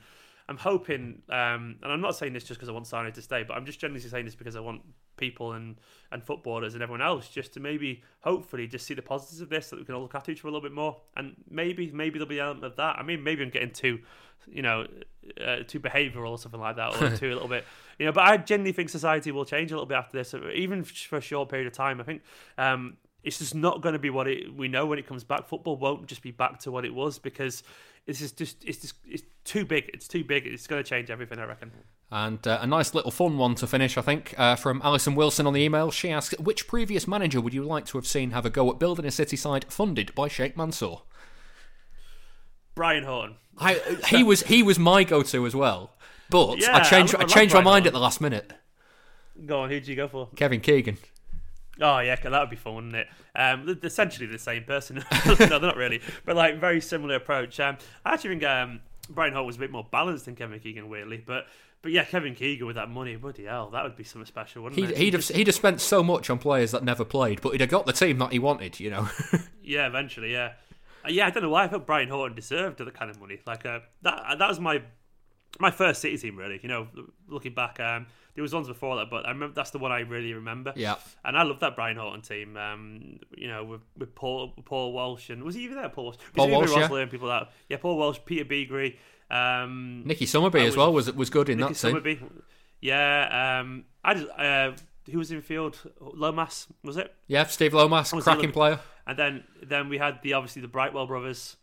I'm 0.48 0.56
hoping, 0.56 1.22
um, 1.28 1.76
and 1.82 1.92
I'm 1.92 2.00
not 2.00 2.16
saying 2.16 2.32
this 2.32 2.44
just 2.44 2.58
because 2.58 2.68
I 2.68 2.72
want 2.72 2.86
Sane 2.86 3.12
to 3.12 3.22
stay, 3.22 3.42
but 3.42 3.56
I'm 3.56 3.66
just 3.66 3.80
generally 3.80 4.00
saying 4.00 4.24
this 4.24 4.34
because 4.34 4.56
I 4.56 4.60
want 4.60 4.82
people 5.18 5.52
and, 5.52 5.76
and 6.10 6.24
footballers 6.24 6.74
and 6.74 6.82
everyone 6.82 7.02
else 7.02 7.28
just 7.28 7.52
to 7.54 7.60
maybe, 7.60 8.02
hopefully, 8.20 8.66
just 8.66 8.86
see 8.86 8.94
the 8.94 9.02
positives 9.02 9.40
of 9.40 9.50
this, 9.50 9.66
so 9.66 9.76
that 9.76 9.82
we 9.82 9.86
can 9.86 9.94
all 9.94 10.02
look 10.02 10.14
after 10.14 10.32
each 10.32 10.40
other 10.40 10.48
a 10.48 10.52
little 10.52 10.66
bit 10.66 10.74
more. 10.74 10.96
And 11.16 11.36
maybe, 11.50 11.90
maybe 11.90 12.18
there'll 12.18 12.28
be 12.28 12.38
an 12.38 12.46
element 12.46 12.64
of 12.64 12.76
that. 12.76 12.96
I 12.98 13.02
mean, 13.02 13.22
maybe 13.22 13.42
I'm 13.42 13.50
getting 13.50 13.72
too, 13.72 13.98
you 14.46 14.62
know, 14.62 14.86
uh, 15.44 15.58
too 15.66 15.80
behavioural 15.80 16.30
or 16.30 16.38
something 16.38 16.60
like 16.60 16.76
that, 16.76 17.02
or 17.02 17.10
too 17.16 17.32
a 17.32 17.34
little 17.34 17.48
bit, 17.48 17.64
you 17.98 18.06
know. 18.06 18.12
But 18.12 18.24
I 18.24 18.36
genuinely 18.38 18.72
think 18.72 18.88
society 18.88 19.30
will 19.30 19.44
change 19.44 19.70
a 19.70 19.74
little 19.74 19.86
bit 19.86 19.96
after 19.96 20.16
this, 20.16 20.34
even 20.54 20.84
for 20.84 21.18
a 21.18 21.20
short 21.20 21.48
period 21.48 21.66
of 21.66 21.72
time. 21.72 22.00
I 22.00 22.04
think 22.04 22.22
um, 22.56 22.96
it's 23.22 23.38
just 23.38 23.54
not 23.54 23.82
going 23.82 23.94
to 23.94 23.98
be 23.98 24.10
what 24.10 24.28
it, 24.28 24.54
we 24.54 24.68
know 24.68 24.86
when 24.86 24.98
it 24.98 25.06
comes 25.06 25.24
back. 25.24 25.48
Football 25.48 25.76
won't 25.76 26.06
just 26.06 26.22
be 26.22 26.30
back 26.30 26.60
to 26.60 26.70
what 26.70 26.84
it 26.84 26.94
was 26.94 27.18
because 27.18 27.62
this 28.06 28.20
is 28.20 28.32
just 28.32 28.64
it's 28.64 28.80
just 28.80 28.94
it's 29.06 29.22
too 29.44 29.64
big. 29.64 29.90
It's 29.92 30.08
too 30.08 30.24
big. 30.24 30.46
It's 30.46 30.66
going 30.66 30.82
to 30.82 30.88
change 30.88 31.10
everything, 31.10 31.38
I 31.38 31.44
reckon. 31.44 31.72
And 32.10 32.46
uh, 32.46 32.58
a 32.62 32.66
nice 32.66 32.94
little 32.94 33.10
fun 33.10 33.36
one 33.36 33.54
to 33.56 33.66
finish, 33.66 33.98
I 33.98 34.00
think, 34.00 34.34
uh, 34.38 34.56
from 34.56 34.80
Alison 34.82 35.14
Wilson 35.14 35.46
on 35.46 35.52
the 35.52 35.60
email. 35.60 35.90
She 35.90 36.10
asks, 36.10 36.38
"Which 36.38 36.66
previous 36.66 37.06
manager 37.06 37.40
would 37.40 37.52
you 37.52 37.64
like 37.64 37.84
to 37.86 37.98
have 37.98 38.06
seen 38.06 38.30
have 38.30 38.46
a 38.46 38.50
go 38.50 38.70
at 38.70 38.78
building 38.78 39.04
a 39.04 39.10
city 39.10 39.36
side 39.36 39.66
funded 39.68 40.14
by 40.14 40.28
Sheikh 40.28 40.56
Mansour?" 40.56 41.02
Brian 42.74 43.04
Horton. 43.04 43.36
I, 43.58 43.74
he 44.08 44.22
was 44.24 44.44
he 44.44 44.62
was 44.62 44.78
my 44.78 45.04
go-to 45.04 45.44
as 45.44 45.54
well, 45.54 45.96
but 46.30 46.60
yeah, 46.60 46.76
I 46.76 46.80
changed 46.80 47.14
I, 47.14 47.18
I, 47.18 47.22
I 47.22 47.26
changed 47.26 47.54
my 47.54 47.60
mind 47.60 47.84
Horton. 47.84 47.86
at 47.88 47.92
the 47.92 48.00
last 48.00 48.20
minute. 48.22 48.52
Go 49.44 49.60
on, 49.60 49.68
who'd 49.68 49.86
you 49.86 49.94
go 49.94 50.08
for? 50.08 50.28
Kevin 50.34 50.60
Keegan. 50.60 50.96
Oh 51.80 51.98
yeah, 51.98 52.16
that 52.16 52.40
would 52.40 52.50
be 52.50 52.56
fun, 52.56 52.74
wouldn't 52.74 52.96
it? 52.96 53.08
Um, 53.36 53.78
essentially 53.82 54.26
the 54.26 54.38
same 54.38 54.64
person. 54.64 55.04
no, 55.26 55.34
they're 55.34 55.60
not 55.60 55.76
really, 55.76 56.00
but 56.24 56.36
like 56.36 56.58
very 56.58 56.80
similar 56.80 57.16
approach. 57.16 57.60
Um, 57.60 57.76
I 58.04 58.14
actually 58.14 58.30
think 58.30 58.44
um, 58.44 58.80
Brian 59.10 59.32
Horton 59.32 59.46
was 59.46 59.56
a 59.56 59.60
bit 59.60 59.70
more 59.70 59.86
balanced 59.90 60.24
than 60.24 60.34
Kevin 60.34 60.58
Keegan, 60.58 60.88
weirdly. 60.88 61.22
But 61.24 61.46
but 61.82 61.92
yeah, 61.92 62.04
Kevin 62.04 62.34
Keegan 62.34 62.66
with 62.66 62.76
that 62.76 62.90
money, 62.90 63.16
bloody 63.16 63.44
hell, 63.44 63.70
that 63.70 63.84
would 63.84 63.96
be 63.96 64.04
something 64.04 64.26
special, 64.26 64.62
wouldn't 64.64 64.80
He'd, 64.80 64.90
it? 64.90 64.96
he'd 64.98 65.14
have 65.14 65.26
he'd 65.28 65.46
have 65.46 65.56
spent 65.56 65.80
so 65.80 66.02
much 66.02 66.28
on 66.30 66.38
players 66.38 66.72
that 66.72 66.82
never 66.82 67.04
played, 67.04 67.40
but 67.40 67.52
he'd 67.52 67.60
have 67.60 67.70
got 67.70 67.86
the 67.86 67.92
team 67.92 68.18
that 68.18 68.32
he 68.32 68.38
wanted. 68.38 68.80
You 68.80 68.90
know. 68.90 69.08
Yeah, 69.62 69.86
eventually, 69.86 70.32
yeah. 70.32 70.52
Uh, 71.04 71.10
yeah, 71.10 71.26
I 71.26 71.30
don't 71.30 71.42
know 71.42 71.50
why 71.50 71.64
I 71.64 71.68
felt 71.68 71.86
Brian 71.86 72.08
Horton 72.08 72.34
deserved 72.34 72.78
that 72.78 72.94
kind 72.94 73.10
of 73.10 73.20
money. 73.20 73.38
Like 73.46 73.66
uh, 73.66 73.80
that 74.00 74.38
that 74.38 74.48
was 74.48 74.58
my 74.58 74.82
my 75.60 75.70
first 75.70 76.00
City 76.00 76.16
team, 76.16 76.36
really. 76.38 76.58
You 76.62 76.70
know, 76.70 76.88
looking 77.28 77.52
back, 77.52 77.78
um, 77.78 78.06
there 78.34 78.42
was 78.42 78.54
ones 78.54 78.66
before 78.68 78.96
that, 78.96 79.10
but 79.10 79.26
I 79.26 79.30
remember 79.30 79.54
that's 79.54 79.70
the 79.70 79.78
one 79.78 79.92
I 79.92 80.00
really 80.00 80.32
remember. 80.32 80.72
Yeah. 80.74 80.94
and 81.24 81.36
I 81.36 81.42
love 81.42 81.60
that 81.60 81.76
Brian 81.76 81.98
Horton 81.98 82.22
team. 82.22 82.56
Um, 82.56 83.18
you 83.36 83.48
know, 83.48 83.64
with, 83.64 83.80
with 83.96 84.14
Paul 84.14 84.54
Paul 84.64 84.92
Walsh 84.92 85.28
and 85.28 85.42
was 85.42 85.54
he 85.54 85.64
even 85.64 85.76
there? 85.76 85.90
Paul 85.90 86.04
Walsh. 86.04 86.16
Was 86.16 86.26
Paul 86.34 86.48
Walsh, 86.50 86.74
yeah. 86.74 87.06
People 87.06 87.30
out. 87.30 87.50
Yeah, 87.68 87.76
Paul 87.76 87.98
Walsh, 87.98 88.18
Peter 88.24 88.44
Beagrie. 88.46 88.96
Um, 89.30 90.02
Nicky 90.06 90.26
Summerbee 90.26 90.62
I 90.62 90.66
as 90.66 90.76
well 90.76 90.92
was 90.92 91.12
was 91.12 91.30
good 91.30 91.48
in 91.48 91.58
Nicky 91.58 91.74
that 91.74 91.78
team. 91.78 91.94
Summerbee. 91.94 92.18
Yeah, 92.80 93.60
um, 93.60 93.84
I 94.04 94.14
just 94.14 94.30
uh, 94.30 94.72
who 95.10 95.18
was 95.18 95.30
in 95.30 95.40
field? 95.42 95.78
Lomas 96.00 96.66
was 96.82 96.96
it? 96.96 97.14
Yeah, 97.26 97.44
Steve 97.44 97.74
Lomas, 97.74 98.12
Was 98.12 98.24
cracking 98.24 98.52
player. 98.52 98.80
And 99.06 99.18
then 99.18 99.44
then 99.62 99.88
we 99.88 99.98
had 99.98 100.22
the 100.22 100.34
obviously 100.34 100.62
the 100.62 100.68
Brightwell 100.68 101.06
brothers. 101.06 101.56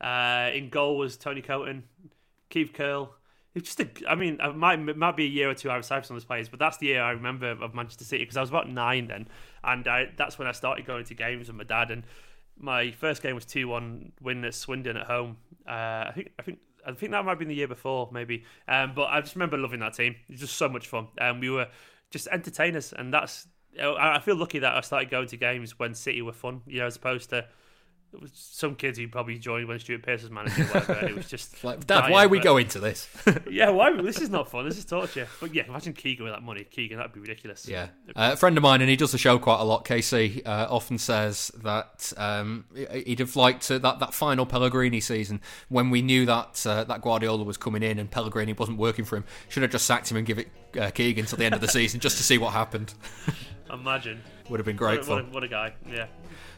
Uh, 0.00 0.50
in 0.52 0.68
goal 0.68 0.98
was 0.98 1.16
Tony 1.16 1.42
Coton, 1.42 1.84
Keith 2.50 2.72
Curle. 2.72 3.14
It's 3.54 3.74
just 3.74 3.80
a, 3.80 4.10
I 4.10 4.14
mean, 4.14 4.38
it 4.40 4.56
might 4.56 4.78
it 4.80 4.96
might 4.96 5.16
be 5.16 5.24
a 5.24 5.28
year 5.28 5.50
or 5.50 5.54
two 5.54 5.70
outside 5.70 5.98
of 5.98 6.06
some 6.06 6.16
of 6.16 6.22
those 6.22 6.26
players, 6.26 6.48
but 6.48 6.58
that's 6.58 6.78
the 6.78 6.86
year 6.86 7.02
I 7.02 7.10
remember 7.10 7.50
of 7.50 7.74
Manchester 7.74 8.04
City 8.04 8.24
because 8.24 8.36
I 8.36 8.40
was 8.40 8.50
about 8.50 8.68
nine 8.68 9.08
then, 9.08 9.28
and 9.62 9.86
I, 9.86 10.06
that's 10.16 10.38
when 10.38 10.48
I 10.48 10.52
started 10.52 10.86
going 10.86 11.04
to 11.04 11.14
games 11.14 11.48
with 11.48 11.56
my 11.56 11.64
dad. 11.64 11.90
And 11.90 12.04
my 12.58 12.92
first 12.92 13.22
game 13.22 13.34
was 13.34 13.44
two 13.44 13.68
one 13.68 14.12
win 14.20 14.44
at 14.44 14.54
Swindon 14.54 14.96
at 14.96 15.06
home. 15.06 15.36
Uh, 15.68 16.06
I 16.08 16.12
think 16.14 16.32
I 16.38 16.42
think. 16.42 16.58
I 16.86 16.92
think 16.92 17.12
that 17.12 17.24
might 17.24 17.32
have 17.32 17.38
been 17.38 17.48
the 17.48 17.54
year 17.54 17.68
before, 17.68 18.08
maybe. 18.12 18.44
Um, 18.68 18.92
but 18.94 19.04
I 19.04 19.20
just 19.20 19.34
remember 19.34 19.56
loving 19.56 19.80
that 19.80 19.94
team. 19.94 20.16
It 20.28 20.32
was 20.32 20.40
just 20.40 20.56
so 20.56 20.68
much 20.68 20.88
fun. 20.88 21.08
And 21.18 21.40
we 21.40 21.50
were 21.50 21.68
just 22.10 22.28
entertainers, 22.28 22.92
and 22.92 23.12
that's. 23.12 23.46
I 23.80 24.18
feel 24.18 24.36
lucky 24.36 24.58
that 24.58 24.74
I 24.74 24.82
started 24.82 25.08
going 25.08 25.28
to 25.28 25.36
games 25.38 25.78
when 25.78 25.94
City 25.94 26.20
were 26.20 26.34
fun, 26.34 26.60
you 26.66 26.80
know, 26.80 26.86
as 26.86 26.96
opposed 26.96 27.30
to 27.30 27.46
some 28.32 28.74
kids 28.74 28.98
who 28.98 29.08
probably 29.08 29.38
joined 29.38 29.68
when 29.68 29.78
Stuart 29.78 30.02
Pearce 30.02 30.22
was 30.22 30.30
manager. 30.30 30.64
Whatever, 30.64 30.92
and 30.94 31.08
it 31.10 31.16
was 31.16 31.28
just 31.28 31.62
Like, 31.64 31.86
Dad, 31.86 32.10
why 32.10 32.24
are 32.24 32.28
we 32.28 32.38
going 32.38 32.68
to 32.68 32.78
this? 32.78 33.08
Yeah, 33.50 33.70
why? 33.70 33.92
This 34.00 34.20
is 34.20 34.30
not 34.30 34.50
fun. 34.50 34.66
This 34.66 34.78
is 34.78 34.84
torture. 34.84 35.28
But 35.40 35.54
yeah, 35.54 35.64
imagine 35.66 35.92
Keegan 35.92 36.24
with 36.24 36.32
that 36.32 36.42
money. 36.42 36.64
Keegan, 36.64 36.96
that'd 36.96 37.12
be 37.12 37.20
ridiculous. 37.20 37.68
Yeah, 37.68 37.88
uh, 38.16 38.30
a 38.32 38.36
friend 38.36 38.56
of 38.56 38.62
mine, 38.62 38.80
and 38.80 38.88
he 38.88 38.96
does 38.96 39.12
the 39.12 39.18
show 39.18 39.38
quite 39.38 39.60
a 39.60 39.64
lot. 39.64 39.84
Casey 39.84 40.44
uh, 40.44 40.66
often 40.70 40.96
says 40.98 41.50
that 41.62 42.12
um, 42.16 42.64
he'd 42.92 43.18
have 43.18 43.36
liked 43.36 43.66
to, 43.68 43.78
that 43.78 43.98
that 43.98 44.14
final 44.14 44.46
Pellegrini 44.46 45.00
season 45.00 45.40
when 45.68 45.90
we 45.90 46.02
knew 46.02 46.24
that 46.26 46.64
uh, 46.66 46.84
that 46.84 47.02
Guardiola 47.02 47.44
was 47.44 47.56
coming 47.56 47.82
in 47.82 47.98
and 47.98 48.10
Pellegrini 48.10 48.52
wasn't 48.52 48.78
working 48.78 49.04
for 49.04 49.16
him. 49.16 49.24
Should 49.48 49.62
have 49.62 49.72
just 49.72 49.86
sacked 49.86 50.10
him 50.10 50.16
and 50.16 50.26
give 50.26 50.38
it 50.38 50.48
uh, 50.80 50.90
Keegan 50.90 51.26
till 51.26 51.38
the 51.38 51.44
end 51.44 51.54
of 51.54 51.60
the 51.60 51.68
season 51.68 52.00
just 52.00 52.16
to 52.16 52.22
see 52.22 52.38
what 52.38 52.52
happened. 52.52 52.94
Imagine. 53.70 54.22
Would 54.48 54.58
have 54.58 54.66
been 54.66 54.76
great 54.76 55.06
a, 55.06 55.10
what, 55.10 55.32
what 55.32 55.44
a 55.44 55.48
guy. 55.48 55.72
Yeah. 55.90 56.06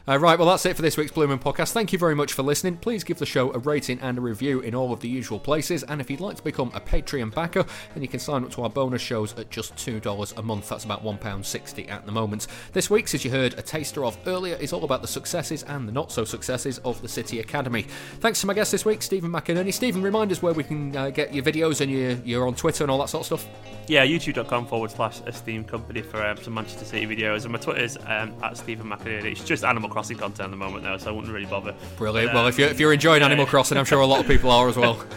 Uh, 0.07 0.19
right, 0.19 0.37
well, 0.37 0.47
that's 0.47 0.67
it 0.67 0.75
for 0.75 0.83
this 0.83 0.97
week's 0.97 1.15
Moon 1.17 1.39
podcast. 1.39 1.71
Thank 1.71 1.91
you 1.91 1.97
very 1.97 2.13
much 2.13 2.33
for 2.33 2.43
listening. 2.43 2.77
Please 2.77 3.03
give 3.03 3.17
the 3.17 3.25
show 3.25 3.51
a 3.53 3.57
rating 3.57 3.99
and 4.01 4.19
a 4.19 4.21
review 4.21 4.59
in 4.59 4.75
all 4.75 4.93
of 4.93 4.99
the 4.99 5.09
usual 5.09 5.39
places. 5.39 5.81
And 5.81 5.99
if 5.99 6.11
you'd 6.11 6.19
like 6.19 6.37
to 6.37 6.43
become 6.43 6.69
a 6.75 6.79
Patreon 6.79 7.33
backer, 7.33 7.65
then 7.95 8.03
you 8.03 8.07
can 8.07 8.19
sign 8.19 8.43
up 8.43 8.51
to 8.51 8.61
our 8.61 8.69
bonus 8.69 9.01
shows 9.01 9.33
at 9.39 9.49
just 9.49 9.75
$2 9.77 10.37
a 10.37 10.41
month. 10.43 10.69
That's 10.69 10.83
about 10.83 11.03
£1.60 11.03 11.89
at 11.89 12.05
the 12.05 12.11
moment. 12.11 12.45
This 12.71 12.87
week's, 12.87 13.15
as 13.15 13.25
you 13.25 13.31
heard 13.31 13.55
a 13.55 13.63
taster 13.63 14.05
of 14.05 14.15
earlier, 14.27 14.55
is 14.57 14.73
all 14.73 14.83
about 14.83 15.01
the 15.01 15.07
successes 15.07 15.63
and 15.63 15.87
the 15.87 15.91
not 15.91 16.11
so 16.11 16.23
successes 16.23 16.77
of 16.85 17.01
the 17.01 17.09
City 17.09 17.39
Academy. 17.39 17.87
Thanks 18.19 18.41
to 18.41 18.47
my 18.47 18.53
guest 18.53 18.71
this 18.71 18.85
week, 18.85 19.01
Stephen 19.01 19.31
McInerney. 19.31 19.73
Stephen, 19.73 20.03
remind 20.03 20.31
us 20.31 20.39
where 20.39 20.53
we 20.53 20.63
can 20.63 20.95
uh, 20.95 21.09
get 21.09 21.33
your 21.33 21.43
videos 21.43 21.81
and 21.81 21.91
your, 21.91 22.11
you're 22.23 22.45
on 22.45 22.53
Twitter 22.53 22.83
and 22.83 22.91
all 22.91 22.99
that 22.99 23.09
sort 23.09 23.21
of 23.31 23.39
stuff. 23.39 23.51
Yeah, 23.87 24.05
youtube.com 24.05 24.67
forward 24.67 24.91
slash 24.91 25.21
esteemed 25.27 25.67
Kompany 25.67 26.03
for 26.03 26.23
um, 26.23 26.37
some 26.37 26.55
Manchester 26.55 26.85
City 26.85 27.07
videos. 27.07 27.43
And 27.43 27.51
my 27.51 27.59
Twitter's 27.59 27.97
um, 28.05 28.33
at 28.43 28.57
Stephen 28.57 28.87
McInerney. 28.87 29.31
It's 29.31 29.43
just 29.43 29.63
Animal 29.63 29.94
Crossing 29.95 30.17
content 30.17 30.47
at 30.47 30.51
the 30.51 30.57
moment, 30.57 30.83
though, 30.83 30.97
so 30.97 31.09
I 31.09 31.13
wouldn't 31.13 31.33
really 31.33 31.45
bother. 31.45 31.73
Brilliant. 31.95 32.27
But, 32.27 32.35
well, 32.35 32.43
um, 32.43 32.49
if 32.49 32.59
you're, 32.59 32.67
if 32.67 32.81
you're 32.81 32.91
enjoying 32.91 33.21
yeah, 33.21 33.27
Animal. 33.27 33.45
Crossing, 33.45 33.77
I'm 33.77 33.85
sure 33.85 34.01
a 34.01 34.05
lot 34.05 34.19
of 34.19 34.27
people 34.27 34.51
are 34.51 34.67
as 34.67 34.75
well. 34.75 35.01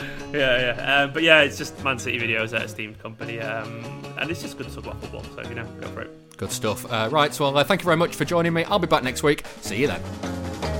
Yeah, 0.34 0.76
yeah. 0.76 1.02
Um, 1.02 1.12
but 1.12 1.22
yeah, 1.22 1.40
it's 1.40 1.56
just 1.56 1.82
Man 1.82 1.98
City 1.98 2.18
videos 2.20 2.54
at 2.54 2.62
esteemed 2.62 2.98
Kompany. 3.02 3.42
Um, 3.42 3.82
and 4.18 4.30
it's 4.30 4.42
just 4.42 4.58
good 4.58 4.68
to 4.68 4.74
talk 4.74 4.84
about 4.84 5.00
football, 5.00 5.24
so, 5.24 5.48
you 5.48 5.54
know, 5.54 5.64
go 5.80 5.88
for 5.88 6.02
it. 6.02 6.36
Good 6.36 6.52
stuff. 6.52 6.84
Uh, 6.92 7.08
right, 7.10 7.32
so 7.34 7.44
well, 7.44 7.56
uh, 7.56 7.64
thank 7.64 7.80
you 7.80 7.86
very 7.86 7.96
much 7.96 8.14
for 8.14 8.26
joining 8.26 8.52
me. 8.52 8.62
I'll 8.64 8.78
be 8.78 8.86
back 8.86 9.02
next 9.02 9.22
week. 9.22 9.44
See 9.62 9.80
you 9.80 9.86
then. 9.88 10.79